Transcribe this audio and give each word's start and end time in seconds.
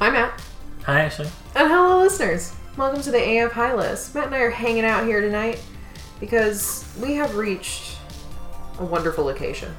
Hi, 0.00 0.08
Matt. 0.08 0.40
Hi, 0.84 1.02
Ashley. 1.02 1.28
And 1.54 1.68
hello, 1.68 1.98
listeners. 1.98 2.56
Welcome 2.78 3.02
to 3.02 3.10
the 3.10 3.38
AF 3.40 3.52
High 3.52 3.74
List. 3.74 4.14
Matt 4.14 4.28
and 4.28 4.34
I 4.34 4.38
are 4.38 4.48
hanging 4.48 4.86
out 4.86 5.04
here 5.04 5.20
tonight 5.20 5.62
because 6.20 6.90
we 7.02 7.12
have 7.16 7.36
reached 7.36 7.98
a 8.78 8.84
wonderful 8.86 9.28
occasion. 9.28 9.76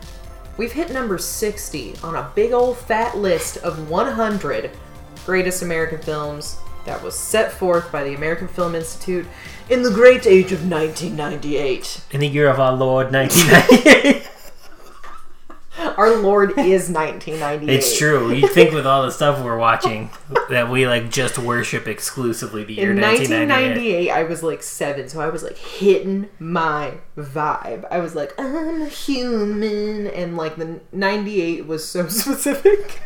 We've 0.57 0.71
hit 0.71 0.91
number 0.91 1.17
60 1.17 1.95
on 2.03 2.17
a 2.17 2.31
big 2.35 2.51
old 2.51 2.77
fat 2.77 3.17
list 3.17 3.57
of 3.57 3.89
100 3.89 4.69
greatest 5.25 5.63
American 5.63 5.97
films 5.97 6.59
that 6.85 7.01
was 7.01 7.17
set 7.17 7.51
forth 7.51 7.91
by 7.91 8.03
the 8.03 8.13
American 8.13 8.47
Film 8.47 8.75
Institute 8.75 9.25
in 9.71 9.81
the 9.81 9.89
great 9.89 10.27
age 10.27 10.51
of 10.51 10.69
1998. 10.69 12.01
In 12.11 12.19
the 12.19 12.27
year 12.27 12.47
of 12.47 12.59
our 12.59 12.73
Lord 12.73 13.11
1998. 13.11 14.27
Our 16.01 16.17
Lord 16.17 16.49
is 16.57 16.89
1998. 16.89 17.69
it's 17.69 17.95
true. 17.95 18.33
You'd 18.33 18.49
think 18.49 18.73
with 18.73 18.87
all 18.87 19.03
the 19.03 19.11
stuff 19.11 19.43
we're 19.43 19.55
watching 19.55 20.09
that 20.49 20.67
we 20.71 20.87
like 20.87 21.11
just 21.11 21.37
worship 21.37 21.87
exclusively 21.87 22.63
the 22.63 22.73
year 22.73 22.89
In 22.91 22.99
1998. 22.99 24.09
1998, 24.09 24.09
I 24.09 24.23
was 24.23 24.41
like 24.41 24.63
seven, 24.63 25.07
so 25.09 25.21
I 25.21 25.29
was 25.29 25.43
like 25.43 25.57
hitting 25.59 26.27
my 26.39 26.95
vibe. 27.15 27.85
I 27.91 27.99
was 27.99 28.15
like, 28.15 28.33
I'm 28.39 28.87
human, 28.89 30.07
and 30.07 30.35
like 30.35 30.55
the 30.55 30.79
98 30.91 31.67
was 31.67 31.87
so 31.87 32.07
specific. 32.23 32.99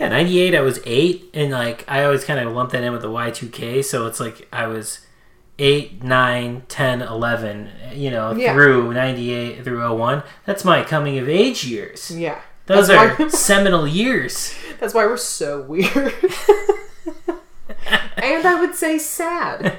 Yeah, 0.00 0.08
98 0.08 0.54
I 0.54 0.60
was 0.62 0.80
8 0.86 1.30
and 1.34 1.52
like 1.52 1.84
I 1.86 2.02
always 2.02 2.24
kind 2.24 2.40
of 2.40 2.50
lump 2.54 2.70
that 2.72 2.82
in 2.82 2.92
with 2.92 3.02
the 3.02 3.08
Y2K, 3.10 3.84
so 3.84 4.06
it's 4.06 4.20
like 4.20 4.48
I 4.54 4.66
was 4.66 5.00
8, 5.62 6.02
9, 6.02 6.62
10, 6.68 7.02
11, 7.02 7.70
you 7.94 8.10
know, 8.10 8.34
Yeah. 8.34 8.52
through 8.52 8.92
98 8.92 9.62
through 9.64 9.80
01. 9.80 10.22
That's 10.44 10.64
my 10.64 10.82
coming 10.82 11.18
of 11.18 11.28
age 11.28 11.64
years. 11.64 12.10
yeah, 12.10 12.40
Those 12.66 12.88
that's 12.88 13.18
are 13.20 13.24
why, 13.24 13.28
seminal 13.28 13.86
years. 13.86 14.54
that's 14.80 14.92
why 14.92 15.06
we're 15.06 15.16
so 15.16 15.60
weird. 15.62 16.14
and 18.16 18.46
I 18.46 18.56
would 18.60 18.74
say 18.74 18.98
sad. 18.98 19.78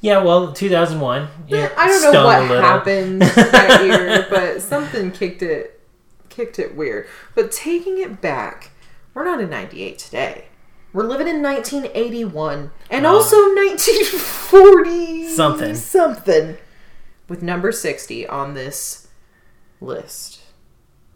Yeah, 0.00 0.22
well, 0.22 0.52
2001. 0.52 1.28
Yeah, 1.48 1.70
I 1.76 1.86
don't 1.88 2.12
know 2.12 2.24
what 2.24 2.64
happened 2.64 3.22
that 3.22 3.84
year, 3.84 4.26
but 4.30 4.62
something 4.62 5.10
kicked 5.12 5.42
it 5.42 5.76
kicked 6.28 6.58
it 6.58 6.74
weird. 6.76 7.06
But 7.34 7.52
taking 7.52 7.98
it 7.98 8.20
back, 8.20 8.70
we're 9.14 9.24
not 9.24 9.40
in 9.40 9.50
98 9.50 9.98
today. 9.98 10.46
We're 10.92 11.04
living 11.06 11.28
in 11.28 11.40
1981 11.42 12.70
and 12.90 13.06
Oh. 13.06 13.16
also 13.16 13.36
1940 13.54 15.28
Something. 15.28 15.74
something 15.74 16.56
with 17.28 17.42
number 17.42 17.70
60 17.72 18.26
on 18.26 18.54
this 18.54 19.06
list. 19.80 20.40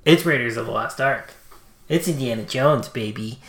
It's 0.04 0.24
Raiders 0.24 0.56
of 0.56 0.66
the 0.66 0.72
Lost 0.72 1.00
Ark. 1.00 1.32
It's 1.88 2.06
Indiana 2.08 2.42
Jones, 2.44 2.88
baby. 2.88 3.40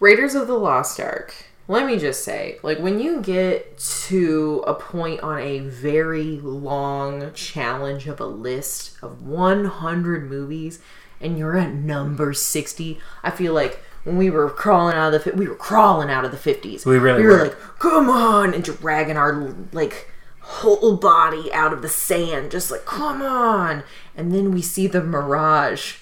Raiders 0.00 0.34
of 0.34 0.46
the 0.46 0.58
Lost 0.58 0.98
Ark. 0.98 1.34
Let 1.68 1.84
me 1.86 1.98
just 1.98 2.24
say, 2.24 2.58
like 2.62 2.78
when 2.78 3.00
you 3.00 3.20
get 3.20 3.78
to 4.06 4.62
a 4.66 4.74
point 4.74 5.20
on 5.20 5.40
a 5.40 5.58
very 5.60 6.38
long 6.40 7.32
challenge 7.34 8.06
of 8.06 8.20
a 8.20 8.26
list 8.26 8.96
of 9.02 9.22
100 9.26 10.30
movies 10.30 10.78
and 11.20 11.36
you're 11.36 11.56
at 11.56 11.72
number 11.74 12.32
60, 12.32 13.00
I 13.24 13.30
feel 13.30 13.52
like 13.52 13.82
when 14.06 14.16
we 14.16 14.30
were 14.30 14.48
crawling 14.48 14.94
out 14.94 15.12
of 15.12 15.24
the 15.24 15.32
we 15.32 15.46
were 15.48 15.54
crawling 15.54 16.08
out 16.10 16.24
of 16.24 16.30
the 16.30 16.36
50s. 16.38 16.86
We 16.86 16.96
really 16.98 17.20
we 17.22 17.26
were 17.26 17.32
were. 17.38 17.44
like, 17.44 17.58
"Come 17.78 18.08
on!" 18.08 18.54
and 18.54 18.64
dragging 18.64 19.16
our 19.16 19.54
like 19.72 20.10
whole 20.40 20.96
body 20.96 21.52
out 21.52 21.72
of 21.72 21.82
the 21.82 21.88
sand 21.88 22.50
just 22.50 22.70
like, 22.70 22.84
"Come 22.86 23.20
on." 23.20 23.82
And 24.16 24.32
then 24.32 24.52
we 24.52 24.62
see 24.62 24.86
the 24.86 25.02
mirage 25.02 25.96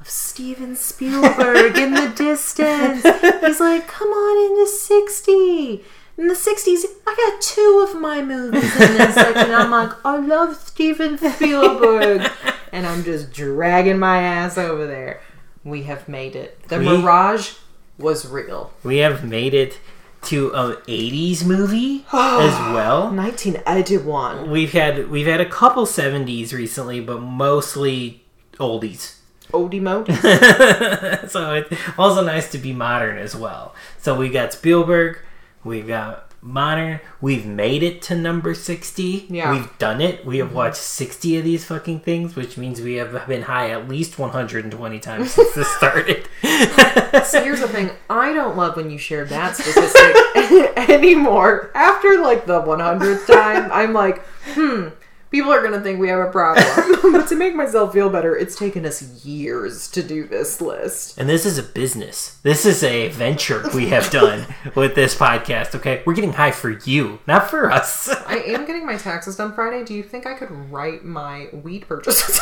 of 0.00 0.08
Steven 0.10 0.76
Spielberg 0.76 1.78
in 1.78 1.94
the 1.94 2.08
distance. 2.16 3.02
He's 3.40 3.60
like, 3.60 3.86
come 3.88 4.08
on 4.08 4.50
into 4.52 4.70
60. 4.70 5.82
In 6.18 6.28
the 6.28 6.34
60s, 6.34 6.84
I 7.06 7.14
got 7.16 7.40
two 7.40 7.86
of 7.88 7.98
my 8.00 8.20
movies 8.20 8.64
in 8.80 8.96
this 8.98 9.14
section. 9.14 9.54
I'm 9.54 9.70
like, 9.70 9.92
I 10.04 10.18
love 10.18 10.56
Steven 10.56 11.16
Spielberg. 11.16 12.30
and 12.70 12.86
I'm 12.86 13.02
just 13.02 13.32
dragging 13.32 13.98
my 13.98 14.18
ass 14.18 14.58
over 14.58 14.86
there. 14.86 15.22
We 15.64 15.84
have 15.84 16.08
made 16.08 16.36
it. 16.36 16.68
The 16.68 16.78
We- 16.78 16.84
mirage 16.86 17.52
was 17.98 18.26
real. 18.28 18.72
We 18.82 18.98
have 18.98 19.24
made 19.24 19.54
it 19.54 19.78
to 20.24 20.52
an 20.54 20.72
80s 20.88 21.44
movie 21.44 22.04
as 22.12 22.58
well. 22.74 23.10
1981. 23.10 24.50
We've 24.50 24.72
had 24.72 25.10
we've 25.10 25.26
had 25.26 25.40
a 25.40 25.48
couple 25.48 25.86
70s 25.86 26.52
recently, 26.52 27.00
but 27.00 27.20
mostly 27.20 28.24
oldies. 28.58 29.16
Oldie 29.52 29.80
mode. 29.80 30.06
so 31.30 31.54
it's 31.54 31.80
also 31.98 32.24
nice 32.24 32.50
to 32.52 32.58
be 32.58 32.72
modern 32.72 33.18
as 33.18 33.36
well. 33.36 33.74
So 33.98 34.14
we 34.16 34.28
got 34.28 34.52
Spielberg, 34.52 35.18
we've 35.62 35.86
got 35.86 36.30
modern, 36.44 37.00
we've 37.22 37.46
made 37.46 37.82
it 37.82 38.02
to 38.02 38.14
number 38.14 38.54
60. 38.54 39.26
Yeah. 39.30 39.50
We've 39.50 39.78
done 39.78 40.00
it. 40.00 40.26
We 40.26 40.38
have 40.38 40.52
watched 40.52 40.76
60 40.76 41.38
of 41.38 41.44
these 41.44 41.64
fucking 41.64 42.00
things, 42.00 42.36
which 42.36 42.58
means 42.58 42.80
we 42.80 42.94
have 42.96 43.26
been 43.26 43.42
high 43.42 43.70
at 43.70 43.88
least 43.88 44.18
120 44.18 44.98
times 45.00 45.30
since 45.32 45.54
this 45.54 45.68
started. 45.76 46.28
So 47.24 47.42
here's 47.42 47.60
the 47.60 47.68
thing. 47.68 47.90
I 48.10 48.32
don't 48.32 48.56
love 48.56 48.74
when 48.76 48.90
you 48.90 48.98
share 48.98 49.24
that 49.26 49.56
statistic 49.56 50.76
anymore. 50.90 51.70
After 51.74 52.18
like 52.18 52.44
the 52.44 52.60
100th 52.60 53.26
time, 53.26 53.70
I'm 53.72 53.92
like, 53.92 54.24
hmm, 54.48 54.88
people 55.34 55.52
are 55.52 55.60
going 55.60 55.72
to 55.72 55.80
think 55.80 55.98
we 55.98 56.08
have 56.08 56.20
a 56.20 56.30
problem. 56.30 56.64
but 57.12 57.26
to 57.26 57.34
make 57.34 57.56
myself 57.56 57.92
feel 57.92 58.08
better, 58.08 58.36
it's 58.36 58.54
taken 58.54 58.86
us 58.86 59.24
years 59.24 59.90
to 59.90 60.02
do 60.02 60.26
this 60.26 60.60
list. 60.60 61.18
And 61.18 61.28
this 61.28 61.44
is 61.44 61.58
a 61.58 61.62
business. 61.62 62.38
This 62.42 62.64
is 62.64 62.84
a 62.84 63.08
venture 63.08 63.68
we 63.74 63.88
have 63.88 64.10
done 64.10 64.46
with 64.76 64.94
this 64.94 65.16
podcast, 65.16 65.74
okay? 65.74 66.02
We're 66.06 66.14
getting 66.14 66.32
high 66.32 66.52
for 66.52 66.70
you, 66.70 67.18
not 67.26 67.50
for 67.50 67.70
us. 67.70 68.08
I 68.08 68.36
am 68.46 68.64
getting 68.64 68.86
my 68.86 68.96
taxes 68.96 69.36
done 69.36 69.52
Friday. 69.54 69.84
Do 69.84 69.92
you 69.92 70.04
think 70.04 70.24
I 70.24 70.34
could 70.34 70.50
write 70.70 71.04
my 71.04 71.48
weed 71.52 71.88
purchases? 71.88 72.40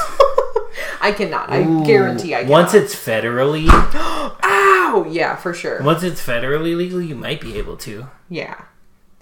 I 1.01 1.13
cannot. 1.13 1.51
I 1.51 1.63
guarantee 1.85 2.35
I 2.35 2.43
cannot. 2.43 2.53
Once 2.53 2.75
it's 2.75 2.95
federally 2.95 3.69
Ow! 4.45 5.07
Yeah, 5.09 5.37
for 5.37 5.55
sure. 5.55 5.83
once 5.83 6.03
it's 6.03 6.25
federally 6.25 6.77
legal, 6.77 7.01
you 7.01 7.15
might 7.15 7.41
be 7.41 7.57
able 7.57 7.77
to. 7.79 8.09
Yeah. 8.29 8.63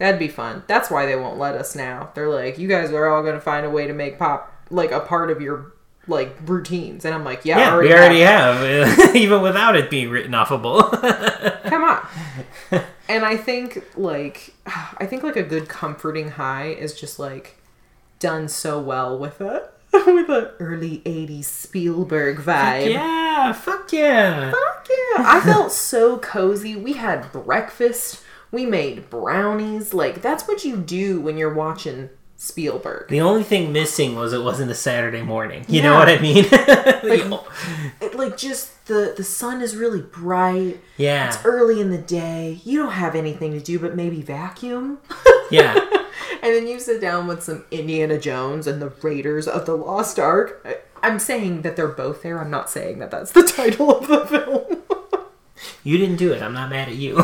That'd 0.00 0.18
be 0.18 0.26
fun. 0.28 0.64
That's 0.66 0.90
why 0.90 1.06
they 1.06 1.14
won't 1.14 1.38
let 1.38 1.54
us 1.54 1.76
now. 1.76 2.10
They're 2.14 2.28
like, 2.28 2.58
you 2.58 2.66
guys 2.66 2.90
are 2.90 3.06
all 3.08 3.22
gonna 3.22 3.40
find 3.40 3.64
a 3.64 3.70
way 3.70 3.86
to 3.86 3.92
make 3.92 4.18
pop 4.18 4.52
like 4.70 4.90
a 4.90 4.98
part 5.00 5.30
of 5.30 5.40
your 5.40 5.72
like 6.08 6.34
routines. 6.46 7.04
And 7.04 7.14
I'm 7.14 7.22
like, 7.24 7.44
yeah, 7.44 7.58
Yeah, 7.58 7.72
already 7.74 7.88
we 7.88 7.94
already 7.94 8.20
have. 8.20 8.88
have, 8.98 9.14
even 9.16 9.42
without 9.42 9.76
it 9.76 9.90
being 9.90 10.10
written 10.10 10.32
offable. 10.32 10.90
Come 11.64 11.84
on. 11.84 12.08
and 13.08 13.24
I 13.24 13.36
think 13.36 13.84
like 13.96 14.54
I 14.66 15.06
think 15.06 15.22
like 15.22 15.36
a 15.36 15.42
good 15.44 15.68
comforting 15.68 16.30
high 16.32 16.68
is 16.68 16.98
just 16.98 17.18
like 17.18 17.58
done 18.18 18.48
so 18.48 18.80
well 18.80 19.18
with 19.18 19.40
a 19.40 19.68
with 19.92 20.28
a 20.30 20.54
early 20.60 20.98
80s 21.04 21.44
Spielberg 21.44 22.38
vibe. 22.38 22.90
yeah, 22.92 23.52
fuck 23.52 23.92
yeah. 23.92 24.50
Fuck 24.50 24.88
yeah. 24.88 25.24
I 25.26 25.40
felt 25.44 25.72
so 25.72 26.18
cozy. 26.18 26.74
We 26.76 26.94
had 26.94 27.30
breakfast. 27.32 28.22
We 28.52 28.66
made 28.66 29.10
brownies. 29.10 29.94
Like 29.94 30.22
that's 30.22 30.46
what 30.48 30.64
you 30.64 30.76
do 30.76 31.20
when 31.20 31.36
you're 31.36 31.54
watching 31.54 32.10
Spielberg. 32.36 33.08
The 33.08 33.20
only 33.20 33.42
thing 33.44 33.72
missing 33.72 34.16
was 34.16 34.32
it 34.32 34.42
wasn't 34.42 34.70
a 34.70 34.74
Saturday 34.74 35.22
morning. 35.22 35.64
You 35.68 35.82
know 35.82 35.94
what 35.94 36.08
I 36.08 36.18
mean? 36.18 36.44
It, 38.00 38.14
like 38.14 38.36
just 38.38 38.86
the 38.86 39.12
the 39.16 39.24
sun 39.24 39.60
is 39.60 39.76
really 39.76 40.00
bright. 40.00 40.80
yeah, 40.96 41.28
It's 41.28 41.44
early 41.44 41.80
in 41.80 41.90
the 41.90 41.98
day. 41.98 42.60
You 42.64 42.78
don't 42.78 42.92
have 42.92 43.14
anything 43.14 43.52
to 43.52 43.60
do 43.60 43.78
but 43.78 43.94
maybe 43.94 44.22
vacuum. 44.22 44.98
yeah. 45.50 45.78
And 46.42 46.54
then 46.54 46.66
you 46.66 46.80
sit 46.80 47.00
down 47.02 47.26
with 47.26 47.42
some 47.42 47.64
Indiana 47.70 48.18
Jones 48.18 48.66
and 48.66 48.80
the 48.80 48.88
Raiders 49.02 49.46
of 49.46 49.66
the 49.66 49.74
Lost 49.76 50.18
Ark. 50.18 50.66
I'm 51.02 51.18
saying 51.18 51.62
that 51.62 51.76
they're 51.76 51.88
both 51.88 52.22
there. 52.22 52.38
I'm 52.40 52.50
not 52.50 52.70
saying 52.70 52.98
that 53.00 53.10
that's 53.10 53.32
the 53.32 53.42
title 53.42 53.94
of 53.94 54.06
the 54.06 54.24
film. 54.26 54.82
You 55.84 55.98
didn't 55.98 56.16
do 56.16 56.32
it. 56.32 56.40
I'm 56.40 56.54
not 56.54 56.70
mad 56.70 56.88
at 56.88 56.94
you. 56.94 57.16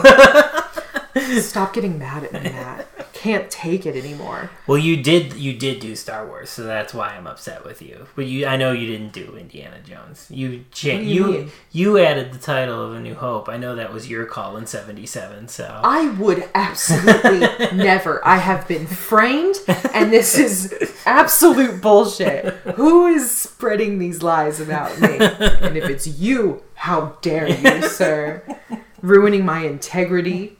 Stop 1.40 1.72
getting 1.72 1.98
mad 1.98 2.24
at 2.24 2.32
me, 2.32 2.40
Matt. 2.50 2.86
I 2.98 3.02
can't 3.12 3.50
take 3.50 3.86
it 3.86 3.96
anymore. 3.96 4.50
well, 4.66 4.78
you 4.78 4.96
did. 5.02 5.34
You 5.34 5.52
did 5.54 5.80
do 5.80 5.96
Star 5.96 6.26
Wars, 6.26 6.50
so 6.50 6.64
that's 6.64 6.92
why 6.92 7.08
I'm 7.16 7.26
upset 7.26 7.64
with 7.64 7.80
you. 7.80 8.06
But 8.14 8.26
you, 8.26 8.46
I 8.46 8.56
know 8.56 8.72
you 8.72 8.86
didn't 8.86 9.12
do 9.12 9.36
Indiana 9.36 9.78
Jones. 9.84 10.26
You, 10.30 10.64
you 10.76 10.92
you, 10.92 11.50
you 11.72 11.98
added 11.98 12.32
the 12.32 12.38
title 12.38 12.82
of 12.82 12.94
A 12.94 13.00
New 13.00 13.14
Hope. 13.14 13.48
I 13.48 13.56
know 13.56 13.74
that 13.76 13.92
was 13.92 14.08
your 14.10 14.26
call 14.26 14.56
in 14.56 14.66
'77. 14.66 15.48
So 15.48 15.80
I 15.82 16.10
would 16.10 16.48
absolutely 16.54 17.40
never. 17.76 18.24
I 18.26 18.36
have 18.36 18.68
been 18.68 18.86
framed, 18.86 19.56
and 19.94 20.12
this 20.12 20.38
is 20.38 20.92
absolute 21.06 21.80
bullshit. 21.80 22.52
Who 22.76 23.06
is 23.06 23.30
spreading 23.34 23.98
these 23.98 24.22
lies 24.22 24.60
about 24.60 25.00
me? 25.00 25.18
And 25.18 25.76
if 25.76 25.88
it's 25.88 26.06
you, 26.06 26.62
how 26.74 27.16
dare 27.22 27.48
you, 27.48 27.88
sir? 27.88 28.42
Ruining 29.02 29.44
my 29.44 29.64
integrity. 29.64 30.58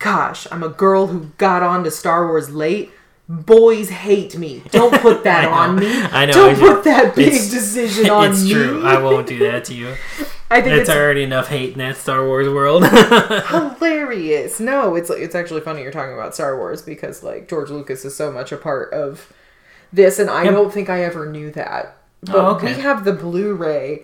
Gosh, 0.00 0.46
I'm 0.50 0.62
a 0.64 0.68
girl 0.68 1.06
who 1.06 1.26
got 1.38 1.62
on 1.62 1.84
to 1.84 1.90
Star 1.92 2.26
Wars 2.26 2.50
late. 2.50 2.90
Boys 3.28 3.88
hate 3.90 4.36
me. 4.36 4.62
Don't 4.72 5.00
put 5.00 5.22
that 5.30 5.46
on 5.46 5.76
me. 5.76 5.86
I 5.92 6.26
know, 6.26 6.32
Don't 6.32 6.56
I 6.56 6.58
know. 6.60 6.74
put 6.74 6.84
that 6.84 7.14
big 7.14 7.28
It's- 7.28 7.48
decision 7.50 8.10
on 8.10 8.32
it's 8.32 8.42
me. 8.42 8.52
true. 8.54 8.84
I 8.84 9.00
won't 9.00 9.28
do 9.28 9.38
that 9.40 9.64
to 9.66 9.74
you. 9.74 9.94
I 10.52 10.60
think 10.62 10.72
It's 10.78 10.88
it's 10.88 10.90
already 10.98 11.22
enough 11.22 11.46
hate 11.46 11.74
in 11.74 11.78
that 11.78 11.96
Star 11.96 12.26
Wars 12.26 12.48
world. 12.48 12.84
hilarious. 12.84 14.58
No, 14.60 14.96
it's 14.96 15.08
it's 15.10 15.34
actually 15.36 15.60
funny 15.60 15.82
you're 15.82 15.92
talking 15.92 16.14
about 16.14 16.34
Star 16.34 16.56
Wars 16.56 16.82
because 16.82 17.22
like 17.22 17.48
George 17.48 17.70
Lucas 17.70 18.04
is 18.04 18.16
so 18.16 18.32
much 18.32 18.50
a 18.52 18.56
part 18.56 18.92
of 18.92 19.32
this, 19.92 20.18
and 20.18 20.28
I 20.28 20.44
Yep. 20.44 20.52
don't 20.54 20.72
think 20.72 20.88
I 20.90 21.04
ever 21.04 21.26
knew 21.26 21.50
that. 21.52 21.96
But 22.22 22.34
Oh, 22.34 22.46
okay. 22.56 22.74
we 22.74 22.80
have 22.82 23.04
the 23.04 23.12
Blu-ray, 23.12 24.02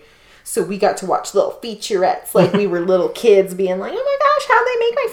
so 0.49 0.63
we 0.63 0.77
got 0.77 0.95
to 0.97 1.05
watch 1.05 1.33
little 1.35 1.59
featurettes 1.61 2.33
like 2.33 2.53
we 2.53 2.67
were 2.67 2.79
little 2.79 3.09
kids, 3.23 3.53
being 3.53 3.79
like, 3.79 3.91
"Oh 3.93 3.95
my 3.95 4.17
gosh, 4.25 4.47
how 4.49 4.63
they 4.65 4.77
make 4.79 4.95
my 4.95 5.07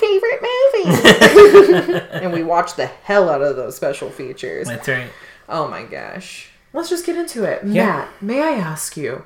favorite 1.11 1.99
movie!" 1.99 2.19
and 2.25 2.33
we 2.33 2.43
watched 2.45 2.77
the 2.77 2.87
hell 2.87 3.29
out 3.29 3.43
of 3.43 3.57
those 3.57 3.75
special 3.75 4.11
features. 4.11 4.69
That's 4.69 4.87
right. 4.89 5.09
Oh 5.49 5.67
my 5.69 5.83
gosh. 5.83 6.51
Let's 6.73 6.89
just 6.89 7.05
get 7.07 7.17
into 7.17 7.45
it. 7.45 7.65
Yeah. 7.65 7.85
Matt, 7.87 8.09
may 8.23 8.43
I 8.43 8.53
ask 8.53 8.97
you, 8.97 9.25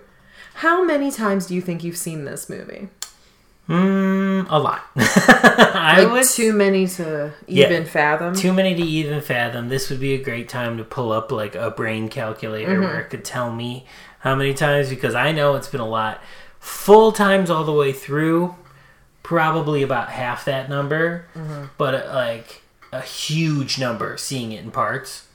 how 0.55 0.83
many 0.85 1.11
times 1.11 1.47
do 1.47 1.55
you 1.55 1.61
think 1.61 1.85
you've 1.85 1.97
seen 1.97 2.25
this 2.25 2.49
movie? 2.49 2.89
Mm, 3.69 4.47
a 4.49 4.59
lot. 4.59 4.83
I 4.97 6.03
Like 6.05 6.13
would 6.13 6.25
too 6.25 6.53
many 6.55 6.87
to 6.89 7.33
Yeah. 7.47 7.67
even 7.67 7.85
fathom. 7.85 8.35
too 8.35 8.53
many 8.55 8.75
to 8.75 8.83
even 8.83 9.21
fathom. 9.21 9.69
This 9.69 9.91
would 9.91 10.01
be 10.01 10.15
a 10.15 10.23
great 10.23 10.49
time 10.49 10.79
to 10.79 10.85
pull 10.85 11.13
up 11.13 11.31
like 11.31 11.55
a 11.55 11.71
brain 11.71 12.09
calculator 12.09 12.73
Mm-hmm. 12.73 12.83
where 12.83 13.01
it 13.01 13.11
could 13.11 13.25
tell 13.27 13.53
me 13.53 13.85
how 14.21 14.35
many 14.35 14.55
times 14.55 14.89
because 14.91 15.15
I 15.15 15.33
know 15.33 15.55
it's 15.57 15.69
been 15.69 15.81
a 15.81 15.89
lot. 15.89 16.23
Full 16.61 17.13
times 17.13 17.51
all 17.51 17.65
the 17.65 17.73
way 17.73 17.93
through, 17.93 18.55
probably 19.23 19.83
about 19.83 20.09
half 20.11 20.45
that 20.47 20.69
number, 20.69 21.27
Mm-hmm. 21.35 21.67
but 21.79 21.95
uh, 21.95 22.13
like 22.15 22.63
a 22.93 23.01
huge 23.01 23.79
number 23.79 24.17
seeing 24.17 24.53
it 24.53 24.63
in 24.65 24.71
parts, 24.71 25.27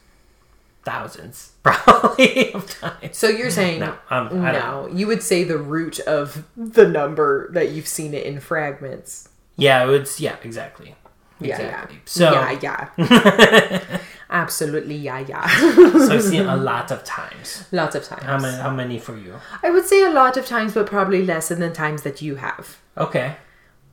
thousands 0.84 1.52
probably 1.64 2.52
of 2.54 2.70
times. 2.70 3.16
so 3.18 3.30
you're 3.30 3.50
saying 3.52 3.80
No, 3.80 3.96
I'm, 4.10 4.44
I 4.44 4.52
don't 4.52 4.92
no, 4.92 4.98
you 4.98 5.08
would 5.08 5.24
say 5.24 5.44
the 5.44 5.58
root 5.58 6.00
of 6.02 6.44
the 6.58 6.88
number 6.88 7.50
that 7.54 7.70
you've 7.72 7.88
seen 7.88 8.14
it 8.14 8.26
in 8.26 8.40
fragments. 8.42 9.30
Yeah, 9.56 9.90
it's 9.90 10.20
yeah, 10.20 10.36
exactly. 10.44 10.96
Yeah, 11.40 11.56
Exactly. 11.62 11.96
yeah. 11.96 12.02
So 12.06 12.32
yeah, 12.34 12.90
yeah. 12.98 13.98
Absolutely, 14.34 14.96
yeah, 14.96 15.20
yeah. 15.20 15.48
so 15.48 16.16
I've 16.16 16.24
seen 16.24 16.48
a 16.48 16.58
lot 16.72 16.90
of 16.90 17.04
times. 17.04 17.66
Lots 17.72 17.96
of 17.96 18.04
times. 18.04 18.24
How 18.24 18.40
many? 18.40 18.58
How 18.58 18.72
many 18.72 18.98
for 18.98 19.16
you? 19.16 19.36
I 19.62 19.70
would 19.70 19.86
say 19.86 20.04
a 20.04 20.10
lot 20.10 20.38
of 20.38 20.48
times, 20.48 20.74
but 20.74 20.88
probably 20.88 21.24
less 21.24 21.50
than 21.50 21.60
the 21.60 21.70
times 21.70 22.02
that 22.02 22.22
you 22.24 22.36
have. 22.36 22.80
Okay. 22.98 23.36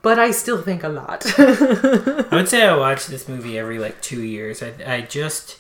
But 0.01 0.19
I 0.19 0.31
still 0.31 0.63
think 0.63 0.83
a 0.83 0.89
lot. 0.89 1.27
I 1.39 2.29
would 2.33 2.49
say 2.55 2.67
I 2.67 2.75
watch 2.75 3.07
this 3.07 3.29
movie 3.29 3.59
every 3.59 3.79
like 3.79 4.01
two 4.01 4.23
years. 4.23 4.63
I, 4.63 4.73
I 4.87 5.01
just, 5.03 5.59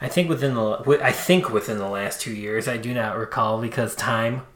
I 0.00 0.08
think 0.08 0.30
within 0.30 0.54
the, 0.54 0.98
I 1.02 1.12
think 1.12 1.50
within 1.50 1.76
the 1.76 1.88
last 1.88 2.22
two 2.22 2.32
years, 2.32 2.66
I 2.66 2.78
do 2.78 2.94
not 2.94 3.18
recall 3.18 3.60
because 3.60 3.94
time. 3.94 4.46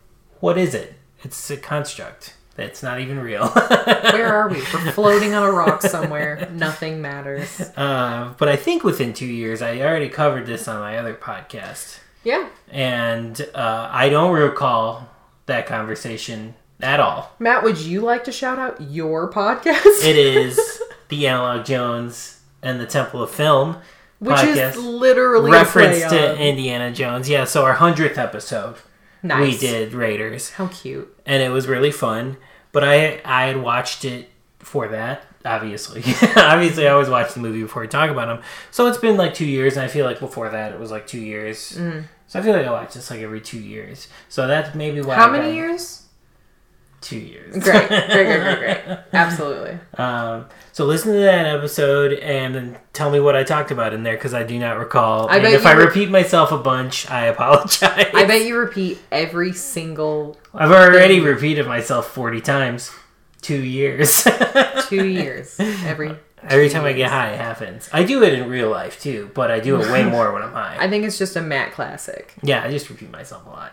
What 0.41 0.57
is 0.57 0.75
it? 0.75 0.95
It's 1.23 1.51
a 1.51 1.59
construct. 1.59 2.35
It's 2.57 2.83
not 2.83 3.01
even 3.01 3.19
real. 3.19 3.49
Where 3.49 4.33
are 4.33 4.49
we? 4.49 4.59
We're 4.59 4.65
floating 4.93 5.35
on 5.35 5.43
a 5.43 5.51
rock 5.51 5.83
somewhere. 5.83 6.49
Nothing 6.53 7.03
matters. 7.03 7.61
uh, 7.77 8.33
but 8.39 8.49
I 8.49 8.57
think 8.57 8.85
within 8.85 9.13
two 9.13 9.27
years, 9.27 9.61
I 9.61 9.81
already 9.81 10.09
covered 10.09 10.47
this 10.47 10.69
on 10.69 10.79
my 10.81 10.97
other 10.99 11.15
podcast, 11.15 11.99
Yeah. 12.23 12.49
and 12.71 13.41
uh, 13.55 13.89
I 13.91 14.09
don't 14.09 14.33
recall 14.33 15.09
that 15.47 15.67
conversation 15.67 16.55
at 16.81 17.01
all. 17.01 17.33
Matt, 17.41 17.63
would 17.65 17.79
you 17.79 18.01
like 18.03 18.25
to 18.25 18.33
shout 18.33 18.59
out 18.59 18.81
your 18.81 19.31
podcast? 19.33 20.05
It 20.05 20.17
is 20.17 20.81
the 21.09 21.27
Analog 21.27 21.65
Jones 21.67 22.41
and 22.63 22.79
the 22.81 22.87
Temple 22.87 23.23
of 23.23 23.31
Film 23.31 23.79
Which 24.21 24.37
podcast. 24.37 24.71
is 24.71 24.77
literally 24.77 25.51
reference 25.51 26.03
a 26.05 26.09
play 26.09 26.19
to 26.19 26.39
Indiana 26.41 26.93
Jones. 26.93 27.29
Yeah, 27.29 27.45
so 27.45 27.65
our 27.65 27.75
hundredth 27.75 28.17
episode, 28.17 28.77
Nice. 29.25 29.55
we 29.55 29.59
did 29.59 29.93
Raiders, 29.95 30.51
How 30.51 30.69
cute. 30.69 31.13
and 31.27 31.43
it 31.43 31.49
was 31.49 31.67
really 31.67 31.91
fun. 31.91 32.37
But 32.73 32.85
I 32.85 33.21
I 33.25 33.47
had 33.47 33.63
watched 33.63 34.05
it 34.05 34.29
for 34.61 34.87
that. 34.89 35.23
Obviously, 35.45 36.03
obviously, 36.37 36.87
I 36.89 36.93
always 36.93 37.09
watch 37.09 37.35
the 37.35 37.41
movie 37.41 37.63
before 37.63 37.83
I 37.83 37.87
talk 37.87 38.11
about 38.11 38.29
them. 38.29 38.43
So 38.71 38.87
it's 38.87 38.99
been 38.99 39.17
like 39.17 39.35
two 39.35 39.45
years, 39.47 39.77
and 39.77 39.85
I 39.85 39.89
feel 39.89 40.07
like 40.07 40.21
before 40.21 40.49
that 40.51 40.73
it 40.73 40.79
was 40.81 40.91
like 40.91 41.07
two 41.07 41.21
years. 41.21 41.73
Mm. 41.77 42.05
So 42.29 42.39
I 42.39 42.43
feel 42.43 42.55
like 42.55 42.67
I 42.67 42.71
watch 42.71 42.95
this 42.95 43.11
like 43.11 43.21
every 43.21 43.41
two 43.41 43.59
years. 43.61 44.09
So 44.29 44.47
that's 44.47 44.75
maybe 44.75 45.01
why. 45.03 45.17
How 45.17 45.29
I 45.29 45.33
many 45.33 45.49
got 45.49 45.55
years? 45.55 46.04
Two 47.05 47.19
years. 47.19 47.53
Great. 47.63 47.87
Great, 47.87 48.09
great, 48.09 48.41
great, 48.41 48.59
great. 48.87 48.99
Absolutely. 49.13 49.79
Um, 49.99 50.47
so 50.73 50.87
listen 50.87 51.13
to 51.13 51.19
that 51.19 51.45
episode 51.45 52.15
and 52.15 52.55
then 52.55 52.79
tell 52.95 53.11
me 53.11 53.21
what 53.21 53.37
I 53.37 53.45
talked 53.45 53.71
about 53.71 53.93
in 53.93 54.05
there 54.05 54.17
because 54.17 54.33
I 54.33 54.43
do 54.43 54.59
not 54.59 54.79
recall. 54.79 55.29
I 55.29 55.35
and 55.35 55.43
bet 55.43 55.53
if 55.53 55.65
you 55.65 55.69
I 55.69 55.73
re- 55.75 55.85
repeat 55.85 56.09
myself 56.09 56.51
a 56.51 56.57
bunch, 56.57 57.11
I 57.11 57.27
apologize. 57.27 58.07
I 58.15 58.25
bet 58.25 58.47
you 58.47 58.57
repeat 58.57 59.01
every 59.13 59.53
single 59.53 60.39
I've 60.55 60.71
already 60.71 61.21
repeated 61.21 61.67
myself 61.67 62.07
40 62.07 62.41
times. 62.41 62.91
Two 63.43 63.63
years. 63.63 64.27
two 64.89 65.07
years. 65.07 65.57
Every 65.61 66.17
Every 66.47 66.69
time 66.69 66.85
I 66.85 66.93
get 66.93 67.11
high, 67.11 67.33
it 67.33 67.39
happens. 67.39 67.89
I 67.93 68.05
do 68.05 68.23
it 68.23 68.35
in 68.35 68.49
real 68.49 68.71
life 68.71 69.01
too, 69.01 69.31
but 69.35 69.51
I 69.51 69.61
do 69.61 69.81
it 69.81 69.91
way 69.91 70.05
more 70.11 70.33
when 70.33 70.43
I'm 70.43 70.53
high. 70.53 70.77
I 70.79 70.89
think 70.89 71.05
it's 71.05 71.17
just 71.19 71.37
a 71.37 71.43
Matt 71.43 71.73
classic. 71.73 72.35
Yeah, 72.43 72.63
I 72.63 72.71
just 72.71 72.89
repeat 72.91 73.11
myself 73.11 73.47
a 73.47 73.51
lot. 73.51 73.73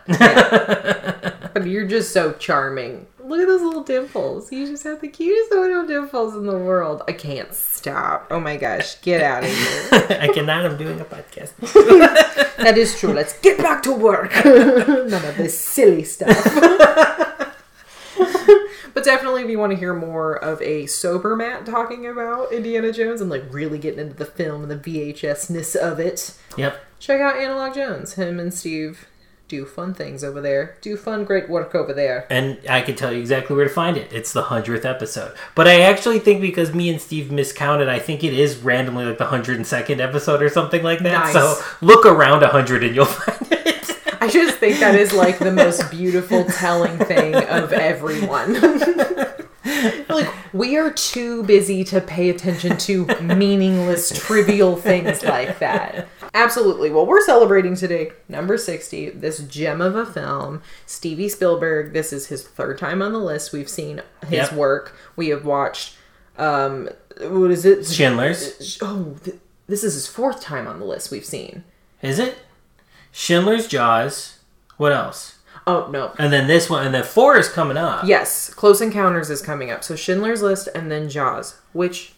But 1.52 1.66
you're 1.66 1.86
just 1.86 2.12
so 2.12 2.32
charming. 2.32 3.06
Look 3.32 3.40
at 3.40 3.46
those 3.48 3.62
little 3.62 3.82
dimples. 3.82 4.52
You 4.52 4.66
just 4.66 4.84
have 4.84 5.00
the 5.00 5.08
cutest 5.08 5.50
little 5.52 5.86
dimples 5.86 6.34
in 6.36 6.44
the 6.44 6.58
world. 6.58 7.00
I 7.08 7.12
can't 7.12 7.54
stop. 7.54 8.26
Oh 8.30 8.38
my 8.38 8.58
gosh. 8.58 9.00
Get 9.00 9.22
out 9.22 9.42
of 9.42 9.48
here. 9.48 10.18
I 10.20 10.28
cannot. 10.28 10.66
I'm 10.66 10.76
doing 10.76 11.00
a 11.00 11.04
podcast. 11.06 11.52
That 12.62 12.76
is 12.78 12.96
true. 13.00 13.12
Let's 13.14 13.32
get 13.40 13.56
back 13.58 13.82
to 13.84 13.92
work. 13.92 14.32
None 14.44 15.12
of 15.24 15.36
this 15.38 15.58
silly 15.58 16.04
stuff. 16.04 16.28
but 18.94 19.02
definitely, 19.04 19.42
if 19.42 19.48
you 19.50 19.58
want 19.58 19.72
to 19.72 19.78
hear 19.78 19.94
more 19.94 20.34
of 20.36 20.60
a 20.62 20.86
sober 20.86 21.34
Matt 21.34 21.64
talking 21.66 22.06
about 22.06 22.52
Indiana 22.52 22.92
Jones 22.92 23.20
and 23.20 23.30
like 23.30 23.42
really 23.50 23.78
getting 23.78 23.98
into 24.00 24.14
the 24.14 24.26
film 24.26 24.62
and 24.62 24.70
the 24.70 24.76
VHS 24.76 25.50
ness 25.50 25.74
of 25.74 25.98
it, 25.98 26.36
Yep. 26.56 26.78
check 27.00 27.20
out 27.20 27.36
Analog 27.36 27.74
Jones. 27.74 28.12
Him 28.14 28.38
and 28.38 28.52
Steve 28.52 29.06
do 29.52 29.66
fun 29.66 29.92
things 29.92 30.24
over 30.24 30.40
there. 30.40 30.78
Do 30.80 30.96
fun, 30.96 31.26
great 31.26 31.46
work 31.46 31.74
over 31.74 31.92
there. 31.92 32.26
And 32.30 32.58
I 32.70 32.80
can 32.80 32.96
tell 32.96 33.12
you 33.12 33.20
exactly 33.20 33.54
where 33.54 33.68
to 33.68 33.70
find 33.70 33.98
it. 33.98 34.10
It's 34.10 34.32
the 34.32 34.44
hundredth 34.44 34.86
episode. 34.86 35.34
But 35.54 35.68
I 35.68 35.82
actually 35.82 36.20
think 36.20 36.40
because 36.40 36.72
me 36.72 36.88
and 36.88 36.98
Steve 36.98 37.30
miscounted, 37.30 37.86
I 37.86 37.98
think 37.98 38.24
it 38.24 38.32
is 38.32 38.56
randomly 38.56 39.04
like 39.04 39.18
the 39.18 39.26
hundred 39.26 39.56
and 39.58 39.66
second 39.66 40.00
episode 40.00 40.42
or 40.42 40.48
something 40.48 40.82
like 40.82 41.00
that. 41.00 41.24
Nice. 41.24 41.32
So 41.34 41.60
look 41.82 42.06
around 42.06 42.42
hundred 42.44 42.82
and 42.82 42.94
you'll 42.94 43.04
find 43.04 43.52
it. 43.52 43.90
I 44.22 44.28
just 44.28 44.56
think 44.56 44.80
that 44.80 44.94
is 44.94 45.12
like 45.12 45.38
the 45.38 45.52
most 45.52 45.90
beautiful 45.90 46.44
telling 46.44 46.96
thing 46.96 47.34
of 47.34 47.74
everyone. 47.74 48.54
like 50.08 50.32
we 50.54 50.78
are 50.78 50.90
too 50.90 51.42
busy 51.42 51.84
to 51.84 52.00
pay 52.00 52.30
attention 52.30 52.78
to 52.78 53.04
meaningless 53.20 54.18
trivial 54.18 54.76
things 54.76 55.22
like 55.22 55.58
that. 55.58 56.08
Absolutely. 56.34 56.90
Well, 56.90 57.04
we're 57.06 57.24
celebrating 57.24 57.74
today 57.76 58.12
number 58.28 58.56
60, 58.56 59.10
this 59.10 59.40
gem 59.40 59.80
of 59.82 59.94
a 59.94 60.06
film. 60.06 60.62
Stevie 60.86 61.28
Spielberg, 61.28 61.92
this 61.92 62.12
is 62.12 62.28
his 62.28 62.42
third 62.46 62.78
time 62.78 63.02
on 63.02 63.12
the 63.12 63.18
list. 63.18 63.52
We've 63.52 63.68
seen 63.68 64.00
his 64.22 64.32
Yep. 64.50 64.52
work. 64.54 64.96
We 65.16 65.28
have 65.28 65.44
watched 65.44 65.96
um 66.38 66.88
what 67.20 67.50
is 67.50 67.66
it? 67.66 67.84
Schindler's. 67.86 68.78
Oh, 68.80 69.16
th- 69.22 69.36
this 69.66 69.84
is 69.84 69.92
his 69.94 70.06
fourth 70.06 70.40
time 70.40 70.66
on 70.66 70.78
the 70.78 70.86
list 70.86 71.10
we've 71.10 71.24
seen. 71.26 71.64
Is 72.00 72.18
it? 72.18 72.38
Schindler's 73.12 73.68
Jaws. 73.68 74.38
What 74.78 74.92
else? 74.92 75.36
Oh, 75.66 75.88
no. 75.92 76.12
And 76.18 76.32
then 76.32 76.48
this 76.48 76.68
one, 76.70 76.84
and 76.86 76.94
then 76.94 77.04
four 77.04 77.36
is 77.36 77.48
coming 77.48 77.76
up. 77.76 78.04
Yes, 78.06 78.52
Close 78.52 78.80
Encounters 78.80 79.30
is 79.30 79.42
coming 79.42 79.70
up. 79.70 79.84
So 79.84 79.94
Schindler's 79.94 80.42
List 80.42 80.68
and 80.74 80.90
then 80.90 81.08
Jaws, 81.08 81.60
which 81.72 82.14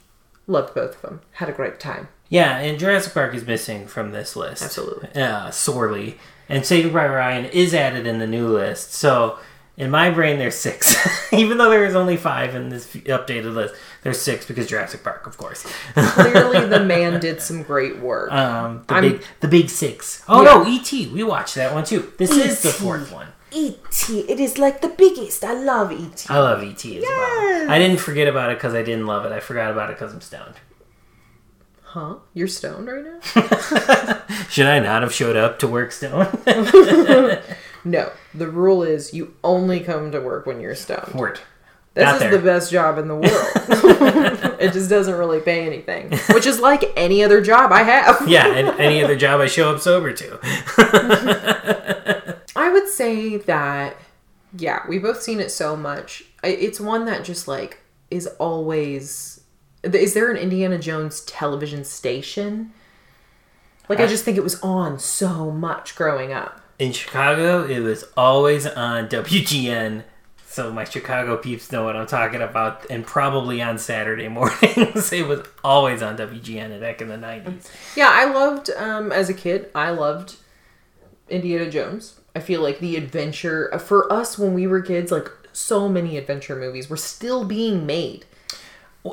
loved 0.47 0.75
both 0.75 0.95
of 0.97 1.03
them. 1.03 1.21
Had 1.33 1.49
a 1.49 1.53
great 1.53 1.79
time. 1.81 2.09
Yeah, 2.35 2.59
and 2.59 2.79
Jurassic 2.79 3.15
Park 3.15 3.35
is 3.35 3.47
missing 3.47 3.87
from 3.87 4.11
this 4.11 4.35
list. 4.35 4.63
Absolutely. 4.63 5.09
Uh, 5.23 5.51
sorely. 5.51 6.19
And 6.49 6.67
Saving 6.67 6.91
Private 6.93 7.15
Ryan 7.15 7.45
is 7.47 7.73
added 7.75 8.07
in 8.07 8.19
the 8.19 8.27
new 8.27 8.49
list. 8.49 8.93
So 8.93 9.39
in 9.77 9.91
my 9.91 10.11
brain, 10.11 10.39
there's 10.39 10.57
six. 10.57 10.97
Even 11.33 11.59
though 11.59 11.71
there 11.71 11.85
is 11.85 11.95
only 11.95 12.17
five 12.17 12.55
in 12.55 12.71
this 12.71 12.87
updated 12.95 13.55
list, 13.55 13.75
there's 14.03 14.21
six 14.21 14.47
because 14.47 14.67
Jurassic 14.67 15.03
Park, 15.05 15.27
of 15.27 15.37
course. 15.37 15.63
Clearly, 15.95 16.67
the 16.67 16.85
man 16.85 17.21
did 17.21 17.41
some 17.41 17.63
great 17.63 17.99
work. 18.01 18.33
um, 18.33 18.85
the 18.89 18.95
I'm- 18.95 19.03
big, 19.13 19.23
the 19.41 19.49
big 19.49 19.71
six. 19.71 20.23
Oh 20.29 20.43
Yeah. 20.43 20.55
no, 20.65 20.67
E.T. 20.69 21.09
We 21.09 21.23
watched 21.23 21.55
that 21.55 21.73
one 21.73 21.85
too. 21.85 22.13
This 22.19 22.31
is 22.33 22.63
the 22.63 22.71
fourth 22.71 23.13
one. 23.13 23.29
E.T. 23.53 24.21
It 24.29 24.41
is 24.41 24.59
like 24.59 24.81
the 24.83 24.89
biggest. 24.89 25.45
I 25.45 25.53
love 25.55 25.93
E 25.93 25.97
E.T. 25.97 26.27
I 26.29 26.39
love 26.41 26.63
E.T. 26.65 26.97
as 26.99 27.03
Yes. 27.05 27.11
well. 27.11 27.71
I 27.71 27.79
didn't 27.79 28.01
forget 28.01 28.27
about 28.27 28.51
it 28.51 28.59
because 28.59 28.75
I 28.75 28.83
didn't 28.83 29.07
love 29.07 29.25
it. 29.25 29.31
I 29.33 29.39
forgot 29.41 29.71
about 29.71 29.91
it 29.91 29.97
because 29.97 30.13
I'm 30.13 30.21
stoned. 30.21 30.57
Huh? 31.95 32.17
You're 32.33 32.49
stoned 32.49 32.89
right 32.89 33.05
now? 33.05 33.21
Should 34.49 34.67
I 34.67 34.81
not 34.81 35.03
have 35.03 35.15
showed 35.15 35.37
up 35.37 35.61
to 35.61 35.69
work 35.69 35.93
stoned? 35.93 36.29
no. 37.85 38.11
The 38.35 38.49
rule 38.49 38.83
is 38.83 39.15
you 39.15 39.37
only 39.45 39.79
come 39.79 40.11
to 40.11 40.21
work 40.21 40.45
when 40.45 40.61
you're 40.61 40.75
stoned. 40.75 41.15
Word. 41.15 41.39
This 41.95 42.03
Got 42.03 42.15
is 42.17 42.21
there. 42.23 42.31
the 42.33 42.39
best 42.41 42.73
job 42.73 42.99
in 42.99 43.07
the 43.07 43.15
world. 43.15 44.57
it 44.61 44.73
just 44.73 44.91
doesn't 44.91 45.15
really 45.15 45.39
pay 45.41 45.65
anything, 45.65 46.11
which 46.35 46.47
is 46.47 46.59
like 46.59 46.83
any 46.97 47.23
other 47.23 47.41
job 47.41 47.71
I 47.71 47.85
have. 47.85 48.27
Yeah, 48.29 48.49
and 48.49 48.81
any 48.81 49.05
other 49.05 49.15
job 49.15 49.41
I 49.41 49.47
show 49.47 49.73
up 49.73 49.81
sober 49.81 50.13
to. 50.13 50.41
I 52.57 52.71
would 52.73 52.89
say 52.89 53.37
that 53.37 53.97
Yeah, 54.59 54.81
we've 54.89 55.03
both 55.03 55.23
seen 55.23 55.39
it 55.39 55.53
so 55.53 55.77
much. 55.77 56.25
It's 56.43 56.81
one 56.81 57.05
that 57.05 57.23
just 57.25 57.47
like 57.47 57.79
is 58.11 58.27
always. 58.41 59.34
Is 59.93 60.15
there 60.15 60.31
an 60.31 60.37
Indiana 60.37 60.79
Jones 60.79 61.21
television 61.23 61.85
station? 61.85 62.73
Like 63.89 64.01
I 64.01 64.07
just 64.07 64.25
think 64.25 64.37
it 64.37 64.43
was 64.43 64.61
on 64.63 64.99
so 64.99 65.51
much 65.51 65.95
growing 65.95 66.33
up. 66.33 66.61
In 66.79 66.93
Chicago, 66.93 67.65
it 67.65 67.81
was 67.81 68.05
always 68.17 68.67
on 68.67 69.09
WGN. 69.09 70.05
So 70.47 70.73
my 70.73 70.85
Chicago 70.85 71.37
peeps 71.37 71.71
know 71.73 71.85
what 71.85 71.97
I'm 71.97 72.07
talking 72.07 72.41
about, 72.41 72.89
and 72.89 73.05
probably 73.05 73.61
on 73.61 73.77
Saturday 73.77 74.29
mornings. 74.39 75.13
it 75.13 75.27
was 75.27 75.47
always 75.63 76.03
on 76.03 76.17
WGN 76.17 76.81
back 76.81 77.03
in 77.03 77.09
the 77.09 77.17
90s. 77.17 77.69
Yeah, 77.97 78.09
I 78.11 78.25
loved 78.27 78.71
um 78.71 79.13
as 79.13 79.29
a 79.29 79.35
kid. 79.35 79.71
I 79.75 79.91
loved 79.91 80.37
Indiana 81.29 81.71
Jones. 81.71 82.21
I 82.35 82.41
feel 82.41 82.63
like 82.63 82.79
the 82.81 82.97
adventure 82.97 83.77
for 83.79 84.13
us 84.13 84.39
when 84.39 84.55
we 84.55 84.67
were 84.67 84.81
kids, 84.81 85.13
like 85.13 85.31
so 85.53 85.89
many 85.89 86.17
adventure 86.17 86.57
movies 86.57 86.89
were 86.89 86.97
still 86.97 87.45
being 87.45 87.87
made. 87.87 88.25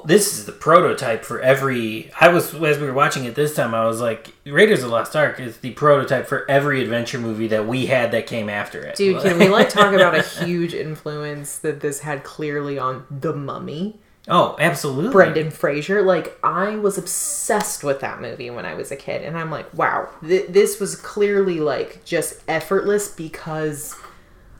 This 0.05 0.37
is 0.39 0.45
the 0.45 0.53
prototype 0.53 1.25
for 1.25 1.41
every. 1.41 2.11
I 2.19 2.29
was 2.29 2.53
as 2.55 2.79
we 2.79 2.85
were 2.87 2.93
watching 2.93 3.25
it 3.25 3.35
this 3.35 3.55
time. 3.55 3.75
I 3.75 3.85
was 3.85 3.99
like, 3.99 4.33
Raiders 4.45 4.79
of 4.83 4.85
the 4.89 4.91
Lost 4.95 5.15
Ark 5.17 5.39
is 5.41 5.57
the 5.57 5.71
prototype 5.71 6.27
for 6.27 6.49
every 6.49 6.81
adventure 6.81 7.19
movie 7.19 7.47
that 7.47 7.67
we 7.67 7.87
had 7.87 8.11
that 8.11 8.25
came 8.25 8.47
after 8.47 8.81
it. 8.81 8.95
Dude, 8.95 9.21
can 9.21 9.37
we 9.37 9.49
like 9.49 9.67
talk 9.69 9.93
about 9.93 10.15
a 10.15 10.21
huge 10.45 10.73
influence 10.73 11.57
that 11.57 11.81
this 11.81 11.99
had 11.99 12.23
clearly 12.23 12.79
on 12.79 13.05
The 13.11 13.33
Mummy? 13.33 13.99
oh, 14.29 14.55
absolutely. 14.59 15.11
Brendan 15.11 15.51
Fraser. 15.51 16.01
Like 16.03 16.39
I 16.41 16.77
was 16.77 16.97
obsessed 16.97 17.83
with 17.83 17.99
that 17.99 18.21
movie 18.21 18.49
when 18.49 18.65
I 18.65 18.75
was 18.75 18.91
a 18.91 18.95
kid, 18.95 19.23
and 19.23 19.37
I'm 19.37 19.51
like, 19.51 19.73
wow, 19.73 20.07
th- 20.25 20.47
this 20.47 20.79
was 20.79 20.95
clearly 20.95 21.59
like 21.59 22.05
just 22.05 22.41
effortless 22.47 23.09
because 23.09 23.95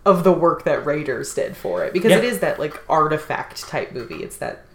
of 0.06 0.26
the 0.26 0.34
work 0.34 0.66
that 0.66 0.86
Raiders 0.86 1.34
did 1.34 1.56
for 1.56 1.86
it. 1.86 1.94
Because 1.94 2.10
Yeah. 2.12 2.18
it 2.18 2.24
is 2.26 2.40
that 2.40 2.60
like 2.60 2.78
artifact 2.90 3.62
type 3.70 3.94
movie. 3.94 4.24
It's 4.24 4.36
that 4.38 4.66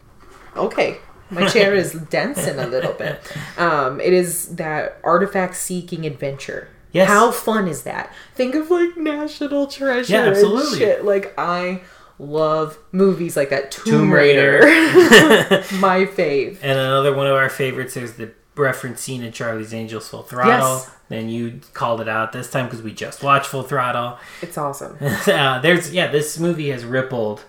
okay. 0.56 0.98
My 1.30 1.48
chair 1.48 1.74
is 1.74 1.92
dancing 1.92 2.58
a 2.58 2.66
little 2.66 2.92
bit. 2.92 3.20
Um, 3.58 4.02
it 4.02 4.12
is 4.12 4.56
that 4.56 5.00
artifact 5.02 5.56
seeking 5.56 6.04
adventure. 6.04 6.68
Yes. 6.92 7.08
How 7.08 7.30
fun 7.30 7.68
is 7.68 7.84
that? 7.84 8.12
Think 8.34 8.54
of 8.54 8.70
like 8.70 8.96
National 8.98 9.66
Treasure. 9.66 10.12
Yeah, 10.12 10.24
absolutely. 10.24 10.78
shit. 10.78 11.04
Like 11.06 11.32
I 11.38 11.80
love 12.18 12.78
movies 12.92 13.34
like 13.34 13.48
that. 13.50 13.70
Tomb, 13.70 13.84
Tomb 13.84 14.12
Raider. 14.12 14.60
Raider. 14.62 15.64
My 15.78 16.04
fave. 16.04 16.58
And 16.60 16.78
another 16.78 17.14
one 17.14 17.26
of 17.26 17.32
our 17.32 17.48
favorites 17.48 17.96
is 17.96 18.14
the 18.14 18.32
reference 18.56 19.00
scene 19.00 19.22
in 19.22 19.32
Charlie's 19.32 19.72
Angels 19.72 20.08
Full 20.08 20.22
Throttle. 20.22 20.76
Yes. 20.76 20.90
Then 21.08 21.28
you 21.28 21.60
called 21.72 22.00
it 22.00 22.08
out 22.08 22.32
this 22.32 22.50
time 22.50 22.66
because 22.66 22.82
we 22.82 22.92
just 22.92 23.22
watched 23.22 23.46
Full 23.46 23.62
Throttle. 23.62 24.18
It's 24.42 24.58
awesome. 24.58 24.98
uh, 25.00 25.60
there's 25.60 25.94
yeah, 25.94 26.08
this 26.08 26.38
movie 26.38 26.68
has 26.70 26.84
rippled 26.84 27.44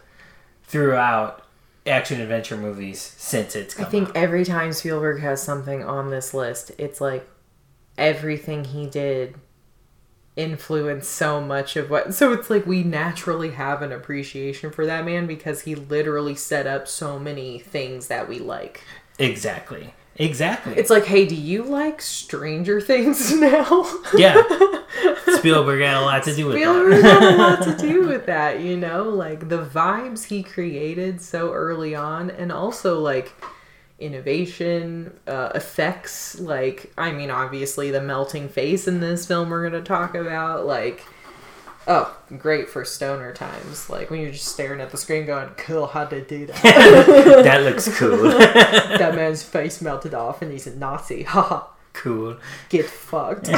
throughout 0.64 1.44
action 1.88 2.22
adventure 2.22 2.58
movies 2.58 3.00
since 3.02 3.56
it's 3.56 3.80
I 3.80 3.86
think 3.86 4.10
out. 4.10 4.18
every 4.18 4.46
time 4.46 4.74
Spielberg 4.74 5.22
has 5.22 5.42
something 5.42 5.84
on 5.84 6.10
this 6.10 6.34
list, 6.34 6.72
it's 6.78 7.02
like 7.02 7.28
everything 7.98 8.66
he 8.66 8.86
did 8.86 9.36
influenced 10.36 11.10
so 11.10 11.42
much 11.42 11.76
of 11.76 11.90
what 11.90 12.14
so 12.14 12.32
it's 12.32 12.48
like 12.48 12.64
we 12.68 12.84
naturally 12.84 13.52
have 13.52 13.82
an 13.82 13.92
appreciation 13.92 14.70
for 14.70 14.86
that 14.86 15.04
man 15.04 15.26
because 15.26 15.62
he 15.62 15.74
literally 15.74 16.36
set 16.36 16.68
up 16.68 16.88
so 16.88 17.18
many 17.18 17.58
things 17.58 18.08
that 18.08 18.30
we 18.30 18.38
like. 18.38 18.84
Exactly. 19.18 19.96
Exactly. 20.20 20.74
It's 20.76 20.90
like, 20.90 21.06
hey, 21.06 21.26
do 21.28 21.36
you 21.36 21.64
like 21.64 22.02
Stranger 22.02 22.82
Things 22.82 23.34
now? 23.40 23.86
yeah. 24.16 24.42
Spielberg 25.38 25.82
had 25.82 25.98
a 25.98 26.02
lot 26.02 26.24
to 26.24 26.36
do 26.36 26.48
with 26.48 26.56
Spielberg 26.56 27.04
that. 27.04 27.22
had 27.22 27.34
a 27.34 27.38
lot 27.38 27.64
to 27.64 27.78
do 27.78 28.08
with 28.08 28.26
that, 28.26 28.60
you 28.62 28.76
know, 28.78 29.04
like 29.04 29.48
the 29.50 29.64
vibes 29.64 30.26
he 30.26 30.42
created 30.42 31.22
so 31.22 31.54
early 31.54 31.94
on, 31.94 32.32
and 32.32 32.52
also 32.52 33.00
like 33.00 33.32
innovation, 34.00 35.14
uh, 35.28 35.52
effects. 35.54 36.40
Like, 36.40 36.92
I 36.98 37.12
mean, 37.12 37.30
obviously 37.30 37.92
the 37.92 38.02
melting 38.02 38.50
face 38.50 38.88
in 38.88 39.00
this 39.00 39.26
film 39.26 39.50
we're 39.50 39.70
gonna 39.70 39.84
talk 39.84 40.16
about, 40.16 40.66
like. 40.66 41.04
Oh, 41.90 42.18
great 42.38 42.70
for 42.70 42.84
stoner 42.84 43.34
times. 43.34 43.90
Like 43.90 44.10
when 44.10 44.20
you're 44.20 44.32
just 44.32 44.48
staring 44.48 44.82
at 44.82 44.92
the 44.92 44.98
screen 44.98 45.26
going, 45.26 45.50
cool, 45.56 45.88
how'd 45.88 46.10
they 46.10 46.22
do 46.22 46.46
that? 46.48 46.62
that 47.44 47.64
looks 47.64 47.98
cool. 47.98 48.18
that 48.28 49.16
man's 49.16 49.42
face 49.42 49.82
melted 49.82 50.14
off 50.14 50.42
and 50.42 50.52
he's 50.52 50.68
a 50.68 50.76
Nazi. 50.76 51.24
Haha, 51.28 51.68
cool. 51.94 52.38
get 52.70 52.86
fucked. 52.86 53.50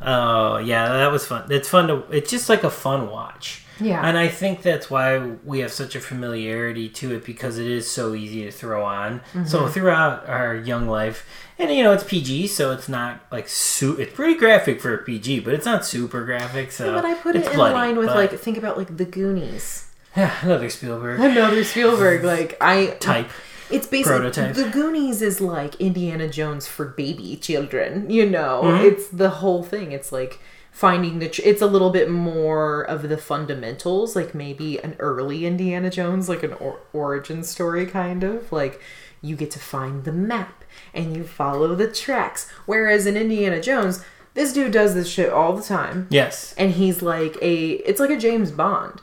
Oh 0.00 0.58
yeah, 0.58 0.88
that 0.88 1.10
was 1.10 1.26
fun. 1.26 1.50
It's 1.50 1.68
fun 1.68 1.88
to. 1.88 2.04
It's 2.10 2.30
just 2.30 2.48
like 2.48 2.64
a 2.64 2.70
fun 2.70 3.10
watch. 3.10 3.64
Yeah. 3.80 4.00
And 4.06 4.16
I 4.16 4.28
think 4.28 4.62
that's 4.62 4.90
why 4.90 5.18
we 5.44 5.60
have 5.60 5.72
such 5.72 5.94
a 5.94 6.00
familiarity 6.00 6.88
to 6.90 7.14
it 7.14 7.24
because 7.24 7.58
it 7.58 7.66
is 7.66 7.90
so 7.90 8.14
easy 8.14 8.44
to 8.44 8.50
throw 8.50 8.84
on. 8.84 9.20
Mm-hmm. 9.20 9.44
So 9.46 9.68
throughout 9.68 10.28
our 10.28 10.54
young 10.54 10.88
life, 10.88 11.26
and 11.58 11.70
you 11.70 11.82
know 11.82 11.92
it's 11.92 12.04
PG, 12.04 12.46
so 12.48 12.72
it's 12.72 12.88
not 12.88 13.20
like 13.30 13.48
su- 13.48 13.96
It's 13.98 14.12
pretty 14.14 14.38
graphic 14.38 14.80
for 14.80 14.94
a 14.94 14.98
PG, 14.98 15.40
but 15.40 15.54
it's 15.54 15.66
not 15.66 15.84
super 15.84 16.24
graphic. 16.24 16.72
So 16.72 16.94
but 16.94 17.04
I 17.04 17.14
put 17.14 17.36
it 17.36 17.46
in 17.46 17.52
bloody, 17.54 17.74
line 17.74 17.96
with 17.96 18.08
but- 18.08 18.16
like 18.16 18.38
think 18.38 18.56
about 18.58 18.76
like 18.78 18.96
the 18.96 19.04
Goonies. 19.04 19.90
yeah, 20.16 20.34
another 20.42 20.70
Spielberg 20.70 21.20
Another 21.20 21.62
Spielberg. 21.64 22.24
Like 22.24 22.56
I 22.60 22.86
type. 23.00 23.30
It's 23.68 23.86
basically 23.88 24.20
Prototype. 24.20 24.54
the 24.54 24.68
Goonies 24.70 25.22
is 25.22 25.40
like 25.40 25.74
Indiana 25.80 26.28
Jones 26.28 26.66
for 26.68 26.84
baby 26.86 27.36
children. 27.36 28.08
You 28.08 28.30
know, 28.30 28.60
Mm-hmm. 28.64 28.84
it's 28.86 29.08
the 29.08 29.28
whole 29.28 29.62
thing. 29.64 29.90
It's 29.92 30.12
like 30.12 30.38
finding 30.76 31.18
the. 31.20 31.28
Tr- 31.30 31.40
it's 31.44 31.62
a 31.62 31.66
little 31.66 31.88
bit 31.90 32.10
more 32.10 32.82
of 32.82 33.08
the 33.08 33.16
fundamentals, 33.16 34.14
like 34.14 34.34
maybe 34.34 34.78
an 34.78 34.94
early 34.98 35.46
Indiana 35.46 35.88
Jones, 35.90 36.28
like 36.28 36.42
an 36.42 36.52
or- 36.54 36.80
origin 36.92 37.42
story 37.42 37.86
kind 37.86 38.22
of. 38.22 38.52
Like 38.52 38.80
you 39.22 39.36
get 39.36 39.50
to 39.52 39.58
find 39.58 40.04
the 40.04 40.12
map 40.12 40.62
and 40.92 41.16
you 41.16 41.24
follow 41.24 41.74
the 41.74 41.90
tracks. 41.90 42.50
Whereas 42.66 43.06
in 43.06 43.16
Indiana 43.16 43.60
Jones, 43.62 44.04
this 44.34 44.52
dude 44.52 44.72
does 44.72 44.94
this 44.94 45.08
shit 45.08 45.30
all 45.30 45.54
the 45.56 45.62
time 45.62 46.06
Yes. 46.10 46.54
and 46.58 46.72
he's 46.72 47.00
like 47.00 47.36
a 47.40 47.70
it's 47.88 47.98
like 47.98 48.10
a 48.10 48.18
James 48.18 48.50
Bond. 48.50 49.00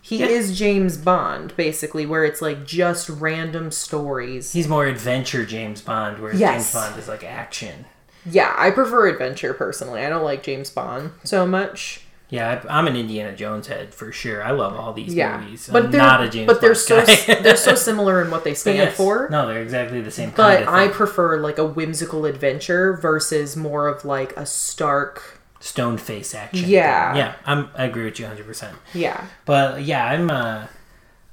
He 0.00 0.16
Yeah. 0.20 0.26
is 0.26 0.58
James 0.58 0.96
Bond 0.96 1.54
basically 1.56 2.06
where 2.06 2.24
it's 2.24 2.40
like 2.40 2.64
just 2.64 3.10
random 3.10 3.70
stories. 3.70 4.52
He's 4.54 4.66
more 4.66 4.86
adventure 4.86 5.44
James 5.44 5.82
Bond, 5.82 6.18
whereas 6.20 6.40
Yes. 6.40 6.72
James 6.72 6.72
Bond 6.72 6.98
is 6.98 7.06
like 7.08 7.22
action. 7.22 7.84
Yeah, 8.24 8.54
I 8.56 8.70
prefer 8.70 9.08
adventure 9.08 9.52
personally. 9.54 10.04
I 10.04 10.08
don't 10.08 10.24
like 10.24 10.42
James 10.42 10.70
Bond 10.70 11.12
so 11.24 11.46
much. 11.46 12.00
Yeah, 12.28 12.62
I'm 12.70 12.86
an 12.86 12.96
Indiana 12.96 13.36
Jones 13.36 13.66
head 13.66 13.92
for 13.92 14.10
sure. 14.10 14.42
I 14.42 14.52
love 14.52 14.74
all 14.74 14.94
these 14.94 15.12
Yeah. 15.14 15.38
movies. 15.38 15.68
But 15.70 15.84
I'm 15.86 15.90
they're 15.90 16.00
not 16.00 16.22
a 16.22 16.28
James 16.30 16.46
but 16.46 16.62
they're 16.62 16.74
so 16.74 17.04
they're 17.04 17.56
so 17.56 17.74
similar 17.88 18.22
in 18.22 18.30
what 18.30 18.42
they 18.44 18.54
stand 18.54 18.78
yes. 18.78 18.96
for. 18.96 19.28
No, 19.30 19.46
they're 19.46 19.60
exactly 19.62 20.00
the 20.00 20.10
same 20.10 20.30
But 20.30 20.64
kind 20.64 20.68
of 20.68 20.74
I 20.74 20.88
prefer 20.88 21.38
like 21.40 21.58
a 21.58 21.66
whimsical 21.66 22.24
adventure 22.24 22.94
versus 22.96 23.54
more 23.56 23.86
of 23.86 24.04
like 24.06 24.34
a 24.36 24.46
stark 24.46 25.40
Stone 25.60 25.98
face 25.98 26.34
action. 26.34 26.68
Yeah. 26.68 27.12
thing. 27.12 27.18
Yeah, 27.18 27.34
I'm, 27.44 27.68
I 27.76 27.84
agree 27.84 28.04
with 28.04 28.18
you 28.18 28.24
100%. 28.26 28.72
yeah. 28.94 29.26
But 29.44 29.82
yeah, 29.82 30.04
I'm. 30.06 30.30
Uh, 30.30 30.66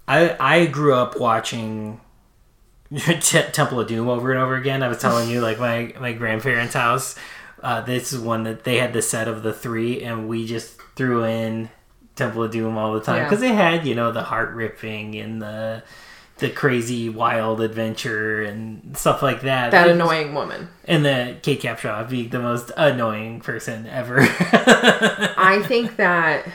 I 0.08 0.36
I 0.39 0.65
grew 0.65 0.93
up 0.96 1.19
watching 1.19 2.01
Temple 3.22 3.79
of 3.79 3.88
Doom 3.88 4.08
over 4.10 4.31
and 4.31 4.41
over 4.41 4.55
again. 4.55 4.81
I 4.84 4.88
was 4.88 5.00
telling 5.00 5.29
you, 5.29 5.41
like 5.41 5.60
my 5.60 5.93
my 6.00 6.13
grandparents' 6.13 6.74
house. 6.74 7.15
Uh, 7.62 7.81
this 7.81 8.13
is 8.13 8.19
one 8.19 8.43
that 8.43 8.63
they 8.63 8.77
had 8.77 8.93
the 8.93 9.01
set 9.01 9.27
of 9.27 9.43
the 9.43 9.51
three, 9.53 10.01
and 10.03 10.27
we 10.29 10.46
just 10.48 10.79
threw 10.96 11.24
in 11.25 11.69
Temple 12.15 12.43
of 12.43 12.51
Doom 12.51 12.77
all 12.77 12.93
the 12.93 13.01
time 13.01 13.17
Yeah. 13.17 13.24
because 13.25 13.41
they 13.41 13.50
had 13.53 13.86
you 13.86 13.96
know 13.96 14.12
the 14.12 14.24
heart 14.24 14.53
ripping 14.55 15.15
and 15.15 15.41
the 15.41 15.84
the 16.38 16.50
crazy 16.50 17.10
wild 17.10 17.60
adventure 17.60 18.41
and 18.41 18.96
stuff 18.98 19.22
like 19.22 19.41
that. 19.41 19.72
That 19.72 19.89
annoying 19.89 20.34
woman. 20.34 20.69
and 20.86 21.03
the 21.05 21.36
Kate 21.43 21.62
Capshaw 21.62 22.10
being 22.10 22.29
the 22.29 22.39
most 22.39 22.72
annoying 22.77 23.41
person 23.41 23.86
ever. 23.88 24.19
I 24.22 25.62
think 25.67 25.98
that 25.98 26.48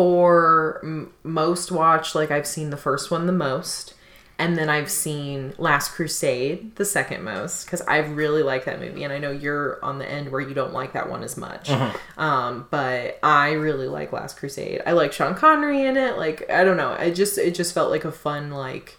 for 0.00 0.80
m- 0.82 1.12
most 1.22 1.70
watch, 1.70 2.14
like 2.14 2.30
I've 2.30 2.46
seen 2.46 2.70
the 2.70 2.76
first 2.76 3.10
one 3.10 3.26
the 3.26 3.32
most, 3.32 3.94
and 4.40 4.56
then 4.56 4.70
I've 4.70 4.90
seen 4.90 5.52
Last 5.58 5.92
Crusade 5.92 6.74
the 6.76 6.84
second 6.86 7.22
most 7.22 7.66
because 7.66 7.82
I 7.82 7.98
really 7.98 8.42
like 8.42 8.64
that 8.64 8.80
movie, 8.80 9.04
and 9.04 9.12
I 9.12 9.18
know 9.18 9.30
you're 9.30 9.78
on 9.84 9.98
the 9.98 10.10
end 10.10 10.32
where 10.32 10.40
you 10.40 10.54
don't 10.54 10.72
like 10.72 10.94
that 10.94 11.10
one 11.10 11.22
as 11.22 11.36
much. 11.36 11.68
Um, 12.16 12.66
but 12.70 13.18
I 13.22 13.52
really 13.52 13.86
like 13.86 14.12
Last 14.12 14.38
Crusade. 14.38 14.80
I 14.86 14.92
like 14.92 15.12
Sean 15.12 15.34
Connery 15.34 15.84
in 15.84 15.98
it. 15.98 16.16
Like 16.16 16.50
I 16.50 16.64
don't 16.64 16.78
know, 16.78 16.96
I 16.98 17.10
just 17.10 17.36
it 17.36 17.54
just 17.54 17.74
felt 17.74 17.90
like 17.90 18.04
a 18.04 18.10
fun 18.10 18.50
like. 18.50 18.98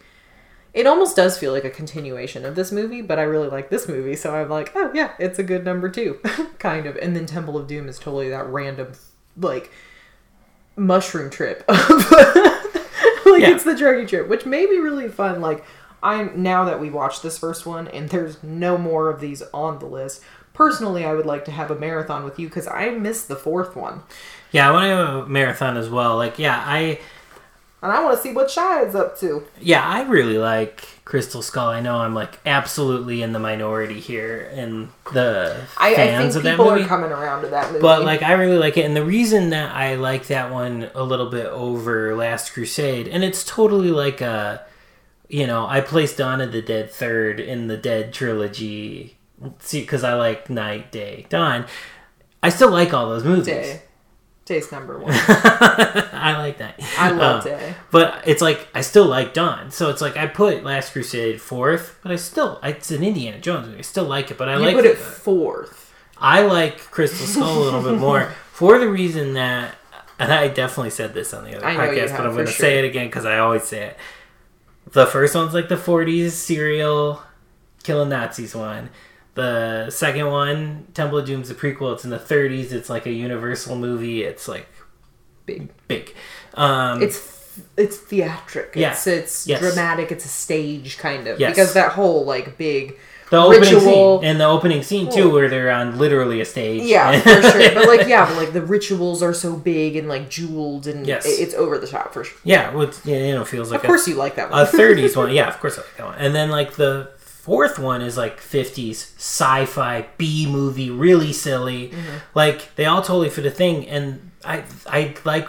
It 0.73 0.87
almost 0.87 1.17
does 1.17 1.37
feel 1.37 1.51
like 1.51 1.65
a 1.65 1.69
continuation 1.69 2.45
of 2.45 2.55
this 2.55 2.71
movie, 2.71 3.01
but 3.01 3.19
I 3.19 3.23
really 3.23 3.49
like 3.49 3.69
this 3.69 3.89
movie, 3.89 4.15
so 4.15 4.33
I'm 4.33 4.47
like, 4.47 4.71
oh 4.75 4.91
yeah, 4.93 5.13
it's 5.19 5.37
a 5.37 5.43
good 5.43 5.65
number 5.65 5.89
two, 5.89 6.19
kind 6.59 6.85
of. 6.85 6.95
And 6.97 7.13
then 7.15 7.25
Temple 7.25 7.57
of 7.57 7.67
Doom 7.67 7.89
is 7.89 7.99
totally 7.99 8.29
that 8.29 8.45
random, 8.45 8.93
like, 9.35 9.69
mushroom 10.77 11.29
trip. 11.29 11.65
like 13.31 13.41
Yeah. 13.41 13.51
it's 13.51 13.63
the 13.63 13.73
druggy 13.73 14.07
trip, 14.07 14.27
which 14.27 14.45
may 14.45 14.65
be 14.65 14.79
really 14.79 15.07
fun. 15.09 15.41
Like 15.41 15.63
I'm 16.03 16.41
now 16.41 16.65
that 16.65 16.79
we 16.79 16.89
watched 16.89 17.21
this 17.23 17.37
first 17.37 17.65
one, 17.65 17.87
and 17.89 18.09
there's 18.09 18.41
no 18.43 18.77
more 18.77 19.09
of 19.09 19.19
these 19.21 19.43
on 19.53 19.79
the 19.79 19.85
list. 19.85 20.21
personally, 20.53 21.05
I 21.05 21.13
would 21.13 21.25
like 21.25 21.45
to 21.45 21.51
have 21.51 21.71
a 21.71 21.75
marathon 21.75 22.23
with 22.25 22.37
you 22.37 22.47
because 22.47 22.67
I 22.67 22.89
missed 22.89 23.27
the 23.29 23.35
fourth 23.37 23.75
one, 23.75 24.03
Yeah, 24.51 24.67
I 24.69 24.71
want 24.73 24.83
to 24.83 24.89
have 24.89 25.15
a 25.15 25.25
marathon 25.27 25.77
as 25.77 25.89
well. 25.89 26.17
Like, 26.17 26.37
yeah, 26.37 26.61
I 26.67 26.99
and 27.81 27.91
I 27.91 28.03
want 28.03 28.15
to 28.15 28.21
see 28.21 28.31
what 28.33 28.47
Shia 28.47 28.87
is 28.87 28.95
up 28.95 29.17
to. 29.19 29.45
yeah, 29.59 29.83
I 29.83 30.03
really 30.03 30.37
like 30.37 30.87
Crystal 31.03 31.41
Skull. 31.41 31.69
I 31.69 31.81
know 31.81 31.97
I'm 31.97 32.13
like 32.13 32.39
absolutely 32.45 33.21
in 33.21 33.33
the 33.33 33.39
minority 33.39 33.99
here 33.99 34.41
in 34.53 34.89
the 35.11 35.65
I, 35.77 35.91
I 35.91 35.95
fans 35.95 36.33
think 36.33 36.35
of 36.37 36.43
that 36.43 36.51
people 36.51 36.71
movie. 36.71 36.83
are 36.83 36.87
coming 36.87 37.11
around 37.11 37.41
to 37.41 37.47
that 37.49 37.67
movie. 37.69 37.81
But 37.81 38.03
like 38.03 38.21
I 38.21 38.33
really 38.33 38.57
like 38.57 38.77
it, 38.77 38.85
and 38.85 38.95
the 38.95 39.03
reason 39.05 39.49
that 39.49 39.75
I 39.75 39.95
like 39.95 40.27
that 40.27 40.51
one 40.51 40.89
a 40.93 41.03
little 41.03 41.29
bit 41.29 41.47
over 41.47 42.15
Last 42.15 42.53
Crusade, 42.53 43.07
and 43.07 43.23
it's 43.23 43.43
totally 43.43 43.89
like 43.91 44.21
a, 44.21 44.63
you 45.27 45.47
know, 45.47 45.65
I 45.65 45.81
placed 45.81 46.17
Dawn 46.17 46.39
of 46.41 46.51
the 46.51 46.61
Dead 46.61 46.91
third 46.91 47.39
in 47.39 47.67
the 47.67 47.77
Dead 47.77 48.13
trilogy, 48.13 49.17
see, 49.59 49.81
because 49.81 50.03
I 50.03 50.13
like 50.13 50.49
Night, 50.49 50.91
Day, 50.91 51.25
Dawn. 51.29 51.65
I 52.43 52.49
still 52.49 52.69
like 52.71 52.93
all 52.93 53.09
those 53.09 53.23
movies. 53.23 53.45
Day, 53.45 53.81
Day's 54.45 54.71
number 54.71 54.97
one. 54.97 55.13
I 55.15 56.35
like 56.37 56.57
that. 56.57 56.79
I 56.97 57.11
love 57.11 57.45
Um, 57.45 57.51
Day. 57.51 57.75
But 57.91 58.23
it's 58.27 58.41
like 58.41 58.67
I 58.73 58.81
still 58.81 59.05
like 59.05 59.33
Dawn, 59.33 59.71
so 59.71 59.89
it's 59.89 60.01
like 60.01 60.17
I 60.17 60.27
put 60.27 60.63
Last 60.63 60.93
Crusade 60.93 61.39
fourth, 61.41 61.97
but 62.03 62.11
I 62.11 62.15
still 62.15 62.59
it's 62.63 62.91
an 62.91 63.03
Indiana 63.03 63.39
Jones 63.39 63.67
movie. 63.67 63.79
I 63.79 63.81
still 63.83 64.05
like 64.05 64.31
it, 64.31 64.37
but 64.37 64.49
I 64.49 64.53
You 64.55 64.59
like 64.61 64.75
put 64.75 64.85
it 64.85 64.97
fourth. 64.97 65.93
I 66.17 66.41
like 66.41 66.79
Crystal 66.79 67.25
Skull 67.25 67.57
a 67.57 67.63
little 67.63 67.81
bit 67.83 67.99
more 67.99 68.25
for 68.51 68.77
the 68.79 68.87
reason 68.89 69.33
that, 69.33 69.75
and 70.19 70.31
I 70.33 70.47
definitely 70.49 70.91
said 70.91 71.13
this 71.13 71.33
on 71.33 71.43
the 71.45 71.55
other 71.57 71.65
podcast, 71.65 72.09
have, 72.09 72.17
but 72.17 72.27
I'm 72.27 72.33
going 72.33 72.45
to 72.45 72.51
sure. 72.51 72.59
say 72.65 72.79
it 72.79 72.85
again 72.85 73.07
because 73.07 73.25
I 73.25 73.37
always 73.39 73.63
say 73.63 73.85
it. 73.87 73.97
The 74.91 75.05
first 75.05 75.33
one's 75.35 75.53
like 75.53 75.69
the 75.69 75.75
40s 75.77 76.31
serial 76.31 77.21
killing 77.83 78.09
Nazis 78.09 78.53
one. 78.53 78.89
The 79.33 79.89
second 79.89 80.27
one, 80.27 80.87
Temple 80.93 81.19
of 81.19 81.25
Doom's 81.25 81.47
the 81.49 81.55
prequel. 81.55 81.93
It's 81.93 82.03
in 82.03 82.09
the 82.09 82.19
30s. 82.19 82.71
It's 82.73 82.89
like 82.89 83.05
a 83.05 83.11
Universal 83.11 83.77
movie. 83.77 84.23
It's 84.23 84.47
like 84.47 84.67
Big. 85.45 85.69
big. 85.87 86.13
Um, 86.53 87.01
It's 87.01 87.59
it's 87.77 87.97
theatric. 87.97 88.73
Yeah. 88.75 88.91
It's 88.91 89.07
it's 89.07 89.47
Yes. 89.47 89.59
dramatic. 89.59 90.11
It's 90.11 90.25
a 90.25 90.29
stage 90.29 90.97
kind 90.97 91.27
of 91.27 91.39
Yes. 91.39 91.51
because 91.51 91.73
that 91.73 91.93
whole 91.93 92.23
like 92.25 92.57
big 92.57 92.97
the 93.29 93.37
opening 93.37 93.61
ritual- 93.61 94.19
scene 94.19 94.29
and 94.29 94.39
the 94.41 94.45
opening 94.45 94.83
scene 94.83 95.09
too, 95.11 95.29
where 95.29 95.47
they're 95.49 95.71
on 95.71 95.97
literally 95.97 96.41
a 96.41 96.45
stage. 96.45 96.83
yeah 96.83 97.17
for 97.21 97.41
sure. 97.41 97.73
But 97.73 97.87
like 97.87 98.07
yeah, 98.07 98.25
but 98.25 98.35
like 98.37 98.51
the 98.53 98.61
rituals 98.61 99.23
are 99.23 99.33
so 99.33 99.55
big 99.55 99.95
and 99.95 100.07
like 100.09 100.29
jeweled 100.29 100.87
and 100.87 101.07
Yes. 101.07 101.25
it's 101.25 101.53
over 101.53 101.77
the 101.77 101.87
top 101.87 102.13
for 102.13 102.23
sure. 102.25 102.37
yeah, 102.43 102.73
well, 102.73 102.89
you 103.05 103.33
know, 103.33 103.45
feels 103.45 103.71
like 103.71 103.79
Of 103.79 103.85
a- 103.85 103.87
course 103.87 104.07
you 104.07 104.15
like 104.15 104.35
that 104.35 104.49
a 104.51 104.65
30s 104.65 105.15
one 105.21 105.31
yeah 105.33 105.47
of 105.47 105.57
course 105.61 105.77
i 105.77 105.81
like 105.81 105.95
that 105.97 106.05
one 106.05 106.15
and 106.19 106.35
then 106.35 106.49
like 106.51 106.73
the 106.75 107.09
fourth 107.43 107.79
one 107.79 108.01
is 108.01 108.15
like 108.17 108.39
50s 108.39 109.15
sci-fi 109.17 110.05
b 110.17 110.45
movie 110.49 110.89
really 110.91 111.33
silly 111.33 111.89
Mm-hmm. 111.89 112.17
like 112.35 112.73
they 112.75 112.85
all 112.85 113.01
totally 113.01 113.29
fit 113.29 113.45
a 113.45 113.51
thing 113.51 113.87
and 113.87 114.31
i 114.45 114.63
i 114.87 115.15
like 115.25 115.47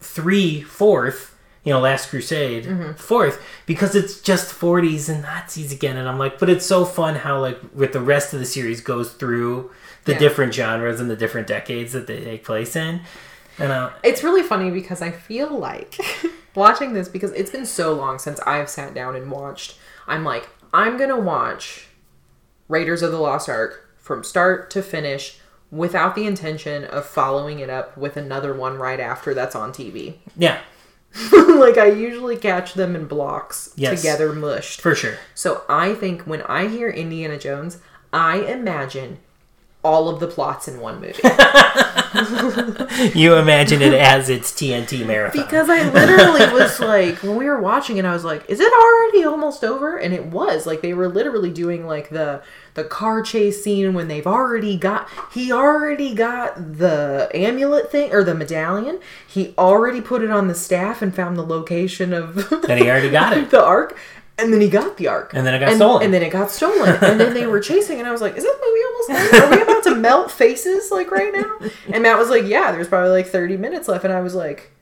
three 0.00 0.60
fourth 0.62 1.36
you 1.64 1.72
know 1.72 1.80
last 1.80 2.08
crusade 2.10 2.64
Mm-hmm. 2.64 2.92
fourth 2.94 3.40
because 3.66 3.94
it's 3.94 4.20
just 4.20 4.52
40s 4.58 5.08
and 5.08 5.22
nazis 5.22 5.72
again 5.72 5.96
and 5.96 6.08
i'm 6.08 6.18
like 6.18 6.38
but 6.38 6.48
it's 6.48 6.66
so 6.66 6.84
fun 6.84 7.14
how 7.16 7.40
like 7.40 7.58
with 7.74 7.92
the 7.92 8.00
rest 8.00 8.32
of 8.32 8.40
the 8.40 8.46
series 8.46 8.80
goes 8.80 9.12
through 9.12 9.70
the 10.04 10.12
Yeah. 10.12 10.18
different 10.18 10.54
genres 10.54 11.00
and 11.00 11.10
the 11.10 11.16
different 11.16 11.46
decades 11.46 11.92
that 11.92 12.06
they 12.06 12.20
take 12.24 12.44
place 12.44 12.74
in 12.76 13.02
and 13.58 13.72
uh, 13.72 13.90
It's 14.02 14.22
really 14.24 14.42
funny 14.42 14.70
because 14.70 15.02
I 15.02 15.10
feel 15.10 15.50
like 15.50 15.98
watching 16.54 16.94
this 16.94 17.08
because 17.08 17.30
it's 17.32 17.50
been 17.50 17.66
so 17.66 17.92
long 17.92 18.18
since 18.18 18.40
I've 18.40 18.70
sat 18.70 18.94
down 18.94 19.14
and 19.16 19.30
watched. 19.30 19.76
I'm 20.08 20.24
like, 20.24 20.48
I'm 20.72 20.96
gonna 20.96 21.18
watch 21.18 21.88
Raiders 22.68 23.02
of 23.02 23.10
the 23.12 23.18
Lost 23.18 23.48
Ark 23.48 23.88
from 23.98 24.22
start 24.24 24.70
to 24.70 24.82
finish 24.82 25.38
without 25.70 26.14
the 26.14 26.26
intention 26.26 26.84
of 26.84 27.06
following 27.06 27.60
it 27.60 27.70
up 27.70 27.96
with 27.96 28.16
another 28.16 28.52
one 28.54 28.76
right 28.76 28.98
after 29.00 29.34
that's 29.34 29.54
on 29.54 29.72
TV. 29.72 30.16
yeah 30.36 30.60
like 31.32 31.76
I 31.76 31.86
usually 31.90 32.36
catch 32.36 32.74
them 32.74 32.94
in 32.94 33.06
blocks 33.06 33.72
Yes. 33.76 34.00
together 34.00 34.32
mushed. 34.32 34.80
for 34.80 34.94
sure 34.94 35.14
So 35.34 35.62
I 35.68 35.94
think 35.94 36.22
when 36.22 36.42
I 36.42 36.68
hear 36.68 36.88
Indiana 36.88 37.36
Jones, 37.38 37.78
I 38.12 38.38
imagine 38.42 39.18
all 39.82 40.08
of 40.08 40.20
the 40.20 40.26
plots 40.26 40.68
in 40.68 40.78
one 40.78 41.00
movie. 41.00 41.20
you 43.18 43.34
imagine 43.36 43.80
it 43.80 43.94
as 43.94 44.28
its 44.28 44.52
tnt 44.52 45.06
marathon 45.06 45.42
Because 45.42 45.70
I 45.70 45.88
literally 45.90 46.52
was 46.52 46.80
like, 46.80 47.22
when 47.22 47.36
we 47.36 47.46
were 47.46 47.60
watching 47.60 47.96
it, 47.96 48.04
I 48.04 48.12
was 48.12 48.24
like, 48.24 48.48
"Is 48.50 48.60
it 48.60 48.72
already 48.72 49.24
almost 49.24 49.64
over?" 49.64 49.96
And 49.96 50.12
it 50.12 50.26
was 50.26 50.66
like 50.66 50.82
they 50.82 50.92
were 50.92 51.08
literally 51.08 51.50
doing 51.50 51.86
like 51.86 52.10
the 52.10 52.42
the 52.74 52.84
car 52.84 53.22
chase 53.22 53.64
scene 53.64 53.94
when 53.94 54.08
they've 54.08 54.26
already 54.26 54.76
got 54.76 55.08
he 55.32 55.50
already 55.50 56.14
got 56.14 56.78
the 56.78 57.30
amulet 57.34 57.90
thing 57.90 58.12
or 58.12 58.22
the 58.22 58.34
medallion. 58.34 59.00
He 59.26 59.54
already 59.56 60.00
put 60.00 60.22
it 60.22 60.30
on 60.30 60.48
the 60.48 60.54
staff 60.54 61.00
and 61.00 61.14
found 61.14 61.36
the 61.36 61.42
location 61.42 62.12
of 62.12 62.50
Then 62.66 62.78
he 62.78 62.90
already 62.90 63.10
got 63.10 63.36
it. 63.36 63.50
the 63.50 63.64
ark. 63.64 63.96
And 64.40 64.52
then 64.52 64.60
he 64.60 64.68
got 64.68 64.96
the 64.96 65.08
ark. 65.08 65.32
And 65.34 65.46
then 65.46 65.54
it 65.54 65.60
got 65.60 65.74
stolen. 65.74 66.02
And 66.04 66.14
then 66.14 66.22
it 66.22 66.30
got 66.30 66.50
stolen. 66.50 66.96
and 67.02 67.20
then 67.20 67.34
they 67.34 67.46
were 67.46 67.60
chasing, 67.60 67.98
and 67.98 68.08
I 68.08 68.12
was 68.12 68.20
like, 68.20 68.36
"Is 68.36 68.44
this 68.44 68.56
movie 68.64 68.80
almost 68.86 69.34
over? 69.34 69.44
Are 69.44 69.50
we 69.56 69.62
about 69.62 69.82
to 69.84 69.94
melt 69.94 70.30
faces 70.30 70.90
like 70.90 71.10
right 71.10 71.32
now?" 71.32 71.68
And 71.92 72.02
Matt 72.02 72.18
was 72.18 72.30
like, 72.30 72.44
"Yeah, 72.46 72.72
there's 72.72 72.88
probably 72.88 73.10
like 73.10 73.26
30 73.26 73.56
minutes 73.56 73.88
left." 73.88 74.04
And 74.04 74.12
I 74.12 74.20
was 74.20 74.34
like, 74.34 74.72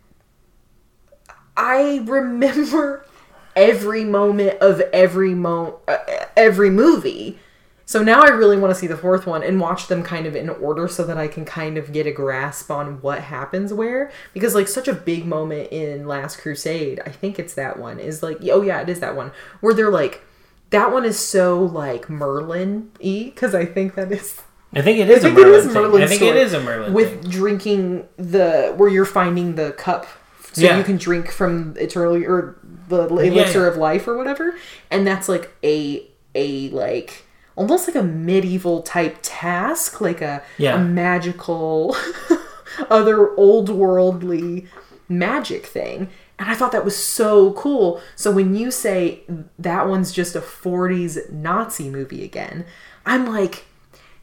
I 1.57 2.03
remember 2.05 3.05
every 3.57 4.05
moment 4.05 4.59
of 4.61 4.81
every 4.92 5.35
mo 5.35 5.81
uh, 5.88 5.97
every 6.37 6.71
movie. 6.71 7.38
So 7.88 8.03
now 8.03 8.20
I 8.20 8.29
really 8.29 8.59
want 8.59 8.70
to 8.74 8.79
see 8.79 8.87
the 8.87 8.98
fourth 8.98 9.27
one 9.27 9.42
and 9.42 9.59
watch 9.59 9.87
them 9.87 10.03
kind 10.03 10.27
of 10.27 10.37
in 10.37 10.51
order 10.51 10.88
so 10.88 11.05
that 11.05 11.16
I 11.16 11.27
can 11.27 11.46
kind 11.46 11.79
of 11.79 11.90
get 11.90 12.07
a 12.07 12.12
grasp 12.12 12.70
on 12.70 13.01
what 13.01 13.20
happens 13.22 13.72
where 13.72 14.11
because 14.35 14.55
like 14.55 14.68
such 14.68 14.88
a 14.88 14.92
big 14.92 15.24
moment 15.24 15.72
in 15.72 16.07
Last 16.07 16.37
Crusade, 16.38 17.01
I 17.07 17.09
think 17.11 17.38
it's 17.38 17.55
that 17.55 17.79
one 17.79 17.98
is 17.98 18.22
like 18.22 18.40
oh 18.53 18.61
yeah, 18.61 18.83
it 18.83 18.90
is 18.90 19.01
that 19.01 19.16
one 19.16 19.33
where 19.61 19.72
they're 19.72 19.88
like 19.88 20.20
that 20.68 20.92
one 20.92 21.07
is 21.07 21.18
so 21.18 21.62
like 21.64 22.11
Merlin 22.11 22.90
y 23.03 23.33
because 23.35 23.55
I 23.55 23.64
think 23.64 23.94
that 23.94 24.12
is 24.12 24.38
I 24.74 24.83
think 24.83 24.98
it 24.98 25.09
is 25.09 25.24
a 25.24 25.29
think 25.29 25.38
it 25.38 25.42
Merlin 25.46 25.55
is 25.61 25.64
thing. 25.64 25.72
Merlin's 25.72 26.03
I 26.05 26.07
think 26.09 26.22
it 26.22 26.37
is 26.37 26.53
a 26.53 26.61
Merlin 26.61 26.92
with 26.92 27.22
thing. 27.22 27.31
drinking 27.31 28.09
the 28.18 28.74
where 28.77 28.90
you're 28.90 29.07
finding 29.07 29.55
the 29.55 29.72
cup 29.72 30.07
so 30.53 30.61
Yeah. 30.61 30.77
you 30.77 30.85
can 30.85 30.98
drink 30.98 31.31
from 31.31 31.74
eternal 31.79 32.22
or 32.22 32.59
the 32.88 33.07
elixir 33.07 33.62
yeah. 33.62 33.68
of 33.68 33.79
life 33.79 34.07
or 34.07 34.18
whatever 34.18 34.59
and 34.90 35.07
that's 35.07 35.27
like 35.27 35.51
a 35.64 36.07
a 36.35 36.68
like 36.68 37.24
almost 37.59 37.87
like 37.88 37.97
a 37.97 38.03
medieval 38.03 38.83
type 38.83 39.18
task 39.23 40.01
like 40.01 40.21
a, 40.23 40.42
Yeah. 40.59 40.77
a 40.77 40.85
magical 40.85 41.97
other 42.90 43.35
old 43.37 43.68
worldly 43.68 44.66
magic 45.09 45.66
thing 45.66 46.09
and 46.38 46.49
i 46.51 46.55
thought 46.55 46.71
that 46.73 46.85
was 46.85 46.97
so 46.97 47.53
cool 47.55 48.01
so 48.14 48.31
when 48.31 48.55
you 48.55 48.71
say 48.71 49.23
that 49.59 49.88
one's 49.88 50.12
just 50.12 50.37
a 50.37 50.40
40s 50.40 51.31
nazi 51.33 51.88
movie 51.90 52.23
again 52.25 52.64
i'm 53.07 53.27
like 53.27 53.64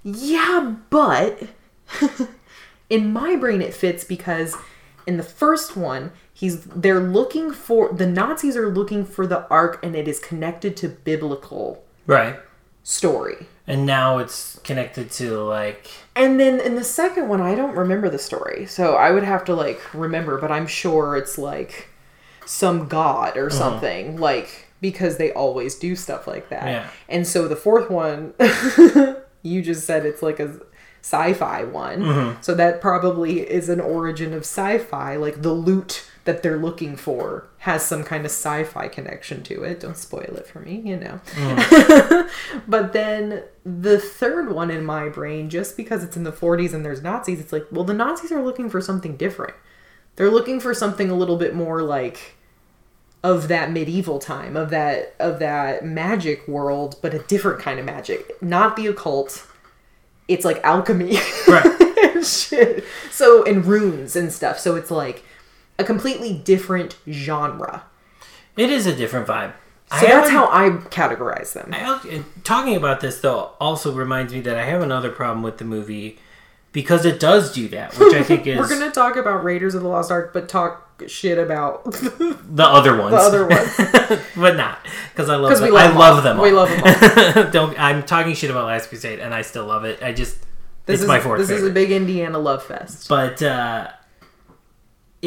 yeah 0.04 0.76
but 0.90 1.40
in 2.90 3.12
my 3.12 3.36
brain 3.36 3.62
it 3.62 3.74
fits 3.74 4.04
because 4.04 4.56
in 5.08 5.18
the 5.18 5.24
first 5.24 5.76
one 5.76 6.12
he's 6.34 6.62
they're 6.66 7.00
looking 7.00 7.52
for 7.52 7.92
the 7.94 8.06
nazis 8.08 8.56
are 8.56 8.70
looking 8.70 9.04
for 9.04 9.26
the 9.28 9.48
ark 9.50 9.80
and 9.84 9.96
it 9.96 10.08
is 10.08 10.20
connected 10.20 10.78
to 10.78 10.88
biblical 10.88 11.82
Right. 12.08 12.38
Story. 12.86 13.48
And 13.66 13.84
now 13.84 14.20
it's 14.20 14.60
connected 14.60 15.10
to 15.14 15.40
like 15.40 15.90
and 16.16 16.40
then 16.40 16.60
in 16.60 16.76
the 16.76 16.84
second 16.84 17.28
one 17.28 17.42
i 17.42 17.56
don't 17.56 17.76
remember 17.76 18.10
the 18.10 18.20
story. 18.20 18.68
So 18.68 18.96
i 18.96 19.10
would 19.12 19.24
have 19.24 19.44
to 19.46 19.56
like 19.56 19.82
remember 19.94 20.40
but 20.40 20.52
i'm 20.52 20.68
sure 20.68 21.18
it's 21.18 21.38
like 21.38 21.90
some 22.46 22.88
god 22.88 23.38
or 23.38 23.48
uh-huh. 23.48 23.58
something 23.58 24.18
like 24.18 24.68
because 24.82 25.18
they 25.18 25.34
always 25.34 25.76
do 25.76 25.96
stuff 25.96 26.28
like 26.28 26.50
that. 26.50 26.68
Yeah. 26.68 26.90
and 27.10 27.26
so 27.26 27.48
the 27.48 27.56
fourth 27.56 27.90
one 27.90 28.36
you 29.42 29.64
just 29.64 29.88
said 29.88 30.06
it's 30.06 30.22
like 30.22 30.40
a 30.40 30.60
sci-fi 31.02 31.64
one. 31.64 32.02
Mm-hmm. 32.02 32.42
So 32.42 32.54
that 32.54 32.82
probably 32.82 33.40
is 33.40 33.68
an 33.68 33.80
origin 33.80 34.32
of 34.32 34.42
sci-fi 34.42 35.16
like 35.16 35.42
the 35.42 35.54
loot 35.54 36.06
that 36.26 36.42
they're 36.42 36.58
looking 36.58 36.96
for 36.96 37.48
has 37.60 37.86
some 37.86 38.04
kind 38.04 38.26
of 38.26 38.32
sci-fi 38.32 38.88
connection 38.88 39.42
to 39.44 39.64
it. 39.64 39.80
Don't 39.80 39.98
spoil 39.98 40.36
it 40.36 40.48
for 40.48 40.60
me 40.60 40.82
you 40.84 40.98
know. 40.98 42.28
But 42.68 42.94
then 42.94 43.44
the 43.64 44.00
third 44.00 44.52
one 44.52 44.70
in 44.70 44.84
my 44.84 45.08
brain 45.10 45.50
just 45.50 45.78
because 45.78 46.04
it's 46.04 46.18
in 46.18 46.24
the 46.24 46.32
40s 46.32 46.74
and 46.74 46.84
there's 46.86 47.02
nazis 47.02 47.40
it's 47.40 47.54
like 47.54 47.66
well 47.72 47.84
the 47.84 47.94
nazis 47.94 48.32
are 48.32 48.44
looking 48.44 48.70
for 48.70 48.82
something 48.82 49.16
different. 49.16 49.54
They're 50.16 50.32
looking 50.32 50.60
for 50.60 50.74
something 50.74 51.10
a 51.10 51.16
little 51.16 51.38
bit 51.38 51.56
more 51.56 51.82
like 51.82 52.36
of 53.24 53.48
that 53.48 53.72
medieval 53.72 54.20
time 54.20 54.56
of 54.56 54.70
that 54.70 55.16
of 55.20 55.40
that 55.40 55.84
magic 55.84 56.48
world 56.48 56.96
but 57.02 57.14
a 57.14 57.20
different 57.20 57.60
kind 57.60 57.80
of 57.80 57.86
magic. 57.86 58.42
Not 58.42 58.76
the 58.76 58.88
occult. 58.88 59.48
It's 60.28 60.44
like 60.46 60.60
alchemy. 60.64 61.18
Right. 61.48 62.24
shit. 62.26 62.84
So 63.12 63.44
and 63.44 63.64
runes 63.66 64.16
and 64.16 64.32
stuff. 64.32 64.60
So 64.60 64.76
it's 64.76 64.90
like 64.90 65.24
a 65.78 65.84
completely 65.84 66.34
different 66.34 66.98
genre 67.10 67.84
it 68.58 68.70
is 68.70 68.86
a 68.86 68.96
different 68.96 69.28
vibe. 69.28 69.52
I 69.92 70.00
So 70.00 70.08
that's 70.08 70.30
how 70.30 70.46
I 70.46 70.70
categorize 70.70 71.52
them. 71.54 71.72
I, 71.74 72.24
talking 72.44 72.76
about 72.76 73.02
this 73.02 73.20
though 73.20 73.52
also 73.60 73.94
reminds 73.94 74.34
me 74.34 74.40
that 74.42 74.58
I 74.58 74.64
have 74.64 74.82
another 74.82 75.10
problem 75.12 75.44
with 75.44 75.58
the 75.58 75.66
movie 75.66 76.18
because 76.72 77.06
it 77.06 77.20
does 77.20 77.54
do 77.54 77.68
that, 77.70 77.94
which 77.98 78.14
I 78.14 78.24
think 78.24 78.48
is 78.48 78.58
We're 78.58 78.70
gonna 78.70 78.92
talk 78.92 79.16
about 79.18 79.44
Raiders 79.44 79.76
of 79.76 79.82
the 79.84 79.88
Lost 79.90 80.10
Ark, 80.12 80.32
but 80.34 80.48
talk 80.50 80.82
shit 81.08 81.38
about 81.38 81.84
the 81.92 82.64
other 82.66 82.96
ones. 82.98 83.12
the 83.12 83.18
other 83.18 83.46
ones 83.46 83.76
but 84.38 84.56
not 84.56 84.80
because 85.12 85.30
I 85.30 85.36
love 85.36 85.60
them. 85.60 85.72
love 85.74 85.82
I 85.84 85.88
them 85.90 85.98
love 85.98 86.16
all. 86.16 86.22
them. 86.22 86.38
We 86.40 86.52
love 86.52 86.70
them 86.70 87.36
all. 87.46 87.52
Don't. 87.52 87.78
I'm 87.80 88.04
talking 88.04 88.34
shit 88.34 88.50
about 88.50 88.66
Last 88.68 88.88
Crusade, 88.90 89.20
and 89.20 89.34
I 89.34 89.42
still 89.42 89.66
love 89.66 89.84
it. 89.84 90.02
I 90.02 90.14
just 90.14 90.38
This 90.86 90.96
it's 90.96 91.02
is 91.04 91.08
my 91.10 91.20
fourth 91.20 91.40
this 91.40 91.50
is 91.50 91.64
a 91.68 91.70
big 91.72 91.92
Indiana 91.92 92.40
love 92.40 92.64
fest. 92.64 93.10
but 93.10 93.42
uh, 93.44 93.90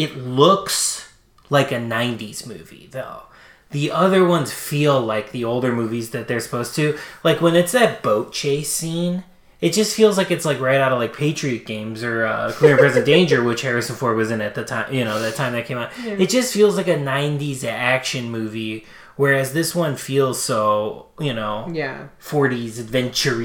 it 0.04 0.16
looks 0.16 1.08
like 1.50 1.70
a 1.72 1.76
90s 1.76 2.46
movie 2.46 2.88
though 2.90 3.22
the 3.70 3.90
other 3.90 4.24
ones 4.24 4.52
feel 4.52 4.98
like 5.00 5.30
the 5.32 5.44
older 5.44 5.72
movies 5.72 6.10
that 6.10 6.26
they're 6.28 6.40
supposed 6.40 6.74
to 6.74 6.96
like 7.24 7.40
when 7.40 7.54
it's 7.56 7.72
that 7.72 8.02
boat 8.02 8.32
chase 8.32 8.70
scene 8.72 9.24
it 9.60 9.72
just 9.72 9.96
feels 9.96 10.16
like 10.16 10.30
it's 10.30 10.44
like 10.44 10.60
right 10.60 10.80
out 10.80 10.92
of 10.92 10.98
like 11.00 11.16
Patriot 11.16 11.66
games 11.66 12.04
or 12.04 12.24
uh, 12.24 12.52
Clear 12.58 12.74
and 12.74 12.78
Present 12.78 13.04
Danger, 13.04 13.42
which 13.42 13.62
Harrison 13.62 13.96
Ford 13.96 14.16
was 14.16 14.30
in 14.30 14.40
at 14.40 14.54
the 14.54 14.64
time. 14.64 14.94
You 14.94 15.04
know, 15.04 15.20
that 15.20 15.34
time 15.34 15.52
that 15.54 15.66
came 15.66 15.78
out. 15.78 15.90
It 16.04 16.30
just 16.30 16.54
feels 16.54 16.76
like 16.76 16.86
a 16.86 16.94
'90s 16.94 17.64
action 17.64 18.30
movie, 18.30 18.86
whereas 19.16 19.54
this 19.54 19.74
one 19.74 19.96
feels 19.96 20.40
so 20.40 21.06
you 21.18 21.34
know 21.34 21.68
Yeah. 21.72 22.06
40s 22.22 22.78
adventure 22.78 23.42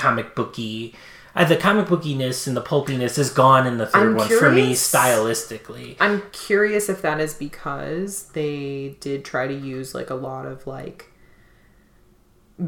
comic 0.00 0.36
booky. 0.36 0.94
Uh, 1.36 1.44
the 1.44 1.56
comic 1.56 1.86
bookiness 1.86 2.46
and 2.46 2.56
the 2.56 2.62
pulpiness 2.62 3.18
is 3.18 3.28
gone 3.30 3.66
in 3.66 3.76
the 3.76 3.84
3rd 3.86 3.94
I'm 3.94 4.14
one 4.16 4.28
for 4.28 4.50
me 4.50 4.72
stylistically. 4.72 5.96
I'm 6.00 6.22
curious 6.32 6.88
if 6.88 7.02
that 7.02 7.20
is 7.20 7.34
because 7.34 8.28
they 8.28 8.96
did 9.00 9.24
try 9.24 9.46
to 9.46 9.54
use 9.54 9.94
like 9.94 10.08
a 10.08 10.14
lot 10.14 10.46
of 10.46 10.66
like 10.66 11.10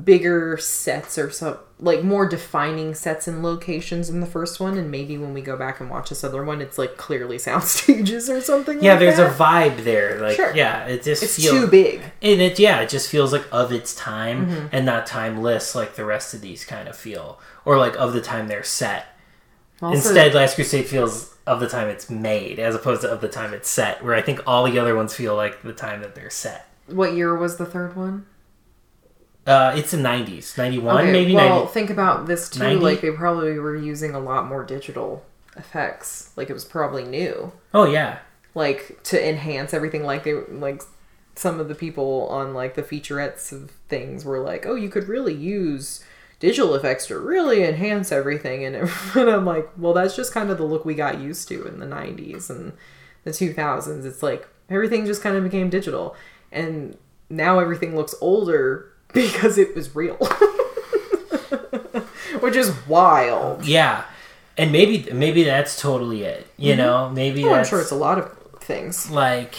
bigger 0.05 0.59
sets 0.59 1.17
or 1.17 1.31
some 1.31 1.57
like 1.81 2.03
more 2.05 2.29
defining 2.29 2.95
sets 2.95 3.27
and 3.27 3.43
locations 3.43 4.11
in 4.11 4.21
the 4.21 4.27
first 4.27 4.61
one 4.61 4.77
and 4.77 4.91
maybe 4.91 5.17
when 5.17 5.33
we 5.33 5.41
go 5.41 5.57
back 5.57 5.81
and 5.81 5.89
watch 5.89 6.11
this 6.11 6.23
other 6.23 6.45
one 6.45 6.61
it's 6.61 6.77
like 6.77 6.97
clearly 6.99 7.39
sound 7.39 7.63
stages 7.65 8.29
or 8.29 8.39
something 8.43 8.83
Yeah, 8.83 8.93
like 8.93 9.01
there's 9.01 9.17
that. 9.17 9.31
a 9.31 9.35
vibe 9.35 9.85
there. 9.85 10.21
Like, 10.21 10.37
Sure. 10.37 10.55
yeah, 10.55 10.85
it 10.87 11.03
just 11.05 11.23
it's 11.23 11.37
feels 11.37 11.51
too 11.55 11.67
big 11.69 12.03
and 12.21 12.41
it 12.43 12.59
yeah, 12.59 12.81
it 12.81 12.91
just 12.91 13.09
feels 13.09 13.33
like 13.33 13.47
of 13.51 13.73
its 13.73 13.95
time 13.95 14.47
Mm-hmm. 14.47 14.67
and 14.73 14.85
not 14.85 15.07
timeless 15.07 15.75
like 15.75 15.95
the 15.95 16.05
rest 16.05 16.35
of 16.35 16.43
these 16.43 16.67
kind 16.67 16.87
of 16.87 16.95
feel, 16.97 17.41
or 17.65 17.79
like 17.79 17.97
of 17.97 18.13
the 18.13 18.21
time 18.21 18.49
they're 18.49 18.63
set. 18.65 19.07
Also- 19.81 19.95
Instead, 19.97 20.35
Last 20.35 20.57
Crusade 20.57 20.87
feels 20.87 21.35
of 21.47 21.61
the 21.61 21.69
time 21.69 21.89
it's 21.89 22.11
made, 22.11 22.59
as 22.59 22.75
opposed 22.75 23.01
to 23.03 23.09
of 23.11 23.21
the 23.23 23.29
time 23.29 23.55
it's 23.55 23.71
set. 23.71 24.05
Where 24.05 24.15
I 24.15 24.21
think 24.21 24.41
all 24.47 24.65
the 24.71 24.79
other 24.79 24.95
ones 24.95 25.15
feel 25.15 25.35
like 25.35 25.63
the 25.63 25.73
time 25.73 26.03
that 26.03 26.15
they're 26.15 26.29
set. 26.29 26.67
what 26.89 27.15
year 27.15 27.35
was 27.35 27.57
the 27.57 27.65
third 27.67 27.97
one 27.97 28.27
Uh, 29.49 29.73
it's 29.75 29.93
the 29.93 29.97
'90s, 29.97 30.59
'91 30.59 30.97
Okay, 30.99 31.13
maybe. 31.13 31.35
well 31.35 31.61
90, 31.61 31.73
think 31.73 31.91
about 31.91 32.27
this 32.27 32.49
too 32.51 32.61
90? 32.61 32.81
like 32.81 33.01
they 33.01 33.11
probably 33.11 33.59
were 33.59 33.75
using 33.75 34.15
a 34.15 34.21
lot 34.21 34.47
more 34.47 34.63
digital 34.63 35.25
effects 35.57 36.31
like 36.37 36.49
it 36.51 36.53
was 36.53 36.65
probably 36.65 37.03
new 37.05 37.51
oh 37.75 37.85
yeah, 37.85 38.19
like 38.55 39.03
to 39.05 39.29
enhance 39.29 39.73
everything 39.75 40.05
like 40.05 40.23
they 40.25 40.35
like 40.35 40.83
some 41.35 41.59
of 41.61 41.69
the 41.69 41.75
people 41.75 42.27
on 42.31 42.53
like 42.53 42.75
the 42.75 42.83
featurettes 42.83 43.51
of 43.53 43.71
things 43.89 44.25
were 44.25 44.39
like 44.41 44.67
oh 44.67 44.75
you 44.75 44.89
could 44.89 45.09
really 45.09 45.35
use 45.35 46.05
digital 46.41 46.75
effects 46.75 47.07
to 47.07 47.19
really 47.19 47.65
enhance 47.65 48.13
everything 48.13 48.65
and, 48.65 48.77
and 49.15 49.29
i'm 49.31 49.45
like 49.47 49.69
well 49.77 49.93
that's 49.93 50.15
just 50.15 50.33
kind 50.33 50.51
of 50.51 50.59
the 50.59 50.65
look 50.65 50.85
we 50.85 50.95
got 50.95 51.21
used 51.21 51.49
to 51.49 51.65
in 51.67 51.81
the 51.81 51.87
90s 51.87 52.51
and 52.51 52.73
the 53.25 53.31
2000s 53.31 54.05
it's 54.05 54.23
like 54.23 54.47
everything 54.71 55.07
just 55.07 55.23
kind 55.23 55.37
of 55.37 55.43
became 55.43 55.71
digital 55.71 56.15
and 56.53 56.97
now 57.31 57.59
everything 57.59 57.97
looks 57.97 58.15
older 58.21 58.93
because 59.13 59.59
it 59.59 59.75
was 59.75 59.95
real 59.95 60.17
which 62.41 62.57
is 62.57 62.73
wild 62.87 63.65
yeah, 63.65 64.05
and 64.57 64.73
maybe 64.73 65.11
maybe 65.13 65.45
that's 65.45 65.81
totally 65.81 66.23
it. 66.23 66.47
You 66.57 66.77
know, 66.77 67.11
maybe 67.11 67.45
oh, 67.45 67.55
i'm 67.55 67.65
sure 67.65 67.81
it's 67.81 67.91
a 67.91 67.95
lot 67.97 68.19
of 68.19 68.37
things 68.61 69.11
like 69.11 69.55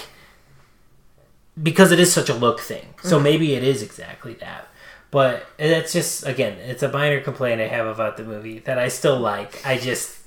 because 1.61 1.91
it 1.91 1.99
is 1.99 2.11
such 2.13 2.29
a 2.29 2.33
look 2.33 2.59
thing. 2.59 2.93
So 3.03 3.15
Mm-hmm. 3.15 3.23
maybe 3.23 3.53
it 3.55 3.63
is 3.63 3.81
exactly 3.83 4.33
that. 4.35 4.67
But 5.11 5.45
that's 5.57 5.91
just 5.93 6.25
again, 6.25 6.53
it's 6.59 6.83
a 6.83 6.91
minor 6.91 7.19
complaint 7.21 7.61
I 7.61 7.67
have 7.67 7.87
about 7.87 8.17
the 8.17 8.23
movie 8.23 8.59
that 8.59 8.77
I 8.77 8.87
still 8.89 9.19
like. 9.19 9.65
I 9.65 9.77
just 9.77 10.17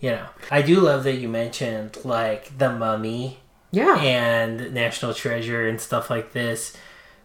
you 0.00 0.10
know, 0.10 0.26
I 0.50 0.62
do 0.62 0.80
love 0.80 1.04
that 1.04 1.14
you 1.16 1.28
mentioned 1.28 1.98
like 2.04 2.56
the 2.58 2.70
mummy 2.72 3.38
yeah 3.70 3.96
and 3.98 4.72
National 4.72 5.14
Treasure 5.14 5.66
and 5.68 5.80
stuff 5.80 6.10
like 6.10 6.32
this. 6.32 6.76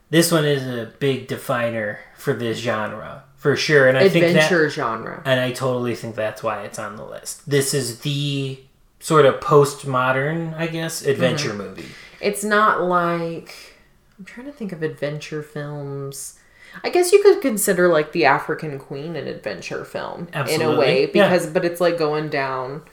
This 0.10 0.32
one 0.32 0.46
is 0.46 0.64
a 0.66 0.92
big 1.00 1.28
definer 1.28 2.00
for 2.18 2.34
this 2.34 2.58
genre, 2.58 3.24
for 3.36 3.56
sure. 3.56 3.88
And 3.88 3.98
I 3.98 4.10
think 4.10 4.24
that 4.24 4.30
adventure 4.32 4.70
genre 4.70 5.22
and 5.26 5.40
I 5.40 5.52
totally 5.52 5.96
think 5.96 6.16
that's 6.16 6.42
why 6.44 6.64
it's 6.64 6.80
on 6.80 6.96
the 6.96 7.06
list. 7.06 7.48
This 7.50 7.74
is 7.74 8.00
the 8.02 8.60
sort 9.00 9.26
of 9.26 9.40
postmodern, 9.40 10.56
I 10.58 10.68
guess, 10.68 11.04
adventure 11.06 11.50
Mm-hmm. 11.50 11.58
movie. 11.58 11.86
It's 12.22 12.44
not 12.44 12.82
like 12.82 13.54
I'm 14.18 14.26
trying 14.26 14.48
to 14.48 14.52
think 14.52 14.72
of 14.72 14.84
adventure 14.84 15.42
films. 15.44 16.38
I 16.84 16.90
guess 16.90 17.12
you 17.12 17.22
could 17.24 17.42
consider 17.42 17.88
like 17.88 18.12
the 18.12 18.26
African 18.26 18.78
Queen 18.78 19.16
an 19.16 19.28
adventure 19.28 19.86
film 19.86 20.28
in 20.28 20.34
a 20.34 20.38
Absolutely, 20.40 20.78
way 20.78 21.02
yeah. 21.02 21.08
because 21.30 21.48
but 21.48 21.64
it's 21.66 21.80
like 21.82 21.98
going 21.98 22.30
down 22.30 22.84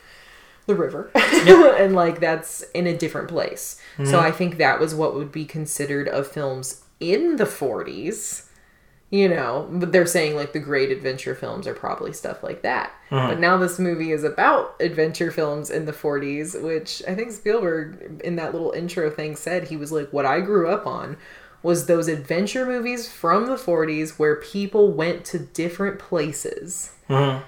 the 0.66 0.74
river 0.74 1.10
and 1.14 1.94
like 1.94 2.20
that's 2.20 2.62
in 2.74 2.86
a 2.86 2.96
different 2.96 3.28
place. 3.28 3.80
Mm-hmm. 3.98 4.10
So 4.10 4.18
I 4.20 4.30
think 4.30 4.56
that 4.58 4.80
was 4.80 4.94
what 4.94 5.14
would 5.14 5.30
be 5.32 5.44
considered 5.44 6.08
of 6.08 6.26
films 6.26 6.82
in 7.00 7.36
the 7.36 7.44
40s. 7.44 8.42
You 9.08 9.28
know, 9.28 9.68
but 9.70 9.92
they're 9.92 10.04
saying 10.04 10.34
like 10.34 10.52
the 10.52 10.58
great 10.58 10.90
adventure 10.90 11.36
films 11.36 11.68
are 11.68 11.74
probably 11.74 12.12
stuff 12.12 12.42
like 12.42 12.62
that. 12.62 12.90
Mm-hmm. 13.10 13.28
But 13.28 13.38
now 13.38 13.56
this 13.56 13.78
movie 13.78 14.10
is 14.10 14.24
about 14.24 14.74
adventure 14.80 15.30
films 15.30 15.70
in 15.70 15.86
the 15.86 15.92
40s, 15.92 16.60
which 16.60 17.04
I 17.06 17.14
think 17.14 17.30
Spielberg 17.30 18.20
in 18.24 18.34
that 18.36 18.52
little 18.52 18.72
intro 18.72 19.08
thing 19.08 19.36
said 19.36 19.68
he 19.68 19.76
was 19.76 19.92
like, 19.92 20.12
What 20.12 20.26
I 20.26 20.40
grew 20.40 20.68
up 20.68 20.88
on 20.88 21.18
was 21.62 21.86
those 21.86 22.08
adventure 22.08 22.66
movies 22.66 23.08
from 23.10 23.46
the 23.46 23.54
40s 23.54 24.18
where 24.18 24.36
people 24.36 24.90
went 24.92 25.24
to 25.26 25.38
different 25.38 26.00
places 26.00 26.90
Mhm. 27.08 27.42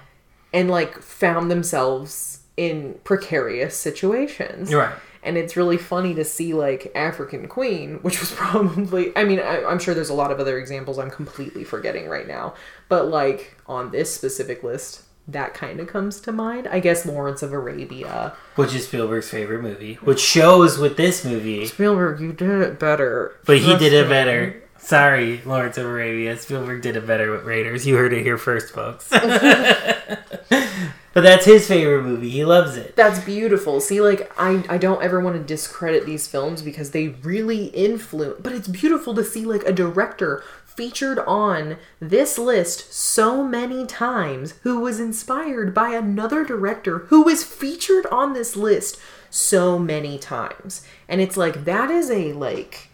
and 0.53 0.69
like 0.71 0.99
found 1.01 1.51
themselves 1.51 2.28
in 2.59 2.95
precarious 3.05 3.73
situations. 3.77 4.73
Right. 4.73 4.93
And 5.23 5.37
it's 5.37 5.55
really 5.55 5.77
funny 5.77 6.13
to 6.15 6.25
see 6.25 6.53
like 6.53 6.91
African 6.93 7.47
Queen, 7.47 7.99
which 8.01 8.19
was 8.19 8.31
probably, 8.35 9.15
I 9.15 9.23
mean, 9.23 9.39
I, 9.39 9.63
I'm 9.63 9.79
sure 9.79 9.93
there's 9.93 10.09
a 10.09 10.13
lot 10.13 10.29
of 10.29 10.41
other 10.41 10.59
examples 10.59 10.99
I'm 10.99 11.09
completely 11.09 11.63
forgetting 11.63 12.09
right 12.09 12.27
now, 12.27 12.55
but 12.89 13.07
like 13.07 13.55
on 13.65 13.91
this 13.91 14.13
specific 14.13 14.61
list, 14.61 15.03
that 15.29 15.53
kind 15.53 15.79
of 15.79 15.87
comes 15.87 16.19
to 16.21 16.33
mind. 16.33 16.67
I 16.67 16.81
guess 16.81 17.05
Lawrence 17.05 17.41
of 17.43 17.53
Arabia. 17.53 18.35
Which 18.55 18.75
is 18.75 18.87
Spielberg's 18.87 19.29
favorite 19.29 19.61
movie. 19.61 19.95
Which 19.95 20.19
shows 20.19 20.77
with 20.77 20.97
this 20.97 21.23
movie, 21.23 21.65
Spielberg, 21.65 22.19
you 22.19 22.33
did 22.33 22.61
it 22.61 22.77
better. 22.77 23.37
but 23.45 23.59
he 23.59 23.77
did 23.77 23.93
it 23.93 24.09
better. 24.09 24.61
Sorry, 24.79 25.41
Lawrence 25.45 25.77
of 25.77 25.85
Arabia. 25.85 26.35
Spielberg 26.37 26.81
did 26.81 26.97
it 26.97 27.07
better 27.07 27.31
with 27.31 27.43
Raiders. 27.43 27.85
You 27.87 27.95
heard 27.95 28.11
it 28.11 28.23
here 28.23 28.37
first, 28.37 28.73
folks. 28.73 29.09
but 31.13 31.21
that's 31.21 31.45
his 31.45 31.67
favorite 31.67 32.03
movie. 32.03 32.29
He 32.29 32.45
loves 32.45 32.77
it. 32.77 32.95
That's 32.95 33.19
beautiful. 33.19 33.81
See, 33.81 34.01
like 34.01 34.31
I, 34.37 34.63
I 34.69 34.77
don't 34.77 35.03
ever 35.03 35.19
want 35.19 35.35
to 35.35 35.43
discredit 35.43 36.05
these 36.05 36.27
films 36.27 36.61
because 36.61 36.91
they 36.91 37.09
really 37.09 37.65
influence. 37.67 38.39
But 38.41 38.53
it's 38.53 38.67
beautiful 38.67 39.15
to 39.15 39.23
see 39.23 39.45
like 39.45 39.63
a 39.63 39.73
director 39.73 40.43
featured 40.65 41.19
on 41.19 41.77
this 41.99 42.37
list 42.37 42.93
so 42.93 43.43
many 43.43 43.85
times 43.85 44.53
who 44.63 44.79
was 44.79 44.99
inspired 44.99 45.73
by 45.73 45.89
another 45.89 46.45
director 46.45 46.99
who 47.07 47.23
was 47.23 47.43
featured 47.43 48.05
on 48.07 48.33
this 48.33 48.55
list 48.55 48.99
so 49.29 49.77
many 49.77 50.17
times. 50.17 50.85
And 51.07 51.21
it's 51.21 51.35
like 51.35 51.65
that 51.65 51.89
is 51.89 52.09
a 52.09 52.33
like 52.33 52.89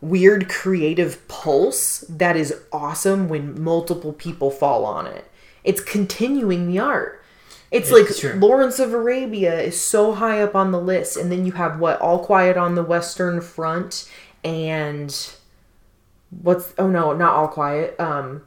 weird 0.00 0.48
creative 0.48 1.26
pulse 1.28 2.00
that 2.08 2.36
is 2.36 2.60
awesome 2.72 3.28
when 3.28 3.60
multiple 3.62 4.12
people 4.12 4.50
fall 4.50 4.84
on 4.84 5.06
it. 5.06 5.30
It's 5.64 5.82
continuing 5.82 6.68
the 6.68 6.78
art. 6.78 7.23
It's 7.70 7.90
like 7.90 8.06
true. 8.16 8.34
Lawrence 8.34 8.78
of 8.78 8.92
Arabia 8.92 9.58
is 9.60 9.80
so 9.80 10.14
high 10.14 10.40
up 10.40 10.54
on 10.54 10.70
the 10.70 10.80
list, 10.80 11.16
and 11.16 11.30
then 11.32 11.44
you 11.44 11.52
have 11.52 11.80
what 11.80 12.00
All 12.00 12.18
Quiet 12.24 12.56
on 12.56 12.74
the 12.76 12.84
Western 12.84 13.40
Front, 13.40 14.08
and 14.44 15.14
what's 16.30 16.72
oh 16.78 16.88
no, 16.88 17.12
not 17.12 17.34
All 17.34 17.48
Quiet, 17.48 17.98
um, 17.98 18.42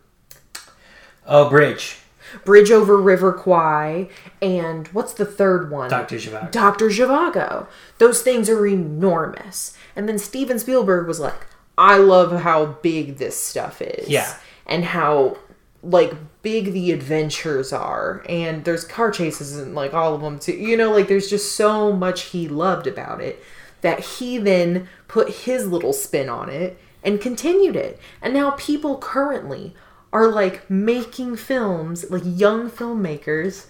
Oh, 1.27 1.49
Bridge. 1.49 1.97
Bridge 2.45 2.71
over 2.71 2.97
River 2.97 3.31
Kwai, 3.33 4.09
and 4.41 4.87
what's 4.89 5.13
the 5.13 5.25
third 5.25 5.71
one? 5.71 5.89
Dr. 5.89 6.17
Zhivago. 6.17 6.51
Dr. 6.51 6.87
Zhivago. 6.87 7.67
Those 7.99 8.21
things 8.21 8.49
are 8.49 8.65
enormous. 8.67 9.77
And 9.95 10.07
then 10.09 10.19
Steven 10.19 10.59
Spielberg 10.59 11.07
was 11.07 11.19
like, 11.19 11.47
I 11.77 11.97
love 11.97 12.41
how 12.41 12.65
big 12.81 13.17
this 13.17 13.41
stuff 13.41 13.81
is. 13.81 14.09
Yeah. 14.09 14.33
And 14.65 14.83
how 14.85 15.37
like 15.83 16.13
big 16.41 16.73
the 16.73 16.91
adventures 16.91 17.71
are 17.71 18.23
and 18.27 18.65
there's 18.65 18.83
car 18.83 19.11
chases 19.11 19.57
and 19.57 19.75
like 19.75 19.93
all 19.93 20.15
of 20.15 20.21
them 20.21 20.39
too 20.39 20.53
you 20.53 20.75
know 20.75 20.91
like 20.91 21.07
there's 21.07 21.29
just 21.29 21.55
so 21.55 21.93
much 21.93 22.23
he 22.23 22.47
loved 22.47 22.87
about 22.87 23.21
it 23.21 23.43
that 23.81 23.99
he 23.99 24.37
then 24.37 24.87
put 25.07 25.29
his 25.29 25.67
little 25.67 25.93
spin 25.93 26.29
on 26.29 26.49
it 26.49 26.79
and 27.03 27.21
continued 27.21 27.75
it. 27.75 27.99
And 28.21 28.33
now 28.33 28.51
people 28.51 28.97
currently 28.97 29.73
are 30.11 30.27
like 30.27 30.69
making 30.69 31.35
films, 31.35 32.09
like 32.09 32.23
young 32.25 32.69
filmmakers 32.69 33.67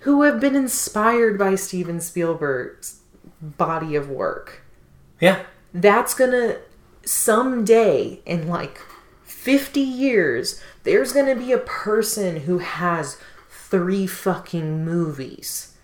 who 0.00 0.22
have 0.22 0.40
been 0.40 0.56
inspired 0.56 1.38
by 1.38 1.54
Steven 1.54 2.00
Spielberg's 2.00 3.00
body 3.40 3.96
of 3.96 4.10
work. 4.10 4.62
Yeah. 5.20 5.42
That's 5.72 6.14
gonna 6.14 6.58
someday 7.04 8.20
in 8.26 8.48
like 8.48 8.80
50 9.40 9.80
years, 9.80 10.60
there's 10.84 11.12
gonna 11.14 11.34
be 11.34 11.50
a 11.52 11.58
person 11.58 12.40
who 12.40 12.58
has 12.58 13.16
three 13.48 14.06
fucking 14.06 14.84
movies 14.84 15.74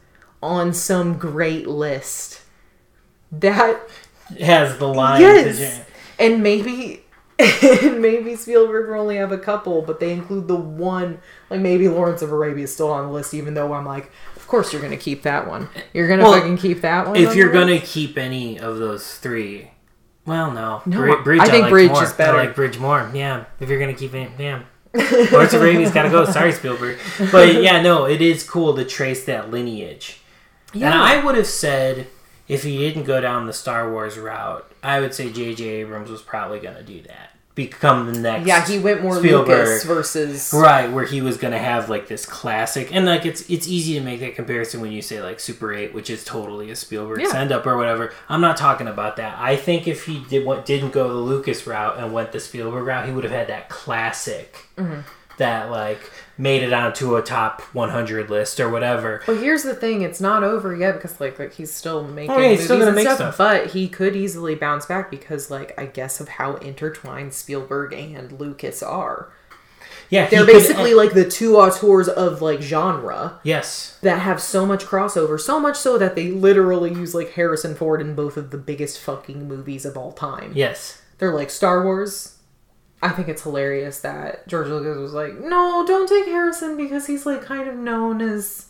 on 0.43 0.75
some 0.75 1.17
great 1.17 1.67
list. 1.67 2.43
That 3.33 3.81
has 4.39 4.77
the 4.79 4.89
line. 4.89 5.21
yes, 5.23 5.81
and 6.19 6.43
maybe 6.43 7.03
and 7.39 8.01
maybe 8.01 8.37
Spielberg 8.37 8.89
will 8.91 9.01
only 9.01 9.17
have 9.17 9.33
a 9.33 9.39
couple, 9.39 9.81
but 9.83 10.01
they 10.01 10.13
include 10.13 10.49
the 10.49 10.57
one. 10.57 11.21
Like 11.49 11.61
maybe 11.61 11.89
Lawrence 11.89 12.21
of 12.23 12.33
Arabia 12.33 12.65
is 12.65 12.73
still 12.75 12.91
on 12.91 13.07
the 13.07 13.13
list, 13.13 13.33
even 13.35 13.55
though 13.55 13.73
I'm 13.73 13.87
like, 13.87 14.11
of 14.37 14.47
course 14.47 14.73
you're 14.73 14.83
gonna 14.83 14.97
keep 14.99 15.23
that 15.23 15.49
one. 15.49 15.69
You're 15.95 16.09
gonna 16.09 16.25
Well, 16.25 16.35
fucking 16.35 16.59
keep 16.59 16.83
that 16.83 17.07
one. 17.07 17.17
If 17.17 17.31
on 17.31 17.37
you're 17.37 17.53
gonna 17.53 17.81
keep 17.81 18.19
any 18.19 18.59
of 18.59 18.77
those 18.79 19.17
three, 19.19 19.71
well, 20.27 20.51
no. 20.51 20.83
No, 20.87 20.97
Bri- 20.99 21.23
Bridge, 21.23 21.41
I 21.41 21.49
think 21.49 21.69
Bridge 21.69 21.91
more. 21.91 22.03
is 22.05 22.13
better. 22.13 22.37
I 22.39 22.47
like 22.47 22.55
Bridge 22.55 22.79
more. 22.79 23.11
Yeah. 23.15 23.45
If 23.61 23.69
you're 23.69 23.79
gonna 23.81 23.95
keep 23.95 24.15
it, 24.15 24.31
yeah. 24.39 24.63
Lawrence 25.33 25.53
of 25.53 25.61
Arabia's 25.63 25.91
gotta 25.93 26.09
go. 26.11 26.25
Sorry, 26.25 26.53
Spielberg. 26.53 26.99
But 27.31 27.63
yeah, 27.63 27.81
no, 27.83 28.05
it 28.07 28.21
is 28.23 28.43
cool 28.49 28.75
to 28.77 28.85
trace 28.85 29.25
that 29.27 29.51
lineage. 29.51 30.21
yeah, 30.73 30.87
And 30.91 30.95
I 30.99 31.25
would 31.25 31.35
have 31.37 31.47
said 31.47 32.07
if 32.49 32.63
he 32.63 32.79
didn't 32.79 33.05
go 33.05 33.21
down 33.21 33.47
the 33.47 33.53
Star 33.53 33.91
Wars 33.91 34.17
route, 34.19 34.71
I 34.83 35.01
would 35.01 35.13
say 35.15 35.31
J.J. 35.31 35.65
Abrams 35.65 36.11
was 36.11 36.23
probably 36.23 36.61
gonna 36.61 36.83
do 36.83 37.03
that. 37.03 37.31
Become 37.57 38.13
the 38.13 38.21
next. 38.21 38.47
yeah, 38.47 38.65
he 38.65 38.79
went 38.79 39.03
more 39.03 39.17
Spielberg. 39.17 39.49
Lucas 39.49 39.83
versus 39.85 40.53
Right, 40.55 40.93
where 40.93 41.05
he 41.07 41.21
was 41.23 41.39
gonna 41.39 41.59
have 41.59 41.89
like 41.89 42.07
this 42.07 42.25
classic, 42.27 42.95
and 42.95 43.07
like 43.07 43.25
it's 43.27 43.49
it's 43.51 43.67
easy 43.67 43.95
to 43.95 44.01
make 44.03 44.21
that 44.21 44.37
comparison 44.37 44.81
when 44.83 44.93
you 44.93 45.01
say 45.03 45.23
like 45.23 45.41
Super 45.41 45.73
Eight, 45.73 45.95
which 45.95 46.11
is 46.11 46.23
totally 46.23 46.71
a 46.71 46.77
Spielberg 46.77 47.21
Yeah. 47.23 47.31
send 47.31 47.51
up 47.53 47.67
or 47.67 47.77
whatever. 47.79 48.13
I'm 48.29 48.43
not 48.43 48.59
talking 48.59 48.87
about 48.89 49.17
that. 49.17 49.39
I 49.39 49.57
think 49.57 49.89
if 49.89 50.05
he 50.05 50.23
did 50.29 50.45
what 50.45 50.67
didn't 50.67 50.91
go 50.91 51.09
the 51.09 51.15
Lucas 51.15 51.67
route 51.67 51.97
and 51.99 52.13
went 52.13 52.33
the 52.33 52.41
Spielberg 52.41 52.85
route, 52.87 53.07
he 53.07 53.13
would 53.13 53.25
have 53.25 53.33
had 53.33 53.49
that 53.49 53.69
classic 53.71 54.67
Mm-hmm. 54.77 55.01
That 55.39 55.71
like 55.71 56.11
made 56.39 56.63
it 56.63 56.73
onto 56.73 57.17
a 57.17 57.23
top 57.23 57.61
100 57.75 58.29
list 58.31 58.61
or 58.61 58.69
whatever. 58.71 59.23
Well, 59.27 59.37
here's 59.39 59.63
the 59.63 59.75
thing: 59.75 60.03
it's 60.03 60.21
not 60.21 60.43
over 60.45 60.75
yet 60.75 60.95
because 60.95 61.21
like 61.21 61.39
like 61.39 61.55
he's 61.55 61.73
still 61.73 62.05
making 62.05 62.31
Oh, 62.31 62.39
yeah, 62.39 62.49
he's 62.51 62.59
movies 62.59 62.65
still 62.67 62.79
gonna 62.79 62.93
make 62.93 63.05
stuff, 63.07 63.17
stuff. 63.17 63.39
But 63.39 63.67
he 63.69 63.89
could 63.89 64.17
easily 64.17 64.55
bounce 64.55 64.87
back 64.87 65.11
because 65.11 65.51
like 65.51 65.79
I 65.79 65.87
guess 65.87 66.21
of 66.21 66.29
how 66.29 66.57
intertwined 66.57 67.35
Spielberg 67.35 67.93
and 67.93 68.33
Lucas 68.41 68.83
are. 68.83 69.31
Yeah, 70.09 70.29
They're 70.29 70.41
he 70.41 70.47
could- 70.47 70.55
uh, 70.55 70.59
basically 70.61 70.95
like 70.95 71.15
the 71.15 71.29
two 71.29 71.57
auteurs 71.57 72.09
of 72.09 72.41
like 72.41 72.63
genre 72.63 73.41
yes, 73.43 73.99
that 74.03 74.21
have 74.21 74.41
so 74.41 74.65
much 74.65 74.85
crossover, 74.85 75.41
so 75.41 75.59
much 75.59 75.77
so 75.77 75.99
that 75.99 76.15
they 76.15 76.31
literally 76.31 76.91
use 76.91 77.13
like 77.13 77.33
Harrison 77.33 77.75
Ford 77.75 78.01
in 78.01 78.15
both 78.15 78.37
of 78.37 78.51
the 78.53 78.57
biggest 78.59 79.01
fucking 79.01 79.49
movies 79.49 79.85
of 79.85 79.97
all 79.97 80.13
time. 80.13 80.53
yes. 80.55 81.03
They're 81.19 81.35
like 81.35 81.49
Star 81.51 81.83
Wars. 81.83 82.36
I 83.03 83.11
think 83.11 83.29
it's 83.29 83.43
hilarious 83.43 84.01
that 84.01 84.47
George 84.49 84.69
Lucas 84.69 84.97
was 84.97 85.13
like, 85.13 85.39
"No, 85.39 85.85
don't 85.87 86.09
take 86.09 86.25
Harrison 86.27 86.77
because 86.77 87.07
he's 87.07 87.27
like 87.27 87.43
kind 87.43 87.69
of 87.69 87.77
known 87.77 88.21
as 88.23 88.67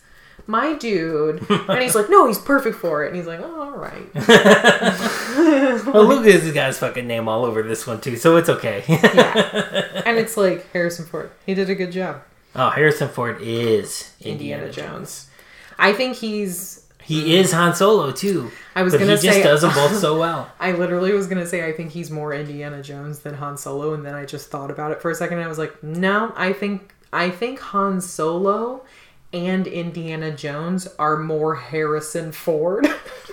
my 0.47 0.75
dude," 0.75 1.49
and 1.69 1.81
he's 1.83 1.95
like, 1.95 2.11
"No, 2.11 2.27
he's 2.27 2.39
perfect 2.39 2.77
for 2.77 3.05
it," 3.05 3.09
and 3.09 3.17
he's 3.17 3.27
like, 3.27 3.41
"Oh, 3.41 3.61
all 3.61 3.79
right." 3.79 4.07
Well, 5.87 6.05
Lucas 6.07 6.43
has 6.43 6.53
got 6.53 6.69
his 6.69 6.79
fucking 6.79 7.07
name 7.07 7.29
all 7.29 7.45
over 7.45 7.63
this 7.63 7.87
one 7.87 8.01
too, 8.01 8.17
so 8.17 8.37
it's 8.37 8.49
okay. 8.49 8.83
yeah. 8.89 10.03
and 10.05 10.19
it's 10.19 10.37
like 10.45 10.71
Harrison 10.73 11.07
Ford. 11.07 11.31
He 11.45 11.55
did 11.55 11.71
a 11.71 11.75
good 11.75 11.93
job. 11.93 12.23
oh, 12.55 12.71
Harrison 12.71 13.09
Ford 13.09 13.39
is 13.41 14.13
Indiana, 14.21 14.65
Indiana 14.65 14.73
Jones. 14.73 15.27
Jones. 15.27 15.31
I 15.79 15.93
think 15.93 16.17
he's. 16.17 16.86
He 17.07 17.21
mm-hmm. 17.21 17.31
is 17.31 17.53
Han 17.53 17.75
Solo 17.75 18.11
too. 18.11 18.51
I 18.75 18.83
was 18.83 18.93
gonna 18.93 19.17
say 19.17 19.29
he 19.29 19.35
just 19.35 19.45
does 19.45 19.61
them 19.63 19.73
both 19.75 19.97
so 20.01 20.19
well. 20.19 20.51
I 20.59 20.73
literally 20.73 21.13
was 21.13 21.29
gonna 21.29 21.47
say 21.47 21.67
I 21.67 21.73
think 21.73 21.93
he's 21.93 22.11
more 22.11 22.35
Indiana 22.35 22.83
Jones 22.83 23.21
than 23.21 23.35
Han 23.35 23.57
Solo, 23.57 23.95
and 23.95 24.05
then 24.05 24.15
I 24.15 24.25
just 24.25 24.51
thought 24.51 24.71
about 24.71 24.91
it 24.91 25.01
for 25.01 25.11
a 25.11 25.15
second. 25.15 25.39
And 25.39 25.45
I 25.45 25.49
was 25.49 25.59
like, 25.59 25.83
no, 25.85 26.33
I 26.37 26.53
think 26.53 26.95
I 27.13 27.31
think 27.31 27.61
Han 27.61 28.01
Solo 28.01 28.85
and 29.33 29.67
Indiana 29.67 30.35
Jones 30.35 30.89
are 30.99 31.17
more 31.17 31.55
Harrison 31.55 32.33
Ford 32.33 32.87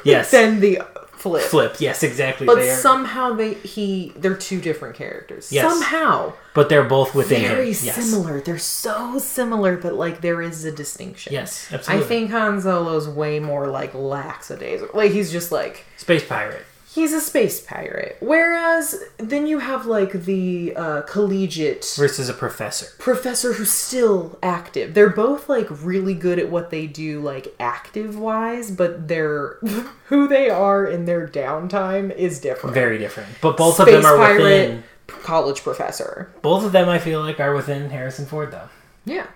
Yes. 0.04 0.32
than 0.32 0.60
the 0.60 0.82
flip. 1.24 1.44
Flip, 1.44 1.76
yes, 1.80 2.04
exactly. 2.04 2.46
But 2.46 2.56
they 2.56 2.70
are, 2.70 2.76
somehow 2.76 3.34
they 3.34 3.54
he 3.54 4.12
they're 4.18 4.36
two 4.36 4.60
different 4.60 4.96
characters. 4.96 5.52
Yes. 5.52 5.72
Somehow 5.72 6.34
but 6.54 6.70
they're 6.70 6.84
both 6.84 7.16
within 7.16 7.42
very 7.42 7.72
him. 7.72 7.86
Yes. 7.86 7.96
similar. 7.96 8.42
They're 8.42 8.58
so 8.58 9.18
similar, 9.20 9.78
but 9.78 9.94
like 9.94 10.22
there 10.22 10.42
is 10.42 10.66
a 10.66 10.72
distinction. 10.72 11.32
Yes, 11.32 11.72
absolutely. 11.72 12.06
I 12.06 12.08
think 12.08 12.32
Han 12.32 12.62
Solo's 12.62 13.08
way 13.08 13.40
more 13.40 13.68
like 13.68 13.94
lackadaisical. 13.94 14.96
Like 14.96 15.12
he's 15.12 15.32
just 15.32 15.52
like 15.52 15.86
Space 15.98 16.26
Pirate. 16.28 16.66
He's 16.94 17.12
a 17.14 17.20
space 17.22 17.60
pirate. 17.62 18.18
Whereas 18.20 19.04
then 19.18 19.48
you 19.48 19.60
have 19.60 19.86
like 19.86 20.12
the 20.26 20.74
uh, 20.76 21.02
collegiate 21.04 21.94
versus 21.98 22.30
a 22.30 22.34
professor. 22.34 22.88
professor 23.00 23.54
who's 23.54 23.72
still 23.72 24.38
active. 24.44 24.94
They're 24.94 25.10
both 25.10 25.50
like 25.50 25.68
really 25.84 26.14
good 26.14 26.40
at 26.40 26.50
what 26.50 26.70
they 26.70 26.88
do, 26.88 27.20
like 27.20 27.54
active 27.60 28.18
wise, 28.18 28.72
but 28.72 29.08
they're 29.08 29.58
who 30.08 30.28
they 30.28 30.50
are 30.50 30.86
in 30.86 31.06
their 31.06 31.28
downtime 31.28 32.16
is 32.16 32.40
different. 32.40 32.74
Very 32.74 32.98
different. 32.98 33.30
But 33.42 33.58
both 33.58 33.76
Space 33.76 33.88
of 33.96 34.04
them 34.04 34.06
are 34.06 34.18
pirate, 34.18 34.42
within. 34.42 34.84
college 35.08 35.62
professor. 35.64 36.32
Both 36.42 36.64
of 36.66 36.72
them, 36.72 36.90
I 36.90 37.00
feel 37.00 37.22
like, 37.22 37.40
are 37.40 37.54
within 37.56 37.90
Harrison 37.90 38.26
Ford, 38.26 38.52
though. 38.52 38.70
Yeah, 39.06 39.28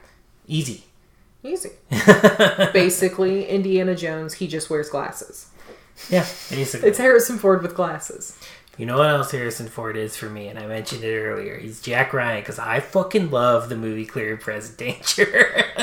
Easy. 0.48 0.86
easy. 1.44 1.72
Basically, 2.74 3.46
Indiana 3.48 3.96
Jones. 3.96 4.36
He 4.36 4.48
just 4.48 4.70
wears 4.70 4.90
glasses. 4.90 5.48
Yeah, 6.10 6.26
basically. 6.50 6.90
It's 6.90 6.98
Harrison 6.98 7.38
Ford 7.38 7.62
with 7.62 7.76
glasses. 7.76 8.38
You 8.78 8.86
know 8.86 8.98
what 9.00 9.10
else 9.10 9.32
Harrison 9.32 9.68
Ford 9.68 9.98
is 9.98 10.16
for 10.16 10.30
me, 10.30 10.48
and 10.48 10.60
I 10.60 10.68
mentioned 10.68 11.04
it 11.04 11.18
earlier. 11.20 11.58
He's 11.58 11.82
Jack 11.82 12.14
Ryan 12.14 12.42
because 12.42 12.60
I 12.60 12.80
fucking 12.80 13.32
love 13.32 13.70
the 13.70 13.76
movie 13.76 14.06
Clear 14.06 14.32
and 14.34 14.40
Present 14.40 14.78
Danger. 14.78 15.64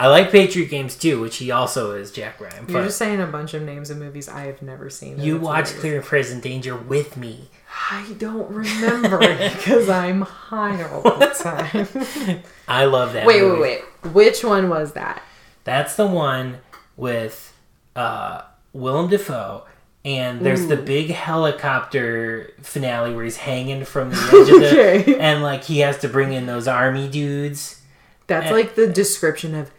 I 0.00 0.06
like 0.06 0.30
Patriot 0.30 0.66
Games 0.66 0.96
too, 0.96 1.20
which 1.20 1.38
he 1.38 1.50
also 1.50 1.90
is 1.92 2.12
Jack 2.12 2.40
Ryan. 2.40 2.66
You're 2.68 2.84
just 2.84 2.98
saying 2.98 3.20
a 3.20 3.26
bunch 3.26 3.52
of 3.52 3.62
names 3.62 3.90
of 3.90 3.98
movies 3.98 4.28
I 4.28 4.42
have 4.42 4.62
never 4.62 4.88
seen. 4.90 5.18
you 5.20 5.36
it's 5.36 5.44
watch. 5.44 5.66
Clear 5.74 5.96
and 5.96 6.04
Present 6.04 6.42
Danger 6.42 6.76
with 6.76 7.16
me. 7.16 7.50
I 7.90 8.14
don't 8.16 8.48
remember 8.48 9.18
because 9.18 9.88
I'm 9.88 10.20
high 10.22 10.82
all 10.88 11.02
the 11.02 11.26
time. 12.28 12.42
I 12.68 12.84
love 12.84 13.12
that. 13.14 13.26
wait, 13.26 13.42
movie. 13.42 13.60
wait, 13.60 13.82
wait. 14.04 14.12
Which 14.14 14.44
one 14.44 14.68
was 14.70 14.92
that? 14.92 15.20
That's 15.64 15.96
the 15.96 16.06
one 16.06 16.58
with 16.96 17.52
uh, 17.98 18.42
Willem 18.72 19.08
Dafoe, 19.10 19.64
and 20.04 20.40
there's 20.40 20.66
the 20.68 20.76
big 20.76 21.10
helicopter 21.10 22.52
finale 22.62 23.14
where 23.14 23.24
he's 23.24 23.36
hanging 23.38 23.84
from 23.84 24.10
the 24.10 24.16
edge 24.16 24.48
of 24.50 24.60
the, 24.60 25.00
Okay. 25.02 25.18
and 25.18 25.42
like 25.42 25.64
he 25.64 25.80
has 25.80 25.98
to 25.98 26.08
bring 26.08 26.32
in 26.32 26.46
those 26.46 26.68
army 26.68 27.08
dudes. 27.08 27.82
That's 28.26 28.46
Eh. 28.46 28.52
like 28.52 28.74
the 28.74 28.86
description 28.86 29.54
of 29.54 29.70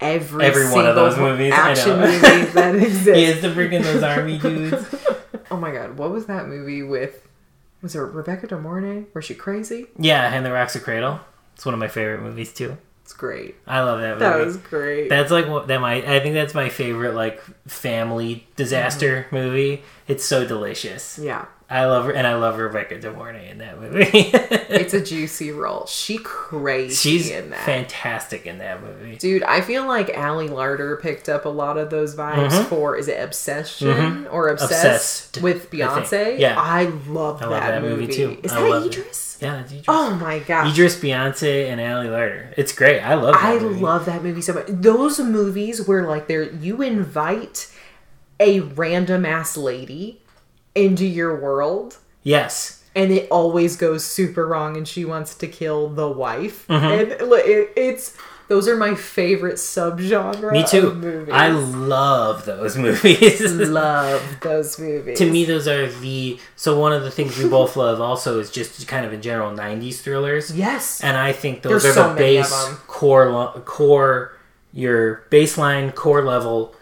every 0.00 0.44
Every 0.44 0.64
one 0.70 0.86
of 0.86 0.94
single 0.94 0.94
those 0.94 1.16
movies, 1.18 1.52
I 1.52 1.70
action 1.70 1.98
movie 2.00 2.18
that 2.52 2.74
exists. 2.76 3.06
He 3.16 3.24
has 3.24 3.40
to 3.40 3.50
bring 3.52 3.72
in 3.72 3.82
those 3.82 4.02
army 4.02 4.38
dudes. 4.38 4.86
Oh 5.50 5.56
my 5.58 5.70
god, 5.70 5.98
what 5.98 6.10
was 6.10 6.24
that 6.26 6.48
movie 6.48 6.82
with? 6.82 7.28
Was 7.82 7.94
it 7.94 8.00
Rebecca 8.00 8.46
De 8.46 8.58
Mornay? 8.58 9.04
Was 9.14 9.26
she 9.26 9.34
crazy? 9.34 9.86
Yeah, 9.98 10.32
and 10.34 10.44
the 10.44 10.50
Rocks 10.50 10.74
of 10.74 10.82
Cradle. 10.82 11.20
It's 11.54 11.64
one 11.66 11.74
of 11.74 11.78
my 11.78 11.86
favorite 11.86 12.22
movies 12.22 12.52
too. 12.52 12.78
It's 13.04 13.12
great. 13.12 13.54
I 13.66 13.82
love 13.82 14.00
that 14.00 14.14
movie. 14.14 14.20
That 14.24 14.44
was 14.46 14.56
great. 14.56 15.08
That's 15.10 15.30
like 15.30 15.44
that 15.68 15.80
my 15.80 15.96
I 15.96 16.20
think 16.20 16.34
that's 16.34 16.54
my 16.54 16.70
favorite 16.70 17.14
like 17.14 17.40
family 17.66 18.46
disaster 18.56 19.26
Mm-hmm. 19.26 19.36
movie. 19.36 19.82
It's 20.08 20.24
so 20.24 20.46
delicious. 20.46 21.18
yeah, 21.18 21.46
I 21.70 21.84
love 21.86 22.06
her 22.06 22.12
and 22.12 22.26
I 22.26 22.34
love 22.36 22.58
Rebecca 22.58 22.98
De 23.00 23.10
Mornay 23.12 23.50
in 23.50 23.58
that 23.58 23.78
movie. 23.80 24.04
it's 24.12 24.92
a 24.94 25.00
juicy 25.04 25.50
role. 25.50 25.84
She 25.86 26.18
crazy 26.18 26.94
She's 26.94 27.30
in 27.30 27.50
that. 27.50 27.60
fantastic 27.60 28.46
in 28.46 28.58
that 28.58 28.82
movie. 28.82 29.16
Dude, 29.16 29.42
I 29.42 29.60
feel 29.60 29.86
like 29.86 30.10
Ali 30.16 30.48
Larter 30.48 31.00
picked 31.00 31.28
up 31.28 31.44
a 31.44 31.48
lot 31.50 31.76
of 31.78 31.90
those 31.90 32.14
vibes 32.14 32.64
for 32.66 32.96
is 32.96 33.08
it 33.08 33.22
Obsession 33.22 34.26
or 34.28 34.48
Obsessed, 34.48 34.72
Mm-hmm. 34.72 34.74
Obsessed, 34.74 35.42
with 35.42 35.70
Beyonce? 35.70 36.06
think. 36.06 36.40
Yeah. 36.40 36.54
I 36.58 36.84
love 37.08 37.36
I 37.42 37.46
that, 37.46 37.50
love 37.50 37.60
that 37.62 37.82
movie. 37.82 38.00
movie, 38.02 38.14
too. 38.14 38.38
Is 38.42 38.52
I 38.52 38.60
that 38.62 38.86
Idris? 38.86 39.33
it. 39.33 39.33
Yeah, 39.44 39.56
that's 39.56 39.70
Idris. 39.72 39.84
Oh 39.88 40.14
my 40.16 40.38
gosh. 40.40 40.72
Idris, 40.72 40.96
Beyonce, 41.00 41.68
and 41.70 41.80
Ali 41.80 42.06
Larter. 42.08 42.52
It's 42.56 42.72
great. 42.72 43.00
I 43.00 43.14
love 43.14 43.34
that 43.34 43.44
I 43.44 43.58
movie. 43.58 43.80
love 43.80 44.06
that 44.06 44.22
movie 44.22 44.40
so 44.42 44.54
much. 44.54 44.66
Those 44.68 45.20
movies 45.20 45.86
where 45.86 46.06
like 46.06 46.26
there 46.28 46.42
you 46.42 46.82
invite 46.82 47.70
a 48.40 48.60
random 48.60 49.24
ass 49.24 49.56
lady 49.56 50.20
into 50.74 51.06
your 51.06 51.38
world 51.38 51.98
Yes. 52.24 52.82
and 52.96 53.12
it 53.12 53.28
always 53.30 53.76
goes 53.76 54.04
super 54.04 54.46
wrong 54.46 54.76
and 54.76 54.88
she 54.88 55.04
wants 55.04 55.34
to 55.36 55.46
kill 55.46 55.88
the 55.88 56.08
wife 56.08 56.66
Mm-hmm. 56.66 56.84
and 56.84 57.32
it- 57.32 57.72
it's 57.76 58.16
Those 58.46 58.68
are 58.68 58.76
my 58.76 58.94
favorite 58.94 59.54
subgenre. 59.54 60.52
Me 60.52 60.64
too. 60.66 60.88
Of 60.88 60.96
movies. 60.98 61.32
I 61.32 61.48
love 61.48 62.44
those 62.44 62.76
movies. 62.86 63.40
love 63.54 64.22
those 64.42 64.78
movies. 64.78 65.18
to 65.18 65.30
me, 65.30 65.44
those 65.44 65.66
are 65.66 65.88
the. 65.90 66.38
So 66.56 66.78
one 66.78 66.92
of 66.92 67.02
the 67.02 67.10
things 67.10 67.38
we 67.38 67.48
both 67.48 67.76
love 67.76 68.00
also 68.00 68.38
is 68.40 68.50
just 68.50 68.86
kind 68.86 69.06
of 69.06 69.12
in 69.12 69.22
general 69.22 69.50
'90s 69.50 70.00
thrillers. 70.00 70.54
yes. 70.54 71.02
and 71.02 71.16
I 71.16 71.32
think 71.32 71.62
those 71.62 71.82
There's 71.84 71.96
are 71.96 72.08
so 72.08 72.14
the 72.14 72.18
base 72.18 72.52
core 72.86 73.30
lo- 73.30 73.62
core 73.64 74.36
your 74.72 75.24
baseline 75.30 75.94
core 75.94 76.22
level. 76.24 76.74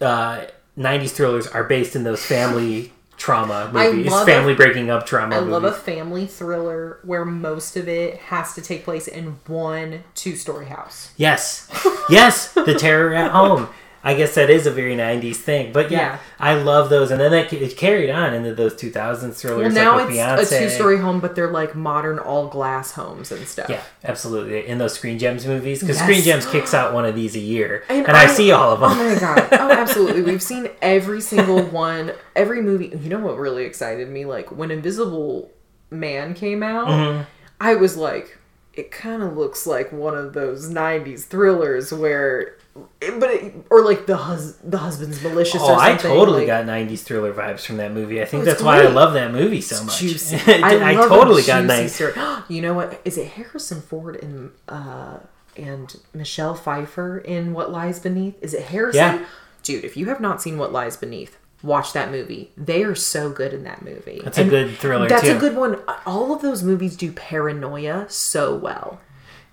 Uh, 0.00 0.46
'90s 0.78 1.10
thrillers 1.10 1.46
are 1.48 1.64
based 1.64 1.96
in 1.96 2.04
those 2.04 2.24
family 2.24 2.92
trauma 3.18 3.70
movies, 3.72 4.12
family 4.24 4.52
a- 4.54 4.56
breaking 4.56 4.88
up 4.90 5.04
trauma 5.04 5.36
I 5.36 5.40
movies. 5.40 5.52
love 5.52 5.64
a 5.64 5.72
family 5.72 6.26
thriller 6.26 6.98
where 7.02 7.24
most 7.24 7.76
of 7.76 7.88
it 7.88 8.16
has 8.18 8.54
to 8.54 8.62
take 8.62 8.84
place 8.84 9.06
in 9.08 9.38
one 9.46 10.04
two-story 10.14 10.66
house. 10.66 11.10
Yes, 11.16 11.68
yes, 12.08 12.52
the 12.52 12.74
terror 12.74 13.14
at 13.14 13.30
home. 13.32 13.68
I 14.04 14.14
guess 14.14 14.34
that 14.36 14.48
is 14.50 14.66
a 14.66 14.70
very 14.70 14.94
'90s 14.96 15.36
thing, 15.36 15.72
but 15.72 15.90
yeah, 15.90 15.98
Yeah. 15.98 16.18
I 16.38 16.54
love 16.54 16.88
those, 16.88 17.10
and 17.10 17.20
then 17.20 17.32
it, 17.32 17.52
it 17.52 17.76
carried 17.76 18.10
on 18.10 18.32
into 18.34 18.54
those 18.54 18.74
2000s 18.74 19.34
thrillers. 19.34 19.74
Well, 19.74 19.84
now 19.84 19.96
like 20.04 20.14
it's 20.40 20.52
a 20.52 20.58
two-story 20.60 20.98
home, 20.98 21.20
but 21.20 21.34
they're 21.34 21.50
like 21.50 21.74
modern 21.74 22.18
all-glass 22.18 22.92
homes 22.92 23.32
and 23.32 23.46
stuff. 23.46 23.68
Yeah, 23.68 23.82
absolutely. 24.04 24.66
In 24.66 24.78
those 24.78 24.94
Screen 24.94 25.18
Gems 25.18 25.46
movies, 25.46 25.80
because 25.80 25.96
Yes. 25.96 26.04
Screen 26.04 26.22
Gems 26.22 26.46
kicks 26.46 26.72
out 26.74 26.94
one 26.94 27.04
of 27.04 27.14
these 27.16 27.34
a 27.34 27.40
year, 27.40 27.84
and, 27.88 28.06
And 28.06 28.16
I, 28.16 28.24
I- 28.24 28.26
see 28.28 28.52
all 28.52 28.72
of 28.72 28.80
them. 28.80 28.92
Oh 28.92 29.14
my 29.14 29.18
god! 29.18 29.48
Oh, 29.60 29.70
absolutely. 29.72 30.22
We've 30.22 30.42
seen 30.42 30.68
every 30.82 31.20
single 31.20 31.62
one, 31.62 32.12
every 32.36 32.62
movie. 32.62 32.88
You 33.00 33.08
know 33.10 33.18
what 33.20 33.36
really 33.36 33.64
excited 33.64 34.08
me? 34.08 34.24
Like 34.24 34.50
when 34.56 34.70
Invisible 34.70 35.50
Man 35.90 36.34
came 36.34 36.62
out, 36.62 36.88
Mm-hmm. 36.88 37.22
I 37.60 37.74
was 37.74 37.96
like, 37.96 38.38
it 38.74 38.90
kind 38.92 39.22
of 39.22 39.36
looks 39.36 39.66
like 39.66 39.90
one 39.92 40.16
of 40.16 40.32
those 40.34 40.68
'90s 40.70 41.24
thrillers 41.24 41.92
where, 41.92 42.57
but 43.00 43.30
it, 43.30 43.54
or 43.70 43.84
like 43.84 44.06
the 44.06 44.16
hus- 44.16 44.56
the 44.64 44.78
husband's 44.78 45.22
malicious. 45.22 45.60
Oh, 45.62 45.74
I 45.78 45.96
totally 45.96 46.40
like, 46.40 46.46
got 46.46 46.64
'90s 46.66 47.00
thriller 47.00 47.32
vibes 47.32 47.64
from 47.64 47.76
that 47.78 47.92
movie. 47.92 48.20
I 48.20 48.24
think 48.24 48.42
Oh, 48.42 48.44
that's 48.44 48.56
it's 48.60 48.62
why 48.64 48.82
I 48.82 48.86
love 48.88 49.14
that 49.14 49.32
movie 49.32 49.60
so 49.60 49.82
much. 49.84 50.02
I, 50.46 50.94
love 50.94 51.08
totally 51.08 51.42
got 51.42 51.62
juicy 51.62 51.66
nice. 51.66 51.94
story. 51.94 52.12
You 52.48 52.62
know 52.62 52.74
what? 52.74 53.00
Is 53.04 53.18
it 53.18 53.28
Harrison 53.28 53.80
Ford 53.82 54.16
and 54.22 54.50
uh, 54.68 55.18
and 55.56 55.94
Michelle 56.14 56.54
Pfeiffer 56.54 57.18
in 57.18 57.52
What 57.52 57.70
Lies 57.70 57.98
Beneath? 58.00 58.42
Is 58.42 58.54
it 58.54 58.62
Harrison? 58.66 59.20
Yeah. 59.20 59.26
Dude, 59.62 59.84
if 59.84 59.96
you 59.96 60.06
have 60.06 60.20
not 60.20 60.40
seen 60.40 60.56
What 60.58 60.72
Lies 60.72 60.96
Beneath, 60.96 61.36
watch 61.62 61.92
that 61.92 62.10
movie. 62.10 62.52
They 62.56 62.84
are 62.84 62.94
so 62.94 63.30
good 63.30 63.52
in 63.52 63.64
that 63.64 63.82
movie. 63.82 64.20
That's 64.24 64.38
a 64.38 64.44
good 64.44 64.76
thriller 64.78 65.08
That's 65.08 65.24
too. 65.24 65.36
a 65.36 65.38
good 65.38 65.56
one. 65.56 65.78
All 66.06 66.32
of 66.32 66.40
those 66.42 66.62
movies 66.62 66.96
do 66.96 67.12
paranoia 67.12 68.06
so 68.08 68.54
well. 68.54 69.00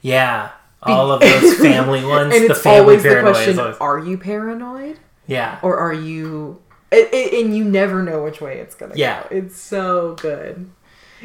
Yeah, 0.01 0.51
all 0.85 1.11
of 1.11 1.21
those 1.21 1.55
family 1.59 2.03
ones. 2.05 2.33
And 2.33 2.43
the 2.45 2.51
it's 2.51 2.61
family 2.61 2.79
always 2.79 3.03
the 3.03 3.21
question: 3.21 3.59
always 3.59 3.77
Are 3.77 3.99
you 3.99 4.17
paranoid, 4.17 4.99
yeah. 5.27 5.59
or 5.61 5.77
are 5.77 5.93
you? 5.93 6.61
It, 6.91 7.13
it, 7.13 7.43
and 7.45 7.55
you 7.55 7.63
never 7.63 8.01
know 8.03 8.23
which 8.23 8.39
way 8.41 8.59
it's 8.59 8.75
gonna 8.75 8.93
Yeah. 8.95 9.23
go. 9.23 9.27
It's 9.35 9.59
so 9.59 10.15
good. 10.21 10.69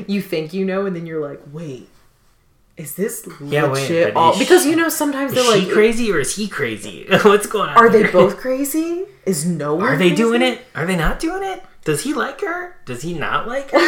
You 0.06 0.22
think 0.22 0.52
you 0.54 0.64
know, 0.64 0.86
and 0.86 0.96
then 0.96 1.06
you're 1.06 1.20
like, 1.20 1.40
wait. 1.52 1.88
Is 2.76 2.94
this 2.94 3.28
Yeah, 3.44 3.64
wait, 3.70 3.82
legit? 3.82 4.14
but 4.14 4.20
all, 4.20 4.32
is 4.32 4.38
because 4.38 4.62
she- 4.62 4.70
you 4.70 4.76
know 4.76 4.88
sometimes 4.88 5.34
they're 5.34 5.44
like 5.44 5.60
Is 5.62 5.68
she 5.68 5.72
crazy 5.74 6.10
or 6.12 6.18
is 6.18 6.34
he 6.36 6.48
crazy? 6.48 7.04
What's 7.22 7.46
going 7.46 7.68
on? 7.68 7.76
are 7.76 7.90
they 7.90 8.04
both 8.10 8.36
crazy? 8.44 9.04
Is 9.26 9.44
no 9.44 9.74
one? 9.74 9.84
Are 9.84 9.96
they 9.98 10.08
crazy? 10.08 10.16
doing 10.22 10.40
it? 10.40 10.64
Are 10.74 10.86
they 10.86 10.96
not 10.96 11.18
doing 11.20 11.42
it? 11.42 11.62
Does 11.84 12.02
he 12.04 12.14
like 12.14 12.40
her? 12.40 12.76
Does 12.86 13.02
he 13.02 13.12
not 13.12 13.46
like 13.46 13.70
her? 13.72 13.78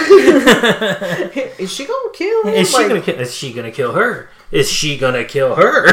Is 1.59 1.73
she 1.73 1.87
gonna 1.87 2.11
kill 2.13 2.43
him? 2.49 2.55
Is 2.55 2.71
she 2.71 2.77
Like, 2.77 2.89
gonna 2.89 3.01
kill? 3.01 3.19
Is 3.21 3.35
she 3.35 3.53
gonna 3.55 3.71
kill 3.71 3.93
her? 3.93 4.29
Is 4.53 4.71
she 4.71 4.99
gonna 4.99 5.25
kill 5.25 5.55
her? 5.57 5.87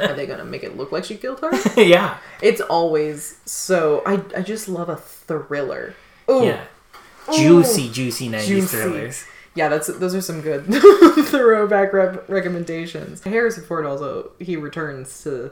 Are 0.08 0.12
they 0.16 0.26
gonna 0.26 0.44
make 0.44 0.62
it 0.62 0.76
look 0.76 0.92
like 0.92 1.04
she 1.04 1.16
killed 1.16 1.40
her? 1.40 1.50
yeah, 1.82 2.18
it's 2.40 2.60
always 2.62 3.38
so. 3.44 4.02
I 4.06 4.22
I 4.36 4.42
just 4.42 4.68
love 4.68 4.88
a 4.88 4.96
thriller. 4.96 5.94
Ooh, 6.30 6.44
yeah. 6.44 6.64
Juicy, 7.34 7.90
juicy 7.90 8.28
'90s 8.28 8.46
Juicy. 8.46 8.66
thrillers. 8.76 9.24
Yeah, 9.56 9.68
that's 9.68 9.88
those 9.88 10.14
are 10.14 10.20
some 10.20 10.40
good 10.40 10.66
throwback 11.26 11.92
rep- 11.92 12.28
recommendations. 12.28 13.22
Harrison 13.24 13.64
Ford 13.64 13.84
also 13.84 14.30
he 14.38 14.56
returns 14.56 15.22
to. 15.24 15.50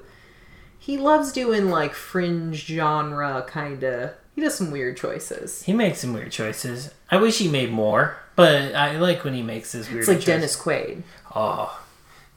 He 0.79 0.99
loves 0.99 1.33
doing 1.33 1.71
like 1.71 1.95
fringe 1.95 2.67
genre 2.67 3.45
kind 3.49 3.83
of. 3.83 4.11
He 4.35 4.43
does 4.43 4.55
some 4.55 4.71
weird 4.71 4.97
choices. 4.97 5.63
He 5.63 5.73
makes 5.73 6.01
some 6.01 6.13
weird 6.13 6.31
choices. 6.33 6.93
I 7.11 7.17
wish 7.17 7.39
he 7.39 7.49
made 7.49 7.71
more, 7.73 8.17
but 8.37 8.75
I 8.75 8.99
like 8.99 9.25
when 9.25 9.33
he 9.35 9.43
makes 9.43 9.73
his 9.73 9.89
weird. 9.91 10.05
Choices. 10.05 10.09
It's 10.09 10.29
like 10.29 10.41
choices. 10.41 10.57
Dennis 10.57 10.97
Quaid. 10.97 11.03
Oh, 11.35 11.81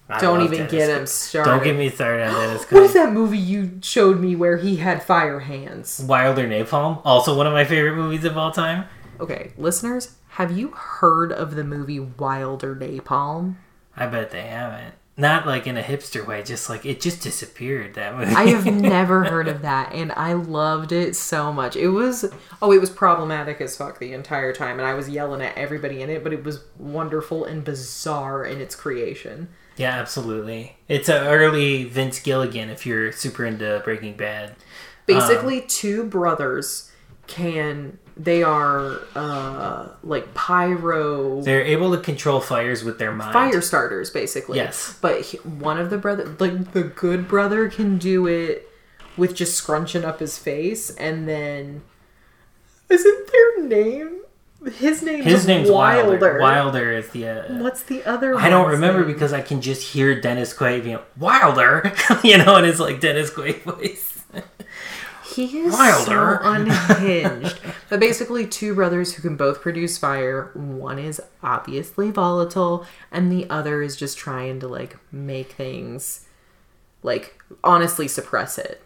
I 0.10 0.20
Don't 0.22 0.42
even 0.42 0.68
Dennis 0.68 0.72
get 0.72 0.90
him 0.90 1.06
started. 1.06 1.50
Don't 1.50 1.64
get 1.64 1.76
me 1.76 1.90
started 1.90 2.28
on 2.28 2.34
Dennis 2.34 2.72
What 2.72 2.84
is 2.84 2.94
that 2.94 3.12
movie 3.12 3.38
you 3.38 3.80
showed 3.82 4.20
me 4.20 4.36
where 4.36 4.58
he 4.58 4.78
had 4.78 5.04
fire 5.04 5.42
hands? 5.42 6.00
Wilder 6.08 6.48
Napalm, 6.48 7.02
also 7.04 7.36
one 7.36 7.46
of 7.46 7.54
my 7.54 7.66
favorite 7.66 7.96
movies 7.96 8.24
of 8.24 8.38
all 8.38 8.52
time. 8.52 8.86
Okay, 9.20 9.52
listeners, 9.58 10.16
have 10.30 10.58
you 10.58 10.70
heard 10.70 11.32
of 11.32 11.56
the 11.56 11.64
movie 11.64 12.00
Wilder 12.00 12.76
Napalm? 12.76 13.56
I 13.98 14.06
bet 14.06 14.32
they 14.32 14.44
haven't. 14.44 14.94
Not 15.20 15.48
like 15.48 15.66
in 15.66 15.78
a 15.78 15.82
hipster 15.82 16.26
way, 16.26 16.44
just 16.44 16.70
like 16.70 16.86
it 16.86 17.02
just 17.02 17.24
disappeared. 17.24 17.96
That 17.96 18.16
movie. 18.16 18.36
I 18.36 18.50
have 18.50 18.66
never 18.72 19.24
heard 19.24 19.48
of 19.48 19.64
that, 19.64 19.92
and 19.92 20.12
I 20.12 20.34
loved 20.34 20.92
it 20.92 21.16
so 21.16 21.52
much. 21.52 21.76
It 21.76 21.88
was 21.88 22.32
oh, 22.62 22.72
it 22.72 22.80
was 22.80 22.92
problematic 22.92 23.60
as 23.60 23.76
fuck 23.76 23.98
the 23.98 24.14
entire 24.14 24.54
time, 24.54 24.78
and 24.78 24.88
I 24.88 24.94
was 24.94 25.10
yelling 25.10 25.42
at 25.42 25.58
everybody 25.58 26.04
in 26.04 26.12
it, 26.12 26.24
but 26.24 26.34
it 26.34 26.44
was 26.44 26.64
wonderful 26.78 27.46
and 27.46 27.64
bizarre 27.64 28.46
in 28.46 28.62
its 28.62 28.76
creation. 28.76 29.50
Yeah, 29.78 29.92
absolutely. 30.00 30.76
It's 30.88 31.08
an 31.08 31.26
early 31.26 31.84
Vince 31.86 32.20
Gilligan 32.20 32.70
if 32.70 32.86
you're 32.86 33.12
super 33.12 33.46
into 33.46 33.82
Breaking 33.86 34.18
Bad. 34.18 34.56
Basically, 35.06 35.62
two 35.62 36.04
brothers 36.04 36.92
can 37.28 38.00
they 38.16 38.42
are 38.42 39.02
uh 39.16 39.90
like 40.02 40.34
pyro 40.34 41.42
They're 41.42 41.62
able 41.62 41.92
to 41.96 42.02
control 42.02 42.40
fires 42.40 42.84
with 42.84 42.98
their 43.00 43.12
mind. 43.12 43.34
fire 43.34 43.62
starters 43.62 44.10
basically 44.10 44.58
Yes. 44.58 44.98
but 45.02 45.22
he, 45.22 45.38
one 45.40 45.78
of 45.78 45.90
the 45.90 45.98
brother 45.98 46.26
like 46.40 46.72
the 46.72 46.84
good 46.84 47.28
brother 47.28 47.68
can 47.70 47.98
do 47.98 48.26
it 48.26 48.70
with 49.18 49.36
just 49.36 49.56
scrunching 49.56 50.06
up 50.06 50.20
his 50.22 50.38
face 50.38 50.90
and 50.92 51.28
then 51.28 51.84
isn't 52.90 53.32
their 53.32 53.68
name 53.68 54.22
his 54.76 55.02
name 55.04 55.24
His 55.24 55.42
is 55.42 55.48
name's 55.48 55.70
wilder. 55.72 56.10
Wilder. 56.12 56.40
Wilder 56.40 56.92
is 56.92 57.10
the. 57.10 57.28
Uh, 57.28 57.54
what's 57.62 57.84
the 57.84 58.04
other 58.06 58.36
I 58.36 58.50
don't 58.50 58.70
remember 58.70 59.04
name? 59.06 59.14
because 59.14 59.34
I 59.34 59.42
can 59.42 59.62
just 59.62 59.82
hear 59.94 60.20
Dennis 60.20 60.54
Quaid 60.54 60.84
being 60.84 61.00
Wilder, 61.18 61.94
you 62.24 62.38
know, 62.38 62.56
and 62.56 62.66
it's 62.66 62.80
like 62.80 63.00
Dennis 63.00 63.30
Quaid 63.30 63.62
voice. 63.64 64.24
He 65.36 65.60
is 65.60 65.72
Wilder. 65.74 66.40
so 66.42 66.50
unhinged. 66.50 67.60
but 67.90 68.00
basically, 68.00 68.48
two 68.48 68.74
brothers 68.74 69.14
who 69.14 69.22
can 69.22 69.36
both 69.38 69.62
produce 69.62 69.96
fire. 69.98 70.50
One 70.56 70.98
is 70.98 71.22
obviously 71.44 72.10
volatile, 72.10 72.88
and 73.12 73.32
the 73.32 73.48
other 73.48 73.84
is 73.84 73.96
just 73.96 74.18
trying 74.18 74.60
to 74.62 74.68
like 74.68 74.98
make 75.12 75.52
things 75.52 76.26
like 77.04 77.40
honestly 77.64 78.08
suppress 78.08 78.58
it. 78.58 78.82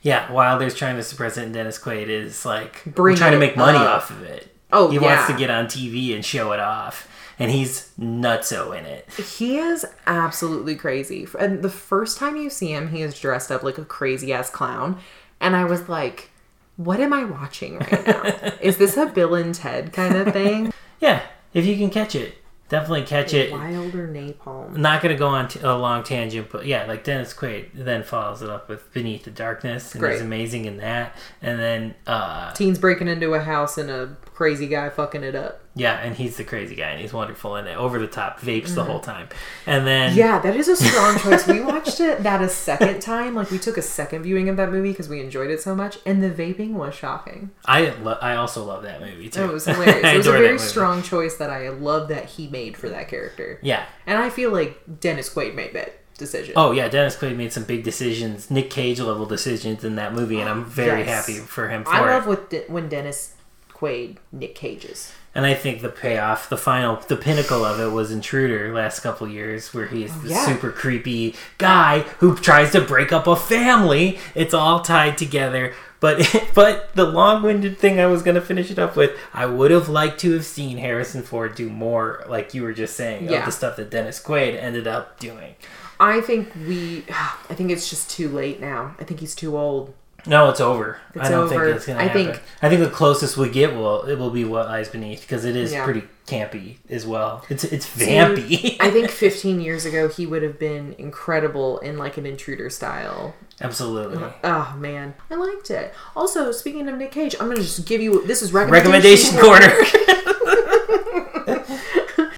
Yeah, 0.00 0.30
Wilder's 0.30 0.76
trying 0.76 0.94
to 0.94 1.02
suppress 1.02 1.38
it, 1.38 1.44
and 1.44 1.52
Dennis 1.54 1.78
Quaid 1.78 2.06
is 2.06 2.44
like 2.44 2.84
Bring 2.84 3.16
trying 3.16 3.32
to 3.32 3.38
make 3.40 3.56
money 3.56 3.78
up. 3.78 3.88
off 3.88 4.10
of 4.10 4.22
it. 4.22 4.54
Oh, 4.72 4.90
he 4.90 4.98
wants 4.98 5.26
to 5.28 5.36
get 5.36 5.50
on 5.50 5.66
TV 5.66 6.14
and 6.14 6.24
show 6.24 6.52
it 6.52 6.60
off, 6.60 7.08
and 7.38 7.50
he's 7.50 7.92
nutso 7.98 8.76
in 8.76 8.84
it. 8.84 9.08
He 9.38 9.58
is 9.58 9.86
absolutely 10.06 10.74
crazy. 10.74 11.26
And 11.38 11.62
the 11.62 11.70
first 11.70 12.18
time 12.18 12.36
you 12.36 12.50
see 12.50 12.72
him, 12.72 12.88
he 12.88 13.02
is 13.02 13.18
dressed 13.18 13.52
up 13.52 13.62
like 13.62 13.78
a 13.78 13.84
crazy 13.84 14.32
ass 14.32 14.50
clown, 14.50 14.98
and 15.40 15.54
I 15.54 15.64
was 15.64 15.88
like, 15.88 16.30
"What 16.76 16.98
am 17.00 17.12
I 17.12 17.24
watching 17.24 17.78
right 17.78 18.06
now? 18.06 18.22
is 18.60 18.76
this 18.78 18.96
a 18.96 19.06
Bill 19.06 19.34
and 19.34 19.54
Ted 19.54 19.92
kind 19.92 20.16
of 20.16 20.32
thing?" 20.32 20.72
Yeah, 20.98 21.20
if 21.52 21.66
you 21.66 21.76
can 21.76 21.90
catch 21.90 22.14
it, 22.14 22.36
definitely 22.70 23.02
catch 23.02 23.34
it. 23.34 23.52
Wilder 23.52 24.08
napalm. 24.08 24.74
Not 24.78 25.02
gonna 25.02 25.14
go 25.14 25.28
on 25.28 25.48
t- 25.48 25.60
a 25.62 25.74
long 25.76 26.04
tangent, 26.04 26.48
but 26.50 26.64
yeah, 26.64 26.86
like 26.86 27.04
Dennis 27.04 27.34
Quaid 27.34 27.68
then 27.74 28.02
follows 28.02 28.40
it 28.40 28.48
up 28.48 28.66
with 28.70 28.90
Beneath 28.94 29.24
the 29.24 29.30
Darkness, 29.30 29.92
and 29.92 30.00
Great. 30.00 30.14
he's 30.14 30.22
amazing 30.22 30.64
in 30.64 30.78
that. 30.78 31.14
And 31.42 31.60
then, 31.60 31.94
uh, 32.06 32.52
Teens 32.54 32.78
breaking 32.78 33.08
into 33.08 33.34
a 33.34 33.40
house 33.40 33.76
in 33.76 33.90
a 33.90 34.16
crazy 34.36 34.66
guy 34.68 34.90
fucking 34.90 35.24
it 35.24 35.34
up. 35.34 35.60
yeah, 35.74 35.94
and 35.94 36.14
he's 36.14 36.36
the 36.36 36.44
crazy 36.44 36.74
guy, 36.76 36.90
and 36.90 37.00
he's 37.00 37.12
wonderful 37.12 37.56
in 37.56 37.66
it. 37.66 37.76
Over 37.76 37.98
the 37.98 38.06
top, 38.06 38.38
vapes 38.40 38.74
the 38.74 38.84
whole 38.84 39.00
time, 39.00 39.28
and 39.66 39.86
then 39.86 40.10
Mm-hmm. 40.10 40.18
Yeah, 40.18 40.38
that 40.40 40.54
is 40.54 40.68
a 40.68 40.76
strong 40.76 41.18
choice. 41.18 41.46
We 41.46 41.60
watched 41.62 42.00
it 42.00 42.22
that 42.22 42.42
a 42.42 42.48
second 42.48 43.00
time. 43.00 43.34
Like 43.34 43.50
we 43.50 43.58
took 43.58 43.76
a 43.78 43.82
second 43.82 44.22
viewing 44.22 44.48
of 44.48 44.56
that 44.58 44.70
movie 44.70 44.90
because 44.92 45.08
we 45.08 45.20
enjoyed 45.20 45.50
it 45.50 45.60
so 45.62 45.74
much, 45.74 45.98
and 46.06 46.22
the 46.22 46.30
vaping 46.30 46.72
was 46.74 46.94
shocking. 46.94 47.50
I 47.64 47.90
lo- 48.02 48.18
I 48.20 48.36
also 48.36 48.62
love 48.64 48.82
that 48.84 49.00
movie 49.00 49.28
too. 49.30 49.44
It 49.44 49.52
was 49.52 49.64
hilarious. 49.66 50.04
It 50.04 50.16
was 50.18 50.26
a 50.26 50.32
very 50.32 50.58
strong 50.58 51.02
choice 51.02 51.36
that 51.38 51.48
I 51.50 51.70
love 51.70 52.08
that 52.08 52.26
he 52.26 52.46
made 52.48 52.76
for 52.76 52.88
that 52.90 53.08
character. 53.08 53.58
Yeah. 53.62 53.84
And 54.06 54.18
I 54.18 54.28
feel 54.30 54.50
like 54.52 55.00
Dennis 55.00 55.32
Quaid 55.32 55.54
made 55.54 55.72
that 55.74 55.98
decision. 56.18 56.54
Oh 56.56 56.72
yeah, 56.72 56.88
Dennis 56.88 57.16
Quaid 57.16 57.36
made 57.36 57.52
some 57.52 57.64
big 57.64 57.84
decisions, 57.84 58.50
Nick 58.50 58.70
Cage 58.70 59.00
level 59.00 59.26
decisions 59.26 59.82
in 59.84 59.96
that 59.96 60.14
movie, 60.14 60.40
and 60.40 60.48
I'm 60.48 60.64
very 60.64 61.00
Yes. 61.00 61.26
happy 61.26 61.38
for 61.40 61.68
him 61.68 61.84
for 61.84 61.90
I 61.92 62.02
it. 62.02 62.06
love 62.06 62.26
what 62.26 62.50
De- 62.50 62.64
when 62.68 62.88
Dennis 62.88 63.34
Quaid, 63.76 64.16
Nick 64.32 64.54
Cage's. 64.54 65.12
And 65.34 65.44
I 65.44 65.52
think 65.52 65.82
the 65.82 65.90
payoff, 65.90 66.48
the 66.48 66.56
final, 66.56 66.96
the 66.96 67.16
pinnacle 67.16 67.62
of 67.62 67.78
it 67.78 67.92
was 67.92 68.10
Intruder 68.10 68.72
last 68.72 69.00
couple 69.00 69.28
years, 69.28 69.74
where 69.74 69.86
he's 69.86 70.10
oh, 70.10 70.20
the 70.20 70.28
yeah. 70.30 70.46
super 70.46 70.70
creepy 70.72 71.34
guy 71.58 72.00
who 72.20 72.34
tries 72.36 72.72
to 72.72 72.80
break 72.80 73.12
up 73.12 73.26
a 73.26 73.36
family. 73.36 74.18
It's 74.34 74.54
all 74.54 74.80
tied 74.80 75.18
together. 75.18 75.74
But 76.00 76.48
but 76.54 76.94
the 76.94 77.04
long-winded 77.04 77.78
thing 77.78 78.00
I 78.00 78.06
was 78.06 78.22
gonna 78.22 78.40
finish 78.40 78.70
it 78.70 78.78
up 78.78 78.96
with, 78.96 79.12
I 79.34 79.44
would 79.44 79.70
have 79.70 79.90
liked 79.90 80.20
to 80.20 80.32
have 80.32 80.46
seen 80.46 80.78
Harrison 80.78 81.22
Ford 81.22 81.54
do 81.54 81.68
more, 81.68 82.24
like 82.28 82.54
you 82.54 82.62
were 82.62 82.72
just 82.72 82.96
saying, 82.96 83.28
Yeah. 83.28 83.40
of 83.40 83.44
the 83.44 83.52
stuff 83.52 83.76
that 83.76 83.90
Dennis 83.90 84.22
Quaid 84.22 84.58
ended 84.58 84.86
up 84.86 85.20
doing. 85.20 85.54
I 86.00 86.20
think 86.22 86.54
we. 86.54 87.04
I 87.10 87.54
think 87.54 87.70
it's 87.70 87.90
just 87.90 88.10
too 88.10 88.28
late 88.28 88.60
now. 88.60 88.94
I 88.98 89.04
think 89.04 89.20
he's 89.20 89.34
too 89.34 89.56
old. 89.56 89.94
No, 90.26 90.48
it's 90.50 90.60
over. 90.60 90.98
It's 91.14 91.26
I 91.26 91.30
don't 91.30 91.44
over. 91.44 91.64
think 91.66 91.76
it's 91.76 91.86
gonna 91.86 92.00
I 92.00 92.02
happen. 92.04 92.24
think- 92.26 92.42
I 92.62 92.68
think 92.68 92.80
the 92.82 92.90
closest 92.90 93.36
we 93.36 93.48
get 93.48 93.74
will 93.74 94.02
it 94.02 94.18
will 94.18 94.30
be 94.30 94.44
what 94.44 94.66
lies 94.66 94.88
beneath 94.88 95.22
because 95.22 95.44
it 95.44 95.56
is 95.56 95.72
Yeah. 95.72 95.84
pretty 95.84 96.02
campy 96.26 96.76
as 96.90 97.06
well. 97.06 97.44
It's 97.48 97.64
it's 97.64 97.86
See, 97.86 98.06
vampy. 98.06 98.76
I 98.80 98.90
think 98.90 99.10
15 99.26 99.60
years 99.60 99.84
ago 99.86 100.08
he 100.08 100.26
would 100.26 100.42
have 100.42 100.58
been 100.58 100.94
incredible 100.98 101.78
in 101.78 101.96
like 101.98 102.16
an 102.16 102.26
intruder 102.26 102.70
style. 102.70 103.34
Absolutely. 103.60 104.22
Oh 104.44 104.74
man, 104.78 105.14
I 105.30 105.34
liked 105.36 105.70
it. 105.70 105.94
Also, 106.14 106.52
speaking 106.52 106.88
of 106.88 106.96
Nick 106.96 107.12
Cage, 107.12 107.34
I'm 107.38 107.48
gonna 107.48 107.60
just 107.62 107.86
give 107.86 108.00
you 108.02 108.26
this 108.26 108.42
is 108.42 108.52
recommendation, 108.52 109.36
Recommendation 109.36 109.38
corner. 109.40 109.72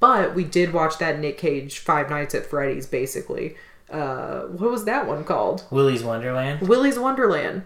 But 0.00 0.34
we 0.34 0.44
did 0.44 0.72
watch 0.72 0.98
that 0.98 1.18
Nick 1.18 1.38
Cage 1.38 1.78
Five 1.80 2.08
Nights 2.08 2.34
at 2.34 2.46
Freddy's. 2.46 2.86
Basically, 2.86 3.56
uh, 3.90 4.42
what 4.42 4.70
was 4.70 4.84
that 4.84 5.06
one 5.08 5.24
called? 5.24 5.64
Willy's 5.70 6.04
Wonderland. 6.04 6.68
Willy's 6.68 6.98
Wonderland. 6.98 7.64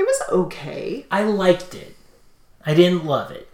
It 0.00 0.06
was 0.06 0.22
okay. 0.32 1.04
I 1.10 1.24
liked 1.24 1.74
it. 1.74 1.94
I 2.64 2.72
didn't 2.72 3.04
love 3.04 3.30
it. 3.30 3.48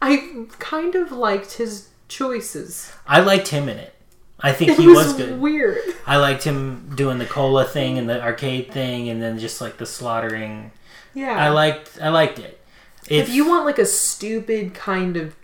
I 0.00 0.46
kind 0.58 0.94
of 0.94 1.12
liked 1.12 1.52
his 1.54 1.88
choices. 2.08 2.90
I 3.06 3.20
liked 3.20 3.48
him 3.48 3.68
in 3.68 3.76
it. 3.76 3.94
I 4.40 4.54
think 4.54 4.70
It 4.70 4.78
he 4.78 4.86
was, 4.86 5.08
was 5.08 5.16
good. 5.16 5.38
weird. 5.38 5.76
I 6.06 6.16
liked 6.16 6.44
him 6.44 6.94
doing 6.96 7.18
the 7.18 7.26
cola 7.26 7.66
thing 7.66 7.98
and 7.98 8.08
the 8.08 8.22
arcade 8.22 8.72
thing, 8.72 9.10
and 9.10 9.20
then 9.20 9.38
just 9.38 9.60
like 9.60 9.76
the 9.76 9.84
slaughtering. 9.84 10.70
Yeah. 11.12 11.34
I 11.36 11.50
liked. 11.50 11.98
I 12.00 12.08
liked 12.08 12.38
it. 12.38 12.58
It 13.06 13.18
if 13.18 13.28
you 13.28 13.46
want 13.46 13.66
like 13.66 13.78
a 13.78 13.84
stupid 13.84 14.72
kind 14.72 15.18
of 15.18 15.36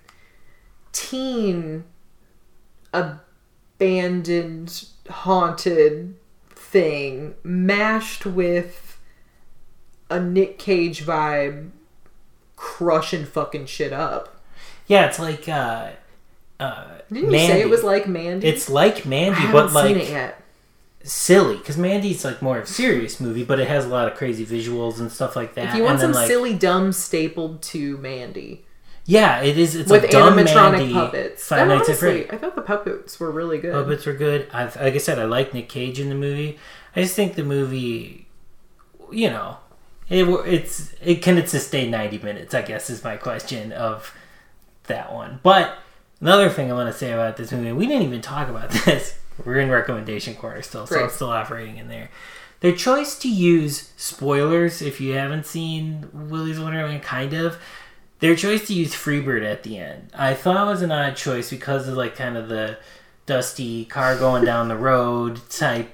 teen 0.92 1.84
abandoned 2.94 4.86
haunted 5.10 6.16
thing 6.50 7.34
mashed 7.44 8.24
with 8.24 8.85
a 10.10 10.20
Nick 10.20 10.58
Cage 10.58 11.04
vibe 11.04 11.70
crushing 12.56 13.24
fucking 13.24 13.66
shit 13.66 13.92
up. 13.92 14.40
yeah, 14.86 15.06
it's 15.06 15.18
like 15.18 15.48
uh, 15.48 15.90
uh, 16.60 16.98
Didn't 17.12 17.32
you 17.32 17.38
say 17.38 17.60
it 17.60 17.68
was 17.68 17.82
like 17.82 18.08
Mandy? 18.08 18.48
It's 18.48 18.68
like 18.68 19.06
Mandy, 19.06 19.50
but 19.52 19.68
seen 19.68 19.74
like 19.74 19.96
it 19.96 20.10
yet. 20.10 20.42
silly 21.02 21.56
because 21.56 21.76
Mandy's 21.76 22.24
like 22.24 22.40
more 22.40 22.58
of 22.58 22.64
a 22.64 22.66
serious 22.66 23.20
movie, 23.20 23.44
but 23.44 23.60
it 23.60 23.68
has 23.68 23.84
a 23.84 23.88
lot 23.88 24.08
of 24.10 24.16
crazy 24.16 24.46
visuals 24.46 25.00
and 25.00 25.10
stuff 25.10 25.36
like 25.36 25.54
that. 25.54 25.70
If 25.70 25.74
you 25.74 25.82
want 25.82 25.94
and 25.94 26.02
then, 26.02 26.12
some 26.14 26.22
like, 26.22 26.28
silly 26.28 26.54
dumb 26.54 26.92
stapled 26.92 27.62
to 27.62 27.98
Mandy 27.98 28.66
yeah, 29.06 29.40
it 29.40 29.56
is. 29.56 29.76
It's 29.76 29.90
with 29.90 30.04
a 30.04 30.08
dumb 30.08 30.36
animatronic 30.36 30.78
Mandy, 30.78 30.92
puppets. 30.92 31.46
Five 31.46 31.68
Nights 31.68 31.88
at 31.88 31.90
honestly, 31.90 31.94
Freddy's. 31.94 32.30
I 32.30 32.36
thought 32.38 32.56
the 32.56 32.62
puppets 32.62 33.20
were 33.20 33.30
really 33.30 33.58
good. 33.58 33.72
Puppets 33.72 34.04
were 34.04 34.12
good. 34.12 34.48
I've, 34.52 34.74
like 34.76 34.94
I 34.94 34.98
said, 34.98 35.20
I 35.20 35.24
like 35.24 35.54
Nick 35.54 35.68
Cage 35.68 36.00
in 36.00 36.08
the 36.08 36.16
movie. 36.16 36.58
I 36.94 37.02
just 37.02 37.14
think 37.14 37.36
the 37.36 37.44
movie, 37.44 38.26
you 39.12 39.30
know, 39.30 39.58
it 40.08 40.24
it's 40.24 40.94
it 41.02 41.16
can 41.22 41.38
it 41.38 41.48
sustain 41.48 41.90
ninety 41.90 42.18
minutes? 42.18 42.54
I 42.54 42.62
guess 42.62 42.90
is 42.90 43.02
my 43.02 43.16
question 43.16 43.72
of 43.72 44.14
that 44.84 45.12
one. 45.12 45.40
But 45.42 45.76
another 46.20 46.48
thing 46.48 46.70
I 46.70 46.74
want 46.74 46.92
to 46.92 46.98
say 46.98 47.12
about 47.12 47.36
this 47.36 47.52
movie, 47.52 47.72
we 47.72 47.86
didn't 47.86 48.02
even 48.04 48.20
talk 48.20 48.48
about 48.48 48.70
this. 48.84 49.18
We're 49.44 49.58
in 49.58 49.70
recommendation 49.70 50.34
corner 50.34 50.62
still, 50.62 50.86
so 50.86 50.96
Right. 50.96 51.04
I'm 51.04 51.10
still 51.10 51.30
operating 51.30 51.76
in 51.76 51.88
there. 51.88 52.10
Their 52.60 52.72
choice 52.74 53.18
to 53.18 53.28
use 53.28 53.92
spoilers, 53.98 54.80
if 54.80 54.98
you 55.00 55.12
haven't 55.12 55.44
seen 55.44 56.08
Willy's 56.12 56.58
Wonderland, 56.58 57.02
kind 57.02 57.34
of, 57.34 57.58
their 58.20 58.34
choice 58.34 58.66
to 58.68 58.74
use 58.74 58.94
Freebird 58.94 59.44
at 59.44 59.62
the 59.62 59.76
end, 59.76 60.08
I 60.14 60.32
thought 60.32 60.66
was 60.66 60.80
an 60.80 60.90
odd 60.90 61.16
choice 61.16 61.50
because 61.50 61.86
of 61.86 61.96
like 61.98 62.16
kind 62.16 62.34
of 62.38 62.48
the 62.48 62.78
dusty 63.26 63.84
car 63.84 64.16
going 64.16 64.44
down 64.46 64.68
the 64.68 64.76
road 64.76 65.40
type 65.50 65.92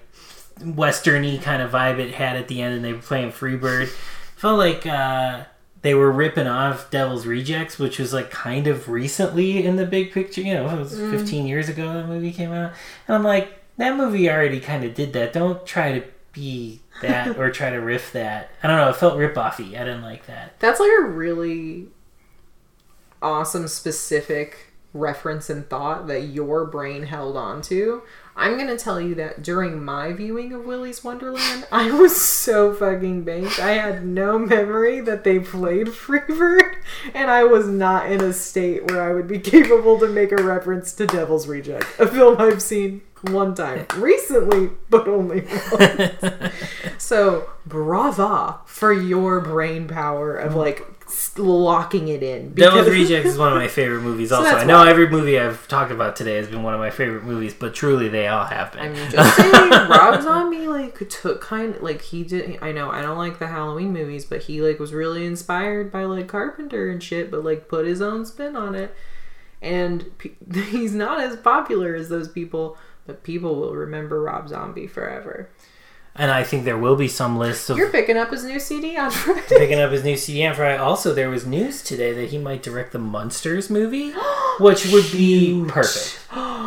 westerny 0.61 1.41
kind 1.41 1.63
of 1.63 1.71
vibe 1.71 1.99
it 1.99 2.15
had 2.15 2.37
at 2.37 2.49
the 2.49 2.63
end, 2.63 2.75
and 2.75 2.85
they 2.85 2.93
were 2.93 3.01
playing 3.01 3.33
Freebird. 3.33 3.89
Felt 4.37 4.59
like 4.59 4.87
uh, 4.87 5.45
they 5.83 5.95
were 5.95 6.11
ripping 6.11 6.47
off 6.47 6.91
Devil's 6.91 7.27
Rejects, 7.27 7.79
which 7.79 7.99
was 7.99 8.13
like 8.13 8.31
kind 8.31 8.67
of 8.67 8.89
recently 8.89 9.65
in 9.65 9.77
the 9.77 9.87
big 9.87 10.13
picture. 10.13 10.41
You 10.41 10.55
know, 10.55 10.69
it 10.69 10.79
was 10.79 10.99
15 10.99 11.47
years 11.47 11.69
ago 11.69 11.93
that 11.95 12.09
movie 12.09 12.33
came 12.33 12.53
out, 12.53 12.73
and 13.07 13.17
I'm 13.17 13.25
like, 13.25 13.61
that 13.77 13.97
movie 13.97 14.31
already 14.31 14.61
kind 14.61 14.85
of 14.85 14.95
did 14.95 15.13
that. 15.15 15.33
Don't 15.33 15.65
try 15.67 15.99
to 15.99 16.07
be 16.33 16.81
that 17.03 17.37
or 17.39 17.51
try 17.51 17.71
to 17.71 17.79
riff 17.79 18.13
that. 18.13 18.51
I 18.63 18.69
don't 18.69 18.77
know. 18.77 18.89
It 18.89 18.97
felt 18.97 19.19
rip 19.19 19.35
offy. 19.35 19.75
I 19.75 19.85
didn't 19.85 20.03
like 20.03 20.27
that. 20.27 20.59
That's 20.61 20.81
like 20.81 20.91
a 21.01 21.05
really 21.05 21.89
awesome, 23.21 23.69
specific 23.69 24.73
reference 24.95 25.49
and 25.49 25.69
thought 25.69 26.07
that 26.09 26.25
your 26.25 26.67
brain 26.67 27.05
held 27.05 27.37
on 27.37 27.63
to. 27.63 28.03
I'm 28.35 28.57
gonna 28.57 28.79
tell 28.79 29.01
you 29.01 29.15
that 29.17 29.43
during 29.43 29.85
my 29.85 30.13
viewing 30.13 30.53
of 30.53 30.65
Willy's 30.65 31.05
Wonderland, 31.05 31.67
I 31.71 31.91
was 31.91 32.19
so 32.19 32.73
fucking 32.73 33.25
baked. 33.25 33.59
I 33.59 33.73
had 33.73 34.07
no 34.07 34.39
memory 34.39 35.01
that 35.01 35.25
they 35.25 35.39
played 35.39 35.87
Freebird, 35.89 36.77
and 37.15 37.31
I 37.31 37.45
was 37.45 37.67
not 37.69 38.11
in 38.11 38.21
a 38.23 38.33
state 38.33 38.87
where 38.87 39.03
I 39.03 39.13
would 39.13 39.29
be 39.29 39.39
capable 39.39 39.99
to 39.99 40.09
make 40.09 40.33
a 40.33 40.43
reference 40.43 40.93
to 40.95 41.07
Devil's 41.07 41.47
Reject, 41.47 41.87
a 41.99 42.07
film 42.07 42.41
I've 42.41 42.63
seen 42.63 43.03
one 43.31 43.55
time 43.55 43.87
recently, 43.97 44.71
but 44.91 45.07
only 45.07 45.47
once. 45.71 46.53
So, 46.99 47.51
brava 47.67 48.61
for 48.65 48.93
your 48.93 49.41
brain 49.41 49.87
power 49.89 50.35
of 50.37 50.55
like 50.55 51.02
locking 51.39 52.09
it 52.09 52.23
in. 52.23 52.53
Devil's 52.55 52.85
because- 52.87 53.01
Rejects 53.11 53.29
is 53.31 53.39
one 53.39 53.53
of 53.53 53.59
my 53.59 53.69
favorite 53.69 54.03
movies. 54.03 54.29
So 54.31 54.37
Also, 54.37 54.57
I 54.57 54.65
know 54.65 54.79
why. 54.79 54.91
every 54.91 55.09
movie 55.09 55.39
I've 55.39 55.67
talked 55.69 55.91
about 55.91 56.17
today 56.17 56.37
has 56.37 56.49
been 56.49 56.63
one 56.63 56.75
of 56.75 56.81
my 56.81 56.91
favorite 56.91 57.25
movies, 57.25 57.55
but 57.55 57.75
truly 57.75 58.09
they 58.09 58.29
all 58.29 58.45
have 58.45 58.73
been. 58.73 58.81
I'm 58.83 59.11
just 59.11 59.37
saying, 59.37 59.53
Rob 59.89 60.23
Zombie 60.23 60.67
like 60.69 61.09
took 61.09 61.41
kind 61.41 61.77
like 61.81 62.03
he 62.03 62.23
did. 62.25 62.59
I 62.63 62.73
know 62.73 62.91
I 62.91 63.03
don't 63.03 63.19
like 63.19 63.39
the 63.39 63.47
Halloween 63.49 63.93
movies, 63.93 64.25
but 64.25 64.43
he 64.43 64.61
like 64.63 64.79
was 64.79 64.93
really 64.93 65.25
inspired 65.25 65.91
by 65.91 66.05
like 66.05 66.29
Carpenter 66.29 66.91
and 66.91 67.03
shit, 67.03 67.31
but 67.31 67.45
like 67.45 67.69
put 67.69 67.87
his 67.87 68.01
own 68.03 68.25
spin 68.27 68.57
on 68.57 68.75
it. 68.75 68.95
And 69.61 70.17
pe- 70.19 70.31
he's 70.71 70.95
not 70.95 71.21
as 71.21 71.37
popular 71.37 71.95
as 71.95 72.09
those 72.09 72.29
people, 72.29 72.77
but 73.07 73.23
people 73.23 73.57
will 73.57 73.75
remember 73.75 74.21
Rob 74.23 74.49
Zombie 74.49 74.87
forever. 74.87 75.49
And 76.15 76.31
I 76.31 76.45
think 76.45 76.65
there 76.65 76.79
will 76.79 76.97
be 76.97 77.09
some 77.09 77.39
lists 77.39 77.71
of 77.71 77.77
You're 77.79 77.91
picking 77.91 78.17
up 78.17 78.31
his 78.31 78.45
new 78.45 78.59
CD 78.61 78.97
on 78.97 79.11
Friday. 79.13 79.43
picking 79.49 79.79
up 79.81 79.91
his 79.93 80.05
new 80.05 80.17
CD 80.17 80.47
on 80.47 80.55
Friday. 80.55 80.77
Also, 80.79 81.15
there 81.15 81.31
was 81.31 81.47
news 81.47 81.83
today 81.83 82.13
that 82.13 82.31
he 82.31 82.39
might 82.39 82.63
direct 82.63 82.93
the 82.93 82.99
Munsters 82.99 83.71
movie, 83.71 84.11
which 84.61 84.87
would 84.93 85.11
be 85.13 85.65
perfect. 85.69 86.19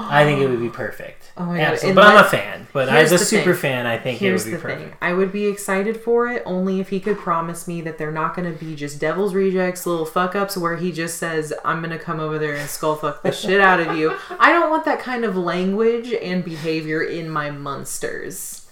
I 0.08 0.24
think 0.24 0.40
it 0.42 0.48
would 0.50 0.60
be 0.60 0.70
perfect. 0.70 1.22
Oh 1.38 1.48
my 1.48 1.58
God, 1.58 1.74
Absolutely. 1.74 1.90
and 1.90 1.96
But 1.98 2.06
I'm 2.16 2.26
a 2.26 2.30
fan. 2.30 2.68
But 2.72 2.88
as 2.88 3.12
a 3.12 3.18
the 3.18 3.26
thing. 3.26 3.40
super 3.40 3.54
fan, 3.56 3.86
I 3.86 3.98
think 3.98 4.20
Here's 4.20 4.48
it 4.48 4.52
would 4.54 4.62
the 4.62 4.64
be 4.70 4.74
thing. 4.74 4.84
perfect. 4.86 5.04
I 5.04 5.12
would 5.12 5.34
be 5.34 5.48
excited 5.48 5.98
for 5.98 6.30
it 6.30 6.42
only 6.46 6.80
if 6.80 6.88
he 6.88 7.02
could 7.02 7.18
promise 7.18 7.68
me 7.68 7.82
that 7.82 7.98
they're 7.98 8.10
not 8.10 8.38
going 8.38 8.50
to 8.50 8.58
be 8.58 8.74
just 8.74 9.02
Devil's 9.02 9.34
Rejects, 9.34 9.86
little 9.86 10.06
fuck 10.06 10.34
ups 10.34 10.56
where 10.56 10.78
he 10.78 10.94
just 10.94 11.18
says, 11.18 11.54
I'm 11.66 11.80
going 11.80 11.90
to 11.90 12.00
come 12.02 12.22
over 12.22 12.40
there 12.40 12.56
and 12.56 12.70
skull 12.70 12.96
fuck 12.96 13.22
the 13.22 13.34
shit 13.34 13.60
out 13.60 13.82
of 13.82 13.98
you. 13.98 14.16
I 14.40 14.54
don't 14.54 14.70
want 14.70 14.86
that 14.86 15.00
kind 15.02 15.26
of 15.26 15.36
language 15.36 16.14
and 16.14 16.42
behavior 16.46 17.04
in 17.04 17.30
my 17.30 17.52
monsters. 17.52 18.65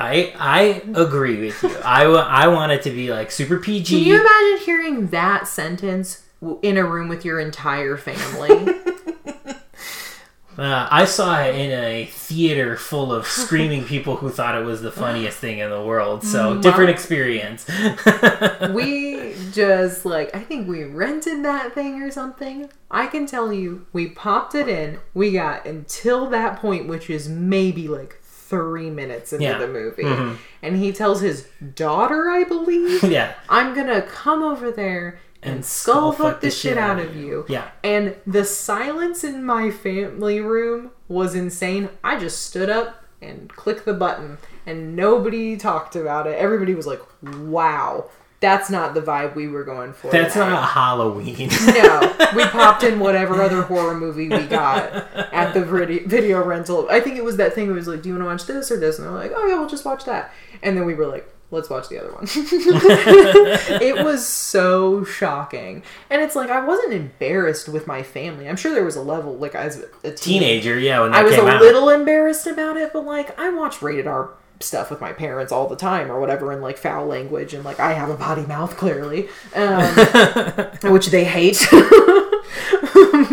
I 0.00 0.32
I 0.38 0.82
agree 0.94 1.40
with 1.40 1.62
you. 1.62 1.76
I, 1.84 2.04
I 2.04 2.48
want 2.48 2.72
it 2.72 2.82
to 2.82 2.90
be 2.90 3.10
like 3.10 3.30
super 3.30 3.58
PG. 3.58 3.96
Can 3.96 4.06
you 4.06 4.20
imagine 4.20 4.64
hearing 4.64 5.06
that 5.08 5.46
sentence 5.46 6.24
in 6.62 6.78
a 6.78 6.84
room 6.84 7.08
with 7.08 7.24
your 7.24 7.38
entire 7.38 7.96
family? 7.98 8.74
Uh, 10.58 10.86
I 10.90 11.06
saw 11.06 11.40
it 11.40 11.54
in 11.54 11.70
a 11.70 12.04
theater 12.04 12.76
full 12.76 13.14
of 13.14 13.26
screaming 13.26 13.84
people 13.84 14.16
who 14.16 14.28
thought 14.28 14.60
it 14.60 14.64
was 14.64 14.82
the 14.82 14.92
funniest 14.92 15.38
thing 15.38 15.60
in 15.60 15.70
the 15.70 15.82
world. 15.82 16.22
So 16.22 16.60
different 16.60 16.90
experience. 16.90 17.66
we 18.74 19.34
just 19.52 20.04
like 20.04 20.36
I 20.36 20.40
think 20.40 20.68
we 20.68 20.84
rented 20.84 21.46
that 21.46 21.72
thing 21.72 22.02
or 22.02 22.10
something. 22.10 22.68
I 22.90 23.06
can 23.06 23.24
tell 23.24 23.50
you, 23.50 23.86
we 23.94 24.08
popped 24.08 24.54
it 24.54 24.68
in. 24.68 24.98
We 25.14 25.32
got 25.32 25.64
until 25.64 26.28
that 26.28 26.58
point, 26.58 26.88
which 26.88 27.08
is 27.08 27.26
maybe 27.26 27.88
like 27.88 28.19
three 28.50 28.90
minutes 28.90 29.32
into 29.32 29.44
Yeah. 29.44 29.58
the 29.58 29.68
movie, 29.68 30.02
Mhm. 30.04 30.36
and 30.62 30.76
he 30.76 30.92
tells 30.92 31.20
his 31.22 31.46
daughter, 31.76 32.28
I 32.28 32.44
believe, 32.44 33.02
yeah, 33.18 33.32
"I'm 33.48 33.74
gonna 33.74 34.02
come 34.02 34.42
over 34.42 34.70
there." 34.70 35.18
And, 35.42 35.54
And 35.54 35.64
skull 35.64 36.12
skull 36.12 36.28
fuck 36.32 36.40
the 36.42 36.50
shit 36.50 36.76
out 36.76 36.98
of 36.98 37.16
you. 37.16 37.46
yeah. 37.48 37.68
And 37.82 38.14
the 38.26 38.44
silence 38.44 39.24
in 39.24 39.42
my 39.42 39.70
family 39.70 40.38
room 40.40 40.90
was 41.08 41.34
insane. 41.34 41.88
I 42.04 42.18
just 42.18 42.42
stood 42.44 42.68
up 42.68 43.04
and 43.22 43.48
clicked 43.54 43.86
the 43.86 43.94
button, 43.94 44.36
and 44.66 44.94
nobody 44.94 45.56
talked 45.56 45.96
about 45.96 46.26
it. 46.26 46.36
Everybody 46.38 46.74
was 46.74 46.86
like, 46.86 47.00
wow. 47.38 48.06
That's 48.40 48.70
not 48.70 48.94
the 48.94 49.02
vibe 49.02 49.34
we 49.34 49.48
were 49.48 49.64
going 49.64 49.92
for. 49.92 50.10
That's 50.10 50.32
tonight. 50.32 50.50
not 50.50 50.70
Halloween. 50.70 51.50
No, 51.66 52.16
we 52.34 52.44
popped 52.46 52.82
in 52.84 52.98
whatever 52.98 53.42
other 53.42 53.62
horror 53.62 53.94
movie 53.94 54.28
we 54.28 54.44
got 54.46 54.92
at 55.32 55.52
the 55.52 55.62
video 56.06 56.42
rental. 56.42 56.88
I 56.90 57.00
think 57.00 57.16
it 57.16 57.24
was 57.24 57.36
that 57.36 57.52
thing. 57.54 57.68
It 57.68 57.72
was 57.72 57.86
like, 57.86 58.02
"Do 58.02 58.08
you 58.08 58.14
want 58.14 58.22
to 58.24 58.26
watch 58.26 58.46
this 58.46 58.70
or 58.70 58.78
this?" 58.80 58.98
And 58.98 59.06
they're 59.06 59.14
like, 59.14 59.32
"Oh 59.34 59.46
yeah, 59.46 59.58
we'll 59.58 59.68
just 59.68 59.84
watch 59.84 60.04
that." 60.06 60.32
And 60.62 60.74
then 60.76 60.86
we 60.86 60.94
were 60.94 61.06
like, 61.06 61.28
"Let's 61.50 61.68
watch 61.68 61.88
the 61.90 61.98
other 61.98 62.12
one." 62.12 62.24
it 63.82 64.02
was 64.04 64.26
so 64.26 65.04
shocking, 65.04 65.82
and 66.08 66.22
it's 66.22 66.34
like 66.36 66.50
I 66.50 66.64
wasn't 66.64 66.92
embarrassed 66.94 67.68
with 67.68 67.86
my 67.86 68.02
family. 68.02 68.48
I'm 68.48 68.56
sure 68.56 68.72
there 68.74 68.84
was 68.84 68.96
a 68.96 69.02
level 69.02 69.36
like 69.36 69.54
as 69.54 69.84
a 70.02 70.10
teen- 70.12 70.40
Teenager, 70.40 70.78
yeah, 70.78 71.00
when 71.02 71.12
I 71.14 71.22
was 71.22 71.34
a 71.34 71.46
out. 71.46 71.60
little 71.60 71.88
embarrassed 71.90 72.46
about 72.46 72.76
it, 72.76 72.92
but 72.92 73.04
like 73.04 73.38
I 73.38 73.50
watched 73.50 73.82
rated 73.82 74.06
R 74.06 74.30
stuff 74.60 74.90
with 74.90 75.00
my 75.00 75.12
parents 75.12 75.52
all 75.52 75.66
the 75.66 75.76
time 75.76 76.10
or 76.10 76.20
whatever 76.20 76.52
in 76.52 76.60
like 76.60 76.76
foul 76.76 77.06
language 77.06 77.54
and 77.54 77.64
like 77.64 77.80
I 77.80 77.94
have 77.94 78.10
a 78.10 78.16
potty 78.16 78.42
mouth 78.46 78.76
clearly, 78.76 79.28
um, 79.54 79.82
which 80.92 81.06
they 81.06 81.24
hate. 81.24 81.66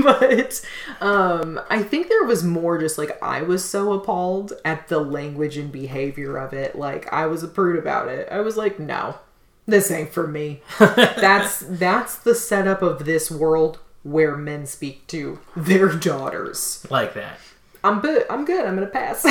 but 0.04 0.66
um, 1.02 1.60
I 1.70 1.84
think 1.84 2.08
there 2.08 2.24
was 2.24 2.44
more 2.44 2.78
just 2.78 2.98
like 2.98 3.22
I 3.22 3.42
was 3.42 3.64
so 3.64 3.94
appalled 3.94 4.54
at 4.64 4.88
the 4.88 5.00
language 5.00 5.58
and 5.58 5.72
behavior 5.72 6.38
of 6.38 6.54
it. 6.54 6.76
Like 6.78 7.12
I 7.12 7.28
was 7.28 7.44
a 7.44 7.48
prude 7.48 7.78
about 7.78 8.08
it. 8.08 8.28
I 8.32 8.40
was 8.40 8.56
like, 8.58 8.80
no, 8.80 9.18
this 9.66 9.92
ain't 9.92 10.14
for 10.14 10.28
me. 10.28 10.62
that's 10.80 11.60
that's 11.60 12.18
the 12.18 12.36
setup 12.36 12.82
of 12.82 13.06
this 13.06 13.30
world 13.30 13.80
where 14.04 14.38
men 14.38 14.66
speak 14.66 15.06
to 15.08 15.40
their 15.56 15.90
daughters. 15.90 16.86
like 16.90 17.14
that. 17.16 17.40
I'm 17.88 18.00
good. 18.02 18.26
I'm 18.30 18.46
good. 18.46 18.66
I'm 18.66 18.76
gonna 18.76 18.88
pass. 18.88 19.26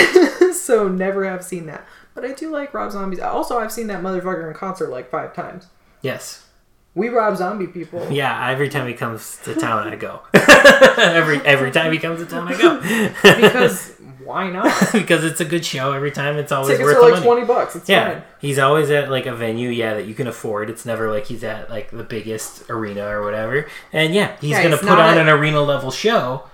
so 0.60 0.88
never 0.88 1.24
have 1.24 1.44
seen 1.44 1.66
that. 1.66 1.86
But 2.14 2.24
I 2.24 2.32
do 2.32 2.50
like 2.50 2.72
Rob 2.72 2.90
Zombies. 2.92 3.20
Also, 3.20 3.58
I've 3.58 3.72
seen 3.72 3.88
that 3.88 4.02
motherfucker 4.02 4.48
in 4.48 4.54
concert 4.54 4.88
like 4.90 5.10
five 5.10 5.34
times. 5.34 5.66
Yes. 6.02 6.46
We 6.94 7.10
Rob 7.10 7.36
Zombie 7.36 7.66
people. 7.66 8.06
Yeah, 8.10 8.48
every 8.50 8.68
time 8.70 8.86
he 8.88 8.94
comes 8.94 9.38
to 9.44 9.54
town, 9.54 9.86
I 9.88 9.96
go. 9.96 10.20
every 10.98 11.40
every 11.46 11.70
time 11.70 11.92
he 11.92 11.98
comes 11.98 12.20
to 12.20 12.26
town, 12.26 12.48
I 12.48 12.56
go. 12.56 12.80
Because 13.22 13.92
why 14.24 14.50
not? 14.50 14.72
because 14.92 15.22
it's 15.24 15.40
a 15.40 15.44
good 15.44 15.64
show 15.64 15.92
every 15.92 16.10
time. 16.10 16.36
It's 16.38 16.50
always 16.52 16.70
Tickets 16.78 16.84
worth 16.86 16.96
are 16.96 17.02
like 17.02 17.12
money. 17.14 17.24
twenty 17.26 17.44
bucks. 17.46 17.76
It's 17.76 17.88
Yeah, 17.88 18.12
fine. 18.14 18.22
he's 18.40 18.58
always 18.58 18.90
at 18.90 19.10
like 19.10 19.26
a 19.26 19.34
venue, 19.34 19.68
yeah, 19.68 19.94
that 19.94 20.06
you 20.06 20.14
can 20.14 20.26
afford. 20.26 20.70
It's 20.70 20.86
never 20.86 21.10
like 21.10 21.26
he's 21.26 21.44
at 21.44 21.68
like 21.68 21.90
the 21.90 22.02
biggest 22.02 22.68
arena 22.70 23.06
or 23.06 23.22
whatever. 23.22 23.68
And 23.92 24.14
yeah, 24.14 24.36
he's 24.40 24.50
Yeah, 24.52 24.62
gonna 24.62 24.76
he's 24.78 24.88
put 24.88 24.98
on 24.98 25.18
an 25.18 25.28
arena 25.28 25.60
level 25.60 25.90
show. 25.90 26.44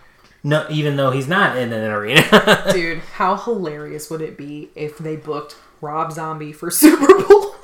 No, 0.44 0.66
even 0.68 0.96
though 0.96 1.10
he's 1.10 1.28
not 1.28 1.56
in 1.56 1.72
an 1.72 1.90
arena. 1.90 2.64
Dude, 2.72 2.98
how 2.98 3.36
hilarious 3.36 4.10
would 4.10 4.20
it 4.20 4.36
be 4.36 4.70
if 4.74 4.98
they 4.98 5.16
booked 5.16 5.56
Rob 5.80 6.12
Zombie 6.12 6.52
for 6.52 6.70
Super 6.72 7.06
Bowl? 7.22 7.54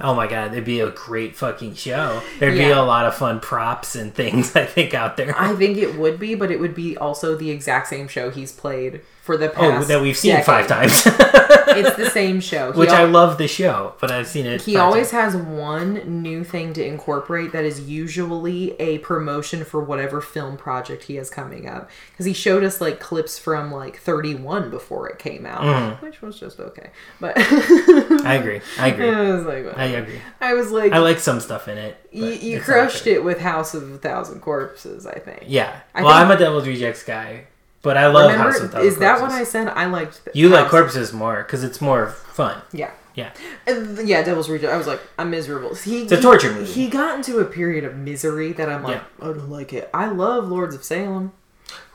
oh 0.00 0.14
my 0.14 0.26
god, 0.26 0.52
it'd 0.52 0.64
be 0.64 0.80
a 0.80 0.90
great 0.90 1.36
fucking 1.36 1.74
show. 1.74 2.22
There'd 2.38 2.56
be 2.56 2.70
a 2.70 2.82
lot 2.82 3.06
of 3.06 3.14
fun 3.14 3.40
props 3.40 3.94
and 3.94 4.14
things 4.14 4.54
I 4.56 4.64
think 4.64 4.94
out 4.94 5.16
there. 5.16 5.38
I 5.38 5.54
think 5.54 5.76
it 5.78 5.96
would 5.96 6.18
be, 6.18 6.34
but 6.34 6.50
it 6.50 6.60
would 6.60 6.74
be 6.74 6.96
also 6.96 7.36
the 7.36 7.50
exact 7.50 7.88
same 7.88 8.08
show 8.08 8.30
he's 8.30 8.52
played 8.52 9.02
for 9.22 9.36
the 9.36 9.48
past 9.48 9.62
oh, 9.62 9.70
past. 9.72 9.88
that 9.88 10.00
we've 10.00 10.16
seen 10.16 10.32
decade. 10.32 10.46
five 10.46 10.66
times, 10.66 11.02
It's 11.76 11.96
the 11.96 12.10
same 12.10 12.40
show. 12.40 12.72
He 12.72 12.78
which 12.80 12.90
al- 12.90 13.02
I 13.02 13.04
love 13.04 13.38
the 13.38 13.48
show, 13.48 13.94
but 14.00 14.10
I've 14.10 14.26
seen 14.26 14.46
it. 14.46 14.62
He 14.62 14.76
always 14.76 15.10
times. 15.10 15.34
has 15.34 15.42
one 15.42 16.22
new 16.22 16.44
thing 16.44 16.72
to 16.74 16.84
incorporate 16.84 17.52
that 17.52 17.64
is 17.64 17.88
usually 17.88 18.72
a 18.80 18.98
promotion 18.98 19.64
for 19.64 19.80
whatever 19.80 20.20
film 20.20 20.56
project 20.56 21.04
he 21.04 21.16
has 21.16 21.30
coming 21.30 21.68
up. 21.68 21.90
Because 22.10 22.26
he 22.26 22.32
showed 22.32 22.64
us 22.64 22.80
like 22.80 23.00
clips 23.00 23.38
from 23.38 23.70
like 23.72 23.98
31 23.98 24.70
before 24.70 25.08
it 25.08 25.18
came 25.18 25.46
out, 25.46 25.62
Mm-hmm. 25.62 26.04
which 26.04 26.22
was 26.22 26.38
just 26.38 26.58
okay. 26.60 26.90
But 27.20 27.34
I 27.38 28.34
agree. 28.40 28.60
I 28.78 28.88
agree. 28.88 29.10
I 29.10 29.32
was 29.32 29.44
like, 29.44 29.76
I 29.78 29.84
agree. 29.84 30.20
I 30.40 30.54
was 30.54 30.70
like, 30.70 30.92
I 30.92 30.98
like 30.98 31.18
some 31.18 31.40
stuff 31.40 31.68
in 31.68 31.78
it. 31.78 31.96
you, 32.10 32.26
you 32.26 32.60
crushed 32.60 33.06
it 33.06 33.22
with 33.24 33.38
House 33.40 33.74
of 33.74 33.90
a 33.92 33.98
Thousand 33.98 34.40
Corpses, 34.40 35.06
I 35.06 35.18
think. 35.18 35.44
Yeah. 35.46 35.80
I 35.94 36.02
well, 36.02 36.12
think- 36.16 36.26
I'm 36.30 36.36
a 36.36 36.38
Devil's 36.38 36.66
Rejects 36.66 37.02
guy, 37.02 37.46
but 37.82 37.96
I 37.96 38.06
love 38.08 38.30
House 38.32 38.56
of 38.56 38.62
Remember, 38.62 38.72
Thousand 38.78 38.88
is 38.88 38.98
that 38.98 39.20
what 39.20 39.30
I 39.30 39.44
said? 39.44 39.68
I 39.68 39.86
liked. 39.86 40.24
th- 40.24 40.36
You 40.36 40.48
like 40.48 40.68
corpses 40.68 41.12
more 41.12 41.42
because 41.42 41.62
it's 41.64 41.80
more 41.80 42.08
fun. 42.08 42.60
Yeah. 42.72 42.90
Yeah. 43.14 43.32
And 43.66 44.06
yeah, 44.08 44.22
Devil's 44.22 44.48
Reject. 44.48 44.72
I 44.72 44.76
was 44.76 44.86
like, 44.86 45.00
I'm 45.18 45.30
miserable. 45.30 45.74
He, 45.74 46.02
It's 46.02 46.12
a 46.12 46.20
torture 46.20 46.52
movie. 46.52 46.70
He 46.70 46.88
got 46.88 47.16
into 47.16 47.38
a 47.40 47.44
period 47.44 47.82
of 47.84 47.96
misery 47.96 48.52
that 48.52 48.68
I'm 48.68 48.82
like, 48.84 49.02
I 49.20 49.24
don't 49.26 49.50
like 49.50 49.72
it. 49.72 49.90
I 49.92 50.06
love 50.06 50.48
Lords 50.48 50.74
of 50.74 50.84
Salem. 50.84 51.32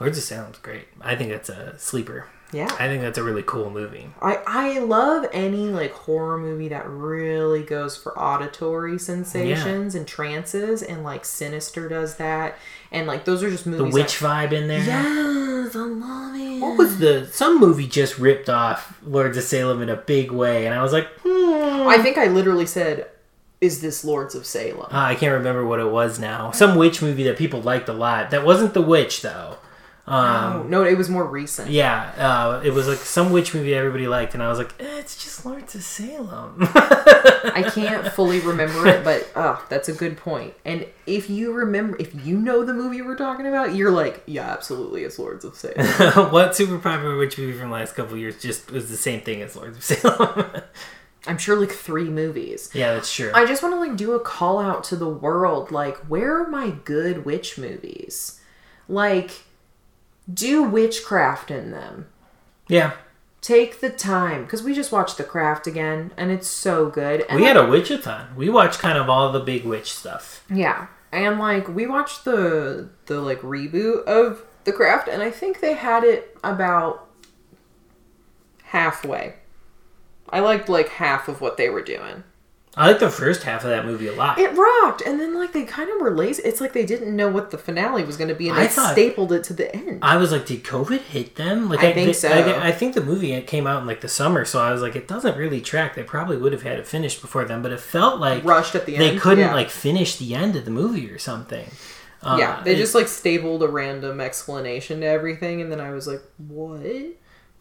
Lords 0.02 0.18
of 0.18 0.24
Salem's 0.26 0.58
great. 0.58 0.88
I 1.02 1.16
think 1.16 1.30
that's 1.32 1.48
a 1.50 1.80
sleeper. 1.80 2.28
Yeah. 2.54 2.70
I 2.80 2.88
think 2.88 3.01
that's 3.01 3.18
a 3.18 3.24
really 3.24 3.43
cool 3.43 3.70
movie. 3.70 4.08
I, 4.22 4.39
I 4.45 4.80
love 4.80 5.26
any 5.34 5.68
like 5.70 5.91
horror 5.91 6.38
movie 6.38 6.68
that 6.70 6.88
really 6.88 7.64
goes 7.64 7.97
for 7.97 8.18
auditory 8.18 8.99
sensations 8.99 9.95
and 9.95 10.08
trances 10.08 10.82
and 10.84 11.04
like 11.04 11.26
Sinister 11.26 11.89
does 11.89 12.16
that 12.18 12.58
and 12.91 13.08
like 13.08 13.26
those 13.26 13.41
are 13.43 13.49
just 13.49 13.64
The 13.64 13.72
movies. 13.72 13.93
witch 13.93 14.20
vibe 14.20 14.51
in 14.51 14.68
there. 14.68 14.84
that, 14.84 15.04
yes, 15.04 15.76
I 15.76 15.80
love 15.80 16.36
it. 16.36 16.62
What 16.62 16.78
was 16.78 16.99
the 16.99 17.28
some 17.32 17.60
movie 17.60 17.88
just 17.88 18.20
ripped 18.20 18.49
off 18.49 18.99
Lords 19.04 19.36
of 19.38 19.43
Salem 19.43 19.82
in 19.82 19.89
a 19.89 19.95
big 19.95 20.32
way, 20.32 20.66
and 20.66 20.74
I 20.76 20.82
was 20.84 20.93
like, 20.93 21.08
hmm. 21.24 21.88
I 21.88 21.97
think 22.01 22.18
I 22.18 22.28
literally 22.28 22.66
said, 22.68 23.08
"Is 23.60 23.82
this 23.82 24.06
Lords 24.06 24.36
of 24.36 24.45
Salem?" 24.45 24.88
Ah, 24.91 25.08
I 25.08 25.16
can't 25.16 25.34
remember 25.34 25.66
what 25.66 25.80
it 25.80 25.89
was 25.89 26.20
now. 26.20 26.51
Some 26.51 26.76
witch 26.78 27.01
movie 27.01 27.24
that 27.24 27.38
people 27.38 27.62
liked 27.62 27.89
a 27.89 27.93
lot. 27.93 28.30
That 28.32 28.45
wasn't 28.45 28.74
The 28.76 28.82
Witch 28.82 29.22
though. 29.24 29.58
Um, 30.06 30.54
oh, 30.54 30.64
no, 30.64 30.84
it 30.84 30.97
was 30.97 31.10
more 31.10 31.26
recent. 31.26 31.72
Yeah, 31.72 32.12
uh, 32.18 32.62
it 32.64 32.72
was 32.72 32.89
like 32.89 32.97
some 32.97 33.32
witch 33.32 33.54
movie 33.54 33.74
everybody 33.74 34.06
liked, 34.06 34.34
and 34.34 34.43
I 34.43 34.49
was 34.49 34.58
like, 34.58 34.74
eh, 34.82 34.99
it's 34.99 35.16
just 35.16 35.45
Lords 35.45 35.76
of 35.76 35.84
Salem. 35.84 36.56
I 36.60 37.70
can't 37.74 38.06
fully 38.10 38.41
remember 38.41 38.86
it, 38.86 39.06
but 39.06 39.32
oh, 39.38 39.66
that's 39.70 39.88
a 39.88 39.93
good 39.93 40.18
point. 40.18 40.56
And 40.66 40.86
if 41.08 41.30
you 41.30 41.54
remember, 41.54 41.95
if 41.99 42.14
you 42.26 42.38
know 42.38 42.66
the 42.66 42.74
movie 42.74 43.01
we're 43.01 43.16
talking 43.16 43.47
about, 43.47 43.76
you're 43.76 43.91
like, 43.91 44.24
yeah, 44.26 44.51
absolutely, 44.51 45.06
it's 45.06 45.18
Lords 45.18 45.45
of 45.45 45.56
Salem. 45.56 46.32
what 46.34 46.54
super 46.54 46.80
popular 46.80 47.16
witch 47.16 47.38
movie 47.38 47.58
from 47.58 47.70
the 47.70 47.76
last 47.76 47.95
couple 47.95 48.18
years 48.18 48.41
just 48.41 48.72
was 48.72 48.89
the 48.89 48.97
same 48.97 49.22
thing 49.22 49.41
as 49.41 49.56
Lords 49.56 49.78
of 49.78 49.84
Salem? 49.84 50.45
I'm 51.28 51.38
sure 51.38 51.56
like 51.56 51.72
three 51.72 52.10
movies. 52.10 52.70
yeah, 52.74 52.93
that's 52.93 53.14
true. 53.14 53.32
I 53.34 53.45
just 53.45 53.64
want 53.64 53.74
to 53.76 53.80
like 53.80 53.95
do 53.95 54.12
a 54.12 54.20
call 54.20 54.60
out 54.60 54.84
to 54.86 54.97
the 54.97 55.08
world. 55.08 55.72
Like, 55.72 55.95
where 56.10 56.41
are 56.41 56.49
my 56.49 56.72
good 56.84 57.24
witch 57.24 57.58
movies? 57.58 58.41
Like, 58.89 59.32
do 60.32 60.63
witchcraft 60.63 61.51
in 61.51 61.71
them. 61.71 62.07
yeah, 62.67 62.93
Take 63.41 63.82
the 63.82 63.89
time 63.89 64.43
because 64.43 64.63
we 64.63 64.74
just 64.74 64.91
watched 64.93 65.17
The 65.17 65.24
Craft 65.26 65.67
again, 65.67 66.11
and 66.15 66.32
it's 66.32 66.47
so 66.47 66.89
good. 66.89 67.26
And 67.28 67.39
we 67.41 67.45
had 67.45 67.57
a 67.57 67.63
witchathon. 67.63 68.34
We 68.36 68.47
watched 68.49 68.80
kind 68.80 68.97
of 68.97 69.09
all 69.09 69.32
the 69.34 69.41
big 69.41 69.65
witch 69.65 69.91
stuff. 69.91 70.45
yeah, 70.49 70.88
and 71.11 71.39
like 71.39 71.67
we 71.67 71.86
watched 71.86 72.24
the 72.24 72.88
the 73.07 73.19
like 73.19 73.41
reboot 73.41 74.05
of 74.05 74.43
The 74.63 74.71
Craft, 74.71 75.09
and 75.09 75.21
I 75.21 75.30
think 75.30 75.59
they 75.59 75.74
had 75.74 76.05
it 76.05 76.38
about 76.41 77.09
halfway. 78.63 79.36
I 80.30 80.39
liked 80.39 80.69
like 80.69 80.89
half 80.89 81.28
of 81.28 81.41
what 81.41 81.57
they 81.57 81.69
were 81.69 81.84
doing. 81.84 82.24
I 82.76 82.88
like 82.88 82.99
the 82.99 83.09
first 83.09 83.43
half 83.43 83.63
of 83.63 83.69
that 83.69 83.86
movie 83.86 84.07
a 84.07 84.13
lot. 84.13 84.39
It 84.39 84.51
rocked, 84.57 85.01
and 85.01 85.19
then 85.19 85.36
like 85.38 85.53
they 85.53 85.63
kind 85.63 85.91
of 85.91 86.01
were 86.01 86.09
lazy. 86.09 86.41
It's 86.41 86.59
like 86.59 86.74
they 86.74 86.86
didn't 86.86 87.15
know 87.15 87.30
what 87.30 87.51
the 87.51 87.57
finale 87.57 88.03
was 88.03 88.17
going 88.17 88.30
to 88.30 88.36
be, 88.36 88.49
and 88.49 88.57
I 88.57 88.63
they 88.63 88.67
thought- 88.67 88.93
stapled 88.93 89.32
it 89.32 89.43
to 89.45 89.53
the 89.53 89.74
end. 89.76 89.99
I 90.01 90.17
was 90.17 90.32
like, 90.32 90.47
did 90.47 90.63
COVID 90.63 91.01
hit 91.01 91.36
them? 91.36 91.69
Like, 91.69 91.82
I 91.82 91.93
think 91.93 92.15
so. 92.15 92.30
I, 92.30 92.69
I 92.69 92.71
think 92.71 92.95
the 92.95 93.03
movie 93.03 93.39
came 93.41 93.67
out 93.67 93.82
in 93.82 93.88
like 93.88 94.01
the 94.01 94.07
summer, 94.07 94.43
so 94.43 94.59
I 94.59 94.71
was 94.71 94.82
like, 94.82 94.95
it 94.95 95.07
doesn't 95.07 95.38
really 95.38 95.61
track. 95.61 95.93
They 95.93 96.03
probably 96.03 96.38
would 96.38 96.51
have 96.51 96.63
had 96.63 96.80
it 96.80 96.88
finished 96.88 97.21
before 97.21 97.45
then, 97.45 97.61
but 97.61 97.71
it 97.71 97.80
felt 97.80 98.19
like 98.19 98.43
Rushed 98.43 98.74
at 98.74 98.88
the 98.88 98.95
end. 98.95 99.03
they 99.03 99.17
couldn't 99.17 99.49
yeah. 99.49 99.53
like 99.53 99.69
finish 99.69 100.15
the 100.15 100.34
end 100.34 100.55
of 100.55 100.65
the 100.65 100.71
movie 100.71 101.11
or 101.11 101.19
something. 101.19 101.67
Uh, 102.24 102.38
yeah, 102.39 102.61
they 102.63 102.76
just 102.76 102.95
like 102.95 103.07
stapled 103.07 103.61
a 103.61 103.67
random 103.67 104.19
explanation 104.19 105.01
to 105.01 105.05
everything, 105.05 105.61
and 105.61 105.71
then 105.71 105.82
I 105.82 105.91
was 105.91 106.07
like, 106.07 106.21
"What?" 106.38 106.82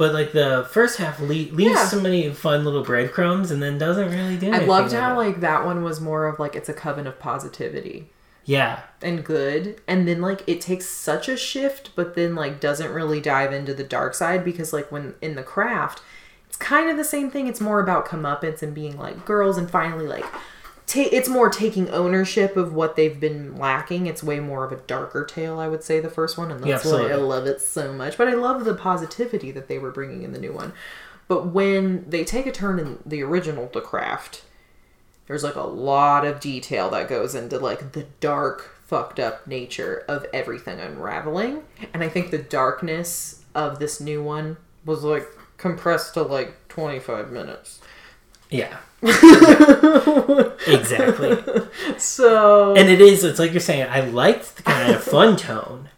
But 0.03 0.15
like 0.15 0.33
the 0.33 0.67
first 0.69 0.99
half 0.99 1.21
le- 1.21 1.27
leaves 1.29 1.59
Yeah. 1.77 1.87
so 1.87 2.01
many 2.01 2.29
fun 2.33 2.65
little 2.65 2.83
breadcrumbs, 2.83 3.53
and 3.53 3.63
then 3.63 3.79
doesn't 3.79 4.11
really 4.11 4.37
do. 4.37 4.49
Anything. 4.49 4.55
I 4.55 4.65
loved 4.65 4.93
how 4.93 5.17
like 5.17 5.39
that 5.43 5.65
one 5.65 5.85
was 5.85 6.01
more 6.01 6.27
of 6.27 6.41
like 6.41 6.57
it's 6.57 6.69
a 6.69 6.73
coven 6.75 7.07
of 7.07 7.21
positivity 7.21 8.09
yeah, 8.45 8.81
and 9.01 9.25
good, 9.25 9.81
and 9.87 10.09
then 10.09 10.21
like 10.21 10.43
it 10.49 10.61
takes 10.61 10.87
such 10.87 11.29
a 11.29 11.37
shift, 11.37 11.91
but 11.95 12.17
then 12.17 12.35
like 12.35 12.59
doesn't 12.59 12.93
really 12.93 13.21
dive 13.21 13.53
into 13.53 13.75
the 13.75 13.85
dark 13.85 14.15
side 14.15 14.45
because 14.45 14.73
like 14.73 14.91
when 14.91 15.15
in 15.23 15.37
the 15.37 15.45
craft, 15.45 16.03
it's 16.49 16.57
kind 16.57 16.91
of 16.91 16.97
the 16.97 17.05
same 17.05 17.31
thing. 17.31 17.47
It's 17.47 17.61
more 17.61 17.79
about 17.79 18.05
comeuppance 18.05 18.61
and 18.61 18.75
being 18.75 18.99
like 18.99 19.25
girls, 19.25 19.57
and 19.57 19.71
finally 19.71 20.09
like. 20.09 20.27
Ta- 20.87 21.09
it's 21.11 21.29
more 21.29 21.49
taking 21.49 21.89
ownership 21.91 22.57
of 22.57 22.75
what 22.75 22.97
they've 22.97 23.19
been 23.19 23.57
lacking. 23.57 24.07
It's 24.07 24.23
way 24.23 24.41
more 24.41 24.65
of 24.65 24.73
a 24.73 24.77
darker 24.77 25.25
tale, 25.25 25.59
I 25.59 25.69
would 25.69 25.83
say, 25.83 26.01
the 26.01 26.11
first 26.11 26.37
one, 26.37 26.51
and 26.51 26.65
Yeah, 26.67 26.73
that's 26.77 26.85
why 26.85 27.11
I 27.11 27.15
love 27.15 27.47
it 27.47 27.61
so 27.61 27.93
much. 27.93 28.19
But 28.19 28.29
I 28.29 28.35
love 28.35 28.65
the 28.65 28.75
positivity 28.75 29.51
that 29.53 29.69
they 29.69 29.79
were 29.79 29.91
bringing 29.91 30.23
in 30.23 30.33
the 30.33 30.39
new 30.39 30.53
one. 30.53 30.73
But 31.29 31.47
when 31.47 32.09
they 32.09 32.25
take 32.25 32.47
a 32.47 32.53
turn 32.53 32.79
in 32.79 32.99
the 33.07 33.23
original 33.23 33.71
The 33.73 33.81
Craft, 33.81 34.43
there's 35.27 35.45
like 35.45 35.55
a 35.55 35.63
lot 35.63 36.27
of 36.27 36.41
detail 36.41 36.91
that 36.91 37.09
goes 37.09 37.35
into 37.35 37.59
like 37.59 37.93
the 37.93 38.07
dark, 38.21 38.77
fucked 38.85 39.19
up 39.19 39.47
nature 39.47 40.05
of 40.09 40.27
everything 40.35 40.79
unraveling. 40.79 41.63
And 41.95 42.03
I 42.03 42.09
think 42.09 42.31
the 42.31 42.39
darkness 42.39 43.43
of 43.55 43.79
this 43.79 44.01
new 44.01 44.23
one 44.23 44.59
was 44.85 45.05
like 45.05 45.27
compressed 45.57 46.15
to 46.15 46.23
like 46.23 46.69
25 46.69 47.31
minutes. 47.31 47.81
Yeah. 48.53 48.79
exactly. 50.67 51.39
So 51.99 52.75
And 52.75 52.89
it 52.89 53.01
is. 53.01 53.23
It's 53.25 53.39
like 53.39 53.53
you're 53.53 53.61
saying. 53.61 53.87
I 53.89 54.01
liked 54.01 54.57
the 54.57 54.63
kind 54.63 54.93
of 54.93 55.03
fun 55.03 55.37
tone, 55.49 55.89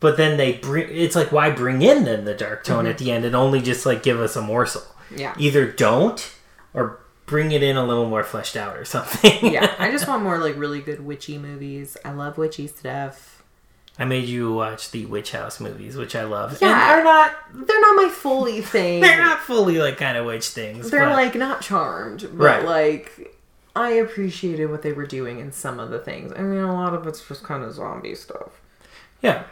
but 0.00 0.16
then 0.16 0.36
they 0.36 0.54
bring. 0.54 0.88
It's 0.90 1.14
like 1.14 1.30
why 1.32 1.50
bring 1.50 1.82
in 1.82 2.04
then 2.04 2.24
the 2.24 2.34
dark 2.34 2.64
tone 2.64 2.84
mm-hmm. 2.84 2.88
at 2.88 2.98
the 2.98 3.12
end 3.12 3.24
and 3.24 3.36
only 3.36 3.60
just 3.60 3.86
like 3.86 4.02
give 4.02 4.20
us 4.20 4.36
a 4.36 4.42
morsel. 4.42 4.82
yeah. 5.14 5.34
Either 5.38 5.70
don't 5.70 6.34
or 6.72 7.00
bring 7.26 7.52
it 7.52 7.62
in 7.62 7.76
a 7.76 7.84
little 7.84 8.08
more 8.08 8.24
fleshed 8.24 8.56
out 8.56 8.76
or 8.76 8.84
something. 8.84 9.52
yeah, 9.52 9.74
I 9.78 9.90
just 9.90 10.08
want 10.08 10.22
more 10.22 10.38
like 10.38 10.56
really 10.56 10.80
good 10.80 11.04
witchy 11.04 11.38
movies. 11.38 11.96
I 12.04 12.12
love 12.12 12.38
witchy 12.38 12.66
stuff. 12.66 13.33
I 13.98 14.04
made 14.04 14.28
you 14.28 14.52
watch 14.52 14.90
the 14.90 15.06
Witch 15.06 15.30
House 15.32 15.60
movies, 15.60 15.96
which 15.96 16.16
I 16.16 16.24
love. 16.24 16.58
Yeah. 16.60 16.68
And 16.72 16.98
they're 16.98 17.04
not. 17.04 17.66
They're 17.66 17.80
not 17.80 17.96
my 17.96 18.08
fully 18.08 18.60
thing. 18.74 19.00
They're 19.00 19.18
not 19.22 19.40
fully 19.40 19.78
like 19.78 19.98
kind 19.98 20.16
of 20.18 20.26
witch 20.26 20.48
things. 20.48 20.90
They're 20.90 21.06
but- 21.06 21.12
like 21.12 21.34
not 21.36 21.60
charmed, 21.60 22.22
but 22.32 22.44
Right. 22.44 22.64
like 22.64 23.36
I 23.76 23.90
appreciated 23.90 24.66
what 24.70 24.82
they 24.82 24.92
were 24.92 25.06
doing 25.06 25.38
in 25.40 25.52
some 25.52 25.78
of 25.80 25.90
the 25.90 25.98
things. 25.98 26.32
I 26.36 26.42
mean, 26.42 26.60
a 26.60 26.72
lot 26.72 26.94
of 26.94 27.06
it's 27.06 27.26
just 27.26 27.42
kind 27.44 27.62
of 27.64 27.72
zombie 27.74 28.14
stuff. 28.14 28.60
yeah. 29.22 29.44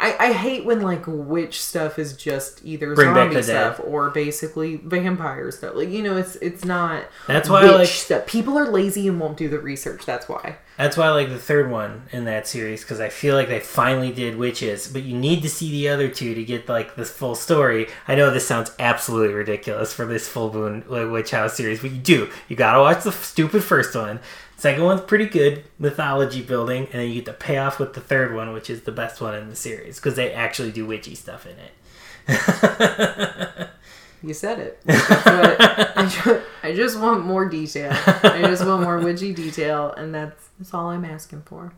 I, 0.00 0.16
I 0.28 0.32
hate 0.32 0.64
when 0.64 0.80
like 0.80 1.04
witch 1.06 1.60
stuff 1.60 1.98
is 1.98 2.12
just 2.16 2.64
either 2.64 2.94
Bring 2.94 3.14
zombie 3.14 3.34
the 3.34 3.40
dead. 3.42 3.74
stuff 3.74 3.80
or 3.84 4.10
basically 4.10 4.76
vampire 4.76 5.50
stuff. 5.50 5.74
Like 5.74 5.88
you 5.88 6.02
know, 6.02 6.16
it's 6.16 6.36
it's 6.36 6.64
not. 6.64 7.04
That's 7.26 7.48
why 7.48 7.62
I 7.64 7.70
like- 7.70 7.88
stuff. 7.88 8.26
People 8.26 8.56
are 8.58 8.70
lazy 8.70 9.08
and 9.08 9.18
won't 9.18 9.36
do 9.36 9.48
the 9.48 9.58
research. 9.58 10.06
That's 10.06 10.28
why. 10.28 10.56
That's 10.76 10.96
why 10.96 11.06
I 11.06 11.10
like 11.10 11.28
the 11.30 11.38
third 11.38 11.72
one 11.72 12.02
in 12.12 12.24
that 12.26 12.46
series 12.46 12.82
because 12.82 13.00
I 13.00 13.08
feel 13.08 13.34
like 13.34 13.48
they 13.48 13.58
finally 13.58 14.12
did 14.12 14.36
witches, 14.36 14.86
but 14.86 15.02
you 15.02 15.16
need 15.18 15.42
to 15.42 15.48
see 15.48 15.72
the 15.72 15.88
other 15.88 16.08
two 16.08 16.34
to 16.34 16.44
get 16.44 16.68
like 16.68 16.94
this 16.94 17.10
full 17.10 17.34
story. 17.34 17.88
I 18.06 18.14
know 18.14 18.30
this 18.30 18.46
sounds 18.46 18.70
absolutely 18.78 19.34
ridiculous 19.34 19.92
for 19.92 20.06
this 20.06 20.28
full 20.28 20.52
moon 20.52 20.84
like, 20.86 21.10
witch 21.10 21.32
house 21.32 21.56
series, 21.56 21.80
but 21.80 21.90
you 21.90 21.98
do. 21.98 22.30
You 22.48 22.54
gotta 22.54 22.78
watch 22.78 23.02
the 23.02 23.10
stupid 23.10 23.64
first 23.64 23.96
one. 23.96 24.20
Second 24.58 24.82
one's 24.84 25.00
pretty 25.00 25.26
good 25.26 25.62
mythology 25.78 26.42
building, 26.42 26.84
and 26.92 27.00
then 27.00 27.08
you 27.08 27.14
get 27.14 27.26
to 27.26 27.32
pay 27.32 27.58
off 27.58 27.78
with 27.78 27.94
the 27.94 28.00
third 28.00 28.34
one, 28.34 28.52
which 28.52 28.68
is 28.68 28.82
the 28.82 28.90
best 28.92 29.20
one 29.20 29.34
in 29.34 29.48
the 29.48 29.54
series 29.56 29.96
because 29.96 30.16
they 30.16 30.32
actually 30.32 30.72
do 30.72 30.84
witchy 30.84 31.14
stuff 31.14 31.46
in 31.46 31.56
it. 32.28 33.68
You 34.20 34.34
said 34.34 34.58
it. 34.58 34.80
I, 34.88 36.08
ju- 36.24 36.42
I 36.64 36.74
just 36.74 36.98
want 36.98 37.24
more 37.24 37.48
detail. 37.48 37.92
I 37.92 38.42
just 38.46 38.66
want 38.66 38.82
more 38.82 38.98
witchy 38.98 39.32
detail, 39.32 39.92
and 39.92 40.12
that's, 40.12 40.48
that's 40.58 40.74
all 40.74 40.88
I'm 40.90 41.04
asking 41.04 41.42
for. 41.42 41.72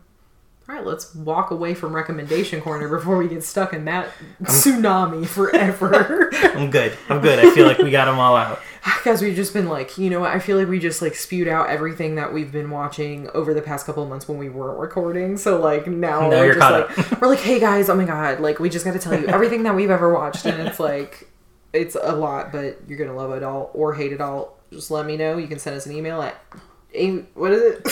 All 0.71 0.77
right, 0.77 0.85
let's 0.85 1.13
walk 1.13 1.51
away 1.51 1.73
from 1.73 1.93
recommendation 1.93 2.61
corner 2.61 2.87
before 2.87 3.17
we 3.17 3.27
get 3.27 3.43
stuck 3.43 3.73
in 3.73 3.83
that 3.85 4.07
tsunami 4.41 5.27
forever. 5.27 6.29
I'm 6.33 6.71
good. 6.71 6.97
I'm 7.09 7.19
good. 7.19 7.39
I 7.39 7.53
feel 7.53 7.67
like 7.67 7.79
we 7.79 7.91
got 7.91 8.05
them 8.05 8.17
all 8.17 8.37
out. 8.37 8.61
Because 9.03 9.21
we've 9.21 9.35
just 9.35 9.53
been 9.53 9.67
like, 9.67 9.97
you 9.97 10.09
know 10.09 10.21
what? 10.21 10.31
I 10.31 10.39
feel 10.39 10.57
like 10.57 10.67
we 10.67 10.79
just 10.79 11.01
like 11.01 11.13
spewed 11.15 11.47
out 11.47 11.69
everything 11.69 12.15
that 12.15 12.33
we've 12.33 12.51
been 12.51 12.69
watching 12.69 13.29
over 13.31 13.53
the 13.53 13.61
past 13.61 13.85
couple 13.85 14.01
of 14.01 14.09
months 14.09 14.27
when 14.27 14.37
we 14.37 14.47
weren't 14.49 14.79
recording. 14.79 15.37
So 15.37 15.59
like 15.59 15.87
now, 15.87 16.21
Now 16.21 16.29
we're 16.29 16.45
you're 16.45 16.55
just 16.55 16.71
like, 16.99 17.21
we're 17.21 17.27
like, 17.27 17.39
hey 17.39 17.59
guys, 17.59 17.89
oh 17.89 17.95
my 17.95 18.05
god, 18.05 18.39
like 18.39 18.59
we 18.59 18.69
just 18.69 18.85
got 18.85 18.93
to 18.93 18.99
tell 18.99 19.19
you 19.19 19.27
everything 19.27 19.63
that 19.63 19.75
we've 19.75 19.89
ever 19.89 20.13
watched, 20.13 20.45
and 20.45 20.67
it's 20.67 20.79
like, 20.79 21.29
it's 21.73 21.95
a 22.01 22.15
lot, 22.15 22.51
but 22.51 22.79
you're 22.87 22.97
gonna 22.97 23.15
love 23.15 23.31
it 23.33 23.43
all 23.43 23.71
or 23.73 23.93
hate 23.93 24.13
it 24.13 24.21
all. 24.21 24.57
Just 24.71 24.89
let 24.89 25.05
me 25.05 25.17
know. 25.17 25.37
You 25.37 25.47
can 25.47 25.59
send 25.59 25.75
us 25.75 25.85
an 25.85 25.91
email 25.91 26.21
at 26.21 26.41
a 26.95 27.09
what 27.33 27.51
is 27.51 27.61
it? 27.61 27.81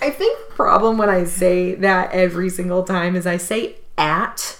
I 0.00 0.10
think 0.10 0.38
the 0.48 0.54
problem 0.54 0.98
when 0.98 1.08
I 1.08 1.24
say 1.24 1.74
that 1.76 2.12
every 2.12 2.48
single 2.50 2.84
time 2.84 3.16
is 3.16 3.26
I 3.26 3.36
say 3.36 3.76
at 3.96 4.58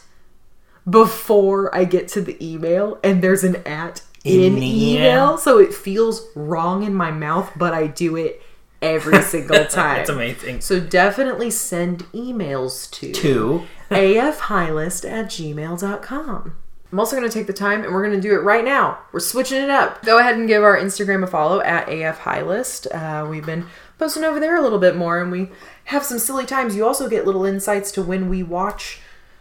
before 0.88 1.74
I 1.74 1.84
get 1.84 2.08
to 2.08 2.20
the 2.20 2.36
email, 2.44 2.98
and 3.04 3.22
there's 3.22 3.44
an 3.44 3.56
at 3.66 4.02
in, 4.24 4.56
In 4.56 4.62
email, 4.62 4.96
email? 4.96 5.38
so 5.38 5.58
it 5.58 5.72
feels 5.74 6.26
wrong 6.34 6.82
in 6.82 6.94
my 6.94 7.10
mouth, 7.10 7.50
but 7.56 7.72
I 7.72 7.86
do 7.86 8.16
it 8.16 8.42
every 8.82 9.22
single 9.34 9.64
time. 9.66 9.98
That's 9.98 10.10
amazing. 10.10 10.60
So 10.60 10.80
definitely 10.80 11.50
send 11.50 12.00
emails 12.12 12.90
to 12.92 13.12
to 13.12 13.62
afhighlist 13.90 15.08
at 15.10 15.26
gmail.com. 15.26 16.56
I'm 16.90 16.98
also 16.98 17.16
going 17.16 17.28
to 17.28 17.32
take 17.32 17.46
the 17.46 17.52
time 17.52 17.84
and 17.84 17.92
we're 17.92 18.02
going 18.06 18.20
to 18.20 18.28
do 18.28 18.34
it 18.34 18.42
right 18.42 18.64
now. 18.64 18.98
We're 19.12 19.20
switching 19.20 19.62
it 19.62 19.68
up. 19.70 20.02
Go 20.04 20.18
ahead 20.18 20.36
and 20.36 20.48
give 20.48 20.62
our 20.62 20.76
Instagram 20.76 21.22
a 21.22 21.26
follow 21.26 21.60
at 21.60 21.86
afhighlist. 21.88 22.86
Uh, 22.94 23.28
we've 23.28 23.44
been 23.44 23.66
posting 23.98 24.24
over 24.24 24.40
there 24.40 24.56
a 24.56 24.62
little 24.62 24.78
bit 24.78 24.96
more 24.96 25.20
and 25.20 25.30
we 25.30 25.50
have 25.84 26.02
some 26.04 26.18
silly 26.18 26.46
times. 26.46 26.74
You 26.76 26.86
also 26.86 27.08
get 27.08 27.26
little 27.26 27.44
insights 27.44 27.90
to 27.92 28.02
when 28.02 28.28
we 28.30 28.42
watch 28.42 29.00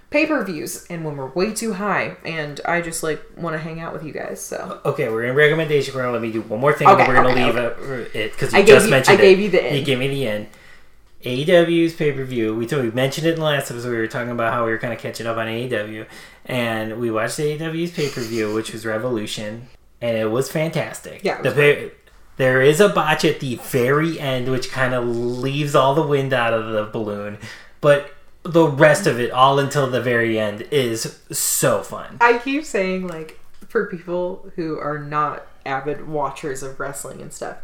pay-per-views 0.09 0.85
and 0.89 1.03
when 1.05 1.17
we're 1.17 1.27
way 1.27 1.53
too 1.53 1.73
high 1.73 2.15
and 2.25 2.59
I 2.65 2.81
just 2.81 3.03
like 3.03 3.21
want 3.35 3.53
to 3.55 3.57
hang 3.59 3.79
out 3.79 3.93
with 3.93 4.03
you 4.03 4.13
guys. 4.13 4.41
So 4.41 4.79
Okay, 4.85 5.09
we're 5.09 5.25
in 5.25 5.35
recommendation 5.35 5.93
corner. 5.93 6.11
Let 6.11 6.21
me 6.21 6.31
do 6.31 6.41
one 6.41 6.59
more 6.59 6.73
thing, 6.73 6.87
Okay, 6.87 7.03
and 7.03 7.07
we're 7.07 7.15
gonna 7.21 7.35
leave 7.45 7.55
it 7.55 8.15
it 8.15 8.31
because 8.31 8.53
you 8.53 8.59
I 8.59 8.63
just 8.63 8.85
you- 8.85 8.91
mentioned 8.91 9.19
I 9.19 9.21
it. 9.21 9.23
gave 9.23 9.39
you 9.39 9.49
the 9.49 9.63
end. 9.63 9.77
You 9.77 9.83
gave 9.85 9.99
me 9.99 10.07
the 10.07 10.27
end. 10.27 10.47
AEW's 11.23 11.95
pay 11.95 12.11
per 12.11 12.23
view. 12.23 12.55
We 12.55 12.67
told 12.67 12.83
we 12.83 12.91
mentioned 12.91 13.27
it 13.27 13.31
in 13.33 13.39
the 13.39 13.45
last 13.45 13.71
episode. 13.71 13.91
We 13.91 13.97
were 13.97 14.07
talking 14.07 14.31
about 14.31 14.53
how 14.53 14.65
we 14.65 14.71
were 14.71 14.77
kind 14.77 14.93
of 14.93 14.99
catching 14.99 15.25
up 15.25 15.37
on 15.37 15.47
AEW, 15.47 16.05
and 16.45 16.99
we 16.99 17.09
watched 17.11 17.37
AEW's 17.39 17.91
pay 17.91 18.09
per 18.09 18.21
view, 18.21 18.53
which 18.53 18.71
was 18.71 18.85
Revolution, 18.85 19.67
and 20.01 20.15
it 20.17 20.29
was 20.29 20.51
fantastic. 20.51 21.23
Yeah, 21.23 21.39
it 21.39 21.43
the 21.43 21.49
was 21.49 21.55
pay- 21.55 21.91
there 22.37 22.61
is 22.61 22.79
a 22.79 22.89
botch 22.89 23.25
at 23.25 23.39
the 23.39 23.55
very 23.55 24.19
end, 24.19 24.49
which 24.49 24.69
kind 24.69 24.93
of 24.93 25.07
leaves 25.07 25.73
all 25.73 25.95
the 25.95 26.05
wind 26.05 26.33
out 26.33 26.53
of 26.53 26.71
the 26.71 26.83
balloon, 26.83 27.39
but 27.81 28.13
the 28.43 28.67
rest 28.67 29.07
of 29.07 29.19
it, 29.19 29.31
all 29.31 29.59
until 29.59 29.89
the 29.89 30.01
very 30.01 30.39
end, 30.39 30.61
is 30.71 31.19
so 31.31 31.81
fun. 31.81 32.17
I 32.21 32.37
keep 32.37 32.63
saying 32.63 33.07
like 33.07 33.39
for 33.67 33.87
people 33.87 34.49
who 34.55 34.77
are 34.79 34.99
not 34.99 35.47
avid 35.65 36.07
watchers 36.07 36.63
of 36.63 36.79
wrestling 36.79 37.21
and 37.21 37.33
stuff, 37.33 37.57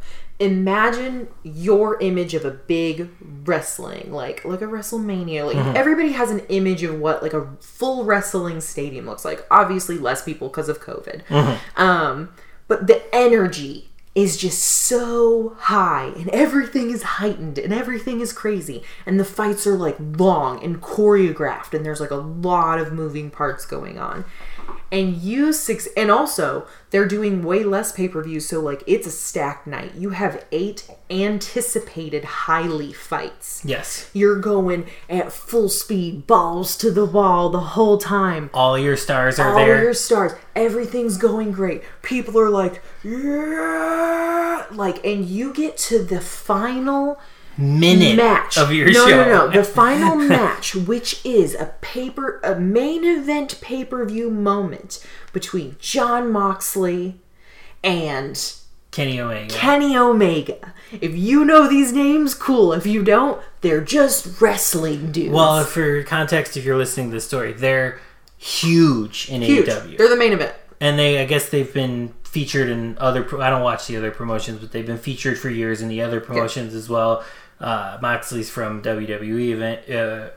imagine 0.44 1.28
your 1.44 2.00
image 2.02 2.34
of 2.34 2.46
a 2.46 2.52
big 2.52 3.10
wrestling, 3.46 4.12
like 4.12 4.44
like 4.46 4.62
a 4.62 4.66
WrestleMania. 4.66 5.46
Like 5.46 5.76
everybody 5.76 6.12
has 6.12 6.30
an 6.32 6.40
image 6.50 6.84
of 6.84 7.00
what 7.00 7.24
like 7.24 7.34
a 7.34 7.48
full 7.60 8.04
wrestling 8.06 8.62
stadium 8.62 9.06
looks 9.06 9.26
like. 9.26 9.46
Obviously, 9.50 9.98
less 9.98 10.24
people 10.24 10.50
because 10.50 10.70
of 10.70 10.82
COVID. 10.82 11.24
Um, 11.78 12.34
but 12.68 12.88
the 12.88 13.04
energy 13.14 13.90
is 14.16 14.38
just 14.38 14.60
so 14.62 15.56
high 15.58 16.14
and 16.18 16.30
everything 16.30 16.92
is 16.92 17.02
heightened 17.02 17.58
and 17.58 17.74
everything 17.74 18.22
is 18.22 18.32
crazy 18.32 18.84
and 19.08 19.20
the 19.20 19.26
fights 19.26 19.66
are 19.66 19.76
like 19.76 19.96
long 20.00 20.64
and 20.64 20.82
choreographed 20.82 21.74
and 21.74 21.84
there's 21.84 22.00
like 22.00 22.12
a 22.12 22.16
lot 22.16 22.78
of 22.78 22.94
moving 22.94 23.32
parts 23.32 23.66
going 23.66 23.98
on 23.98 24.24
and 24.94 25.18
you 25.18 25.52
six 25.52 25.88
and 25.98 26.10
also 26.12 26.66
they're 26.92 27.08
doing 27.08 27.44
way 27.44 27.64
less 27.64 27.92
pay-per-views 27.92 28.48
so 28.48 28.62
like 28.62 28.82
it's 28.88 29.08
a 29.08 29.12
stacked 29.12 29.66
night 29.68 29.92
you 29.96 30.12
have 30.12 30.46
eight 30.52 30.88
anticipated 31.10 32.24
highly 32.24 32.94
fights 32.94 33.64
Yes. 33.66 34.10
you're 34.14 34.40
going 34.40 34.86
at 35.10 35.32
full 35.34 35.68
speed 35.70 36.28
balls 36.28 36.78
to 36.78 36.92
the 36.92 37.06
wall 37.06 37.50
the 37.50 37.60
whole 37.76 37.98
time 37.98 38.50
All 38.54 38.78
your 38.78 38.96
stars 38.96 39.40
are 39.40 39.56
there. 39.56 39.78
all 39.78 39.84
your 39.84 39.94
stars. 39.96 40.34
Everything's 40.56 41.18
going 41.18 41.52
great. 41.52 41.82
People 42.04 42.40
are 42.40 42.50
like, 42.52 42.82
yeah, 43.04 44.66
like, 44.72 45.04
and 45.06 45.26
you 45.26 45.54
get 45.54 45.78
to 45.78 46.04
the 46.04 46.22
final 46.22 47.20
minute 47.58 48.16
match 48.18 48.58
of 48.58 48.72
your 48.72 48.88
no, 48.88 49.08
show. 49.08 49.10
No, 49.10 49.26
no, 49.26 49.48
no. 49.48 49.52
The 49.52 49.64
final 49.64 50.16
match, 50.38 50.76
which 50.76 51.24
is 51.26 51.56
a 51.56 51.74
paper, 51.82 52.40
a 52.44 52.60
main 52.60 53.04
event 53.04 53.60
pay 53.62 53.86
per 53.86 54.06
view 54.06 54.30
moment 54.30 55.06
between 55.32 55.76
Jon 55.80 56.32
Moxley 56.32 57.20
and 57.84 58.54
Kenny 58.92 59.20
Omega. 59.20 59.54
Kenny 59.54 59.98
Omega. 59.98 60.74
If 61.02 61.16
you 61.16 61.44
know 61.44 61.68
these 61.68 61.92
names, 61.92 62.36
cool. 62.36 62.74
If 62.74 62.86
you 62.86 63.04
don't, 63.04 63.42
they're 63.62 63.82
just 63.82 64.40
wrestling 64.40 65.12
dudes. 65.12 65.34
well, 65.34 65.64
for 65.64 66.04
context, 66.04 66.56
if 66.56 66.64
you're 66.64 66.78
listening 66.78 67.10
to 67.10 67.16
the 67.16 67.22
story, 67.22 67.54
they're 67.54 68.00
huge 68.38 69.30
in 69.30 69.42
huge. 69.42 69.68
AEW, 69.68 69.98
They're 69.98 70.10
the 70.10 70.16
main 70.18 70.34
event. 70.34 70.54
and 70.80 71.00
they 71.00 71.20
I 71.22 71.26
guess 71.26 71.50
they've 71.50 71.74
been 71.74 72.14
featured 72.24 72.70
in 72.70 72.98
other. 73.00 73.24
Pro- 73.24 73.42
I 73.42 73.50
don't 73.50 73.62
watch 73.64 73.88
the 73.88 73.98
other 73.98 74.12
promotions, 74.12 74.60
but 74.60 74.72
they've 74.72 74.86
been 74.86 74.98
featured 74.98 75.40
for 75.40 75.50
years 75.50 75.82
in 75.82 75.88
the 75.88 76.02
other 76.02 76.20
promotions 76.20 76.74
as 76.76 76.90
well. 76.90 77.24
Uh, 77.60 77.98
Moxley's 78.02 78.50
from 78.50 78.82
WWE 78.82 79.50
event 79.50 79.90
uh, 79.90 80.30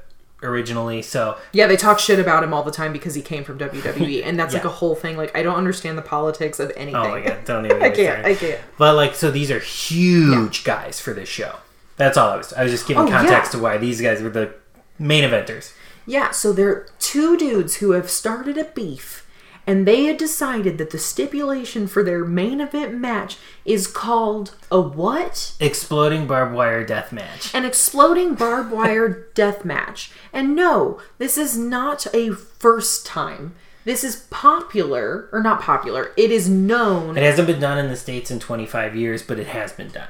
originally, 0.42 1.02
so 1.02 1.36
Yeah, 1.52 1.66
they 1.66 1.76
talk 1.76 1.98
shit 1.98 2.18
about 2.18 2.42
him 2.44 2.54
all 2.54 2.62
the 2.62 2.70
time 2.70 2.92
because 2.92 3.14
he 3.14 3.22
came 3.22 3.42
from 3.44 3.58
WWE, 3.58 4.22
and 4.24 4.38
that's 4.38 4.54
like 4.54 4.64
a 4.64 4.68
whole 4.70 4.94
thing. 4.94 5.16
Like, 5.16 5.36
I 5.36 5.42
don't 5.42 5.56
understand 5.56 5.98
the 5.98 6.02
politics 6.02 6.60
of 6.60 6.70
anything. 6.76 6.94
oh 6.96 7.08
my 7.08 7.20
god, 7.20 7.44
don't 7.44 7.64
even. 7.66 7.78
I 7.82 7.90
can't. 7.90 7.96
started. 8.20 8.26
I 8.26 8.34
can't. 8.34 8.60
But 8.78 8.94
like, 8.94 9.14
so 9.14 9.30
these 9.30 9.50
are 9.50 9.58
huge 9.58 10.64
guys 10.64 11.00
for 11.00 11.12
this 11.12 11.28
show. 11.28 11.56
That's 11.96 12.16
all 12.18 12.30
I 12.30 12.36
was. 12.36 12.52
I 12.52 12.62
was 12.62 12.70
just 12.72 12.86
giving 12.86 13.04
Oh, 13.04 13.06
yeah. 13.06 13.18
context 13.22 13.52
to 13.52 13.58
why 13.58 13.78
these 13.78 14.00
guys 14.00 14.22
were 14.22 14.28
the 14.30 14.54
main 14.98 15.24
eventers. 15.24 15.72
Yeah, 16.06 16.30
so 16.30 16.52
they're 16.52 16.86
two 17.00 17.36
dudes 17.36 17.76
who 17.76 17.90
have 17.92 18.08
started 18.10 18.56
a 18.56 18.64
beef, 18.64 19.25
and 19.66 19.86
they 19.86 20.04
had 20.04 20.16
decided 20.16 20.78
that 20.78 20.90
the 20.90 20.98
stipulation 20.98 21.86
for 21.86 22.02
their 22.02 22.24
main 22.24 22.60
event 22.60 22.94
match 22.94 23.36
is 23.64 23.86
called 23.86 24.54
a 24.70 24.80
what? 24.80 25.54
Exploding 25.58 26.26
barbed 26.26 26.54
wire 26.54 26.84
death 26.84 27.12
match. 27.12 27.52
An 27.54 27.64
exploding 27.64 28.34
barbed 28.34 28.70
wire 28.70 29.26
death 29.34 29.64
match. 29.64 30.12
And 30.32 30.54
no, 30.54 31.00
this 31.18 31.36
is 31.36 31.58
not 31.58 32.06
a 32.14 32.32
first 32.32 33.04
time 33.06 33.54
This 33.84 34.02
is 34.02 34.26
popular, 34.30 35.28
or 35.32 35.40
not 35.42 35.60
popular, 35.62 36.12
it 36.16 36.30
is 36.32 36.48
known. 36.48 37.16
It 37.16 37.22
hasn't 37.22 37.46
been 37.46 37.60
done 37.60 37.78
in 37.78 37.88
the 37.88 37.96
States 37.96 38.30
in 38.32 38.40
25 38.40 38.96
years, 38.96 39.22
but 39.22 39.38
it 39.38 39.46
has 39.48 39.72
been 39.72 39.90
done. 39.90 40.08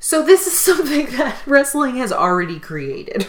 So, 0.00 0.24
this 0.24 0.46
is 0.46 0.58
something 0.68 1.06
that 1.16 1.36
wrestling 1.46 1.96
has 1.96 2.12
already 2.12 2.58
created. 2.60 3.26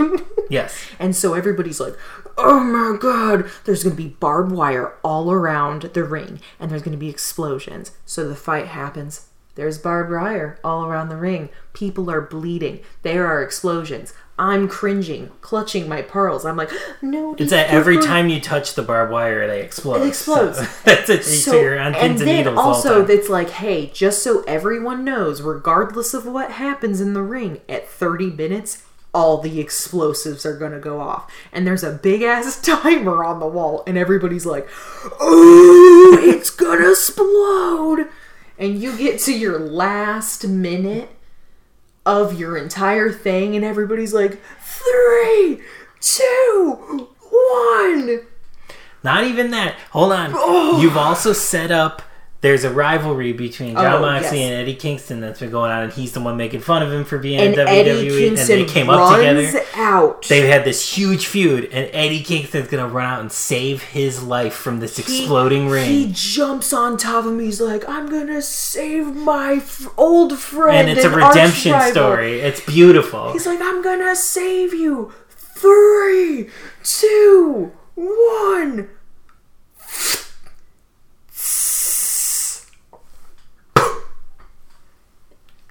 Yes. 0.52 0.80
and 1.00 1.16
so 1.16 1.34
everybody's 1.36 1.80
like, 1.80 1.96
oh 2.38 2.60
my 2.60 2.98
god, 2.98 3.50
there's 3.66 3.84
gonna 3.84 3.96
be 3.96 4.10
barbed 4.20 4.52
wire 4.52 4.94
all 5.04 5.32
around 5.32 5.84
the 5.94 6.04
ring, 6.04 6.40
and 6.60 6.70
there's 6.70 6.82
gonna 6.82 6.98
be 6.98 7.10
explosions. 7.10 7.92
So, 8.06 8.28
the 8.28 8.36
fight 8.36 8.68
happens. 8.68 9.28
There's 9.56 9.78
barbed 9.78 10.12
wire 10.12 10.58
all 10.64 10.86
around 10.86 11.10
the 11.10 11.18
ring. 11.18 11.50
People 11.74 12.10
are 12.10 12.22
bleeding. 12.22 12.80
There 13.02 13.28
are 13.28 13.44
explosions. 13.44 14.14
I'm 14.38 14.70
cringing, 14.70 15.32
clutching 15.42 15.90
my 15.90 16.02
pearls. 16.02 16.46
I'm 16.46 16.56
like, 16.56 16.72
no. 17.02 17.36
It's 17.38 17.52
that 17.52 17.70
every 17.70 17.98
time 17.98 18.30
you 18.30 18.40
touch 18.40 18.76
the 18.76 18.82
barbed 18.82 19.12
wire, 19.12 19.48
they 19.48 19.62
explode. 19.62 20.02
It 20.02 20.08
explodes. 20.08 20.60
So, 20.60 20.68
that's 20.86 21.10
it. 21.10 21.24
So, 21.26 21.60
you're 21.60 21.78
on 21.78 21.88
and 21.88 21.96
pins 21.96 22.22
and, 22.22 22.30
then 22.30 22.38
needles 22.38 22.58
also, 22.58 23.04
the 23.04 23.14
it's 23.14 23.28
like, 23.28 23.50
hey, 23.50 23.88
just 23.88 24.24
so 24.24 24.44
everyone 24.44 25.04
knows, 25.04 25.42
regardless 25.42 26.14
of 26.14 26.26
what 26.26 26.52
happens 26.52 27.02
in 27.02 27.14
the 27.14 27.22
ring, 27.22 27.60
at 27.68 27.90
30 27.90 28.28
minutes, 28.28 28.86
all 29.14 29.40
the 29.40 29.60
explosives 29.60 30.46
are 30.46 30.58
gonna 30.58 30.80
go 30.80 31.00
off. 31.00 31.32
And 31.52 31.66
there's 31.66 31.84
a 31.84 31.92
big 31.92 32.22
ass 32.22 32.62
timer 32.66 33.24
on 33.24 33.40
the 33.40 33.48
wall, 33.48 33.84
and 33.88 33.98
everybody's 33.98 34.46
like, 34.46 34.68
oh, 35.20 36.20
it's 36.22 36.50
gonna 36.50 36.92
explode. 36.92 38.08
And 38.58 38.82
you 38.82 38.98
get 38.98 39.20
to 39.22 39.34
your 39.34 39.58
last 39.58 40.48
minute 40.48 41.10
of 42.06 42.40
your 42.40 42.58
entire 42.58 43.12
thing, 43.12 43.56
and 43.56 43.64
everybody's 43.64 44.14
like, 44.14 44.40
three, 44.62 45.62
two, 46.02 47.08
one. 47.30 48.22
Not 49.04 49.24
even 49.24 49.52
that. 49.52 49.76
Hold 49.92 50.12
on. 50.12 50.32
Oh. 50.34 50.82
You've 50.82 50.98
also 50.98 51.34
set 51.34 51.72
up. 51.72 52.02
There's 52.42 52.64
a 52.64 52.70
rivalry 52.72 53.34
between 53.34 53.74
Jon 53.74 53.86
Oh, 53.86 54.00
Moxley 54.00 54.40
yes. 54.40 54.50
and 54.52 54.62
Eddie 54.62 54.76
Kingston 54.76 55.20
that's 55.20 55.42
been 55.42 55.50
going 55.52 55.72
on, 55.72 55.84
and 55.84 55.92
he's 55.92 56.14
the 56.14 56.22
one 56.22 56.38
making 56.38 56.62
fun 56.62 56.82
of 56.82 56.90
him 56.90 57.04
for 57.04 57.18
being 57.18 57.38
And 57.42 57.54
in 57.54 57.68
WWE, 57.68 58.28
and 58.30 58.38
they 58.38 58.64
came 58.64 58.90
up 58.90 59.18
together. 59.18 59.62
out. 59.76 60.26
They 60.30 60.48
had 60.48 60.64
this 60.64 60.94
huge 60.96 61.26
feud, 61.28 61.66
and 61.74 61.90
Eddie 61.92 62.22
Kingston's 62.24 62.70
gonna 62.70 62.88
run 62.88 63.06
out 63.06 63.20
and 63.20 63.30
save 63.30 63.84
his 63.84 64.24
life 64.24 64.54
from 64.54 64.80
this 64.80 64.96
He- 64.96 65.02
exploding 65.02 65.68
ring. 65.68 65.90
He 65.90 66.12
jumps 66.14 66.72
on 66.72 66.96
top 66.96 67.26
of 67.26 67.34
me. 67.34 67.44
He's 67.46 67.60
like, 67.60 67.84
"I'm 67.90 68.10
gonna 68.10 68.42
save 68.42 69.14
my 69.18 69.56
f- 69.56 69.88
old 69.98 70.40
friend." 70.40 70.88
and 70.88 70.98
it's 70.98 71.06
a 71.06 71.10
redemption 71.10 71.74
arch-rival." 71.74 71.92
story. 71.92 72.40
It's 72.40 72.62
beautiful. 72.62 73.34
He's 73.34 73.46
like, 73.48 73.60
"I'm 73.62 73.82
gonna 73.82 74.16
save 74.16 74.74
you." 74.74 75.12
Three, 75.58 76.48
two, 76.86 77.72
one. 77.96 78.88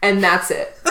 And 0.03 0.22
that's 0.22 0.51
it. 0.51 0.76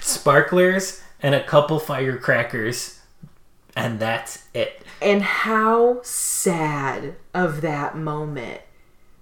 Sparklers 0.00 1.02
and 1.20 1.34
a 1.34 1.44
couple 1.44 1.78
firecrackers, 1.78 3.00
and 3.76 3.98
that's 3.98 4.44
it. 4.54 4.82
And 5.00 5.22
how 5.22 6.00
sad 6.02 7.16
of 7.34 7.60
that 7.60 7.96
moment. 7.96 8.62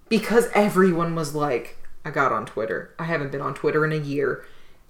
Because 0.08 0.48
everyone 0.54 1.14
was 1.14 1.34
like, 1.34 1.78
I 2.04 2.10
got 2.10 2.32
on 2.32 2.46
Twitter. 2.46 2.94
I 2.98 3.04
haven't 3.04 3.32
been 3.32 3.40
on 3.40 3.54
Twitter 3.54 3.84
in 3.84 3.92
a 3.92 3.96
year. 3.96 4.44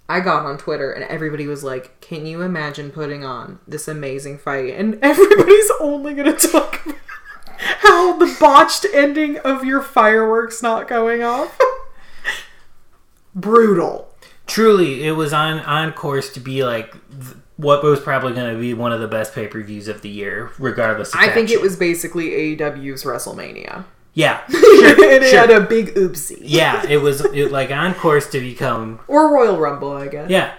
I 0.09 0.21
got 0.21 0.45
on 0.45 0.59
Twitter 0.59 0.93
and 0.93 1.05
everybody 1.05 1.47
was 1.47 1.65
like, 1.65 2.01
Can 2.01 2.27
you 2.27 2.43
imagine 2.43 2.91
putting 2.91 3.25
on 3.25 3.59
this 3.67 3.89
amazing 3.89 4.39
fight? 4.39 4.75
And 4.75 4.99
everybody's 5.03 5.71
only 5.81 6.15
going 6.15 6.37
to 6.37 6.49
talk 6.49 6.85
about 6.85 6.97
how 7.79 8.19
the 8.19 8.37
botched 8.39 8.87
ending 8.93 9.39
of 9.39 9.65
your 9.65 9.81
fireworks 9.81 10.63
not 10.63 10.87
going 10.87 11.23
off. 11.23 11.59
Brutal. 13.37 14.13
Truly, 14.49 15.05
it 15.07 15.13
was 15.13 15.33
on 15.33 15.61
on 15.61 15.93
course 15.93 16.33
to 16.35 16.41
be 16.41 16.65
like 16.65 16.93
th- 17.11 17.37
what 17.57 17.83
was 17.85 18.01
probably 18.01 18.33
going 18.33 18.53
to 18.53 18.61
be 18.61 18.75
one 18.75 18.93
of 18.93 19.01
the 19.01 19.09
best 19.09 19.35
pay 19.35 19.47
per 19.47 19.63
views 19.63 19.87
of 19.89 20.03
the 20.03 20.09
year, 20.09 20.51
regardless. 20.59 21.15
of 21.15 21.21
I 21.21 21.29
think 21.29 21.51
it 21.51 21.61
was 21.61 21.77
basically 21.77 22.31
AEW's 22.57 23.05
WrestleMania. 23.05 23.85
Yeah, 24.15 24.41
and 24.49 24.55
it 24.57 25.29
sure. 25.31 25.39
had 25.41 25.51
a 25.51 25.61
big 25.61 25.95
oopsie. 25.95 26.39
yeah, 26.41 26.87
it 26.89 26.99
was 26.99 27.21
it, 27.35 27.53
like 27.53 27.71
on 27.71 27.95
course 27.95 28.29
to 28.31 28.41
become 28.41 29.01
Or 29.09 29.33
Royal 29.33 29.59
Rumble, 29.59 29.93
I 29.93 30.09
guess. 30.09 30.31
yeah 30.31 30.55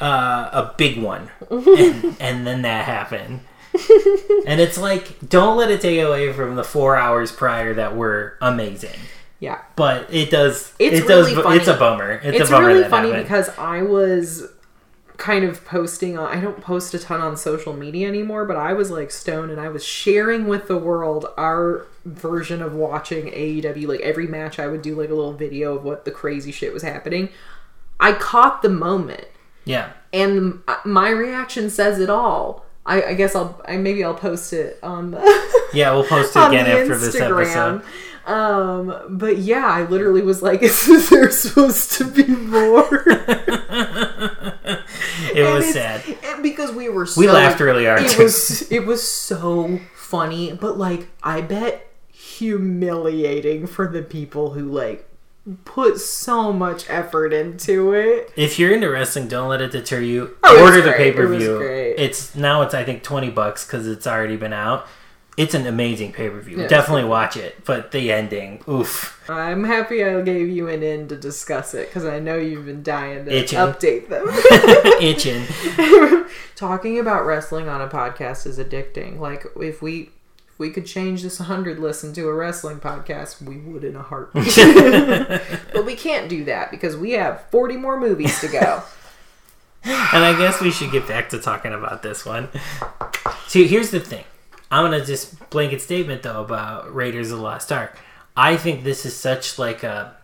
uh, 0.00 0.48
a 0.52 0.74
big 0.76 1.02
one, 1.02 1.30
and, 1.50 2.16
and 2.20 2.46
then 2.46 2.62
that 2.62 2.84
happened. 2.84 3.40
and 4.46 4.60
it's 4.60 4.78
like, 4.78 5.28
don't 5.28 5.56
let 5.56 5.70
it 5.70 5.80
take 5.80 6.00
away 6.00 6.32
from 6.32 6.56
the 6.56 6.64
four 6.64 6.96
hours 6.96 7.32
prior 7.32 7.74
that 7.74 7.94
were 7.96 8.36
amazing. 8.40 8.98
Yeah. 9.40 9.60
But 9.76 10.12
it 10.12 10.30
does. 10.30 10.72
It's 10.78 11.00
it 11.00 11.08
does. 11.08 11.26
really 11.26 11.34
bu- 11.34 11.42
funny. 11.42 11.56
It's 11.58 11.68
a 11.68 11.76
bummer. 11.76 12.12
It's, 12.12 12.40
It's 12.40 12.48
a 12.48 12.52
bummer 12.52 12.66
really 12.68 12.88
funny 12.88 13.08
happened. 13.08 13.24
because 13.24 13.48
I 13.58 13.82
was 13.82 14.48
kind 15.16 15.44
of 15.44 15.64
posting 15.64 16.18
on 16.18 16.30
I 16.36 16.40
don't 16.40 16.60
post 16.60 16.92
a 16.92 16.98
ton 16.98 17.20
on 17.20 17.36
social 17.36 17.72
media 17.74 18.06
anymore, 18.08 18.44
but 18.44 18.56
I 18.56 18.72
was 18.72 18.90
like 18.90 19.10
stoned 19.10 19.50
and 19.50 19.60
I 19.60 19.68
was 19.68 19.84
sharing 19.84 20.46
with 20.46 20.68
the 20.68 20.76
world 20.76 21.26
our 21.36 21.86
version 22.04 22.62
of 22.62 22.74
watching 22.74 23.26
AEW. 23.26 23.86
Like 23.88 24.00
every 24.00 24.26
match 24.26 24.58
I 24.58 24.66
would 24.66 24.82
do 24.82 24.94
like 24.94 25.10
a 25.10 25.14
little 25.14 25.32
video 25.32 25.74
of 25.74 25.84
what 25.84 26.04
the 26.04 26.10
crazy 26.10 26.52
shit 26.52 26.72
was 26.72 26.82
happening. 26.82 27.30
I 27.98 28.12
caught 28.12 28.60
the 28.62 28.68
moment 28.68 29.26
yeah. 29.64 29.92
and 30.12 30.62
uh, 30.68 30.76
my 30.84 31.08
reaction 31.10 31.70
says 31.70 31.98
it 31.98 32.10
all. 32.10 32.64
I, 32.84 33.02
I 33.02 33.14
guess 33.14 33.34
I'll 33.34 33.60
I 33.66 33.76
maybe 33.78 34.04
I'll 34.04 34.14
post 34.14 34.52
it 34.52 34.78
on 34.82 35.10
the 35.10 35.18
Yeah, 35.74 35.92
we'll 35.92 36.04
post 36.04 36.36
it 36.36 36.38
again 36.46 36.66
after 36.66 36.96
this 36.96 37.16
episode. 37.16 37.82
Um, 38.26 38.92
but 39.08 39.38
yeah, 39.38 39.66
I 39.66 39.84
literally 39.84 40.22
was 40.22 40.42
like, 40.42 40.62
"Is 40.64 41.08
there 41.10 41.30
supposed 41.30 41.92
to 41.92 42.04
be 42.04 42.26
more?" 42.26 43.04
It 45.32 45.44
And 45.44 45.54
was 45.54 45.72
sad. 45.72 46.02
it- 46.06 46.42
because 46.42 46.72
we 46.72 46.88
were. 46.88 47.06
So, 47.06 47.20
We 47.20 47.28
laughed 47.30 47.60
really 47.60 47.84
hard, 47.86 48.00
It 48.02 48.18
was. 48.18 48.70
It 48.70 48.86
was 48.86 49.08
so 49.08 49.80
funny, 49.94 50.52
but 50.52 50.78
like, 50.78 51.08
I 51.22 51.40
bet 51.40 51.88
humiliating 52.12 53.66
for 53.66 53.86
the 53.88 54.02
people 54.02 54.50
who 54.52 54.64
like 54.70 55.08
put 55.64 55.98
so 56.00 56.52
much 56.52 56.88
effort 56.88 57.32
into 57.32 57.92
it. 57.92 58.32
If 58.36 58.58
you're 58.58 58.72
into 58.72 58.88
wrestling, 58.90 59.28
don't 59.28 59.48
let 59.48 59.60
it 59.62 59.72
deter 59.72 60.00
you. 60.00 60.36
Oh, 60.42 60.56
it 60.56 60.62
Order 60.62 60.82
the 60.82 60.92
pay 60.92 61.12
per 61.12 61.26
view. 61.26 61.58
great. 61.58 61.94
It's 61.98 62.34
now 62.34 62.62
it's 62.62 62.74
I 62.74 62.84
think 62.84 63.02
twenty 63.02 63.30
bucks 63.30 63.64
because 63.66 63.86
it's 63.86 64.06
already 64.06 64.36
been 64.36 64.52
out. 64.52 64.86
It's 65.36 65.52
an 65.52 65.66
amazing 65.66 66.12
pay 66.12 66.30
per 66.30 66.40
view. 66.40 66.60
Yeah, 66.60 66.66
Definitely 66.66 67.04
watch 67.04 67.36
it. 67.36 67.62
But 67.64 67.92
the 67.92 68.10
ending, 68.10 68.62
oof. 68.68 69.22
I'm 69.28 69.64
happy 69.64 70.02
I 70.02 70.22
gave 70.22 70.48
you 70.48 70.68
an 70.68 70.82
in 70.82 71.08
to 71.08 71.16
discuss 71.16 71.74
it 71.74 71.88
because 71.88 72.06
I 72.06 72.20
know 72.20 72.36
you've 72.36 72.64
been 72.64 72.82
dying 72.82 73.26
to 73.26 73.36
Itching. 73.36 73.58
update 73.58 74.08
them. 74.08 74.26
Itching. 75.02 75.44
Talking 76.54 76.98
about 76.98 77.26
wrestling 77.26 77.68
on 77.68 77.82
a 77.82 77.88
podcast 77.88 78.46
is 78.46 78.58
addicting. 78.58 79.18
Like 79.18 79.44
if 79.60 79.82
we 79.82 80.10
if 80.48 80.58
we 80.58 80.70
could 80.70 80.86
change 80.86 81.22
this 81.22 81.38
100 81.38 81.78
listen 81.78 82.14
to 82.14 82.28
a 82.28 82.34
wrestling 82.34 82.80
podcast, 82.80 83.42
we 83.42 83.58
would 83.58 83.84
in 83.84 83.94
a 83.94 84.02
heartbeat. 84.02 84.56
but 85.74 85.84
we 85.84 85.94
can't 85.94 86.30
do 86.30 86.44
that 86.44 86.70
because 86.70 86.96
we 86.96 87.10
have 87.10 87.42
40 87.50 87.76
more 87.76 88.00
movies 88.00 88.40
to 88.40 88.48
go. 88.48 88.82
And 89.84 90.24
I 90.24 90.36
guess 90.36 90.60
we 90.60 90.72
should 90.72 90.90
get 90.90 91.06
back 91.06 91.28
to 91.28 91.38
talking 91.38 91.72
about 91.72 92.02
this 92.02 92.26
one. 92.26 92.48
See, 93.46 93.68
here's 93.68 93.90
the 93.90 94.00
thing. 94.00 94.24
I'm 94.70 94.84
gonna 94.84 95.04
just 95.04 95.48
blanket 95.50 95.80
statement 95.82 96.22
though 96.22 96.42
about 96.42 96.92
Raiders 96.94 97.30
of 97.30 97.38
the 97.38 97.44
Lost 97.44 97.70
Ark. 97.72 97.98
I 98.36 98.56
think 98.56 98.84
this 98.84 99.06
is 99.06 99.14
such 99.16 99.58
like 99.58 99.82
a 99.82 100.16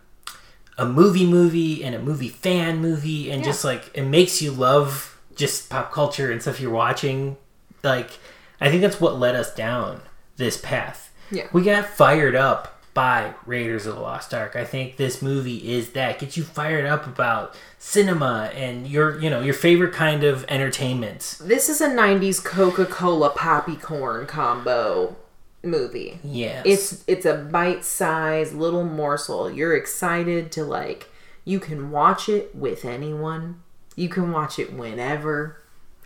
a 0.77 0.85
movie 0.85 1.25
movie 1.25 1.83
and 1.83 1.95
a 1.95 1.99
movie 1.99 2.29
fan 2.29 2.79
movie 2.79 3.29
and 3.31 3.41
Yeah. 3.41 3.47
just 3.47 3.63
like 3.63 3.91
it 3.93 4.03
makes 4.03 4.41
you 4.41 4.51
love 4.51 5.17
just 5.35 5.69
pop 5.69 5.91
culture 5.91 6.31
and 6.31 6.41
stuff 6.41 6.59
you're 6.59 6.71
watching. 6.71 7.37
Like 7.83 8.11
I 8.59 8.69
think 8.69 8.81
that's 8.81 8.99
what 8.99 9.17
led 9.19 9.35
us 9.35 9.53
down 9.53 10.01
this 10.37 10.57
path. 10.57 11.11
Yeah. 11.31 11.47
We 11.53 11.61
got 11.63 11.85
fired 11.85 12.35
up 12.35 12.72
by 12.93 13.33
Raiders 13.45 13.85
of 13.85 13.95
the 13.95 14.01
Lost 14.01 14.33
Ark. 14.33 14.55
I 14.55 14.65
think 14.65 14.97
this 14.97 15.21
movie 15.21 15.73
is 15.73 15.91
that. 15.91 16.19
Gets 16.19 16.37
you 16.37 16.43
fired 16.43 16.85
up 16.85 17.07
about 17.07 17.55
cinema 17.79 18.51
and 18.53 18.87
your 18.87 19.19
you 19.19 19.29
know, 19.29 19.41
your 19.41 19.53
favorite 19.53 19.93
kind 19.93 20.23
of 20.23 20.45
entertainment. 20.47 21.37
This 21.41 21.69
is 21.69 21.81
a 21.81 21.89
90s 21.89 22.43
Coca-Cola 22.43 23.31
poppy 23.31 23.75
corn 23.75 24.25
combo 24.27 25.15
movie. 25.63 26.19
Yes. 26.23 26.63
It's 26.65 27.03
it's 27.07 27.25
a 27.25 27.35
bite-sized 27.35 28.53
little 28.53 28.83
morsel. 28.83 29.49
You're 29.51 29.75
excited 29.75 30.51
to 30.53 30.63
like 30.63 31.09
you 31.45 31.59
can 31.59 31.91
watch 31.91 32.29
it 32.29 32.55
with 32.55 32.85
anyone. 32.85 33.61
You 33.95 34.09
can 34.09 34.31
watch 34.31 34.59
it 34.59 34.73
whenever. 34.73 35.59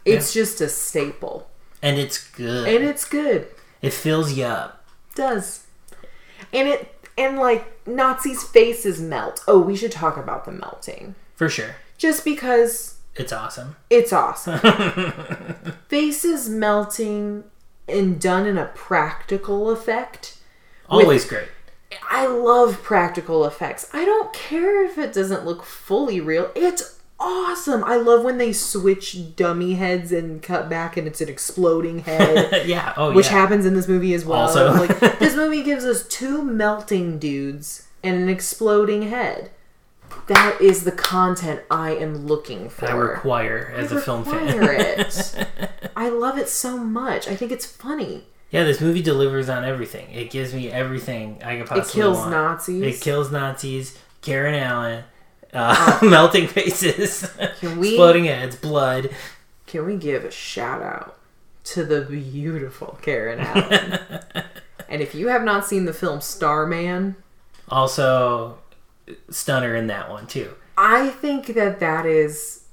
It's 0.05 0.33
just 0.33 0.61
a 0.61 0.69
staple. 0.69 1.49
and 1.81 1.99
it's 1.99 2.17
good. 2.31 2.67
And 2.67 2.83
it's 2.83 3.03
good. 3.05 3.47
it 3.81 3.93
fills 3.93 4.33
you 4.33 4.45
up. 4.45 4.85
does. 5.15 5.66
And 6.53 6.67
it 6.67 6.93
and 7.17 7.37
like 7.37 7.87
Nazis' 7.87 8.43
faces 8.43 9.01
melt. 9.01 9.43
Oh, 9.47 9.59
we 9.59 9.75
should 9.75 9.91
talk 9.91 10.17
about 10.17 10.45
the 10.45 10.51
melting. 10.51 11.15
For 11.35 11.49
sure. 11.49 11.75
Just 11.97 12.23
because 12.23 12.99
It's 13.15 13.33
awesome. 13.33 13.75
it's 13.89 14.13
awesome. 14.13 14.59
faces 15.87 16.49
melting 16.49 17.43
and 17.87 18.19
done 18.21 18.45
in 18.45 18.57
a 18.57 18.65
practical 18.75 19.69
effect. 19.71 20.37
Always 20.89 21.25
great. 21.25 21.47
I 22.09 22.27
love 22.27 22.83
practical 22.83 23.45
effects. 23.45 23.89
I 23.93 24.03
don't 24.05 24.33
care 24.33 24.83
if 24.83 24.97
it 24.97 25.13
doesn't 25.13 25.45
look 25.45 25.63
fully 25.63 26.19
real. 26.19 26.51
It's 26.53 26.96
awesome. 27.19 27.83
I 27.83 27.95
love 27.95 28.23
when 28.23 28.37
they 28.37 28.53
switch 28.53 29.35
dummy 29.35 29.75
heads 29.75 30.11
and 30.11 30.41
cut 30.41 30.69
back 30.69 30.97
and 30.97 31.07
it's 31.07 31.21
an 31.21 31.29
exploding 31.29 31.99
head. 31.99 32.65
yeah. 32.67 32.93
Oh, 32.97 33.09
yeah. 33.09 33.15
which 33.15 33.27
yeah. 33.27 33.31
happens 33.33 33.65
in 33.65 33.73
this 33.73 33.87
movie 33.87 34.13
as 34.13 34.25
well. 34.25 34.41
Also. 34.41 34.73
like 34.73 34.99
this 35.19 35.35
movie 35.35 35.63
gives 35.63 35.85
us 35.85 36.07
two 36.07 36.43
melting 36.43 37.19
dudes 37.19 37.87
and 38.03 38.15
an 38.21 38.29
exploding 38.29 39.03
head. 39.03 39.51
That 40.27 40.59
is 40.61 40.83
the 40.83 40.91
content 40.91 41.61
I 41.71 41.91
am 41.91 42.27
looking 42.27 42.69
for. 42.69 42.89
I 42.89 42.93
require 42.93 43.73
as 43.75 43.91
a 43.91 44.01
film 44.01 44.25
fan. 44.25 44.61
it. 44.61 45.47
I 45.95 46.09
love 46.09 46.37
it 46.37 46.49
so 46.49 46.77
much. 46.77 47.27
I 47.27 47.35
think 47.35 47.51
it's 47.51 47.65
funny. 47.65 48.25
Yeah, 48.51 48.63
this 48.63 48.79
movie 48.79 49.01
delivers 49.01 49.49
on 49.49 49.65
everything. 49.65 50.09
It 50.11 50.29
gives 50.29 50.53
me 50.53 50.69
everything 50.69 51.41
I 51.43 51.57
could 51.57 51.67
possibly 51.67 51.77
want. 51.77 51.87
It 51.87 51.93
kills 51.93 52.17
want. 52.17 52.31
Nazis. 52.31 52.83
It 52.83 53.01
kills 53.01 53.31
Nazis. 53.31 53.97
Karen 54.21 54.55
Allen. 54.55 55.03
Uh, 55.53 55.99
melting 56.03 56.47
faces. 56.47 57.29
Can 57.59 57.77
we- 57.79 57.89
Exploding 57.89 58.25
heads. 58.25 58.55
Blood. 58.55 59.09
Can 59.65 59.85
we 59.85 59.95
give 59.97 60.23
a 60.23 60.31
shout 60.31 60.81
out 60.81 61.17
to 61.65 61.83
the 61.83 62.01
beautiful 62.01 62.97
Karen 63.01 63.39
Allen? 63.39 63.99
and 64.89 65.01
if 65.01 65.13
you 65.13 65.27
have 65.27 65.43
not 65.43 65.65
seen 65.65 65.85
the 65.85 65.93
film 65.93 66.21
Starman, 66.21 67.15
Also, 67.69 68.59
stunner 69.29 69.75
in 69.75 69.87
that 69.87 70.09
one 70.09 70.25
too. 70.27 70.53
I 70.77 71.09
think 71.09 71.47
that 71.47 71.79
that 71.79 72.05
is 72.05 72.63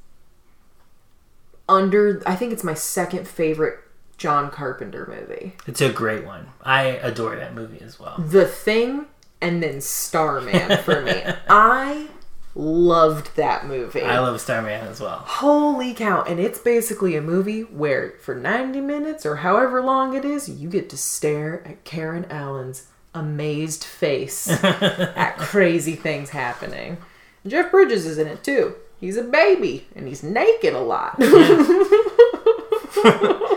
under. 1.68 2.22
I 2.26 2.36
think 2.36 2.52
it's 2.52 2.64
my 2.64 2.74
second 2.74 3.26
favorite 3.26 3.78
John 4.18 4.50
Carpenter 4.50 5.06
movie. 5.06 5.54
It's 5.66 5.80
a 5.80 5.90
great 5.92 6.24
one. 6.24 6.48
I 6.62 6.82
adore 6.84 7.36
that 7.36 7.54
movie 7.54 7.80
as 7.80 7.98
well. 7.98 8.16
The 8.18 8.46
Thing 8.46 9.06
and 9.40 9.62
then 9.62 9.80
Starman 9.80 10.78
for 10.78 11.02
me. 11.02 11.22
I 11.48 12.08
loved 12.54 13.34
that 13.36 13.66
movie. 13.66 14.02
I 14.02 14.18
love 14.20 14.40
Starman 14.40 14.86
as 14.86 15.00
well. 15.00 15.24
Holy 15.26 15.94
cow. 15.94 16.22
And 16.22 16.38
it's 16.38 16.58
basically 16.58 17.16
a 17.16 17.22
movie 17.22 17.62
where 17.62 18.14
for 18.20 18.34
90 18.34 18.80
minutes 18.80 19.26
or 19.26 19.36
however 19.36 19.82
long 19.82 20.14
it 20.14 20.24
is, 20.24 20.48
you 20.48 20.68
get 20.68 20.88
to 20.90 20.96
stare 20.96 21.66
at 21.66 21.84
Karen 21.84 22.26
Allen's 22.30 22.86
amazed 23.14 23.84
face 23.84 24.48
at 24.64 25.36
crazy 25.38 25.94
things 25.94 26.30
happening. 26.30 26.98
Jeff 27.46 27.70
Bridges 27.70 28.06
is 28.06 28.18
in 28.18 28.26
it 28.26 28.42
too. 28.42 28.74
He's 28.98 29.16
a 29.16 29.22
baby 29.22 29.86
and 29.94 30.08
he's 30.08 30.22
naked 30.22 30.74
a 30.74 30.80
lot. 30.80 31.16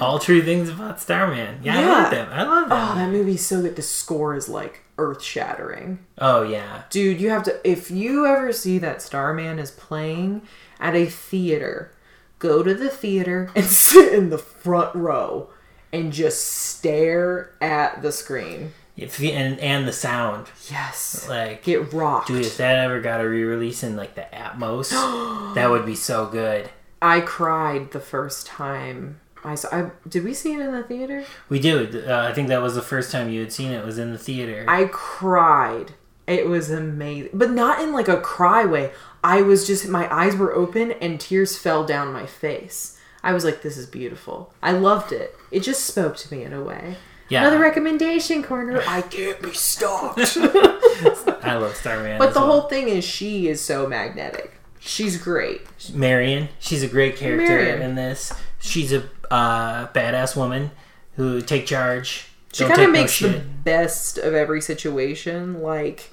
All 0.00 0.18
true 0.18 0.42
things 0.42 0.68
about 0.68 1.00
Starman. 1.00 1.60
Yeah, 1.62 1.78
I 1.78 1.84
love 1.84 2.10
them. 2.10 2.28
I 2.30 2.42
love 2.42 2.64
oh, 2.66 2.68
them. 2.68 2.88
oh, 2.90 2.94
that 2.96 3.10
movie's 3.10 3.44
so 3.46 3.62
good. 3.62 3.76
The 3.76 3.82
score 3.82 4.34
is 4.34 4.48
like 4.48 4.82
earth 4.98 5.22
shattering. 5.22 5.98
Oh 6.18 6.42
yeah. 6.42 6.82
Dude, 6.90 7.20
you 7.20 7.30
have 7.30 7.42
to 7.44 7.60
if 7.68 7.90
you 7.90 8.26
ever 8.26 8.52
see 8.52 8.78
that 8.78 9.02
Starman 9.02 9.58
is 9.58 9.70
playing 9.70 10.42
at 10.78 10.94
a 10.94 11.06
theater, 11.06 11.92
go 12.38 12.62
to 12.62 12.74
the 12.74 12.88
theater 12.88 13.50
and 13.56 13.64
sit 13.66 14.12
in 14.12 14.30
the 14.30 14.38
front 14.38 14.94
row 14.94 15.50
and 15.92 16.12
just 16.12 16.46
stare 16.46 17.52
at 17.60 18.02
the 18.02 18.12
screen. 18.12 18.72
If 18.96 19.18
and 19.22 19.58
and 19.60 19.88
the 19.88 19.92
sound 19.92 20.48
Yes. 20.70 21.26
like 21.28 21.66
it 21.66 21.92
rocked. 21.92 22.28
Dude, 22.28 22.44
if 22.44 22.56
that 22.58 22.78
ever 22.78 23.00
got 23.00 23.20
a 23.20 23.28
re-release 23.28 23.82
in 23.82 23.96
like 23.96 24.14
the 24.14 24.26
Atmos, 24.32 24.90
that 25.54 25.70
would 25.70 25.86
be 25.86 25.94
so 25.94 26.26
good. 26.26 26.70
I 27.00 27.20
cried 27.22 27.92
the 27.92 28.00
first 28.00 28.46
time 28.46 29.20
I 29.44 29.54
saw 29.54 29.68
I 29.74 29.90
did 30.08 30.24
we 30.24 30.34
see 30.34 30.54
it 30.54 30.60
in 30.60 30.72
the 30.72 30.82
theater? 30.82 31.24
We 31.48 31.58
did. 31.58 32.08
Uh, 32.08 32.26
I 32.28 32.32
think 32.32 32.48
that 32.48 32.62
was 32.62 32.74
the 32.74 32.82
first 32.82 33.10
time 33.10 33.30
you 33.30 33.40
had 33.40 33.52
seen 33.52 33.72
it. 33.72 33.84
Was 33.84 33.98
in 33.98 34.12
the 34.12 34.18
theater. 34.18 34.64
I 34.68 34.86
cried. 34.86 35.92
It 36.26 36.46
was 36.48 36.70
amazing. 36.70 37.30
But 37.32 37.50
not 37.50 37.80
in 37.80 37.92
like 37.92 38.08
a 38.08 38.20
cry 38.20 38.64
way. 38.64 38.92
I 39.24 39.42
was 39.42 39.66
just 39.66 39.88
my 39.88 40.12
eyes 40.14 40.36
were 40.36 40.54
open 40.54 40.92
and 40.92 41.20
tears 41.20 41.58
fell 41.58 41.84
down 41.84 42.12
my 42.12 42.26
face. 42.26 42.98
I 43.22 43.32
was 43.32 43.44
like, 43.44 43.62
this 43.62 43.76
is 43.76 43.86
beautiful. 43.86 44.52
I 44.62 44.72
loved 44.72 45.12
it. 45.12 45.36
It 45.50 45.60
just 45.60 45.84
spoke 45.84 46.16
to 46.18 46.34
me 46.34 46.42
in 46.42 46.52
a 46.52 46.62
way. 46.62 46.96
Yeah. 47.28 47.42
Another 47.42 47.58
recommendation 47.58 48.42
corner. 48.42 48.82
I 48.88 49.02
can't 49.02 49.40
be 49.42 49.52
stopped. 49.52 50.18
I 50.36 51.56
love 51.56 51.76
Starman. 51.76 52.18
but 52.18 52.34
the 52.34 52.40
well. 52.40 52.60
whole 52.60 52.68
thing 52.68 52.88
is 52.88 53.04
she 53.04 53.48
is 53.48 53.60
so 53.60 53.86
magnetic. 53.86 54.54
She's 54.78 55.16
great. 55.18 55.60
Marion, 55.92 56.48
she's 56.58 56.82
a 56.82 56.88
great 56.88 57.16
character 57.16 57.46
Marion. 57.46 57.82
in 57.82 57.94
this. 57.96 58.32
She's 58.60 58.92
a 58.92 59.08
uh, 59.30 59.88
badass 59.88 60.36
woman 60.36 60.70
who 61.16 61.40
take 61.40 61.66
charge. 61.66 62.26
She 62.52 62.64
kind 62.64 62.72
of 62.72 62.78
take 62.78 62.86
no 62.86 62.92
makes 62.92 63.18
the 63.20 63.42
best 63.64 64.18
of 64.18 64.34
every 64.34 64.60
situation. 64.60 65.60
Like, 65.62 66.10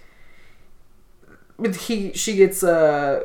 he, 1.80 2.14
she 2.14 2.36
gets 2.36 2.64
uh, 2.64 3.24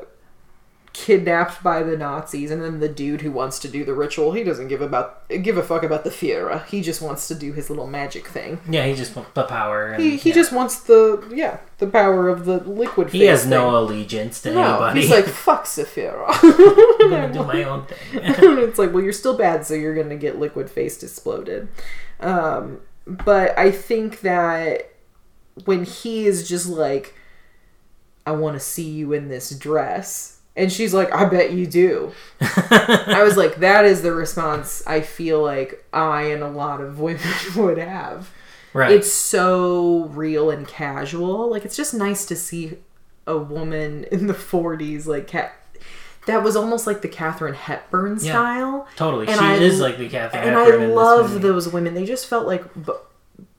kidnapped 0.93 1.63
by 1.63 1.83
the 1.83 1.97
Nazis, 1.97 2.51
and 2.51 2.61
then 2.63 2.81
the 2.81 2.89
dude 2.89 3.23
who 3.23 3.31
wants 3.33 3.59
to 3.61 3.69
do 3.69 3.85
the 3.85 3.95
ritual, 3.95 4.33
he 4.33 4.45
doesn't 4.45 4.69
give 4.69 4.83
about 4.83 5.27
give 5.29 5.57
a 5.57 5.63
fuck 5.63 5.83
about 5.83 6.05
the 6.05 6.11
Führer. 6.11 6.67
He 6.67 6.83
just 6.83 7.01
wants 7.01 7.27
to 7.29 7.35
do 7.35 7.53
his 7.53 7.71
little 7.71 7.87
magic 7.87 8.27
thing. 8.27 8.61
Yeah, 8.69 8.87
he 8.87 8.95
just 8.95 9.17
wants 9.17 9.31
the 9.33 9.45
power. 9.45 9.87
And, 9.89 10.03
He 10.03 10.17
he 10.17 10.29
yeah. 10.31 10.35
just 10.35 10.53
wants 10.53 10.81
the 10.81 11.27
yeah 11.35 11.59
the 11.79 11.87
power 11.87 12.29
of 12.29 12.45
the 12.45 12.59
liquid. 12.59 13.11
he 13.11 13.25
has 13.25 13.47
no 13.47 13.77
allegiance 13.79 14.43
to 14.43 14.53
No, 14.53 14.63
anybody. 14.63 15.01
he's 15.01 15.11
like 15.11 15.25
fuck 15.27 15.65
Saphira. 15.65 16.27
I'm 17.01 17.11
gonna 17.11 17.33
do 17.33 17.43
my 17.45 17.63
own 17.65 17.87
thing. 17.87 17.99
it's 18.23 18.79
like, 18.79 18.93
well, 18.93 19.03
you're 19.03 19.13
still 19.13 19.37
bad, 19.37 19.65
so 19.67 19.75
you're 19.75 19.95
gonna 19.95 20.17
get 20.17 20.39
liquid 20.39 20.69
faced 20.71 21.03
exploded. 21.03 21.69
Um, 22.21 22.81
but 23.07 23.59
I 23.59 23.71
think 23.71 24.21
that 24.21 24.91
when 25.65 25.85
he 25.85 26.27
is 26.27 26.49
just 26.49 26.69
like, 26.69 27.15
I 28.27 28.33
want 28.33 28.55
to 28.55 28.61
see 28.61 28.89
you 28.89 29.13
in 29.13 29.29
this 29.29 29.51
dress, 29.51 30.39
and 30.57 30.71
she's 30.73 30.93
like, 30.93 31.13
I 31.13 31.25
bet 31.25 31.53
you 31.53 31.67
do. 31.67 32.13
I 32.41 33.23
was 33.25 33.37
like, 33.37 33.57
that 33.57 33.85
is 33.85 34.03
the 34.03 34.13
response 34.13 34.83
I 34.87 35.01
feel 35.01 35.43
like 35.43 35.85
I 35.93 36.23
and 36.25 36.43
a 36.43 36.49
lot 36.49 36.81
of 36.81 37.01
women 37.01 37.23
would 37.57 37.79
have. 37.79 38.31
right. 38.75 38.91
It's 38.93 39.13
so 39.13 40.05
real 40.13 40.51
and 40.51 40.67
casual. 40.69 41.51
Like 41.51 41.65
it's 41.65 41.77
just 41.77 41.95
nice 41.95 42.25
to 42.27 42.37
see 42.37 42.79
a 43.27 43.39
woman 43.39 44.05
in 44.13 44.27
the 44.27 44.35
40s 44.35 45.07
like 45.07 45.31
ca- 45.31 45.53
that 46.27 46.43
was 46.43 46.55
almost 46.55 46.87
like 46.87 47.03
the 47.03 47.09
Katharine 47.09 47.55
Hepburn 47.55 48.19
Yeah. 48.21 48.33
style. 48.33 48.89
totally. 48.97 49.27
and 49.29 49.39
she 49.39 49.45
I 49.45 49.55
is 49.55 49.81
like 49.81 49.99
the 49.99 50.09
Katharine 50.09 50.43
And 50.45 50.55
Hepburn 50.57 50.73
I 50.81 50.85
in 50.85 50.89
this 50.91 50.97
love 50.97 51.43
those 51.43 51.69
women. 51.73 51.95
They 51.95 52.05
just 52.05 52.27
felt 52.27 52.47
like 52.47 52.63
b- 52.75 52.93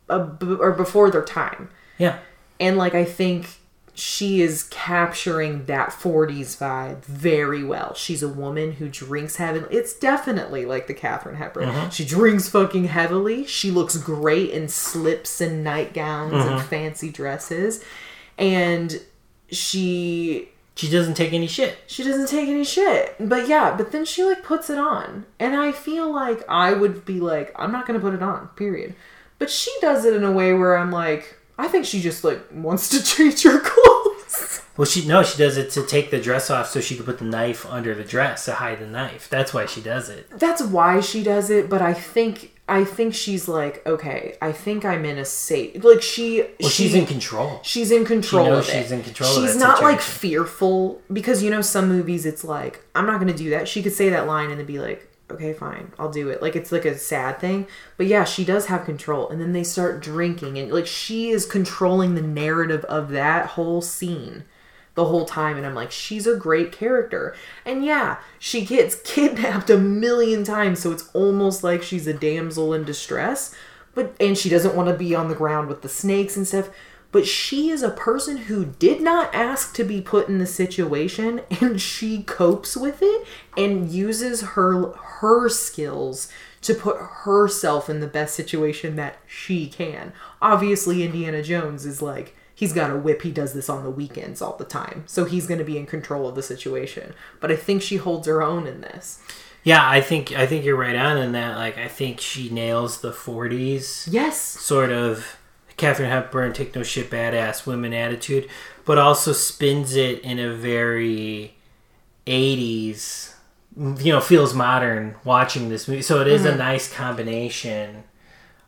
a 0.10 0.20
b- 0.20 0.58
or 0.60 0.72
before 0.72 1.10
their 1.12 1.24
time. 1.24 1.70
Yeah. 1.98 2.20
And 2.60 2.78
like 2.78 2.94
I 2.96 3.04
think 3.06 3.48
she 3.96 4.42
is 4.42 4.64
capturing 4.64 5.66
that 5.66 5.90
40s 5.90 6.58
vibe 6.58 7.04
very 7.06 7.64
well. 7.64 7.94
She's 7.94 8.24
a 8.24 8.28
woman 8.28 8.74
who 8.74 8.90
drinks 8.90 9.36
heavily. 9.36 9.68
It's 9.70 9.94
definitely 9.94 10.66
like 10.66 10.88
the 10.88 10.96
Katharine 10.96 11.36
Hepburn. 11.36 11.70
Mm-hmm. 11.70 11.90
She 11.90 12.04
drinks 12.04 12.50
fucking 12.50 12.86
heavily. 12.86 13.46
She 13.46 13.70
looks 13.70 13.96
great 13.98 14.50
in 14.50 14.68
slips 14.68 15.40
and 15.42 15.64
nightgowns 15.64 16.34
and 16.34 16.60
mm-hmm. 16.60 16.68
fancy 16.68 17.12
dresses. 17.12 17.84
And 18.40 19.00
she 19.52 20.50
She 20.76 20.90
doesn't 20.90 21.14
take 21.14 21.34
any 21.34 21.46
shit. 21.46 21.78
she 21.86 22.04
doesn't 22.04 22.30
take 22.30 22.50
any 22.50 22.64
shit. 22.64 23.16
But 23.20 23.48
yeah, 23.48 23.76
but 23.78 23.92
then 23.92 24.06
she 24.06 24.24
like 24.24 24.44
puts 24.44 24.72
it 24.72 24.80
on. 24.80 25.26
And 25.40 25.56
I 25.56 25.72
feel 25.72 26.12
like 26.12 26.44
I 26.50 26.74
would 26.74 27.06
be 27.06 27.20
like, 27.20 27.54
I'm 27.56 27.72
not 27.72 27.86
gonna 27.86 28.00
put 28.00 28.16
it 28.16 28.24
on, 28.24 28.48
period. 28.56 28.96
But 29.38 29.52
she 29.52 29.72
does 29.82 30.04
it 30.04 30.16
in 30.16 30.24
a 30.24 30.32
way 30.32 30.54
where 30.54 30.78
I'm 30.78 30.92
like, 30.92 31.38
I 31.58 31.68
think 31.68 31.86
she 31.86 32.02
just 32.02 32.24
like 32.24 32.42
wants 32.52 32.90
to 32.90 33.04
change 33.16 33.44
her 33.44 33.60
clothes. 33.60 34.62
Well, 34.76 34.86
she 34.86 35.06
no, 35.06 35.22
she 35.22 35.38
does 35.38 35.58
it 35.58 35.70
to 35.72 35.86
take 35.86 36.10
the 36.10 36.20
dress 36.20 36.50
off 36.50 36.70
so 36.70 36.82
she 36.82 36.96
can 36.96 37.06
put 37.06 37.20
the 37.20 37.26
knife 37.26 37.66
under 37.68 37.94
the 37.94 38.04
dress 38.04 38.46
to 38.46 38.54
hide 38.54 38.80
the 38.80 38.88
knife. 38.88 39.30
That's 39.30 39.54
why 39.54 39.68
she 39.68 39.82
does 39.82 40.10
it. 40.10 40.28
That's 40.32 40.64
why 40.64 41.00
she 41.00 41.22
does 41.22 41.52
it, 41.52 41.70
but 41.70 41.82
I 41.82 41.94
think 41.94 42.52
I 42.68 42.86
think 42.86 43.14
she's 43.14 43.48
like, 43.48 43.86
okay, 43.86 44.36
I 44.42 44.52
think 44.52 44.84
I'm 44.84 45.06
in 45.06 45.20
a 45.20 45.26
safe 45.26 45.84
like 45.84 46.02
she 46.02 46.42
Well, 46.60 46.70
she, 46.70 46.86
she's 46.86 46.96
in 46.96 47.06
control. 47.06 47.60
She's 47.62 47.92
in 47.92 48.04
control 48.04 48.46
She 48.46 48.50
knows 48.50 48.66
she's 48.70 48.92
in 48.92 49.04
control 49.04 49.30
She's 49.30 49.56
not 49.56 49.84
like 49.84 50.02
fearful 50.02 51.02
because 51.12 51.44
you 51.44 51.52
know 51.52 51.62
some 51.62 51.88
movies 51.88 52.26
it's 52.26 52.44
like 52.44 52.84
I'm 52.96 53.06
not 53.06 53.20
gonna 53.20 53.34
do 53.34 53.52
that. 53.52 53.68
She 53.68 53.84
could 53.84 53.94
say 53.94 54.10
that 54.10 54.26
line 54.26 54.50
and 54.50 54.60
then 54.60 54.66
be 54.66 54.80
like, 54.80 55.08
okay, 55.32 55.54
fine, 55.54 55.92
I'll 55.98 56.12
do 56.12 56.30
it. 56.30 56.42
Like 56.42 56.56
it's 56.56 56.72
like 56.72 56.86
a 56.86 56.98
sad 56.98 57.40
thing, 57.40 57.68
but 57.98 58.08
yeah, 58.08 58.24
she 58.24 58.46
does 58.46 58.68
have 58.68 58.86
control. 58.86 59.30
And 59.30 59.42
then 59.42 59.54
they 59.54 59.64
start 59.64 60.02
drinking 60.02 60.58
and 60.58 60.72
like 60.72 60.88
she 60.88 61.30
is 61.30 61.46
controlling 61.46 62.16
the 62.16 62.22
narrative 62.22 62.84
of 62.86 63.10
that 63.10 63.48
whole 63.48 63.82
scene 63.82 64.44
the 64.96 65.06
whole 65.06 65.26
time 65.26 65.58
and 65.58 65.66
I'm 65.66 65.74
like 65.74 65.92
she's 65.92 66.28
a 66.28 66.36
great 66.36 66.72
character. 66.72 67.36
And 67.66 67.84
yeah, 67.84 68.18
she 68.40 68.66
gets 68.66 68.96
kidnapped 69.04 69.70
a 69.70 69.78
million 69.78 70.44
times 70.44 70.80
so 70.80 70.92
it's 70.92 71.10
almost 71.14 71.64
like 71.64 71.84
she's 71.84 72.08
a 72.08 72.14
damsel 72.14 72.74
in 72.74 72.84
distress. 72.84 73.56
But 73.96 74.16
and 74.20 74.38
she 74.38 74.50
doesn't 74.50 74.76
want 74.76 74.90
to 74.90 74.96
be 74.96 75.14
on 75.14 75.30
the 75.30 75.36
ground 75.36 75.68
with 75.68 75.82
the 75.82 75.90
snakes 75.90 76.36
and 76.36 76.48
stuff. 76.48 76.70
But 77.14 77.26
she 77.26 77.70
is 77.70 77.82
a 77.84 77.92
person 77.92 78.36
who 78.38 78.66
did 78.66 79.00
not 79.00 79.34
ask 79.34 79.74
to 79.76 79.86
be 79.86 80.02
put 80.02 80.28
in 80.28 80.40
the 80.40 80.46
situation 80.46 81.42
and 81.62 81.80
she 81.80 82.24
copes 82.24 82.76
with 82.76 83.00
it 83.02 83.26
and 83.56 83.90
uses 83.90 84.42
her 84.42 84.92
her 84.92 85.48
skills 85.48 86.28
to 86.62 86.74
put 86.74 86.98
herself 86.98 87.90
in 87.90 88.00
the 88.02 88.08
best 88.08 88.36
situation 88.36 88.96
that 88.98 89.18
she 89.28 89.68
can. 89.68 90.12
Obviously, 90.42 91.04
Indiana 91.04 91.44
Jones 91.44 91.86
is 91.86 92.02
like, 92.02 92.36
he's 92.56 92.74
got 92.74 92.90
a 92.90 92.98
whip. 92.98 93.22
He 93.22 93.32
does 93.32 93.54
this 93.54 93.70
on 93.70 93.84
the 93.84 93.90
weekends 93.92 94.42
all 94.42 94.56
the 94.58 94.64
time. 94.66 95.04
So 95.06 95.26
he's 95.26 95.46
going 95.46 95.58
to 95.60 95.66
be 95.66 95.78
in 95.78 95.86
control 95.86 96.28
of 96.28 96.36
the 96.36 96.42
situation. 96.44 97.14
But 97.42 97.52
I 97.52 97.58
think 97.58 97.82
she 97.82 97.98
holds 97.98 98.28
her 98.28 98.42
own 98.42 98.66
in 98.66 98.82
this. 98.82 99.20
Yeah, 99.64 99.88
I 99.88 100.02
think 100.02 100.32
I 100.34 100.46
think 100.46 100.66
you're 100.66 100.76
right 100.78 100.96
on 100.96 101.18
in 101.18 101.34
that. 101.34 101.58
Like, 101.58 101.78
I 101.78 101.88
think 101.88 102.20
she 102.20 102.50
nails 102.50 103.00
the 103.02 103.12
'40s 103.12 104.08
Yes. 104.12 104.40
sort 104.40 104.92
of 104.92 105.38
Katharine 105.78 106.10
Hepburn 106.10 106.54
take 106.54 106.76
no 106.76 106.84
shit 106.84 107.10
badass 107.10 107.66
women 107.66 107.94
attitude, 107.94 108.50
but 108.86 108.98
also 108.98 109.34
spins 109.34 109.96
it 109.96 110.20
in 110.22 110.40
a 110.40 110.54
very 110.54 111.56
80s, 112.28 113.34
you 113.76 114.12
know, 114.12 114.22
feels 114.22 114.54
modern 114.54 115.16
watching 115.24 115.70
this 115.70 115.88
movie. 115.88 116.02
So 116.02 116.22
it 116.22 116.28
is 116.28 116.46
a 116.46 116.50
mm-hmm. 116.50 116.60
nice 116.60 116.94
combination 116.94 118.04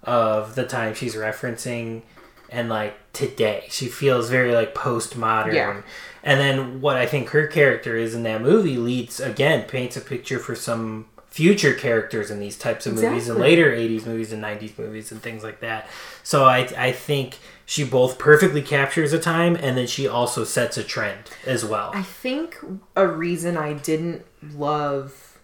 of 0.03 0.55
the 0.55 0.65
time 0.65 0.93
she's 0.93 1.15
referencing 1.15 2.03
and 2.49 2.69
like 2.69 2.97
today. 3.13 3.65
She 3.69 3.87
feels 3.87 4.29
very 4.29 4.53
like 4.53 4.73
postmodern. 4.75 5.53
Yeah. 5.53 5.81
And 6.23 6.39
then 6.39 6.81
what 6.81 6.97
I 6.97 7.05
think 7.05 7.29
her 7.29 7.47
character 7.47 7.95
is 7.95 8.15
in 8.15 8.23
that 8.23 8.41
movie 8.41 8.77
leads 8.77 9.19
again 9.19 9.67
paints 9.67 9.95
a 9.95 10.01
picture 10.01 10.39
for 10.39 10.55
some 10.55 11.07
future 11.35 11.73
characters 11.73 12.31
in 12.31 12.39
these 12.39 12.57
types 12.57 12.85
of 12.87 12.93
movies 12.93 13.27
and 13.27 13.37
later 13.37 13.69
80s 13.69 14.05
movies 14.05 14.31
and 14.31 14.41
90s 14.41 14.77
movies 14.79 15.11
and 15.11 15.21
things 15.21 15.43
like 15.43 15.59
that. 15.59 15.85
So 16.23 16.45
I 16.45 16.59
I 16.77 16.93
think 16.93 17.39
she 17.65 17.83
both 17.83 18.17
perfectly 18.17 18.61
captures 18.61 19.11
a 19.11 19.19
time 19.19 19.57
and 19.57 19.77
then 19.77 19.85
she 19.85 20.07
also 20.07 20.45
sets 20.45 20.77
a 20.77 20.83
trend 20.83 21.29
as 21.45 21.65
well. 21.65 21.91
I 21.93 22.03
think 22.03 22.57
a 22.95 23.05
reason 23.05 23.57
I 23.57 23.73
didn't 23.73 24.25
love 24.53 25.37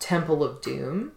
Temple 0.00 0.42
of 0.42 0.60
Doom. 0.62 1.12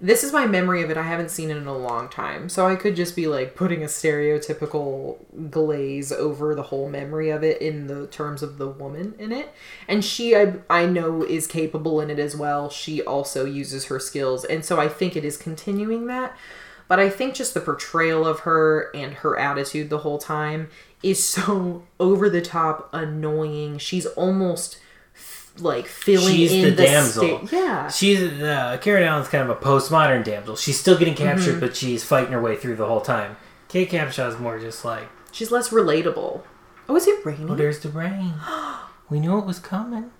This 0.00 0.22
is 0.22 0.32
my 0.32 0.46
memory 0.46 0.82
of 0.82 0.90
it. 0.90 0.96
I 0.96 1.02
haven't 1.02 1.32
seen 1.32 1.50
it 1.50 1.56
in 1.56 1.66
a 1.66 1.76
long 1.76 2.08
time. 2.08 2.48
So 2.48 2.66
I 2.68 2.76
could 2.76 2.94
just 2.94 3.16
be 3.16 3.26
like 3.26 3.56
putting 3.56 3.82
a 3.82 3.86
stereotypical 3.86 5.18
glaze 5.50 6.12
over 6.12 6.54
the 6.54 6.62
whole 6.62 6.88
memory 6.88 7.30
of 7.30 7.42
it 7.42 7.60
in 7.60 7.88
the 7.88 8.06
terms 8.06 8.42
of 8.42 8.58
the 8.58 8.68
woman 8.68 9.14
in 9.18 9.32
it. 9.32 9.52
And 9.88 10.04
she, 10.04 10.36
I, 10.36 10.54
I 10.70 10.86
know, 10.86 11.22
is 11.24 11.48
capable 11.48 12.00
in 12.00 12.10
it 12.10 12.20
as 12.20 12.36
well. 12.36 12.70
She 12.70 13.02
also 13.02 13.44
uses 13.44 13.86
her 13.86 13.98
skills. 13.98 14.44
And 14.44 14.64
so 14.64 14.78
I 14.78 14.88
think 14.88 15.16
it 15.16 15.24
is 15.24 15.36
continuing 15.36 16.06
that. 16.06 16.36
But 16.86 17.00
I 17.00 17.10
think 17.10 17.34
just 17.34 17.54
the 17.54 17.60
portrayal 17.60 18.26
of 18.26 18.40
her 18.40 18.90
and 18.94 19.14
her 19.14 19.36
attitude 19.36 19.90
the 19.90 19.98
whole 19.98 20.18
time 20.18 20.70
is 21.02 21.22
so 21.22 21.82
over 22.00 22.30
the 22.30 22.40
top 22.40 22.88
annoying. 22.92 23.78
She's 23.78 24.06
almost 24.06 24.78
like 25.60 25.86
filling 25.86 26.34
She's 26.34 26.52
in 26.52 26.62
the 26.62 26.70
the, 26.70 26.82
damsel. 26.84 27.46
sta- 27.46 27.56
yeah. 27.56 27.88
She's 27.88 28.20
uh, 28.42 28.78
Karen 28.80 29.02
Allen's 29.04 29.28
kind 29.28 29.48
of 29.48 29.56
a 29.56 29.60
postmodern 29.60 30.24
damsel. 30.24 30.56
She's 30.56 30.78
still 30.78 30.98
getting 30.98 31.14
captured, 31.14 31.52
Mm-hmm. 31.52 31.60
but 31.60 31.76
she's 31.76 32.04
fighting 32.04 32.32
her 32.32 32.40
way 32.40 32.56
through 32.56 32.76
the 32.76 32.86
whole 32.86 33.00
time. 33.00 33.36
Kate 33.68 33.88
Capshaw's 33.90 34.38
more 34.38 34.58
just 34.58 34.84
like, 34.84 35.08
She's 35.32 35.50
less 35.50 35.68
relatable. 35.70 36.42
Oh, 36.88 36.96
is 36.96 37.06
it 37.06 37.24
raining? 37.24 37.50
oh, 37.50 37.54
there's 37.54 37.80
the 37.80 37.88
rain. 37.90 38.34
We 39.10 39.20
knew 39.20 39.38
it 39.38 39.46
was 39.46 39.58
coming. 39.58 40.10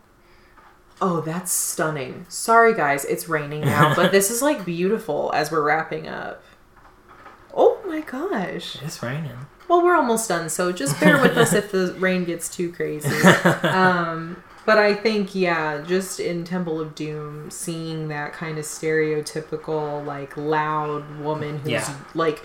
Oh, 1.01 1.21
that's 1.21 1.53
stunning. 1.53 2.25
Sorry, 2.29 2.75
guys, 2.75 3.05
it's 3.05 3.29
raining 3.29 3.61
now, 3.61 3.95
but 3.95 4.11
this 4.13 4.31
is 4.31 4.41
like 4.43 4.65
beautiful 4.65 5.31
as 5.35 5.51
we're 5.53 5.63
wrapping 5.63 6.09
up. 6.09 6.43
Oh 7.55 7.79
my 7.87 8.01
gosh. 8.01 8.77
It's 8.83 9.03
raining. 9.03 9.37
Well, 9.69 9.83
we're 9.85 9.95
almost 9.95 10.29
done, 10.29 10.49
so 10.49 10.73
just 10.73 10.99
bear 11.01 11.21
with 11.21 11.37
us 11.37 11.53
if 11.53 11.71
the 11.71 11.95
rain 11.99 12.25
gets 12.25 12.49
too 12.49 12.73
crazy. 12.73 13.09
Um, 13.63 14.43
but 14.69 14.77
I 14.77 14.93
think, 14.93 15.35
yeah, 15.35 15.83
just 15.87 16.21
in 16.21 16.45
Temple 16.45 16.79
of 16.79 16.95
Doom, 16.95 17.51
seeing 17.51 18.09
that 18.09 18.35
kind 18.35 18.59
of 18.59 18.67
stereotypical, 18.67 20.05
like, 20.05 20.37
loud 20.37 21.21
woman 21.21 21.61
who's, 21.61 21.73
Yeah. 21.73 21.95
like, 22.15 22.43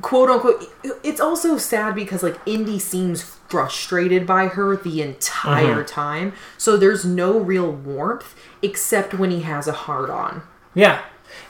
quote 0.00 0.28
unquote. 0.28 0.64
It's 1.04 1.20
also 1.20 1.56
sad 1.58 1.94
because, 1.94 2.24
like, 2.24 2.36
Indy 2.46 2.80
seems 2.80 3.22
frustrated 3.22 4.26
by 4.26 4.48
her 4.48 4.76
the 4.76 5.02
entire 5.02 5.84
time. 5.84 6.32
So 6.58 6.76
there's 6.76 7.04
no 7.04 7.38
real 7.38 7.70
warmth 7.70 8.34
except 8.60 9.14
when 9.14 9.30
he 9.30 9.42
has 9.42 9.68
a 9.68 9.72
hard 9.72 10.10
on. 10.10 10.42
Yeah. 10.74 10.98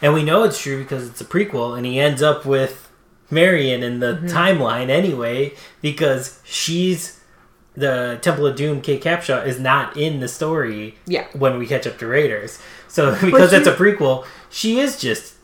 And 0.03 0.13
we 0.13 0.23
know 0.23 0.43
it's 0.43 0.61
true 0.61 0.83
because 0.83 1.09
it's 1.09 1.23
a 1.23 1.25
prequel, 1.25 1.75
and 1.77 1.87
he 1.87 1.99
ends 1.99 2.23
up 2.23 2.45
with 2.45 2.91
Marion 3.31 3.83
in 3.83 4.01
the 4.01 4.13
Mm-hmm. 4.15 4.27
timeline 4.27 4.91
anyway, 4.91 5.55
because 5.81 6.41
she's 6.45 7.19
the 7.75 8.19
Temple 8.23 8.47
of 8.47 8.57
Doom. 8.57 8.81
Kate 8.81 9.03
Capshaw 9.03 9.47
is 9.47 9.59
not 9.59 9.97
in 9.97 10.21
the 10.21 10.29
story. 10.29 10.97
Yeah. 11.07 11.27
When 11.33 11.59
we 11.59 11.67
catch 11.67 11.87
up 11.87 11.99
to 11.99 12.07
Raiders, 12.07 12.59
so 12.89 13.13
because 13.21 13.53
it's 13.53 13.67
a 13.67 13.75
prequel, 13.75 14.27
she 14.51 14.79
is 14.79 15.01
just 15.01 15.35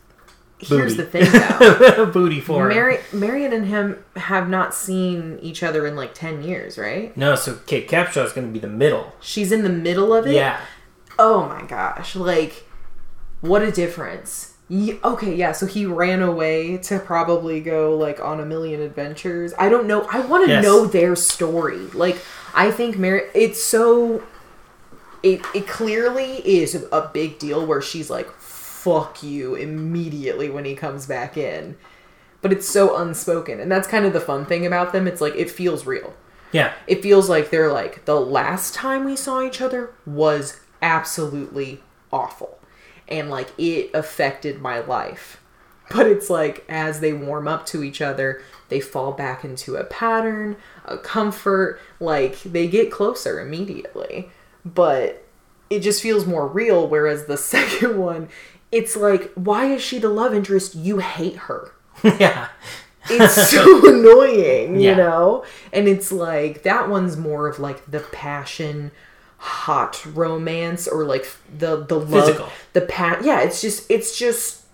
Here's 0.60 0.96
Booty. 0.96 1.04
the 1.04 1.28
thing, 1.30 1.96
though. 1.96 2.06
booty 2.12 2.40
for. 2.40 2.66
Mary, 2.66 2.98
Marion 3.12 3.52
and 3.52 3.66
him 3.66 4.04
have 4.16 4.48
not 4.48 4.74
seen 4.74 5.38
each 5.40 5.62
other 5.62 5.86
in 5.86 5.94
like 5.94 6.14
10 6.14 6.42
years, 6.42 6.76
right? 6.76 7.16
No, 7.16 7.36
so 7.36 7.60
Kate 7.66 7.88
Capshaw 7.88 8.24
is 8.24 8.32
going 8.32 8.48
to 8.48 8.52
be 8.52 8.58
the 8.58 8.66
middle. 8.66 9.12
She's 9.20 9.52
in 9.52 9.62
the 9.62 9.68
middle 9.68 10.12
of 10.12 10.26
it. 10.26 10.34
Yeah. 10.34 10.60
Oh 11.16 11.46
my 11.46 11.62
gosh. 11.62 12.16
Like, 12.16 12.64
what 13.40 13.62
a 13.62 13.70
difference. 13.70 14.54
Okay, 14.70 15.34
yeah, 15.34 15.52
so 15.52 15.64
he 15.66 15.86
ran 15.86 16.20
away 16.20 16.76
to 16.78 16.98
probably 16.98 17.60
go 17.60 17.96
like 17.96 18.20
on 18.20 18.38
a 18.40 18.44
million 18.44 18.82
adventures. 18.82 19.54
I 19.58 19.68
don't 19.70 19.86
know. 19.86 20.02
I 20.12 20.20
want 20.20 20.44
to 20.44 20.50
Yes. 20.50 20.62
know 20.62 20.84
their 20.86 21.16
story. 21.16 21.78
Like, 21.94 22.18
I 22.54 22.70
think 22.70 22.98
Mary, 22.98 23.22
it's 23.34 23.62
so. 23.62 24.22
It, 25.22 25.40
it 25.54 25.66
clearly 25.66 26.36
is 26.46 26.74
a 26.92 27.10
big 27.12 27.38
deal 27.38 27.66
where 27.66 27.80
she's 27.82 28.08
like, 28.10 28.30
fuck 28.38 29.22
you 29.22 29.54
immediately 29.56 30.48
when 30.48 30.64
he 30.64 30.74
comes 30.76 31.06
back 31.06 31.36
in. 31.36 31.76
But 32.40 32.52
it's 32.52 32.68
so 32.68 32.96
unspoken. 32.96 33.58
And 33.58 33.72
that's 33.72 33.88
kind 33.88 34.04
of 34.04 34.12
the 34.12 34.20
fun 34.20 34.46
thing 34.46 34.64
about 34.64 34.92
them. 34.92 35.08
It's 35.08 35.20
like, 35.20 35.34
it 35.34 35.50
feels 35.50 35.86
real 35.86 36.14
Yeah. 36.52 36.72
it 36.86 37.02
feels 37.02 37.28
like 37.28 37.50
they're 37.50 37.72
like 37.72 38.04
the 38.04 38.20
last 38.20 38.74
time 38.74 39.04
we 39.04 39.16
saw 39.16 39.42
each 39.42 39.60
other 39.60 39.90
was 40.06 40.60
absolutely 40.80 41.82
awful 42.12 42.57
and 43.08 43.30
like 43.30 43.48
it 43.58 43.90
affected 43.94 44.60
my 44.60 44.78
life 44.80 45.40
but 45.90 46.06
it's 46.06 46.28
like 46.28 46.64
as 46.68 47.00
they 47.00 47.12
warm 47.12 47.48
up 47.48 47.64
to 47.66 47.82
each 47.82 48.00
other 48.02 48.42
they 48.68 48.80
fall 48.80 49.12
back 49.12 49.44
into 49.44 49.76
a 49.76 49.84
pattern 49.84 50.56
a 50.84 50.98
comfort 50.98 51.80
like 52.00 52.40
they 52.42 52.68
get 52.68 52.90
closer 52.92 53.40
immediately 53.40 54.28
but 54.64 55.24
it 55.70 55.80
just 55.80 56.02
feels 56.02 56.26
more 56.26 56.46
real 56.46 56.86
whereas 56.88 57.26
the 57.26 57.36
second 57.54 57.96
one 57.98 58.28
it's 58.70 58.96
like 58.96 59.32
why 59.34 59.66
is 59.66 59.82
she 59.82 59.98
the 59.98 60.08
love 60.10 60.34
interest 60.34 60.74
you 60.74 60.98
hate 60.98 61.36
her 61.36 61.72
yeah. 62.04 62.48
it's 63.10 63.50
so 63.50 63.88
annoying, 63.88 64.78
Yeah. 64.78 64.90
you 64.90 64.96
know? 64.96 65.44
And 65.72 65.88
it's 65.88 66.12
like 66.12 66.62
that 66.62 66.88
one's 66.88 67.16
more 67.16 67.48
of 67.48 67.58
like 67.58 67.90
the 67.90 67.98
passion 68.00 68.92
hot 69.38 70.04
romance 70.04 70.86
or 70.88 71.04
like 71.04 71.26
the 71.56 71.84
the 71.84 71.98
love 71.98 72.26
Physical. 72.26 72.48
the 72.72 72.80
pat 72.82 73.24
yeah, 73.24 73.40
it's 73.40 73.60
just 73.60 73.90
it's 73.90 74.18
just 74.18 74.64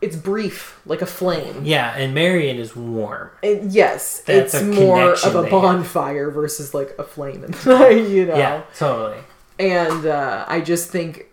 it's 0.00 0.16
brief, 0.16 0.80
like 0.86 1.02
a 1.02 1.06
flame. 1.06 1.62
Yeah, 1.64 1.94
and 1.94 2.14
Marion 2.14 2.56
is 2.56 2.74
warm. 2.74 3.30
And 3.42 3.70
yes, 3.70 4.20
That's 4.22 4.54
it's 4.54 4.62
more 4.64 5.12
of 5.12 5.24
a 5.34 5.42
they 5.42 5.50
have. 5.50 5.50
bonfire 5.50 6.30
versus 6.30 6.72
like 6.72 6.94
a 6.98 7.04
flame 7.04 7.44
in 7.44 7.50
the 7.50 8.06
you 8.10 8.24
know. 8.26 8.36
Yeah, 8.36 8.62
totally. 8.76 9.18
And 9.58 10.06
uh, 10.06 10.46
I 10.48 10.62
just 10.62 10.88
think 10.88 11.26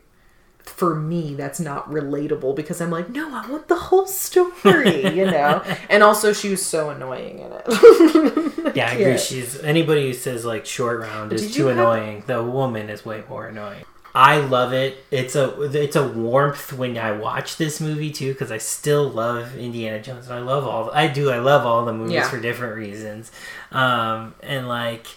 for 0.68 0.96
me 0.96 1.34
that's 1.36 1.60
not 1.60 1.90
relatable 1.90 2.56
because 2.56 2.82
I'm 2.82 2.92
like, 2.92 3.10
no, 3.10 3.28
I 3.34 3.50
want 3.50 3.68
the 3.68 3.76
whole 3.76 4.06
story, 4.08 5.08
you 5.16 5.26
know. 5.26 5.64
and 5.90 6.04
also, 6.04 6.34
she 6.34 6.50
was 6.50 6.66
so 6.66 6.90
annoying 6.90 7.40
in 7.40 7.52
it. 7.54 8.54
Yeah, 8.76 8.90
I 8.90 8.92
agree. 8.94 9.06
Yeah. 9.12 9.18
She's 9.18 9.60
anybody 9.64 10.08
who 10.08 10.14
says 10.14 10.46
like 10.46 10.66
short 10.66 11.00
round 11.00 11.32
is 11.34 11.42
Did 11.44 11.54
too 11.54 11.66
have- 11.68 11.78
annoying. 11.78 12.24
The 12.28 12.44
woman 12.44 12.90
is 12.90 13.04
way 13.06 13.24
more 13.28 13.48
annoying. 13.48 13.84
I 14.14 14.38
love 14.40 14.74
it. 14.74 15.04
It's 15.10 15.36
a 15.36 15.62
it's 15.62 15.96
a 15.96 16.08
warmth 16.08 16.74
when 16.74 16.98
I 16.98 17.12
watch 17.14 17.58
this 17.58 17.80
movie 17.80 18.12
too 18.12 18.34
because 18.34 18.52
I 18.52 18.58
still 18.58 19.10
love 19.10 19.56
Indiana 19.58 20.02
Jones 20.02 20.28
and 20.28 20.36
I 20.36 20.40
love 20.42 20.66
all 20.68 20.92
I 20.92 21.08
do 21.08 21.30
I 21.32 21.40
love 21.40 21.66
all 21.66 21.86
the 21.86 21.94
movies 21.94 22.14
Yeah. 22.16 22.30
for 22.30 22.40
different 22.40 22.76
reasons. 22.76 23.32
Um, 23.72 24.36
and 24.44 24.68
like 24.68 25.08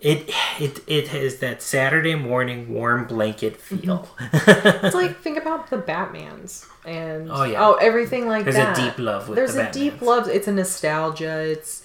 it 0.00 0.30
it 0.58 0.80
it 0.86 1.08
has 1.08 1.38
that 1.38 1.62
Saturday 1.62 2.14
morning 2.14 2.72
warm 2.72 3.06
blanket 3.06 3.58
mm-hmm. 3.58 3.76
feel. 3.76 4.08
it's 4.32 4.94
like 4.94 5.18
think 5.22 5.38
about 5.38 5.70
the 5.70 5.78
Batman's 5.78 6.66
and 6.84 7.30
Oh, 7.30 7.44
yeah. 7.44 7.66
oh 7.66 7.74
everything 7.74 8.26
like 8.26 8.44
that. 8.46 8.54
There's 8.54 8.78
a 8.78 8.82
deep 8.82 8.98
love 8.98 9.28
with 9.28 9.36
There's 9.36 9.54
the 9.54 9.68
a 9.68 9.72
deep 9.72 10.00
love. 10.00 10.28
It's 10.28 10.48
a 10.48 10.52
nostalgia. 10.52 11.40
It's 11.40 11.84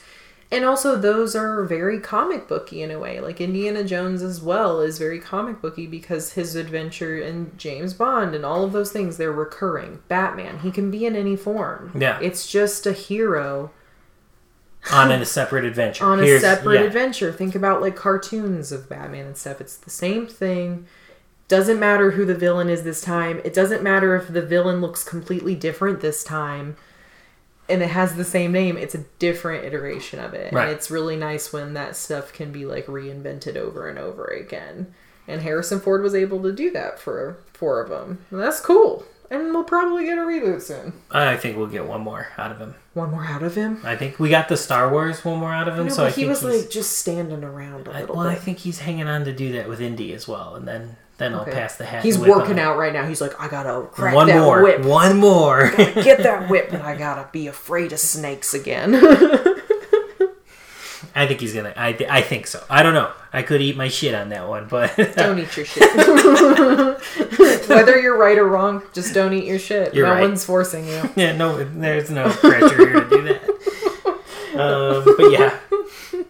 and 0.52 0.64
also 0.64 0.96
those 0.96 1.36
are 1.36 1.64
very 1.66 2.00
comic 2.00 2.48
booky 2.48 2.82
in 2.82 2.92
a 2.92 3.00
way. 3.00 3.20
Like 3.20 3.42
Indiana 3.42 3.84
Jones 3.84 4.22
as 4.22 4.42
well 4.42 4.80
is 4.80 4.98
very 4.98 5.20
comic 5.20 5.62
booky 5.62 5.88
because 5.88 6.34
his 6.34 6.56
adventure 6.56 7.22
and 7.22 7.58
James 7.58 7.94
Bond 7.94 8.34
and 8.34 8.46
all 8.46 8.64
of 8.64 8.72
those 8.72 8.92
things 8.92 9.18
they're 9.18 9.32
recurring. 9.32 10.02
Batman, 10.08 10.60
he 10.60 10.72
can 10.72 10.90
be 10.92 11.06
in 11.06 11.16
any 11.16 11.36
form. 11.36 11.92
Yeah. 12.00 12.20
It's 12.22 12.50
just 12.50 12.86
a 12.86 12.94
hero 12.94 13.72
on 14.92 15.12
a 15.12 15.26
separate 15.26 15.66
adventure. 15.66 16.06
on 16.06 16.24
a 16.24 16.40
separate 16.40 16.82
yeah. 16.82 16.88
adventure. 16.88 17.32
Think 17.32 17.56
about 17.56 17.82
like 17.82 17.96
cartoons 17.96 18.72
of 18.72 18.90
Batman 18.90 19.28
and 19.28 19.38
stuff. 19.38 19.62
It's 19.62 19.78
the 19.78 19.90
same 19.90 20.28
thing. 20.28 20.86
Doesn't 21.48 21.80
matter 21.80 22.12
who 22.12 22.26
the 22.26 22.36
villain 22.36 22.70
is 22.70 22.84
this 22.84 23.02
time. 23.02 23.40
It 23.46 23.54
doesn't 23.54 23.84
matter 23.84 24.16
if 24.16 24.28
the 24.28 24.42
villain 24.42 24.82
looks 24.82 25.04
completely 25.04 25.56
different 25.56 26.02
this 26.02 26.24
time 26.24 26.76
and 27.68 27.82
it 27.82 27.90
has 27.90 28.16
the 28.16 28.24
same 28.24 28.52
name. 28.52 28.78
It's 28.78 28.96
a 28.96 29.06
different 29.20 29.66
iteration 29.66 30.20
of 30.20 30.34
it. 30.34 30.54
Right. 30.54 30.68
And 30.68 30.72
it's 30.72 30.92
really 30.92 31.16
nice 31.16 31.52
when 31.52 31.74
that 31.74 31.96
stuff 31.96 32.32
can 32.32 32.52
be 32.52 32.66
like 32.66 32.86
reinvented 32.86 33.56
over 33.56 33.90
and 33.90 33.98
over 33.98 34.26
again. 34.26 34.94
And 35.28 35.42
Harrison 35.42 35.80
Ford 35.80 36.04
was 36.04 36.14
able 36.14 36.42
to 36.44 36.52
do 36.52 36.70
that 36.72 37.00
for 37.00 37.38
four 37.54 37.82
of 37.82 37.90
them. 37.90 38.24
And 38.30 38.40
that's 38.40 38.60
cool. 38.60 39.06
And 39.36 39.54
we'll 39.54 39.64
probably 39.64 40.06
get 40.06 40.18
a 40.18 40.22
reboot 40.22 40.62
soon. 40.62 40.94
I 41.12 41.36
think 41.38 41.58
we'll 41.58 41.68
get 41.68 41.86
one 41.86 42.02
more 42.02 42.28
out 42.38 42.52
of 42.52 42.60
him. 42.60 42.76
One 42.94 43.12
more 43.12 43.26
out 43.26 43.44
of 43.44 43.56
him. 43.56 43.82
I 43.84 43.96
think 43.96 44.20
we 44.20 44.30
got 44.30 44.48
the 44.48 44.58
Star 44.58 44.90
Wars 44.90 45.24
one 45.26 45.40
more 45.40 45.54
out 45.54 45.68
of 45.68 45.78
him. 45.78 45.88
No, 45.88 45.94
so 45.94 46.06
I 46.06 46.12
he 46.12 46.26
was 46.26 46.44
like 46.44 46.70
just 46.70 46.98
standing 46.98 47.44
around 47.44 47.88
a 47.88 47.92
I, 47.92 48.02
little 48.02 48.16
well, 48.16 48.28
I 48.28 48.36
think 48.36 48.60
he's 48.60 48.80
hanging 48.80 49.08
on 49.08 49.26
to 49.26 49.34
do 49.34 49.52
that 49.54 49.68
with 49.68 49.82
Indy 49.82 50.14
as 50.14 50.28
well, 50.28 50.56
and 50.56 50.68
then 50.68 50.96
then 51.18 51.34
I'll 51.34 51.46
pass 51.46 51.78
the 51.78 51.86
hat. 51.86 52.04
He's 52.04 52.18
working 52.20 52.60
out 52.60 52.78
right 52.78 52.92
now. 52.92 53.06
He's 53.08 53.22
like, 53.22 53.40
I 53.40 53.48
gotta 53.48 53.88
crack 53.88 54.14
One 54.14 54.28
that 54.28 54.40
more, 54.42 54.62
whip. 54.62 54.84
one 54.84 55.18
more. 55.18 55.72
Get 55.76 56.24
that 56.24 56.50
whip, 56.50 56.74
and 56.74 56.84
I 56.84 56.98
gotta 56.98 57.30
be 57.32 57.48
afraid 57.48 57.94
of 57.94 58.00
snakes 58.00 58.54
again. 58.54 58.92
I 61.16 61.28
think 61.28 61.40
he's 61.40 61.54
gonna. 61.54 61.74
I, 61.78 61.94
th- 61.94 62.10
I 62.10 62.22
think 62.22 62.46
so. 62.46 62.62
I 62.70 62.84
don't 62.84 62.94
know. 62.94 63.10
I 63.32 63.42
could 63.42 63.62
eat 63.62 63.78
my 63.78 63.88
shit 63.88 64.14
on 64.14 64.30
that 64.30 64.50
one, 64.50 64.68
but 64.68 64.96
don't 65.16 65.40
eat 65.40 65.56
your 65.56 65.66
shit. 65.66 65.90
Whether 67.70 68.00
you're 68.00 68.18
right 68.18 68.38
or 68.38 68.46
wrong, 68.46 68.84
just 68.92 69.14
don't 69.14 69.34
eat 69.34 69.46
your 69.46 69.58
shit. 69.58 69.94
You're 69.94 70.08
no 70.08 70.14
right. 70.14 70.22
one's 70.22 70.44
forcing 70.44 70.86
you. 70.86 71.10
yeah, 71.16 71.36
no, 71.38 71.64
there's 71.64 72.10
no 72.10 72.30
pressure 72.30 72.78
here 72.78 73.02
to 73.06 73.10
do 73.10 73.22
that. 73.24 73.50
Um, 74.60 75.16
but 75.18 75.32
yeah, 75.32 75.58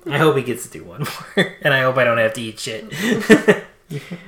I 0.08 0.20
hope 0.20 0.38
he 0.38 0.44
gets 0.44 0.68
to 0.68 0.70
do 0.72 0.84
one 0.84 1.02
more, 1.02 1.46
and 1.62 1.74
I 1.74 1.82
hope 1.82 1.98
I 1.98 2.04
don't 2.04 2.20
have 2.20 2.34
to 2.34 2.42
eat 2.42 2.60
shit. 2.60 2.92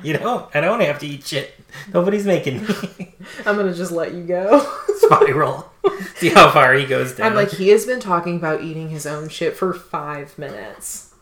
you 0.04 0.14
know, 0.14 0.50
I 0.56 0.62
don't 0.62 0.82
have 0.82 1.00
to 1.00 1.08
eat 1.08 1.26
shit. 1.26 1.54
Nobody's 1.94 2.26
making 2.26 2.64
me 2.66 3.14
I'm 3.46 3.56
gonna 3.56 3.74
just 3.74 3.92
let 3.92 4.14
you 4.14 4.24
go. 4.24 4.68
spiral. 4.98 5.72
See 6.16 6.30
how 6.30 6.52
far 6.52 6.74
he 6.74 6.86
goes 6.86 7.14
down. 7.14 7.28
I'm 7.28 7.36
like, 7.36 7.52
he 7.52 7.70
has 7.70 7.86
been 7.86 8.00
talking 8.00 8.38
about 8.38 8.64
eating 8.64 8.90
his 8.90 9.06
own 9.06 9.30
shit 9.30 9.56
for 9.56 9.74
five 9.74 10.38
minutes. 10.38 11.14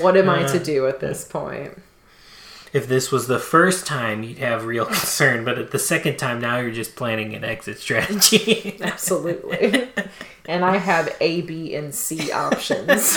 What 0.00 0.16
am 0.16 0.28
I 0.28 0.44
to 0.44 0.58
do 0.58 0.86
at 0.86 1.00
this 1.00 1.24
point? 1.24 1.78
if 2.74 2.88
this 2.88 3.12
was 3.12 3.28
the 3.28 3.38
first 3.38 3.86
time, 3.86 4.24
you'd 4.24 4.38
have 4.38 4.66
real 4.66 4.84
concern, 4.84 5.44
but 5.44 5.58
at 5.58 5.70
the 5.70 5.78
second 5.78 6.18
time, 6.18 6.40
now 6.40 6.58
you're 6.58 6.72
just 6.72 6.96
planning 6.96 7.32
an 7.34 7.44
exit 7.44 7.78
strategy. 7.78 8.76
Absolutely. 8.82 9.88
and 10.44 10.64
I 10.64 10.76
have 10.76 11.16
A, 11.20 11.42
B, 11.42 11.74
and 11.74 11.94
C 11.94 12.32
options. 12.32 13.16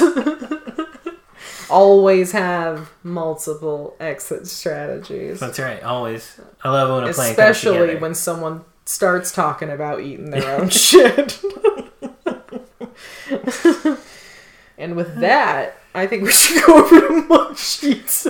Always 1.70 2.32
have 2.32 2.92
multiple 3.04 3.98
exit 4.00 4.48
strategies. 4.48 5.40
That's 5.40 5.60
right. 5.60 5.84
Always. 5.84 6.40
I 6.64 6.70
love 6.70 6.90
when 7.02 7.10
a 7.10 7.14
plan 7.14 7.32
Especially 7.32 7.96
when 7.98 8.16
someone 8.16 8.64
starts 8.88 9.32
talking 9.32 9.70
about 9.70 10.02
eating 10.02 10.30
their 10.32 10.60
own 10.60 10.70
shit. 10.72 11.40
and 14.78 14.96
with 14.96 15.16
that, 15.20 15.78
I 15.94 16.08
think 16.08 16.24
we 16.24 16.32
should 16.32 16.64
go 16.66 16.78
over 16.84 17.00
to 17.02 17.08
Munchies. 17.28 18.28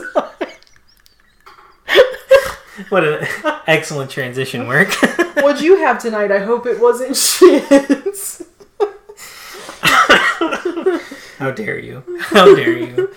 What 2.89 3.03
an 3.03 3.27
excellent 3.65 4.11
transition 4.11 4.67
work. 4.67 4.93
What'd 5.37 5.61
you 5.61 5.77
have 5.77 5.99
tonight? 5.99 6.31
I 6.31 6.39
hope 6.39 6.65
it 6.67 6.79
wasn't 6.79 7.15
shit. 7.17 7.63
How 11.39 11.51
dare 11.51 11.79
you? 11.79 12.03
How 12.19 12.55
dare 12.55 12.77
you? 12.77 13.13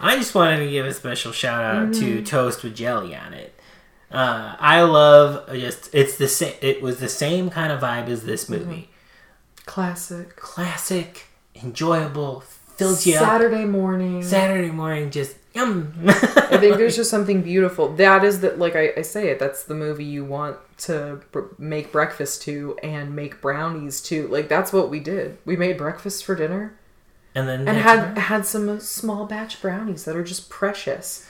I 0.00 0.16
just 0.16 0.34
wanted 0.34 0.58
to 0.64 0.70
give 0.70 0.86
a 0.86 0.94
special 0.94 1.32
shout 1.32 1.64
out 1.64 1.88
Mm-hmm. 1.88 2.00
to 2.00 2.22
toast 2.24 2.62
with 2.62 2.74
jelly 2.76 3.14
on 3.14 3.32
it. 3.34 3.57
Uh, 4.10 4.56
I 4.58 4.82
love 4.82 5.48
just 5.52 5.90
it's 5.94 6.16
the 6.16 6.28
same. 6.28 6.54
It 6.62 6.80
was 6.82 6.98
the 7.00 7.08
same 7.08 7.50
kind 7.50 7.70
of 7.72 7.80
vibe 7.80 8.08
as 8.08 8.24
this 8.24 8.44
Mm-hmm. 8.46 8.64
movie. 8.68 8.90
Classic. 9.66 10.34
Classic, 10.36 11.26
enjoyable, 11.54 12.40
fills 12.40 13.06
you 13.06 13.16
up. 13.16 13.20
Saturday 13.22 13.64
morning. 13.66 14.22
Saturday 14.22 14.70
morning, 14.70 15.10
just 15.10 15.36
yum. 15.54 15.92
I 16.06 16.56
think 16.56 16.76
there's 16.78 16.96
just 17.02 17.10
something 17.10 17.42
beautiful. 17.42 17.88
That 17.96 18.24
is 18.24 18.40
that, 18.40 18.58
like 18.58 18.74
I, 18.76 18.92
I 18.96 19.02
say 19.02 19.28
it, 19.28 19.38
that's 19.38 19.64
the 19.64 19.74
movie 19.74 20.04
you 20.06 20.24
want 20.24 20.56
to 20.78 21.20
br- 21.32 21.40
make 21.58 21.92
breakfast 21.92 22.42
to 22.42 22.78
and 22.82 23.14
make 23.14 23.42
brownies 23.42 24.00
to. 24.02 24.26
Like 24.28 24.48
that's 24.48 24.72
what 24.72 24.88
we 24.88 25.00
did. 25.00 25.36
We 25.44 25.56
made 25.56 25.76
breakfast 25.76 26.24
for 26.24 26.34
dinner 26.34 26.74
and 27.34 27.46
then 27.46 27.68
and 27.68 27.76
had 27.76 28.16
had 28.16 28.46
some 28.46 28.80
small 28.80 29.26
batch 29.26 29.60
brownies 29.60 30.06
that 30.06 30.16
are 30.16 30.24
just 30.24 30.48
precious. 30.48 31.28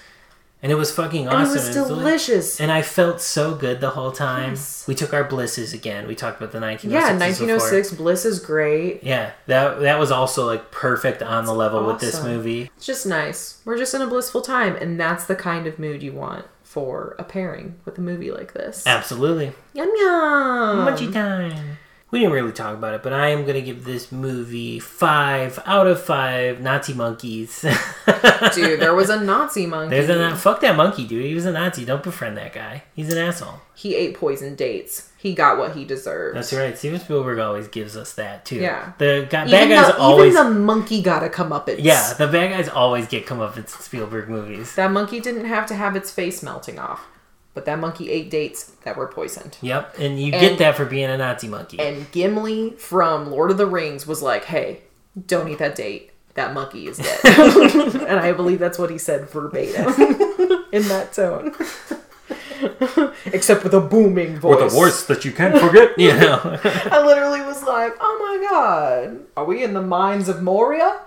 And 0.63 0.73
it 0.73 0.75
was 0.75 0.91
fucking 0.91 1.27
And 1.27 1.37
awesome. 1.37 1.51
it 1.51 1.55
was 1.55 1.65
It 1.77 1.81
was 1.81 1.89
deli- 1.89 1.99
delicious. 2.01 2.61
And 2.61 2.71
I 2.73 2.83
felt 2.83 3.21
so 3.21 3.55
good 3.55 3.81
the 3.81 3.91
whole 3.91 4.11
time. 4.13 4.51
Yes. 4.51 4.85
We 4.89 4.95
took 4.95 5.13
our 5.15 5.25
blisses 5.25 5.73
again. 5.73 6.07
We 6.09 6.15
talked 6.15 6.41
about 6.41 6.53
the 6.53 6.59
1906s 6.59 6.91
yeah, 6.91 7.13
before. 7.13 7.19
1906 7.19 7.93
Bliss 7.93 8.25
is 8.25 8.41
great. 8.41 9.03
Yeah, 9.05 9.33
that 9.47 9.81
that 9.81 9.99
was 9.99 10.11
also 10.11 10.47
like 10.47 10.71
perfect 10.71 11.23
on 11.23 11.45
the 11.45 11.53
level 11.55 11.85
with 11.87 12.01
this 12.01 12.23
movie. 12.23 12.71
It's 12.77 12.87
just 12.87 13.07
nice. 13.07 13.61
We're 13.65 13.79
just 13.79 13.95
in 13.95 14.03
a 14.03 14.07
blissful 14.07 14.41
time, 14.43 14.77
and 14.77 14.99
that's 14.99 15.25
the 15.27 15.37
kind 15.37 15.67
of 15.67 15.79
mood 15.79 16.03
you 16.03 16.13
want 16.13 16.47
for 16.63 17.15
a 17.19 17.25
pairing 17.25 17.77
with 17.85 17.97
a 17.99 18.01
movie 18.03 18.31
like 18.31 18.53
this. 18.53 18.87
Absolutely. 18.87 19.53
Yum 19.75 19.89
yum. 19.97 20.87
Munchy 20.87 21.13
time. 21.13 21.79
We 22.11 22.21
didn't 22.21 22.33
really 22.33 22.53
talk 22.53 22.75
about 22.75 22.95
it, 22.95 23.03
but 23.03 23.13
I 23.13 23.29
am 23.29 23.45
gonna 23.45 23.61
give 23.61 23.85
this 23.85 24.11
movie 24.11 24.79
five 24.79 25.59
out 25.67 25.87
of 25.87 26.03
five 26.03 26.61
Nazi 26.61 26.95
monkeys. 26.95 27.61
Dude, 28.55 28.81
there 28.81 28.95
was 28.95 29.11
a 29.11 29.21
Nazi 29.21 29.67
monkey. 29.67 29.91
There's 29.91 30.09
a 30.09 30.35
fuck 30.37 30.61
that 30.63 30.75
monkey, 30.77 31.07
dude. 31.07 31.25
He 31.25 31.35
was 31.35 31.45
a 31.45 31.53
Nazi. 31.53 31.85
Don't 31.85 32.03
befriend 32.03 32.39
that 32.39 32.55
guy. 32.55 32.85
He's 32.95 33.13
an 33.13 33.19
asshole. 33.19 33.61
he 33.75 33.95
ate 33.95 34.17
poison 34.17 34.55
dates. 34.55 35.11
He 35.19 35.35
got 35.35 35.59
what 35.59 35.75
he 35.75 35.85
deserved. 35.85 36.37
That's 36.37 36.53
right. 36.53 36.79
Steven 36.79 37.01
Spielberg 37.01 37.41
always 37.41 37.67
gives 37.69 37.97
us 37.97 38.15
that 38.15 38.45
too. 38.45 38.57
Yeah. 38.57 38.93
The 38.99 39.27
guy, 39.29 39.51
bad 39.51 39.69
guys 39.69 39.89
the, 39.89 39.99
always. 39.99 40.33
even 40.33 40.45
the 40.55 40.61
monkey 40.61 41.03
got 41.03 41.21
to 41.21 41.29
come 41.29 41.53
up. 41.53 41.69
It's, 41.69 41.83
yeah, 41.83 42.15
the 42.15 42.29
bad 42.29 42.53
guys 42.53 42.69
always 42.69 43.09
get 43.09 43.27
come 43.27 43.41
up 43.41 43.57
in 43.57 43.67
Spielberg 43.67 44.29
movies. 44.29 44.75
That 44.77 44.93
monkey 44.93 45.19
didn't 45.21 45.47
have 45.47 45.67
to 45.67 45.75
have 45.75 45.97
its 45.97 46.11
face 46.13 46.43
melting 46.43 46.79
off, 46.79 47.05
but 47.59 47.65
that 47.65 47.81
monkey 47.81 48.09
ate 48.09 48.31
dates 48.31 48.71
that 48.85 48.97
were 48.97 49.09
poisoned. 49.09 49.57
Yep, 49.63 49.97
and 49.99 50.17
you 50.23 50.31
And- 50.33 50.41
get 50.41 50.59
that 50.61 50.77
for 50.77 50.85
being 50.85 51.11
a 51.11 51.17
Nazi 51.19 51.49
monkey. 51.49 51.81
And 51.81 52.09
Gimli 52.13 52.77
from 52.79 53.33
Lord 53.33 53.51
of 53.51 53.57
the 53.59 53.67
Rings 53.67 54.07
was 54.07 54.23
like, 54.23 54.45
"Hey, 54.45 54.83
don't 55.27 55.49
eat 55.49 55.59
that 55.59 55.75
date. 55.75 56.13
That 56.35 56.55
monkey 56.55 56.87
is 56.87 56.99
dead." 56.99 57.19
and 58.07 58.21
I 58.21 58.31
believe 58.31 58.61
that's 58.61 58.79
what 58.79 58.91
he 58.91 58.99
said 58.99 59.29
verbatim 59.29 59.89
in 60.71 60.83
that 60.87 61.13
tone. 61.13 61.53
Except 63.27 63.65
with 63.65 63.75
a 63.75 63.81
booming 63.81 64.39
voice. 64.39 64.61
Or 64.61 64.69
the 64.71 64.77
worst 64.79 65.09
that 65.09 65.25
you 65.25 65.33
can't 65.33 65.59
forget. 65.59 65.99
you 65.99 66.13
know. 66.15 66.39
I 66.63 67.05
literally 67.05 67.41
was 67.43 67.65
like, 67.65 67.93
"Oh 68.01 68.39
my 68.41 68.49
god, 68.49 69.21
are 69.37 69.45
we 69.45 69.65
in 69.65 69.75
the 69.75 69.83
mines 69.83 70.29
of 70.29 70.45
Moria?" 70.45 71.01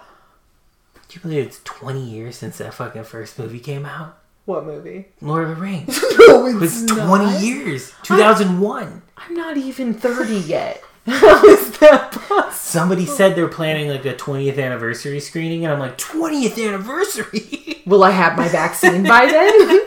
Do 1.07 1.15
you 1.15 1.21
believe 1.21 1.45
it's 1.45 1.61
20 1.63 2.01
years 2.03 2.35
since 2.35 2.57
that 2.57 2.73
fucking 2.73 3.05
first 3.05 3.39
movie 3.39 3.59
came 3.61 3.85
out? 3.85 4.17
What 4.51 4.65
movie? 4.65 5.05
Lord 5.21 5.49
of 5.49 5.55
the 5.55 5.61
Rings. 5.61 6.03
No, 6.27 6.45
It 6.45 6.55
was 6.55 6.85
20 6.85 7.37
years. 7.39 7.93
2001. 8.03 9.01
I'm 9.17 9.33
not 9.33 9.55
even 9.57 9.93
30 9.93 10.35
yet. 10.35 10.83
How 11.07 11.43
is 11.45 11.77
that 11.79 12.11
possible? 12.11 12.51
Somebody 12.51 13.05
said 13.05 13.35
they're 13.35 13.47
planning 13.47 13.87
like 13.89 14.05
a 14.05 14.13
20th 14.13 14.61
anniversary 14.61 15.19
screening, 15.19 15.63
and 15.65 15.73
I'm 15.73 15.79
like, 15.79 15.97
20th 15.97 16.67
anniversary? 16.67 17.81
Will 17.85 18.03
I 18.03 18.11
have 18.11 18.37
my 18.37 18.47
vaccine 18.49 19.03
by 19.03 19.25
then? 19.25 19.79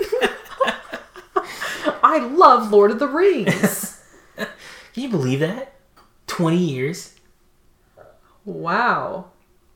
I 2.03 2.19
love 2.19 2.71
Lord 2.73 2.91
of 2.91 2.99
the 2.99 3.09
Rings. 3.09 4.03
Can 4.37 5.03
you 5.03 5.09
believe 5.09 5.41
that? 5.41 5.75
20 6.27 6.57
years? 6.57 7.15
Wow. 8.45 9.27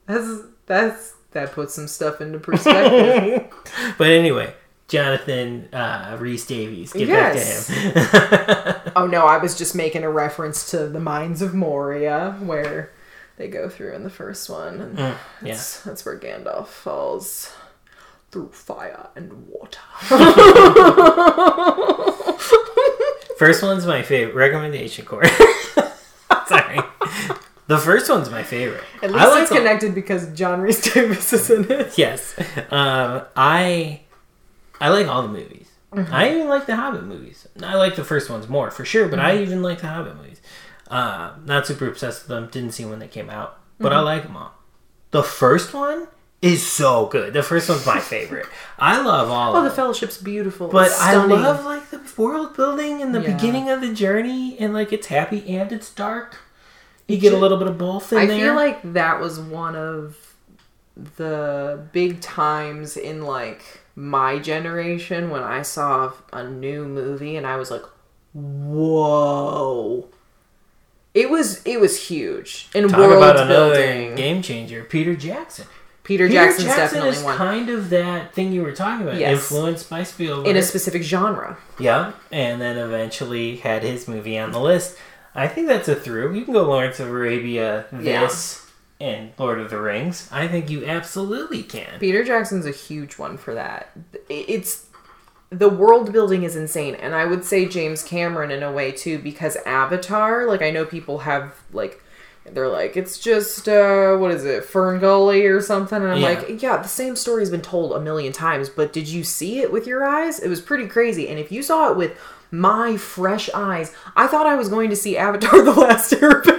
That's 0.07 0.29
that's 0.67 1.15
that 1.33 1.53
puts 1.53 1.75
some 1.75 1.89
stuff 1.89 2.21
into 2.21 2.39
perspective. 2.39 3.53
But 3.99 4.09
anyway, 4.11 4.55
Jonathan 4.89 5.69
uh, 5.73 6.17
Rhys-Davies. 6.19 6.93
Get 6.95 7.09
Yes. 7.09 7.69
back 7.69 7.95
to 7.95 8.81
him. 8.81 8.93
oh 8.97 9.07
no, 9.07 9.27
I 9.27 9.39
was 9.39 9.57
just 9.57 9.75
making 9.75 10.03
a 10.03 10.11
reference 10.11 10.71
to 10.71 10.89
the 10.89 11.01
Mines 11.01 11.43
of 11.43 11.55
Moria 11.55 12.37
where 12.41 12.93
they 13.37 13.49
go 13.49 13.69
through 13.69 13.95
in 13.95 14.03
the 14.03 14.11
first 14.11 14.49
one. 14.49 14.81
And 14.81 14.99
yeah. 14.99 15.17
that's, 15.43 15.83
that's 15.83 16.05
where 16.05 16.19
Gandalf 16.19 16.69
falls 16.69 17.53
through 18.31 18.51
fire 18.51 19.09
and 19.15 19.47
water. 19.49 19.79
First 23.39 23.63
one's 23.63 23.87
my 23.87 24.03
favorite. 24.03 24.35
Recommendation 24.35 25.05
court. 25.05 25.29
Sorry. 26.49 26.81
The 27.69 27.79
first 27.79 28.11
one's 28.11 28.31
my 28.31 28.43
favorite. 28.43 28.83
At 29.03 29.13
least 29.13 29.25
I 29.25 29.29
like 29.29 29.43
it's 29.43 29.53
connected 29.53 29.95
because 29.95 30.33
John 30.33 30.61
Rhys 30.61 30.81
Davis 30.93 31.33
is 31.33 31.49
in 31.51 31.71
it. 31.71 31.97
Yes. 31.97 32.35
Um, 32.71 33.23
I 33.37 34.01
I 34.81 34.89
like 34.91 35.07
all 35.07 35.23
the 35.23 35.29
movies. 35.29 35.69
Mm-hmm. 35.93 36.13
I 36.15 36.31
even 36.31 36.49
like 36.49 36.67
the 36.67 36.77
Hobbit 36.77 37.05
movies. 37.05 37.47
I 37.63 37.75
like 37.77 37.97
the 37.97 38.05
first 38.05 38.29
ones 38.31 38.49
more 38.49 38.71
for 38.71 38.85
sure, 38.85 39.09
but 39.09 39.19
Mm-hmm. 39.19 39.27
I 39.39 39.43
even 39.43 39.63
like 39.63 39.81
the 39.81 39.89
Hobbit 39.89 40.17
movies. 40.17 40.41
Uh, 40.91 41.33
not 41.45 41.67
super 41.67 41.87
obsessed 41.89 42.23
with 42.23 42.29
them. 42.29 42.49
Didn't 42.51 42.73
see 42.73 42.85
when 42.85 42.99
they 42.99 43.09
came 43.09 43.31
out, 43.31 43.59
but 43.79 43.91
Mm-hmm. 43.91 43.99
I 43.99 44.03
like 44.03 44.23
them 44.25 44.37
all. 44.37 44.55
The 45.11 45.23
first 45.23 45.73
one 45.73 46.09
is 46.43 46.65
so 46.65 47.07
good. 47.07 47.33
The 47.33 47.43
first 47.43 47.69
one's 47.69 47.85
my 47.87 47.99
favorite. 47.99 48.47
I 48.79 49.01
love 49.01 49.31
all 49.31 49.57
Oh, 49.57 49.65
the. 49.65 49.71
Fellowship's 49.71 50.19
beautiful. 50.19 50.69
But 50.69 50.93
I 50.93 51.17
love 51.17 51.65
like 51.65 51.91
the 51.91 52.01
world 52.17 52.55
building 52.55 53.01
and 53.03 53.15
the 53.15 53.21
Yeah. 53.23 53.35
beginning 53.35 53.71
of 53.71 53.81
the 53.81 53.93
journey, 53.93 54.57
and 54.61 54.73
like 54.75 54.93
it's 54.93 55.07
happy 55.09 55.57
and 55.57 55.73
it's 55.73 55.91
dark. 55.93 56.37
You 57.09 57.17
get 57.19 57.33
a 57.33 57.39
little 57.39 57.57
bit 57.59 57.67
of 57.69 57.79
both 57.79 58.13
in 58.13 58.19
I 58.19 58.27
there. 58.27 58.39
feel 58.39 58.55
like 58.55 58.93
that 58.93 59.19
was 59.21 59.41
one 59.41 59.75
of 59.75 60.17
the 61.17 61.87
big 61.93 62.21
times 62.21 62.97
in 62.97 63.23
like 63.23 63.78
my 64.01 64.39
generation 64.39 65.29
when 65.29 65.43
I 65.43 65.63
saw 65.63 66.13
a 66.33 66.45
new 66.45 66.87
movie 66.87 67.37
and 67.37 67.45
I 67.45 67.57
was 67.57 67.69
like, 67.69 67.83
"Whoa!" 68.33 70.07
It 71.15 71.31
was 71.31 71.63
it 71.65 71.81
was 71.81 72.09
huge 72.09 72.69
in 72.75 72.87
Talk 72.89 72.99
world 72.99 73.13
about 73.15 73.37
another 73.37 73.75
building. 73.75 74.15
game 74.15 74.41
changer, 74.43 74.85
Peter 74.85 75.17
Jackson. 75.17 75.67
Peter 76.05 76.27
Peter 76.27 76.41
Jackson's 76.41 76.69
Jackson 76.69 76.83
definitely 77.01 77.11
is 77.19 77.23
one 77.23 77.37
kind 77.37 77.69
of 77.69 77.91
that 77.91 78.33
thing 78.35 78.53
you 78.53 78.63
were 78.63 78.73
talking 78.73 79.07
about, 79.07 79.19
Yes. 79.21 79.33
influenced 79.33 79.91
by 79.91 80.05
Spielberg. 80.05 80.47
in 80.47 80.57
a 80.57 80.63
specific 80.63 81.03
genre. 81.03 81.59
Yeah, 81.79 82.13
and 82.33 82.61
then 82.63 82.79
eventually 82.79 83.57
had 83.57 83.83
his 83.83 84.07
movie 84.09 84.39
on 84.39 84.53
the 84.53 84.61
list. 84.61 84.97
I 85.35 85.49
think 85.49 85.67
that's 85.67 85.89
a 85.89 85.95
through. 85.95 86.35
You 86.35 86.45
can 86.45 86.55
go 86.55 86.63
Lawrence 86.63 86.99
of 87.01 87.09
Arabia, 87.09 87.87
this, 87.93 88.65
and 89.01 89.31
Lord 89.39 89.61
of 89.61 89.71
the 89.71 89.81
Rings. 89.81 90.29
I 90.33 90.49
think 90.49 90.69
you 90.71 90.85
absolutely 90.85 91.63
can. 91.63 91.99
Peter 92.01 92.25
Jackson's 92.25 92.67
a 92.67 92.71
huge 92.73 93.19
one 93.19 93.37
for 93.39 93.55
that. 93.55 93.91
It's 94.29 94.87
the 95.51 95.69
world 95.69 96.13
building 96.13 96.43
is 96.43 96.57
insane, 96.57 96.95
and 96.97 97.15
I 97.15 97.25
would 97.25 97.45
say 97.45 97.67
James 97.67 98.03
Cameron 98.03 98.51
in 98.51 98.63
a 98.63 98.71
way 98.73 98.93
too 98.93 99.19
because 99.19 99.57
Avatar. 99.65 100.47
Like 100.47 100.63
I 100.63 100.71
know 100.71 100.85
people 100.85 101.19
have 101.21 101.55
like 101.73 102.03
they're 102.51 102.69
like 102.69 102.97
it's 102.97 103.19
just 103.19 103.69
uh 103.69 104.17
what 104.17 104.31
is 104.31 104.45
it 104.45 104.65
Fern 104.65 104.99
Gully 105.01 105.47
or 105.47 105.61
something, 105.61 106.03
and 106.03 106.11
I'm 106.13 106.19
Yeah. 106.21 106.29
like 106.29 106.63
yeah 106.63 106.77
the 106.79 106.89
same 106.89 107.15
story 107.17 107.43
has 107.43 107.51
been 107.51 107.63
told 107.63 107.93
a 107.93 108.01
million 108.01 108.33
times, 108.33 108.69
but 108.69 108.93
did 108.93 109.09
you 109.09 109.23
see 109.25 109.61
it 109.61 109.73
with 109.73 109.87
your 109.87 110.05
eyes? 110.05 110.39
It 110.39 110.49
was 110.49 110.61
pretty 110.61 110.87
crazy, 110.87 111.29
and 111.29 111.39
if 111.39 111.51
you 111.53 111.63
saw 111.63 111.91
it 111.91 111.97
with 111.97 112.19
my 112.51 112.97
fresh 112.97 113.49
eyes, 113.55 113.95
I 114.17 114.27
thought 114.27 114.47
I 114.47 114.55
was 114.57 114.69
going 114.69 114.91
to 114.91 114.97
see 114.97 115.17
Avatar: 115.17 115.63
The 115.63 115.73
Last 115.73 116.13
Airbender. 116.13 116.58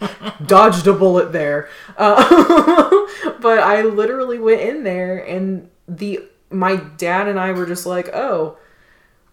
Dodged 0.46 0.86
a 0.86 0.92
bullet 0.92 1.32
there. 1.32 1.68
Uh, 1.96 3.06
but 3.40 3.58
I 3.58 3.82
literally 3.82 4.38
went 4.38 4.60
in 4.60 4.84
there 4.84 5.18
and 5.18 5.70
the 5.88 6.20
my 6.50 6.76
dad 6.76 7.28
and 7.28 7.38
I 7.38 7.52
were 7.52 7.66
just 7.66 7.86
like, 7.86 8.08
"Oh, 8.14 8.56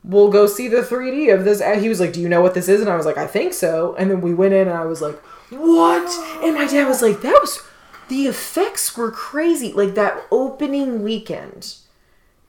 we'll 0.04 0.32
go 0.32 0.48
see 0.48 0.68
the 0.68 0.82
3D 0.82 1.34
of 1.34 1.46
this." 1.46 1.62
He 1.82 1.90
was 1.90 2.00
like, 2.00 2.14
"Do 2.14 2.22
you 2.22 2.30
know 2.30 2.42
what 2.42 2.54
this 2.54 2.68
is?" 2.68 2.82
And 2.82 2.90
I 2.90 2.96
was 2.96 3.06
like, 3.06 3.18
"I 3.18 3.28
think 3.28 3.54
so." 3.54 3.96
And 3.98 4.10
then 4.10 4.22
we 4.22 4.34
went 4.34 4.54
in 4.54 4.68
and 4.68 4.78
I 4.78 4.86
was 4.86 5.02
like, 5.02 5.16
"What?" 5.50 6.44
And 6.44 6.56
my 6.56 6.68
dad 6.68 6.88
was 6.88 7.02
like, 7.02 7.22
"That 7.22 7.38
was 7.42 7.62
the 8.10 8.28
effects 8.28 8.98
were 8.98 9.12
crazy. 9.12 9.74
Like 9.74 9.96
that 9.96 10.24
opening 10.32 11.04
weekend 11.04 11.76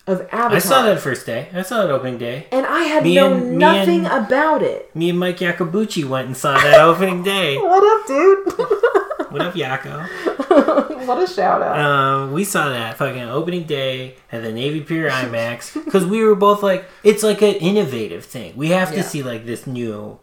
of 0.06 0.22
Avatar." 0.32 0.52
I 0.56 0.58
saw 0.58 0.82
that 0.82 1.00
first 1.00 1.26
day. 1.26 1.48
I 1.54 1.62
saw 1.62 1.84
it 1.84 1.90
opening 1.90 2.18
day. 2.18 2.46
and 2.52 2.66
I 2.66 2.82
had 2.84 3.02
Me 3.04 3.14
known 3.16 3.32
and- 3.32 3.58
nothing 3.58 4.06
and- 4.06 4.26
about 4.26 4.62
it. 4.62 4.94
Me 4.94 5.10
and 5.10 5.18
Mike 5.18 5.38
Yakabuchi 5.38 6.04
went 6.04 6.26
and 6.26 6.36
saw 6.36 6.54
that 6.58 6.80
opening 6.90 7.22
day. 7.22 7.56
What 7.58 7.82
up, 7.82 8.06
dude? 8.06 8.68
What 9.34 9.42
up, 9.42 9.54
Yako? 9.54 10.06
what 11.08 11.20
a 11.20 11.26
shout 11.26 11.60
out. 11.60 11.76
Um, 11.76 12.32
we 12.32 12.44
saw 12.44 12.68
that 12.68 12.96
fucking 12.98 13.20
opening 13.22 13.64
day 13.64 14.14
at 14.30 14.44
the 14.44 14.52
Navy 14.52 14.80
Pier 14.80 15.10
IMAX 15.10 15.74
because 15.84 16.06
we 16.06 16.22
were 16.22 16.36
both 16.36 16.62
like, 16.62 16.84
it's 17.02 17.24
like 17.24 17.42
an 17.42 17.54
innovative 17.54 18.24
thing. 18.24 18.54
We 18.56 18.68
have 18.68 18.90
to 18.90 18.96
Yeah. 18.98 19.02
see 19.02 19.24
like 19.24 19.44
this 19.44 19.66
new 19.66 20.20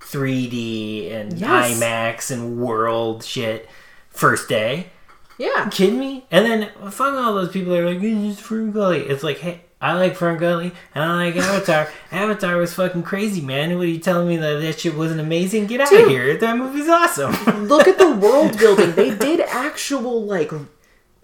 3D 0.00 1.10
and 1.12 1.32
Yes. 1.38 1.80
IMAX 1.80 2.30
and 2.30 2.58
world 2.58 3.24
shit 3.24 3.68
first 4.10 4.48
day. 4.48 4.90
Yeah. 5.38 5.68
Kidding 5.70 5.98
me? 5.98 6.26
And 6.30 6.46
then 6.46 6.70
fuck 6.90 7.14
all 7.14 7.34
those 7.34 7.50
people 7.50 7.72
that 7.72 7.80
are 7.80 7.92
like, 7.92 8.02
it's 8.02 8.40
Fern 8.40 8.72
Gully. 8.72 9.00
It's 9.00 9.22
like, 9.22 9.38
hey, 9.38 9.60
I 9.80 9.94
like 9.94 10.16
Fern 10.16 10.38
Gully 10.38 10.72
and 10.94 11.04
I 11.04 11.26
like 11.26 11.36
Avatar. 11.36 11.88
Avatar 12.10 12.56
was 12.56 12.72
fucking 12.74 13.02
crazy, 13.02 13.40
man. 13.40 13.76
What 13.76 13.84
are 13.84 13.88
you 13.88 13.98
telling 13.98 14.28
me 14.28 14.36
that 14.36 14.60
that 14.60 14.80
shit 14.80 14.96
wasn't 14.96 15.20
amazing? 15.20 15.66
Get 15.66 15.80
out 15.80 15.90
Dude. 15.90 16.04
of 16.04 16.08
here. 16.08 16.36
That 16.36 16.56
movie's 16.56 16.88
awesome. 16.88 17.32
look 17.68 17.86
at 17.86 17.98
the 17.98 18.12
world 18.12 18.58
building. 18.58 18.92
They 18.92 19.14
did 19.14 19.40
actual 19.40 20.24
like 20.24 20.52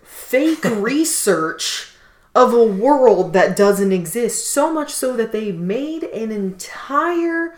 fake 0.03 0.65
research 0.65 1.95
of 2.35 2.53
a 2.53 2.65
world 2.65 3.33
that 3.33 3.57
doesn't 3.57 3.93
exist. 3.93 4.51
So 4.51 4.73
much 4.73 4.93
so 4.93 5.17
that 5.17 5.33
they 5.33 5.53
made 5.53 6.05
an 6.05 6.31
entire 6.31 7.57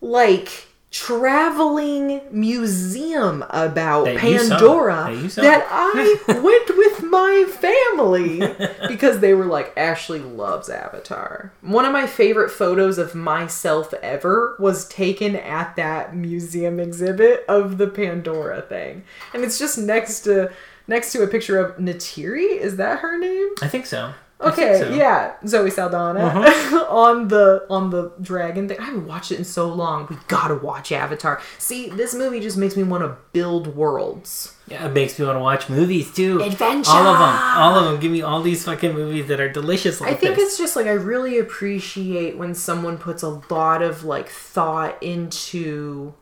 like 0.00 0.68
traveling 0.92 2.20
museum 2.30 3.42
about. 3.48 4.06
Pandora 4.16 5.10
That 5.34 5.42
that 5.42 5.66
I 5.70 6.22
went 6.28 6.76
with 6.76 7.02
my 7.10 7.46
family 7.48 8.40
because 8.88 9.20
they 9.20 9.32
were 9.34 9.46
like 9.46 9.72
Ashley 9.76 10.20
loves 10.20 10.68
Avatar. 10.68 11.52
One 11.62 11.86
of 11.86 11.92
my 11.92 12.06
favorite 12.06 12.50
photos 12.50 12.98
of 12.98 13.14
myself 13.14 13.92
ever 14.02 14.54
was 14.60 14.86
taken 14.86 15.34
at 15.34 15.74
that 15.76 16.14
museum 16.14 16.78
exhibit 16.78 17.44
of 17.48 17.78
the 17.78 17.88
Pandora 17.88 18.60
thing. 18.60 19.04
And 19.32 19.42
it's 19.42 19.58
just 19.58 19.78
next 19.78 20.20
to 20.20 20.52
next 20.86 21.12
to 21.12 21.22
a 21.22 21.26
picture 21.26 21.58
of 21.58 21.76
Neytiri, 21.78 22.58
is 22.58 22.76
that 22.76 22.98
her 22.98 23.18
name? 23.18 23.48
I 23.62 23.68
think 23.68 23.86
so. 23.86 24.12
Okay, 24.42 24.78
so. 24.78 24.86
Uh-huh. 24.86 24.94
yeah, 24.94 25.32
Zoe 25.46 25.70
Saldana 25.70 26.22
on 26.88 27.28
the 27.28 27.64
on 27.70 27.90
the 27.90 28.12
dragon 28.20 28.68
thing. 28.68 28.78
I 28.78 28.84
haven't 28.84 29.06
watched 29.06 29.32
it 29.32 29.38
in 29.38 29.44
so 29.44 29.72
long. 29.72 30.06
We 30.10 30.16
gotta 30.28 30.56
watch 30.56 30.92
Avatar. 30.92 31.40
See, 31.58 31.88
this 31.88 32.14
movie 32.14 32.40
just 32.40 32.56
makes 32.56 32.76
me 32.76 32.82
want 32.82 33.04
to 33.04 33.16
build 33.32 33.76
worlds. 33.76 34.56
Yeah, 34.66 34.86
it 34.86 34.92
makes 34.92 35.18
me 35.18 35.26
want 35.26 35.36
to 35.36 35.42
watch 35.42 35.68
movies 35.68 36.12
too. 36.12 36.40
Adventure! 36.42 36.90
All 36.90 37.06
of 37.06 37.18
them. 37.18 37.58
All 37.58 37.78
of 37.78 37.84
them. 37.84 38.00
Give 38.00 38.10
me 38.10 38.22
all 38.22 38.42
these 38.42 38.64
fucking 38.64 38.94
movies 38.94 39.28
that 39.28 39.40
are 39.40 39.50
delicious 39.50 40.00
like 40.00 40.12
I 40.12 40.14
think 40.14 40.36
this. 40.36 40.50
it's 40.50 40.58
just 40.58 40.76
like 40.76 40.86
I 40.86 40.92
really 40.92 41.38
appreciate 41.38 42.36
when 42.36 42.54
someone 42.54 42.98
puts 42.98 43.22
a 43.22 43.40
lot 43.50 43.82
of 43.82 44.04
like 44.04 44.28
thought 44.28 45.02
into 45.02 46.14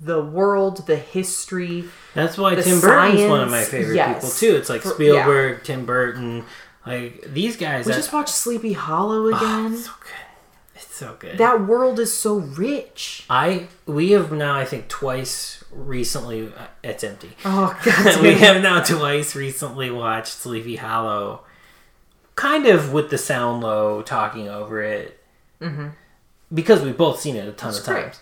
the 0.00 0.22
world, 0.22 0.86
the 0.86 0.96
history. 0.96 1.84
That's 2.14 2.36
why 2.36 2.54
Tim 2.56 2.80
Burton's 2.80 3.28
one 3.28 3.40
of 3.40 3.50
my 3.50 3.64
favorite 3.64 3.96
yes. 3.96 4.16
people 4.16 4.30
too. 4.30 4.56
It's 4.56 4.68
like 4.68 4.82
Spielberg, 4.82 5.64
Tim 5.64 5.86
Burton, 5.86 6.44
like 6.86 7.24
these 7.32 7.56
guys. 7.56 7.86
We 7.86 7.92
that, 7.92 7.98
just 7.98 8.12
watched 8.12 8.30
Sleepy 8.34 8.72
Hollow 8.74 9.24
Oh, 9.32 9.36
again. 9.36 9.72
it's 9.74 9.86
so 9.86 9.92
good. 10.00 10.10
It's 10.76 10.94
so 10.96 11.16
good. 11.18 11.38
that 11.38 11.66
world 11.66 11.98
is 11.98 12.12
so 12.16 12.36
rich. 12.36 13.24
I 13.30 13.68
we 13.86 14.10
have 14.12 14.32
now 14.32 14.54
I 14.56 14.64
think 14.64 14.88
twice 14.88 15.64
recently. 15.72 16.48
uh, 16.48 16.66
It's 16.82 17.02
empty. 17.04 17.32
Oh 17.44 17.78
god, 17.84 18.20
we 18.22 18.34
have 18.34 18.62
now 18.62 18.82
twice 18.82 19.34
recently 19.34 19.90
watched 19.90 20.32
Sleepy 20.32 20.76
Hollow, 20.76 21.42
kind 22.34 22.66
of 22.66 22.92
with 22.92 23.10
the 23.10 23.18
sound 23.18 23.62
low, 23.62 24.02
talking 24.02 24.48
over 24.48 24.82
it, 24.82 25.20
mm-hmm. 25.60 25.88
because 26.52 26.82
we've 26.82 26.96
both 26.96 27.20
seen 27.20 27.36
it 27.36 27.48
a 27.48 27.52
ton 27.52 27.70
It's 27.70 27.78
of 27.80 27.84
great. 27.86 28.02
times. 28.04 28.20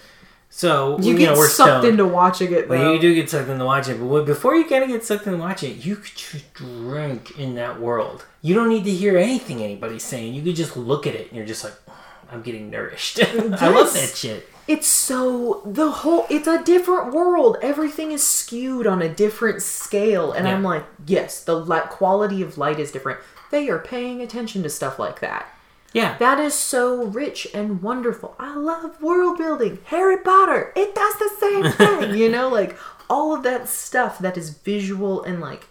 So 0.54 0.98
you 1.00 1.12
you 1.12 1.18
get 1.18 1.32
know 1.32 1.38
we're 1.38 1.48
sucked 1.48 1.68
stoned. 1.82 1.86
into 1.86 2.06
watching 2.06 2.52
it. 2.52 2.68
Well, 2.68 2.92
you 2.92 3.00
do 3.00 3.14
get 3.14 3.30
sucked 3.30 3.48
into 3.48 3.64
watching 3.64 3.96
it, 3.96 4.06
but 4.06 4.26
before 4.26 4.54
you 4.54 4.66
kind 4.66 4.84
of 4.84 4.90
get 4.90 5.02
sucked 5.02 5.26
into 5.26 5.38
watching 5.38 5.70
it, 5.72 5.84
you 5.86 5.96
could 5.96 6.14
just 6.14 6.52
drink 6.52 7.38
in 7.38 7.54
that 7.54 7.80
world. 7.80 8.26
You 8.42 8.54
don't 8.54 8.68
need 8.68 8.84
to 8.84 8.90
hear 8.90 9.16
anything 9.16 9.62
anybody's 9.62 10.02
saying. 10.02 10.34
You 10.34 10.42
could 10.42 10.54
just 10.54 10.76
look 10.76 11.06
at 11.06 11.14
it, 11.14 11.28
and 11.28 11.36
you're 11.38 11.46
just 11.46 11.64
like, 11.64 11.72
"Oh, 11.88 11.94
I'm 12.30 12.42
getting 12.42 12.68
nourished. 12.70 13.18
I 13.24 13.32
love 13.70 13.94
that 13.94 14.12
shit. 14.14 14.46
It's 14.68 14.86
so 14.86 15.62
the 15.64 15.90
whole 15.90 16.26
it's 16.28 16.46
a 16.46 16.62
different 16.62 17.14
world. 17.14 17.56
Everything 17.62 18.12
is 18.12 18.24
skewed 18.24 18.86
on 18.86 19.00
a 19.00 19.08
different 19.08 19.62
scale 19.62 20.32
and 20.32 20.46
Yeah. 20.46 20.54
I'm 20.54 20.62
like, 20.62 20.84
yes, 21.06 21.42
the 21.42 21.54
light 21.56 21.88
quality 21.88 22.42
of 22.42 22.58
light 22.58 22.78
is 22.78 22.92
different. 22.92 23.18
They 23.50 23.68
are 23.70 23.78
paying 23.80 24.20
attention 24.20 24.62
to 24.62 24.68
stuff 24.70 24.98
like 25.00 25.18
that. 25.20 25.46
Yeah, 25.92 26.16
That 26.18 26.38
is 26.40 26.54
so 26.54 27.04
rich 27.04 27.46
and 27.52 27.82
wonderful. 27.82 28.34
I 28.38 28.54
love 28.56 29.00
world 29.02 29.36
building. 29.38 29.78
Harry 29.86 30.16
Potter, 30.16 30.72
it 30.74 30.94
does 30.94 31.14
the 31.16 31.30
same 31.38 31.72
thing, 31.72 32.16
you 32.18 32.30
know, 32.30 32.48
like 32.48 32.76
all 33.10 33.34
of 33.34 33.42
that 33.42 33.68
stuff 33.68 34.18
that 34.20 34.36
is 34.38 34.50
visual 34.50 35.22
and 35.22 35.40
like 35.40 35.66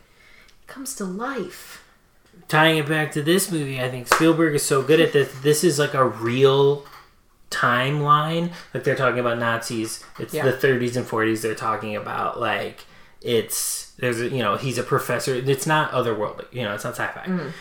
comes 0.68 0.94
to 0.96 1.06
life. 1.06 1.84
tying 2.48 2.78
it 2.78 2.88
back 2.88 3.12
to 3.14 3.22
this 3.24 3.52
movie, 3.52 3.82
I 3.82 3.90
think 3.90 4.08
Spielberg 4.08 4.54
is 4.56 4.64
so 4.64 4.82
good 4.84 5.00
at 5.00 5.12
this. 5.14 5.32
This 5.42 5.64
is 5.64 5.80
like 5.80 5.94
a 5.96 6.06
real 6.06 6.86
timeline. 7.50 8.52
Like 8.74 8.84
they're 8.84 8.96
talking 8.96 9.20
about 9.20 9.38
Nazis. 9.40 10.04
It's 10.20 10.34
Yeah. 10.34 10.46
the 10.46 10.54
30s 10.54 10.96
and 10.96 11.06
40s. 11.06 11.42
They're 11.42 11.56
talking 11.56 11.96
about 11.96 12.40
like 12.40 12.86
it's 13.22 13.92
there's 14.00 14.20
a, 14.22 14.30
you 14.30 14.40
know 14.40 14.56
he's 14.58 14.78
a 14.78 14.84
professor. 14.84 15.34
It's 15.36 15.68
not 15.68 15.92
otherworldly. 15.92 16.46
You 16.52 16.64
know, 16.64 16.74
it's 16.74 16.84
not 16.84 16.96
sci-fi. 16.96 17.26
Mm. 17.26 17.52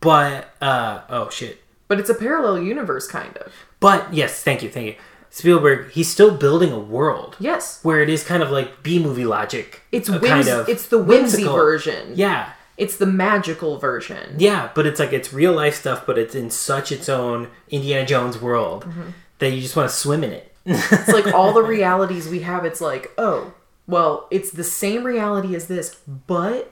But 0.00 0.54
uh 0.60 1.02
oh 1.08 1.28
shit. 1.30 1.62
But 1.88 1.98
it's 1.98 2.10
a 2.10 2.14
parallel 2.14 2.60
universe 2.60 3.06
kind 3.08 3.36
of. 3.38 3.52
But 3.80 4.12
yes, 4.14 4.42
thank 4.42 4.62
you, 4.62 4.70
thank 4.70 4.86
you. 4.86 4.94
Spielberg, 5.30 5.90
he's 5.90 6.08
still 6.08 6.34
building 6.36 6.72
a 6.72 6.78
world 6.78 7.36
Yes. 7.38 7.80
where 7.82 8.00
it 8.00 8.08
is 8.08 8.24
kind 8.24 8.42
of 8.42 8.50
like 8.50 8.82
B 8.82 8.98
movie 8.98 9.24
logic. 9.26 9.82
It's 9.92 10.08
whims- 10.08 10.46
it's 10.48 10.86
the 10.86 10.98
whimsy 10.98 11.38
whimsical. 11.38 11.54
version. 11.54 12.12
Yeah. 12.14 12.50
It's 12.78 12.96
the 12.96 13.06
magical 13.06 13.78
version. 13.78 14.36
Yeah, 14.38 14.70
but 14.74 14.86
it's 14.86 15.00
like 15.00 15.12
it's 15.12 15.32
real 15.32 15.52
life 15.52 15.74
stuff, 15.74 16.04
but 16.06 16.16
it's 16.18 16.34
in 16.34 16.48
such 16.50 16.92
its 16.92 17.08
own 17.08 17.48
Indiana 17.70 18.06
Jones 18.06 18.40
world 18.40 18.84
Mm-hmm. 18.84 19.10
that 19.40 19.50
you 19.50 19.60
just 19.60 19.74
want 19.76 19.90
to 19.90 19.94
swim 19.96 20.22
in 20.24 20.32
it. 20.32 20.52
It's 20.64 21.08
like 21.08 21.26
all 21.34 21.52
the 21.52 21.62
realities 21.76 22.28
we 22.28 22.40
have, 22.40 22.64
it's 22.64 22.80
like, 22.80 23.10
oh, 23.18 23.52
well, 23.86 24.28
it's 24.30 24.50
the 24.50 24.64
same 24.64 25.04
reality 25.04 25.54
as 25.56 25.66
this, 25.66 25.96
but 26.06 26.70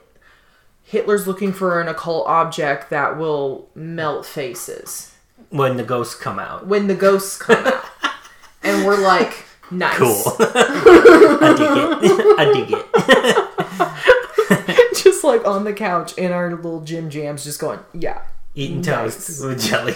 Hitler's 0.87 1.27
looking 1.27 1.51
for 1.51 1.81
an 1.81 1.87
occult 1.89 2.25
object 2.27 2.89
that 2.91 3.17
will 3.17 3.67
melt 3.75 4.25
faces 4.25 5.13
when 5.49 5.75
the 5.77 5.83
ghosts 5.83 6.15
come 6.15 6.39
out. 6.39 6.65
when 6.65 6.87
the 6.87 6.95
ghosts 6.95 7.37
come 7.37 7.65
out. 7.65 7.83
And 8.63 8.85
we're 8.85 8.99
like, 9.01 9.45
nice. 9.71 9.95
Cool. 9.97 10.35
I 10.39 11.53
dig 11.55 12.11
it. 12.11 12.39
I 12.39 12.45
dig 12.53 12.71
it. 14.91 14.97
just 15.03 15.23
like 15.23 15.45
on 15.47 15.63
the 15.63 15.71
couch 15.73 16.13
in 16.17 16.31
our 16.33 16.53
little 16.53 16.81
gym 16.81 17.09
jams, 17.09 17.43
just 17.45 17.59
going, 17.61 17.79
yeah, 17.93 18.23
Eating 18.55 18.81
Nice. 18.81 19.15
toast 19.27 19.45
with 19.45 19.61
jelly. 19.61 19.95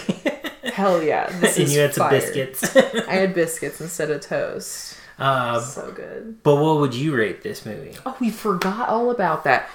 hell 0.72 1.02
yeah. 1.02 1.28
And 1.56 1.68
you 1.68 1.80
had 1.80 1.92
some 1.92 2.08
fire. 2.08 2.20
biscuits. 2.20 2.76
I 3.08 3.14
had 3.14 3.34
biscuits 3.34 3.80
instead 3.80 4.10
of 4.10 4.20
toast. 4.22 4.96
um, 5.18 5.60
So 5.60 5.90
good. 5.92 6.42
but 6.42 6.56
what 6.56 6.78
would 6.78 6.94
you 6.94 7.14
rate 7.14 7.42
this 7.42 7.66
movie? 7.66 7.96
Oh, 8.06 8.16
we 8.20 8.30
forgot 8.30 8.88
all 8.88 9.10
about 9.10 9.44
that. 9.44 9.68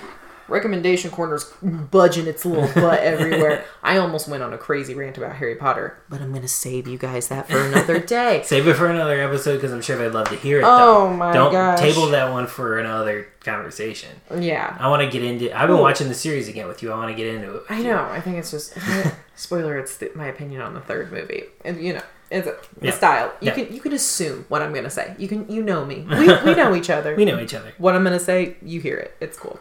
Recommendation 0.50 1.12
corner's 1.12 1.44
budging 1.62 2.28
its 2.28 2.46
little 2.46 2.68
butt 2.82 3.00
everywhere. 3.02 3.66
I 3.84 3.98
almost 3.98 4.28
went 4.28 4.44
on 4.44 4.54
a 4.54 4.58
crazy 4.58 4.94
rant 4.94 5.18
about 5.18 5.36
Harry 5.38 5.56
Potter, 5.56 5.98
but 6.10 6.22
I'm 6.22 6.34
gonna 6.34 6.48
save 6.48 6.88
you 6.88 6.98
guys 6.98 7.28
that 7.30 7.50
for 7.50 7.60
another 7.60 8.00
day. 8.18 8.42
Save 8.46 8.68
it 8.68 8.76
for 8.76 8.88
another 8.88 9.20
episode 9.22 9.56
because 9.56 9.72
I'm 9.74 9.82
sure 9.82 9.98
they'd 9.98 10.10
love 10.14 10.30
to 10.30 10.36
hear 10.36 10.60
it. 10.60 10.64
Oh 10.66 11.10
though. 11.10 11.14
my 11.18 11.34
Don't 11.34 11.52
gosh. 11.52 11.80
table 11.80 12.08
that 12.08 12.32
one 12.32 12.48
for 12.48 12.80
another 12.80 13.28
conversation. 13.42 14.10
yeah, 14.38 14.76
I 14.80 14.88
want 14.90 15.02
to 15.04 15.10
get 15.10 15.24
into. 15.24 15.58
I've 15.58 15.68
been 15.70 15.80
watching 15.80 16.08
the 16.08 16.14
series 16.14 16.48
again 16.48 16.68
with 16.68 16.82
you. 16.84 16.92
I 16.92 16.98
want 16.98 17.10
to 17.10 17.16
get 17.16 17.34
into 17.34 17.56
it. 17.58 17.64
I 17.70 17.82
know. 17.82 18.04
I 18.04 18.20
think 18.22 18.38
it's 18.38 18.52
just 18.52 18.74
spoiler. 19.36 19.78
It's 19.78 19.98
the, 19.98 20.12
my 20.16 20.28
opinion 20.28 20.62
on 20.62 20.74
the 20.74 20.82
third 20.82 21.12
movie, 21.12 21.44
and 21.64 21.82
you 21.82 21.94
know, 21.94 22.02
it's 22.30 22.48
a, 22.48 22.56
Yeah. 22.82 22.92
style. 22.92 23.32
You 23.42 23.48
Yeah. 23.48 23.54
can 23.54 23.74
you 23.74 23.80
can 23.82 23.94
assume 23.94 24.46
what 24.50 24.62
I'm 24.62 24.74
gonna 24.74 24.90
say. 24.90 25.16
You 25.18 25.28
can 25.28 25.50
you 25.50 25.62
know 25.64 25.86
me. 25.86 26.06
We 26.10 26.28
we 26.28 26.56
know 26.56 26.76
each 26.80 26.90
other. 26.90 27.16
We 27.16 27.26
know 27.26 27.40
each 27.40 27.54
other. 27.54 27.74
what 27.78 27.96
I'm 27.96 28.04
gonna 28.04 28.20
say. 28.20 28.58
You 28.62 28.82
hear 28.82 28.98
it. 28.98 29.16
It's 29.22 29.38
cool. 29.38 29.60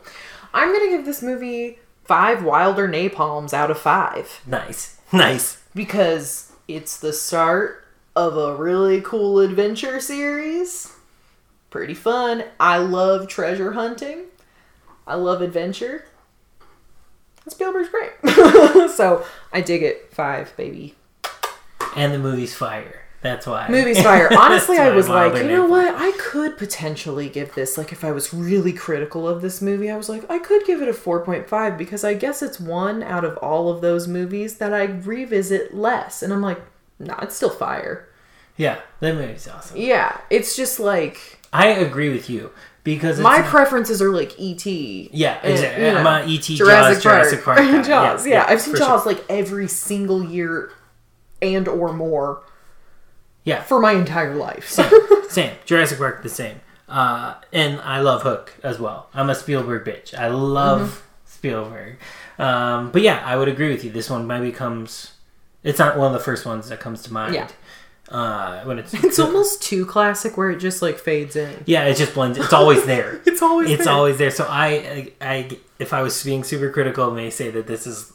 I'm 0.56 0.72
gonna 0.72 0.88
give 0.88 1.04
this 1.04 1.20
movie 1.20 1.78
five 2.04 2.42
Wilder 2.42 2.88
napalms 2.88 3.52
out 3.52 3.70
of 3.70 3.78
five. 3.78 4.40
Nice, 4.46 4.98
nice. 5.12 5.62
because 5.74 6.50
it's 6.66 6.98
the 6.98 7.12
start 7.12 7.84
of 8.16 8.38
a 8.38 8.56
really 8.56 9.02
cool 9.02 9.38
adventure 9.38 10.00
series. 10.00 10.94
Pretty 11.68 11.92
fun. 11.92 12.42
I 12.58 12.78
love 12.78 13.28
treasure 13.28 13.72
hunting. 13.72 14.24
I 15.06 15.16
love 15.16 15.42
adventure. 15.42 16.06
This 17.44 17.52
Spielberg's 17.52 17.90
great. 17.90 18.12
so 18.90 19.26
I 19.52 19.60
dig 19.60 19.82
it. 19.82 20.10
Five, 20.14 20.56
baby. 20.56 20.94
And 21.94 22.14
the 22.14 22.18
movie's 22.18 22.54
fire. 22.54 23.02
That's 23.20 23.47
why. 23.47 23.68
Movie's 23.68 24.02
fire. 24.02 24.28
Honestly, 24.36 24.78
I 24.78 24.90
was 24.90 25.09
like, 25.09 25.34
you 25.36 25.48
know 25.48 25.66
what? 25.66 25.94
I 25.94 26.12
could 26.18 26.56
potentially 26.56 27.28
give 27.28 27.55
this, 27.55 27.76
like, 27.76 27.93
if 27.93 28.05
I 28.05 28.12
was 28.12 28.32
really 28.32 28.72
critical 28.72 29.26
of 29.28 29.43
this 29.43 29.60
movie, 29.60 29.90
I 29.90 29.97
was 29.97 30.09
like, 30.09 30.28
I 30.30 30.38
could 30.38 30.64
give 30.64 30.82
it 30.82 30.88
a 30.88 30.93
4.5 30.93 31.78
because 31.78 32.05
I 32.05 32.14
guess 32.14 32.43
it's 32.43 32.60
one 32.60 33.02
out 33.02 33.24
of 33.24 33.36
all 33.38 33.70
of 33.70 33.80
those 33.80 34.06
movies 34.06 34.59
that 34.59 34.72
I 34.72 34.84
revisit 34.84 35.74
less. 35.74 36.22
And 36.22 36.32
I'm 36.32 36.43
like, 36.43 36.60
nah, 36.98 37.18
it's 37.22 37.36
still 37.36 37.51
fire. 37.51 38.09
Yeah, 38.56 38.80
that 39.01 39.14
movie's 39.14 39.48
awesome. 39.48 39.76
Yeah, 39.76 40.18
it's 40.30 40.56
just 40.56 40.80
like 40.80 41.40
I 41.52 41.68
agree 41.68 42.09
with 42.09 42.30
you 42.30 42.51
because 42.84 43.18
it's 43.18 43.22
my 43.22 43.43
preferences 43.43 44.01
are 44.01 44.10
like 44.10 44.38
E.T. 44.38 45.10
Yeah, 45.12 45.38
and, 45.43 45.52
exactly. 45.52 45.84
you 45.84 45.90
uh, 45.90 46.02
know, 46.02 46.09
I'm 46.09 46.24
a 46.24 46.28
E.T. 46.28 46.56
Jaws, 46.56 47.02
Jurassic 47.02 47.43
Park. 47.44 47.59
Jaws. 47.86 48.26
Yeah, 48.26 48.32
Yeah, 48.32 48.44
yeah, 48.44 48.44
I've 48.48 48.60
seen 48.60 48.72
for 48.72 48.78
sure. 48.78 48.86
Jaws 48.86 49.06
like 49.06 49.24
every 49.28 49.68
single 49.68 50.24
year 50.24 50.70
and 51.43 51.68
or 51.68 51.93
more 51.93 52.44
Yeah, 53.47 53.62
for 53.62 53.81
my 53.81 53.93
entire 53.93 54.35
life. 54.35 54.68
same. 54.68 54.90
same. 55.31 55.55
Jurassic 55.64 55.97
Park, 55.98 56.23
the 56.23 56.28
same. 56.28 56.60
Uh, 56.89 57.35
and 57.52 57.81
I 57.81 58.01
love 58.01 58.23
Hook 58.23 58.52
as 58.62 58.78
well. 58.78 59.09
I'm 59.14 59.31
a 59.31 59.35
Spielberg 59.35 59.85
bitch. 59.86 60.12
I 60.16 60.28
love 60.28 60.81
Mm-hmm. 60.82 61.02
Spielberg. 61.24 61.97
Um, 62.39 62.90
but 62.93 63.02
yeah, 63.02 63.23
I 63.24 63.36
would 63.36 63.48
agree 63.48 63.70
with 63.70 63.85
you. 63.85 63.90
This 63.90 64.09
one 64.10 64.27
maybe 64.27 64.52
comes. 64.52 65.12
It's 65.62 65.78
not 65.78 65.97
one 65.98 66.09
of 66.09 66.12
the 66.12 66.24
first 66.24 66.44
ones 66.47 66.68
that 66.70 66.81
comes 66.81 67.02
to 67.05 67.12
mind. 67.12 67.35
Yeah. 67.35 67.48
Uh, 68.09 68.62
when 68.64 68.78
it's 68.78 68.94
it's 68.94 69.18
almost 69.18 69.62
too 69.62 69.85
classic 69.85 70.36
where 70.36 70.51
it 70.51 70.59
just 70.59 70.81
like 70.81 70.97
fades 70.98 71.35
in. 71.36 71.62
yeah, 71.66 71.85
it 71.86 71.97
just 71.97 72.14
blends. 72.14 72.39
It's 72.39 72.52
always 72.52 72.85
there. 72.86 73.20
It's 73.27 73.43
always 73.43 73.70
it's 73.70 73.85
there. 73.85 73.93
always 73.93 74.16
there. 74.18 74.31
So 74.31 74.47
I, 74.48 74.66
I, 74.68 75.12
I, 75.20 75.59
if 75.81 75.93
I 75.93 76.02
was 76.02 76.23
being 76.24 76.43
super 76.44 76.70
critical, 76.70 77.10
I 77.10 77.14
may 77.14 77.31
say 77.31 77.51
that 77.51 77.66
this 77.66 77.86
is 77.86 78.12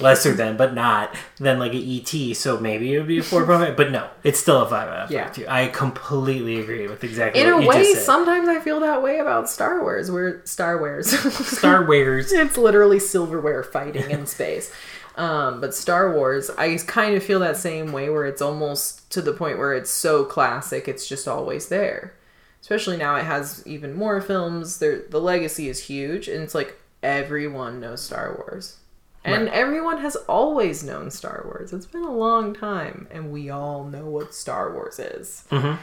lesser 0.00 0.32
than, 0.32 0.56
but 0.56 0.74
not 0.74 1.14
than 1.38 1.58
like 1.58 1.72
an 1.72 1.82
ET. 1.82 2.34
So 2.36 2.58
maybe 2.58 2.94
it 2.94 2.98
would 2.98 3.08
be 3.08 3.18
a 3.18 3.22
four 3.22 3.44
point 3.46 3.60
five. 3.60 3.76
But 3.76 3.90
no, 3.90 4.08
it's 4.24 4.38
still 4.38 4.62
a 4.62 4.68
five 4.68 4.88
out 4.88 4.98
of 5.06 5.10
Yeah. 5.10 5.26
five. 5.26 5.34
Too. 5.34 5.46
I 5.48 5.68
completely 5.68 6.60
agree 6.60 6.86
with 6.88 7.02
exactly 7.04 7.40
In 7.42 7.50
what 7.52 7.58
a 7.58 7.62
you 7.62 7.68
way, 7.68 7.78
just 7.82 7.94
said. 7.94 8.02
sometimes 8.04 8.48
I 8.48 8.60
feel 8.60 8.80
that 8.80 9.02
way 9.02 9.18
about 9.18 9.48
Star 9.50 9.80
Wars, 9.82 10.10
where 10.10 10.42
Star 10.44 10.78
Wars. 10.78 11.10
Star 11.58 11.84
Wars. 11.86 12.32
it's 12.32 12.56
literally 12.56 12.98
silverware 12.98 13.62
fighting 13.62 14.10
in 14.10 14.26
space. 14.26 14.72
Um, 15.16 15.60
but 15.60 15.74
Star 15.74 16.12
Wars, 16.14 16.48
I 16.50 16.76
kind 16.86 17.16
of 17.16 17.24
feel 17.24 17.40
that 17.40 17.56
same 17.56 17.90
way 17.90 18.08
where 18.08 18.24
it's 18.24 18.40
almost 18.40 19.10
to 19.10 19.20
the 19.20 19.32
point 19.32 19.58
where 19.58 19.74
it's 19.74 19.90
so 19.90 20.24
classic, 20.24 20.86
it's 20.86 21.08
just 21.08 21.26
always 21.26 21.68
there. 21.70 22.14
Especially 22.60 22.96
now 22.96 23.16
it 23.16 23.24
has 23.24 23.66
even 23.66 23.94
more 23.94 24.20
films. 24.20 24.78
There, 24.78 25.02
the 25.10 25.20
legacy 25.20 25.68
is 25.68 25.84
huge, 25.84 26.28
and 26.28 26.42
it's 26.42 26.54
like 26.54 26.78
everyone 27.02 27.80
knows 27.80 28.00
Star 28.02 28.34
Wars. 28.36 28.76
And 29.24 29.46
Right. 29.46 29.52
everyone 29.54 29.98
has 29.98 30.16
always 30.28 30.82
known 30.84 31.10
Star 31.10 31.42
Wars. 31.44 31.72
It's 31.72 31.86
been 31.86 32.04
a 32.04 32.12
long 32.14 32.54
time, 32.54 33.08
and 33.10 33.30
we 33.32 33.50
all 33.50 33.84
know 33.84 34.04
what 34.06 34.34
Star 34.34 34.72
Wars 34.72 34.98
is. 34.98 35.44
Mhm. 35.50 35.78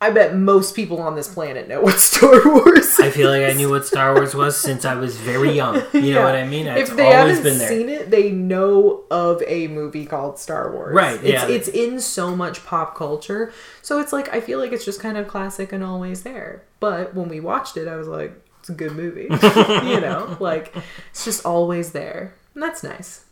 I 0.00 0.10
bet 0.10 0.36
most 0.36 0.74
people 0.74 1.00
on 1.00 1.14
this 1.16 1.28
planet 1.32 1.66
know 1.66 1.80
what 1.80 1.98
Star 2.00 2.42
Wars 2.44 2.78
is. 2.84 3.00
I 3.00 3.08
feel 3.10 3.30
like 3.30 3.44
I 3.48 3.54
knew 3.54 3.70
what 3.70 3.86
Star 3.86 4.12
Wars 4.14 4.34
was 4.34 4.54
since 4.56 4.84
I 4.84 4.96
was 4.96 5.16
very 5.16 5.52
young. 5.52 5.80
You 5.94 6.12
know 6.14 6.22
what 6.24 6.34
I 6.34 6.44
mean? 6.46 6.66
It's 6.66 6.90
if 6.90 6.96
they 6.96 7.14
always 7.14 7.36
haven't 7.38 7.44
been 7.52 7.58
there. 7.58 7.68
seen 7.68 7.88
it, 7.88 8.10
they 8.10 8.30
know 8.30 9.04
of 9.10 9.42
a 9.46 9.68
movie 9.68 10.04
called 10.04 10.38
Star 10.38 10.70
Wars. 10.72 10.94
Right, 10.94 11.14
It's 11.22 11.24
yeah. 11.44 11.46
it's 11.48 11.68
in 11.68 12.00
so 12.00 12.36
much 12.36 12.66
pop 12.66 12.94
culture. 12.96 13.50
So 13.80 13.98
it's 13.98 14.12
like 14.12 14.28
I 14.34 14.40
feel 14.40 14.58
like 14.58 14.72
it's 14.72 14.84
just 14.84 15.00
kind 15.00 15.16
of 15.16 15.26
classic 15.26 15.72
and 15.72 15.82
always 15.82 16.22
there. 16.22 16.64
But 16.80 17.14
when 17.14 17.28
we 17.30 17.40
watched 17.40 17.78
it, 17.78 17.88
I 17.88 17.96
was 17.96 18.08
like, 18.08 18.38
it's 18.64 18.70
a 18.70 18.72
good 18.72 18.92
movie. 18.92 19.24
you 19.90 20.00
know? 20.00 20.38
Like 20.40 20.74
it's 21.10 21.26
just 21.26 21.44
always 21.44 21.92
there. 21.92 22.34
And 22.54 22.62
that's 22.62 22.82
nice. 22.82 23.26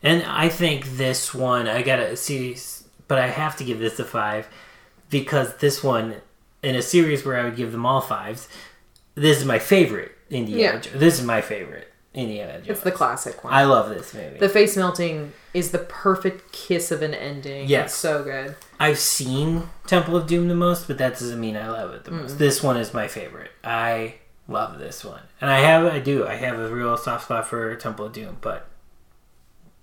And 0.00 0.22
I 0.22 0.48
think 0.48 0.96
this 0.96 1.34
one, 1.34 1.66
I 1.66 1.82
gotta 1.82 2.16
see, 2.16 2.56
but 3.08 3.18
I 3.18 3.26
have 3.26 3.56
to 3.56 3.64
give 3.64 3.80
this 3.80 3.98
a 3.98 4.04
five 4.04 4.46
because 5.10 5.56
this 5.56 5.82
one, 5.82 6.16
in 6.62 6.76
a 6.76 6.82
series 6.82 7.24
where 7.24 7.36
I 7.36 7.44
would 7.44 7.56
give 7.56 7.72
them 7.72 7.84
all 7.84 8.00
fives, 8.00 8.46
this 9.16 9.38
is 9.38 9.44
my 9.44 9.58
favorite 9.58 10.12
Indiana. 10.30 10.74
Yeah. 10.74 10.78
Jo- 10.78 10.98
This 10.98 11.18
is 11.18 11.26
my 11.26 11.40
favorite 11.40 11.92
Indiana 12.14 12.58
Jones. 12.58 12.68
It's 12.68 12.80
the 12.82 12.92
classic 12.92 13.42
one. 13.42 13.52
I 13.52 13.64
love 13.64 13.88
this 13.88 14.14
movie. 14.14 14.38
the 14.38 14.48
face 14.48 14.76
melting 14.76 15.32
is 15.52 15.72
the 15.72 15.80
perfect 15.80 16.52
kiss 16.52 16.92
of 16.92 17.02
an 17.02 17.12
ending. 17.12 17.66
Yes. 17.66 17.86
It's 17.86 17.94
so 17.96 18.22
good. 18.22 18.54
I've 18.78 18.98
seen 18.98 19.64
Temple 19.88 20.14
of 20.16 20.28
Doom 20.28 20.46
the 20.46 20.54
most, 20.54 20.86
but 20.86 20.98
that 20.98 21.14
doesn't 21.14 21.40
mean 21.40 21.56
I 21.56 21.68
love 21.68 21.92
it 21.92 22.04
the 22.04 22.12
mm. 22.12 22.22
most. 22.22 22.38
This 22.38 22.62
one 22.62 22.76
is 22.76 22.94
my 22.94 23.08
favorite. 23.08 23.50
I 23.64 24.14
love 24.48 24.78
this 24.78 25.04
one, 25.04 25.22
and 25.40 25.50
I 25.50 25.60
have, 25.60 25.84
I 25.86 25.98
do, 26.00 26.26
I 26.26 26.34
have 26.34 26.58
a 26.58 26.68
real 26.74 26.96
soft 26.96 27.24
spot 27.24 27.46
for 27.46 27.74
Temple 27.76 28.06
of 28.06 28.12
Doom, 28.12 28.38
but 28.40 28.66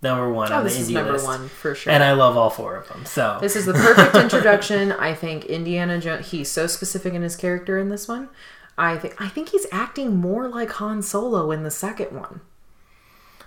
number 0.04 0.32
one 0.32 0.52
Oh, 0.52 0.56
on 0.58 0.64
the 0.64 0.70
this 0.70 0.80
is 0.80 0.90
indie 0.90 0.94
number 0.94 1.14
list, 1.14 1.26
one 1.26 1.48
for 1.50 1.76
sure. 1.76 1.92
and 1.94 2.04
I 2.04 2.14
love 2.14 2.36
all 2.38 2.50
four 2.50 2.76
of 2.76 2.88
them. 2.88 3.06
So 3.06 3.38
This 3.42 3.56
is 3.56 3.66
the 3.66 3.74
perfect 3.74 4.16
introduction. 4.24 4.92
I 4.92 5.14
think 5.14 5.46
Indiana 5.46 6.00
Jones. 6.00 6.32
He's 6.32 6.50
so 6.52 6.68
specific 6.68 7.14
in 7.14 7.22
his 7.22 7.36
character 7.36 7.78
in 7.80 7.90
this 7.90 8.08
one. 8.08 8.30
I 8.78 8.98
think 8.98 9.20
I 9.22 9.28
think 9.28 9.50
he's 9.50 9.68
acting 9.72 10.16
more 10.18 10.48
like 10.48 10.72
Han 10.74 11.02
Solo 11.04 11.52
in 11.52 11.64
the 11.64 11.72
second 11.72 12.12
one. 12.18 12.42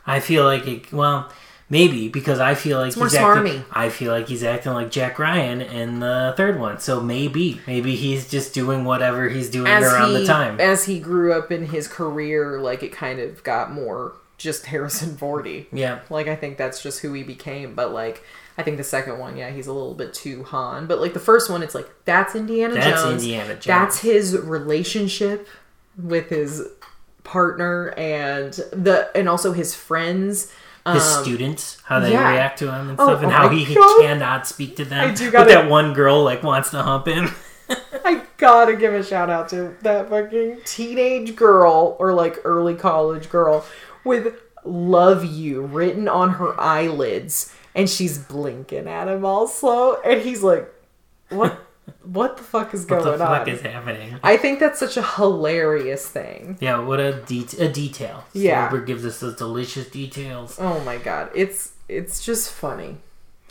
I 0.07 0.21
feel 0.21 0.45
like 0.45 0.67
it. 0.67 0.93
Well, 0.93 1.31
maybe 1.75 2.09
because 2.09 2.39
I 2.39 2.55
feel 2.55 2.79
like 2.79 2.97
more 2.97 3.07
he's 3.07 3.17
acting. 3.17 3.65
I 3.73 3.89
feel 3.89 4.13
like 4.13 4.29
he's 4.29 4.45
acting 4.45 4.73
like 4.73 4.91
Jack 4.93 5.19
Ryan 5.19 5.61
in 5.61 5.99
the 5.99 6.33
third 6.37 6.61
one. 6.61 6.79
So 6.79 7.01
maybe, 7.01 7.61
maybe 7.67 7.97
he's 7.97 8.31
just 8.31 8.55
doing 8.55 8.85
whatever 8.85 9.29
he's 9.29 9.51
doing 9.51 9.67
As 9.67 9.83
around 9.93 10.11
he 10.13 10.19
the 10.19 10.27
time. 10.27 10.61
as 10.61 10.85
he 10.85 11.01
grew 11.01 11.33
up 11.33 11.51
in 11.51 11.67
his 11.67 11.89
career, 11.89 12.61
like 12.61 12.83
it 12.85 12.93
kind 12.93 13.19
of 13.19 13.43
got 13.43 13.73
more 13.73 14.15
just 14.39 14.67
Harrison 14.73 15.17
Fordy. 15.17 15.67
yeah, 15.73 16.01
Like 16.09 16.29
I 16.29 16.37
think 16.37 16.57
that's 16.57 16.81
just 16.83 17.01
who 17.01 17.13
he 17.13 17.25
became. 17.25 17.75
But 17.75 17.93
like 17.93 18.23
I 18.57 18.63
think 18.63 18.77
the 18.77 18.85
second 18.85 19.19
one, 19.19 19.37
yeah, 19.37 19.51
he's 19.51 19.67
a 19.67 19.73
little 19.73 19.95
bit 19.95 20.15
too 20.15 20.45
Han. 20.45 20.87
But 20.87 21.01
like 21.01 21.13
the 21.13 21.21
first 21.21 21.51
one, 21.51 21.61
it's 21.63 21.75
like 21.75 21.91
that's 22.05 22.37
Indiana 22.37 22.75
That's 22.75 23.03
Jones. 23.03 23.23
Indiana 23.25 23.55
Jones. 23.55 23.67
That's 23.67 23.99
his 23.99 24.39
relationship 24.39 25.49
with 26.01 26.29
his 26.29 26.63
partner 27.25 27.89
and 27.97 28.53
the 28.73 29.11
and 29.17 29.29
also 29.29 29.53
his 29.53 29.75
friends. 29.75 30.53
His 30.93 31.03
Um, 31.03 31.23
students, 31.25 31.79
how 31.85 31.99
they 32.01 32.13
yeah. 32.13 32.31
react 32.31 32.59
to 32.61 32.71
him 32.73 32.91
and 32.91 33.01
Oh, 33.01 33.07
stuff, 33.09 33.23
and 33.23 33.33
oh 33.33 33.35
how 33.35 33.49
he, 33.49 33.65
God. 33.75 34.01
cannot 34.03 34.47
speak 34.47 34.77
to 34.77 34.85
them. 34.85 35.11
I 35.11 35.15
do 35.15 35.27
but 35.27 35.33
gotta- 35.33 35.51
that 35.55 35.69
one 35.71 35.95
girl 35.95 36.23
like 36.23 36.43
wants 36.43 36.71
to 36.71 36.83
hump 36.83 37.07
him. 37.07 37.31
I 38.05 38.23
gotta 38.37 38.77
give 38.77 38.93
a 38.93 39.03
shout 39.03 39.31
out 39.31 39.49
to 39.51 39.75
that 39.83 40.11
fucking 40.11 40.59
teenage 40.67 41.35
girl 41.37 41.97
or 41.99 42.13
like 42.13 42.39
early 42.45 42.75
college 42.75 43.31
girl 43.31 43.65
with 44.05 44.35
love 44.65 45.25
you 45.25 45.63
written 45.63 46.07
on 46.09 46.31
her 46.35 46.59
eyelids 46.61 47.55
and 47.75 47.89
she's 47.89 48.19
blinking 48.19 48.87
at 48.87 49.09
him 49.09 49.25
all 49.25 49.47
slow 49.47 49.95
and 50.05 50.21
he's 50.21 50.43
like 50.43 50.71
what 51.31 51.59
what 52.03 52.37
the 52.37 52.43
fuck 52.43 52.75
is 52.75 52.83
What 52.83 52.89
going 52.89 53.03
on? 53.03 53.11
What 53.11 53.19
the 53.19 53.25
fuck 53.25 53.49
on? 53.49 53.49
is 53.49 53.61
happening? 53.63 54.19
I 54.23 54.37
think 54.37 54.61
that's 54.61 54.79
such 54.79 54.97
a 54.97 55.03
hilarious 55.03 56.07
thing. 56.09 56.59
Yeah, 56.61 56.81
what 56.81 57.01
a 57.01 57.13
det 57.27 57.55
a 57.59 57.69
detail. 57.69 58.25
Yeah. 58.33 58.69
Spielberg 58.69 58.87
gives 58.87 59.05
us 59.05 59.21
those 59.21 59.37
delicious 59.37 59.89
details. 59.89 60.59
Oh 60.61 60.81
my 60.81 60.97
god, 60.99 61.31
it's 61.35 61.73
it's 61.89 62.25
just 62.25 62.51
funny. 62.51 62.99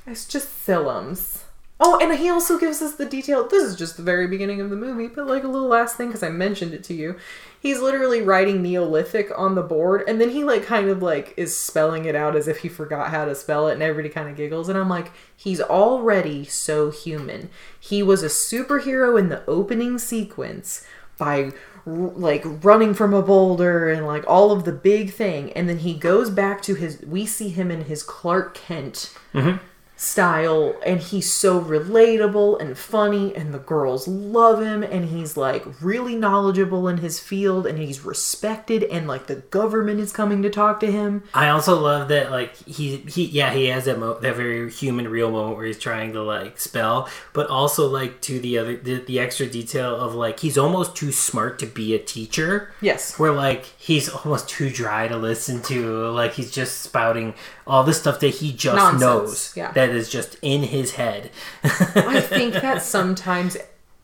It's 0.06 0.26
just 0.26 0.48
films. 0.48 1.43
Oh, 1.80 2.00
and 2.00 2.18
he 2.18 2.30
also 2.30 2.58
gives 2.58 2.82
us 2.82 2.96
the 2.96 3.06
detail. 3.06 3.48
This 3.48 3.64
is 3.64 3.76
just 3.76 3.98
the 3.98 4.04
very 4.04 4.28
beginning 4.28 4.62
of 4.62 4.70
the 4.70 4.76
movie, 4.76 5.08
but 5.08 5.28
like 5.28 5.44
a 5.44 5.48
little 5.48 5.68
last 5.68 5.98
thing 5.98 6.08
because 6.08 6.24
I 6.24 6.30
mentioned 6.30 6.74
it 6.74 6.84
to 6.86 6.94
you. 6.94 7.18
He's 7.60 7.80
literally 7.80 8.22
writing 8.22 8.62
Neolithic 8.62 9.32
on 9.36 9.56
the 9.56 9.64
board, 9.64 10.04
and 10.08 10.22
then 10.22 10.30
he 10.30 10.44
like 10.44 10.64
kind 10.64 10.90
of 10.90 11.02
like 11.02 11.34
is 11.36 11.58
spelling 11.58 12.06
it 12.06 12.16
out 12.16 12.36
as 12.36 12.48
if 12.48 12.60
he 12.60 12.70
forgot 12.70 13.10
how 13.10 13.26
to 13.26 13.36
spell 13.36 13.68
it, 13.68 13.74
and 13.74 13.82
everybody 13.82 14.14
kind 14.14 14.30
of 14.30 14.38
giggles. 14.38 14.70
And 14.70 14.78
I'm 14.78 14.90
like, 14.90 15.12
he's 15.36 15.62
already 15.62 16.46
so 16.46 16.92
human. 16.92 17.50
He 17.80 18.04
was 18.04 18.22
a 18.22 18.28
superhero 18.28 19.20
in 19.20 19.30
the 19.30 19.44
opening 19.48 19.98
sequence 19.98 20.86
by 21.18 21.52
like 21.86 22.44
running 22.64 22.94
from 22.94 23.14
a 23.14 23.22
boulder 23.22 23.90
and 23.90 24.06
like 24.06 24.24
all 24.26 24.52
of 24.52 24.64
the 24.64 24.72
big 24.72 25.12
thing 25.12 25.52
and 25.52 25.68
then 25.68 25.80
he 25.80 25.94
goes 25.94 26.30
back 26.30 26.62
to 26.62 26.76
his 26.76 27.02
we 27.02 27.26
see 27.26 27.50
him 27.50 27.70
in 27.70 27.84
his 27.86 28.04
Clark 28.04 28.56
Kent 28.56 29.14
mm-hmm. 29.34 29.58
Style 30.04 30.76
and 30.86 31.00
he's 31.00 31.32
so 31.32 31.60
relatable 31.62 32.60
and 32.62 32.78
funny 32.78 33.34
and 33.36 33.54
the 33.54 33.60
girls 33.60 34.08
love 34.08 34.62
him 34.62 34.84
and 34.84 35.06
he's 35.06 35.38
like 35.38 35.64
really 35.82 36.16
knowledgeable 36.16 36.88
in 36.88 36.98
his 36.98 37.20
field 37.20 37.66
and 37.66 37.80
he's 37.80 38.04
respected 38.04 38.84
and 38.84 39.08
like 39.08 39.28
the 39.28 39.36
government 39.36 40.00
is 40.00 40.12
coming 40.12 40.42
to 40.44 40.50
talk 40.50 40.80
to 40.80 40.92
him 40.92 41.24
I 41.34 41.50
also 41.50 41.80
love 41.80 42.10
that 42.10 42.32
like 42.32 42.56
he 42.56 42.98
he 42.98 43.26
yeah 43.26 43.54
he 43.54 43.68
has 43.68 43.86
that 43.86 43.98
mo- 44.00 44.20
that 44.20 44.36
very 44.36 44.70
human 44.70 45.08
real 45.08 45.32
moment 45.32 45.58
where 45.58 45.66
he's 45.66 45.80
trying 45.80 46.14
to 46.14 46.22
like 46.22 46.60
spell, 46.60 47.10
but 47.34 47.48
also 47.48 47.88
like 47.88 48.22
to 48.22 48.40
the 48.40 48.58
other 48.58 48.76
the, 48.78 49.00
the 49.00 49.20
extra 49.20 49.46
detail 49.46 49.96
of 49.96 50.16
like 50.16 50.40
he's 50.42 50.58
almost 50.58 50.96
too 50.96 51.12
smart 51.12 51.60
to 51.60 51.66
be 51.66 51.94
a 51.96 52.00
teacher. 52.00 52.74
yes 52.82 53.18
Where 53.18 53.32
like 53.32 53.66
he's 53.78 54.10
almost 54.10 54.50
too 54.50 54.70
dry 54.70 55.08
to 55.08 55.18
listen 55.18 55.62
to, 55.64 56.10
like 56.10 56.34
he's 56.34 56.52
just 56.52 56.82
spouting 56.82 57.34
all 57.66 57.84
the 57.84 57.94
stuff 57.94 58.20
that 58.20 58.30
he 58.30 58.52
just 58.52 58.76
Nonsense, 58.76 59.02
knows 59.02 59.54
yeah. 59.56 59.72
that 59.72 59.90
is 59.96 60.10
just 60.10 60.38
in 60.42 60.64
his 60.64 60.94
head. 60.94 61.32
I 61.64 62.20
think 62.22 62.54
that 62.56 62.82
sometimes, 62.96 63.58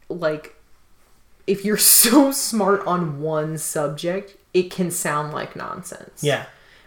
like, 0.10 0.56
if 1.48 1.66
you're 1.66 1.78
so 1.78 2.32
smart 2.32 2.86
on 2.86 3.22
one 3.22 3.57
subject, 3.57 4.38
it 4.53 4.72
can 4.72 4.91
sound 4.91 5.34
like 5.34 5.56
nonsense. 5.56 6.24
yeah, 6.24 6.45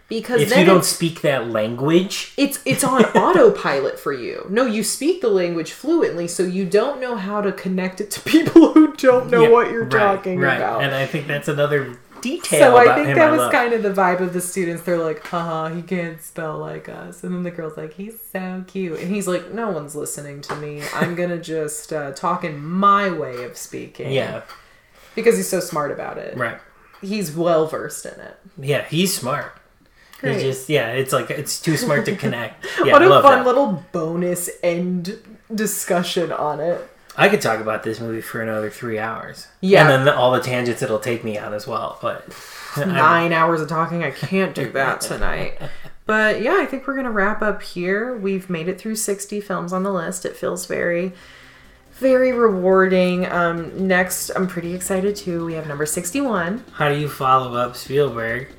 Because 0.09 0.41
if 0.41 0.49
then 0.49 0.59
you 0.59 0.65
don't 0.65 0.85
speak 0.85 1.21
that 1.21 1.49
language, 1.49 2.33
it's 2.37 2.61
it's 2.65 2.83
on 2.83 3.03
autopilot 3.15 3.99
for 3.99 4.13
you. 4.13 4.45
No, 4.49 4.65
you 4.65 4.83
speak 4.83 5.21
the 5.21 5.29
language 5.29 5.71
fluently, 5.71 6.27
so 6.27 6.43
you 6.43 6.65
don't 6.65 6.99
know 7.01 7.15
how 7.15 7.41
to 7.41 7.51
connect 7.51 8.01
it 8.01 8.11
to 8.11 8.21
people 8.29 8.73
who 8.73 8.93
don't 8.95 9.29
know 9.29 9.43
yeah, 9.43 9.49
what 9.49 9.71
you're 9.71 9.83
right, 9.83 9.91
talking 9.91 10.39
right. 10.39 10.57
about. 10.57 10.83
And 10.83 10.93
I 10.95 11.05
think 11.05 11.27
that's 11.27 11.47
another 11.47 11.97
detail. 12.23 12.59
so 12.59 12.77
I 12.77 12.95
think 12.95 13.15
that 13.15 13.29
was 13.29 13.39
love. 13.39 13.51
kind 13.51 13.73
of 13.73 13.83
the 13.83 13.91
vibe 13.93 14.19
of 14.21 14.33
the 14.33 14.41
students. 14.41 14.83
They're 14.83 14.97
like, 14.97 15.25
haha, 15.27 15.69
he 15.69 15.81
can't 15.81 16.21
spell 16.21 16.57
like 16.57 16.89
us. 16.89 17.23
And 17.23 17.33
then 17.35 17.43
the 17.43 17.51
girl's 17.51 17.77
like, 17.77 17.93
he's 17.93 18.19
so 18.31 18.63
cute. 18.67 18.99
And 18.99 19.13
he's 19.13 19.27
like, 19.27 19.51
no 19.53 19.69
one's 19.69 19.95
listening 19.95 20.41
to 20.41 20.55
me. 20.55 20.81
I'm 20.95 21.13
going 21.19 21.29
to 21.29 21.39
just 21.39 21.93
uh, 21.93 22.11
talk 22.13 22.43
in 22.43 22.63
my 22.63 23.09
way 23.11 23.43
of 23.43 23.57
speaking. 23.57 24.11
yeah, 24.11 24.41
Because 25.15 25.35
he's 25.37 25.49
so 25.49 25.59
smart 25.59 25.91
about 25.91 26.17
it. 26.17 26.35
right. 26.37 26.57
He's 27.01 27.35
well 27.35 27.67
versed 27.67 28.05
in 28.05 28.17
it. 28.19 28.37
Yeah, 28.57 28.85
he's 28.85 29.13
smart. 29.13 29.57
Great. 30.19 30.37
He 30.37 30.43
just 30.43 30.69
yeah, 30.69 30.87
it's 30.93 31.11
like 31.11 31.29
it's 31.29 31.61
too 31.61 31.75
smart 31.75 32.05
to 32.05 32.15
connect. 32.23 32.65
Yeah, 32.83 32.93
what 32.93 33.01
a 33.01 33.21
fun 33.21 33.39
that. 33.39 33.45
little 33.45 33.83
bonus 33.91 34.49
end 34.63 35.19
discussion 35.53 36.31
on 36.31 36.61
it. 36.61 36.89
I 37.15 37.29
could 37.29 37.41
talk 37.41 37.59
about 37.59 37.83
this 37.83 37.99
movie 37.99 38.21
for 38.21 38.41
another 38.41 38.69
three 38.69 38.97
hours. 38.99 39.47
Yeah. 39.61 39.81
and 39.81 40.07
then 40.07 40.13
all 40.13 40.31
the 40.31 40.39
tangents 40.41 40.81
it'll 40.81 40.99
take 40.99 41.23
me 41.23 41.37
on 41.37 41.53
as 41.53 41.67
well. 41.67 41.97
But 42.01 42.25
Nine 42.77 43.33
hours 43.33 43.61
of 43.61 43.69
talking. 43.69 44.03
I 44.03 44.11
can't 44.11 44.55
do 44.55 44.71
that 44.71 45.01
tonight. 45.09 45.59
But 46.05 46.41
yeah, 46.41 46.57
I 46.59 46.65
think 46.65 46.87
we're 46.87 46.95
going 46.95 47.05
to 47.05 47.11
wrap 47.11 47.41
up 47.41 47.61
here. 47.61 48.17
We've 48.17 48.49
made 48.49 48.67
it 48.67 48.79
through 48.79 48.95
60 48.95 49.39
films 49.41 49.71
on 49.71 49.83
the 49.83 49.91
list. 49.93 50.25
It 50.25 50.35
feels 50.35 50.65
very, 50.65 51.13
very 51.93 52.31
rewarding. 52.33 53.25
Um, 53.27 53.87
next, 53.87 54.31
I'm 54.31 54.47
pretty 54.47 54.73
excited 54.73 55.15
too. 55.15 55.45
We 55.45 55.53
have 55.53 55.67
number 55.67 55.85
61. 55.85 56.63
how 56.73 56.89
do 56.89 56.95
you 56.95 57.07
follow 57.07 57.55
up 57.55 57.75
Spielberg? 57.75 58.49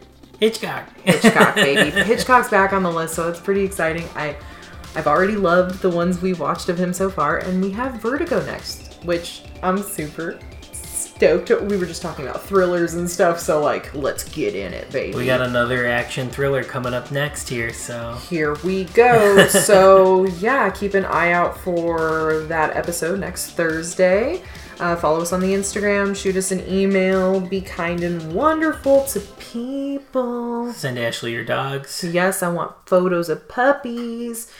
Hitchcock. 0.40 0.88
Hitchcock, 1.00 1.54
baby. 1.54 1.90
Hitchcock's 2.04 2.48
back 2.50 2.72
on 2.72 2.82
the 2.82 2.90
list, 2.90 3.14
so 3.14 3.28
it's 3.28 3.40
pretty 3.40 3.62
exciting. 3.64 4.04
I, 4.14 4.36
I've 4.96 5.06
already 5.06 5.36
loved 5.36 5.80
the 5.80 5.90
ones 5.90 6.22
we've 6.22 6.38
watched 6.40 6.68
of 6.68 6.78
him 6.78 6.92
so 6.92 7.10
far, 7.10 7.38
and 7.38 7.62
we 7.62 7.70
have 7.72 7.94
Vertigo 7.94 8.44
next, 8.46 8.98
which 9.04 9.42
I'm 9.62 9.82
super 9.82 10.38
stoked. 10.72 11.50
We 11.50 11.76
were 11.76 11.86
just 11.86 12.02
talking 12.02 12.26
about 12.26 12.42
thrillers 12.44 12.94
and 12.94 13.10
stuff, 13.10 13.38
so 13.40 13.60
like, 13.60 13.92
let's 13.94 14.24
get 14.24 14.54
in 14.54 14.72
it, 14.72 14.90
baby. 14.90 15.16
we 15.16 15.26
got 15.26 15.40
another 15.40 15.86
action 15.86 16.28
thriller 16.30 16.62
coming 16.62 16.94
up 16.94 17.10
next 17.10 17.48
here. 17.48 17.72
So 17.72 18.14
Here 18.28 18.54
we 18.64 18.84
go. 18.84 19.46
so 19.48 20.24
yeah, 20.38 20.70
keep 20.70 20.94
an 20.94 21.04
eye 21.04 21.32
out 21.32 21.58
for 21.58 22.44
that 22.48 22.76
episode 22.76 23.20
next 23.20 23.50
Thursday. 23.50 24.42
Uh, 24.80 24.96
follow 24.96 25.20
us 25.20 25.32
on 25.32 25.40
the 25.40 25.52
Instagram. 25.54 26.16
Shoot 26.16 26.36
us 26.36 26.50
an 26.50 26.68
email. 26.68 27.40
Be 27.40 27.60
kind 27.60 28.02
and 28.02 28.34
wonderful 28.34 29.04
to 29.04 29.20
people. 29.20 30.72
send 30.72 30.98
Ashley 30.98 31.32
your 31.32 31.44
dogs. 31.44 32.02
Yes, 32.02 32.42
I 32.42 32.48
want 32.48 32.74
photos 32.86 33.28
of 33.28 33.48
puppies. 33.48 34.52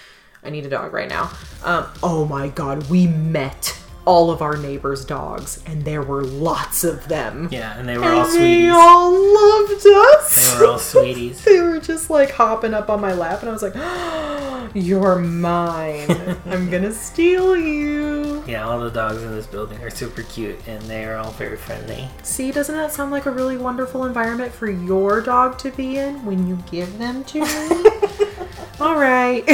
I 0.45 0.51
need 0.51 0.67
a 0.67 0.71
dog 0.71 0.93
right 0.93 1.09
now. 1.09 1.31
Um, 1.65 1.87
oh 2.03 2.27
my 2.27 2.49
god, 2.49 2.89
we 2.91 3.07
met 3.07 3.79
all 4.07 4.31
of 4.31 4.43
our 4.43 4.57
neighbors' 4.57 5.05
dogs, 5.05 5.63
and 5.67 5.83
there 5.85 6.03
were 6.03 6.23
lots 6.25 6.85
of 6.85 7.09
them. 7.09 7.49
Yeah, 7.51 7.79
and 7.79 7.89
they 7.89 7.97
were 7.97 8.05
all 8.05 8.27
And 8.27 8.41
they 8.41 8.69
all 8.69 9.11
loved 9.11 9.87
us. 9.87 10.53
They 10.53 10.59
were 10.59 10.73
all 10.73 10.79
sweeties. 10.79 11.43
they 11.45 11.61
were 11.61 11.81
just 11.81 12.11
like 12.11 12.31
hopping 12.31 12.75
up 12.75 12.91
on 12.91 13.01
my 13.01 13.13
lap, 13.13 13.41
and 13.41 13.49
I 13.49 13.53
was 13.53 13.63
like, 13.63 13.75
"You're 14.75 15.19
mine. 15.19 16.11
I'm 16.47 16.71
gonna 16.71 16.93
steal 16.93 17.57
you." 17.57 18.45
Yeah, 18.47 18.69
all 18.69 18.79
the 18.81 18.91
dogs 18.91 19.23
in 19.23 19.31
this 19.31 19.47
building 19.47 19.81
are 19.83 19.91
super 19.91 20.23
cute, 20.23 20.59
and 20.69 20.83
they 20.83 21.07
are 21.07 21.17
all 21.17 21.33
very 21.33 21.57
friendly. 21.57 22.09
See, 22.23 22.51
doesn't 22.51 22.75
that 22.75 22.93
sound 22.93 23.11
like 23.11 23.25
a 23.25 23.31
really 23.31 23.57
wonderful 23.57 24.05
environment 24.05 24.53
for 24.53 24.69
your 24.69 25.23
dog 25.23 25.57
to 25.59 25.71
be 25.71 25.97
in 25.97 26.25
when 26.27 26.47
you 26.47 26.59
give 26.71 26.99
them 26.99 27.25
to 27.25 27.41
me? 27.41 27.91
all 28.81 28.97
right. 28.97 29.43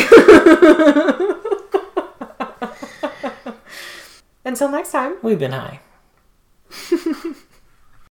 Until 4.44 4.68
next 4.70 4.92
time. 4.92 5.16
We've 5.22 5.38
been 5.38 5.52
high. 5.52 5.80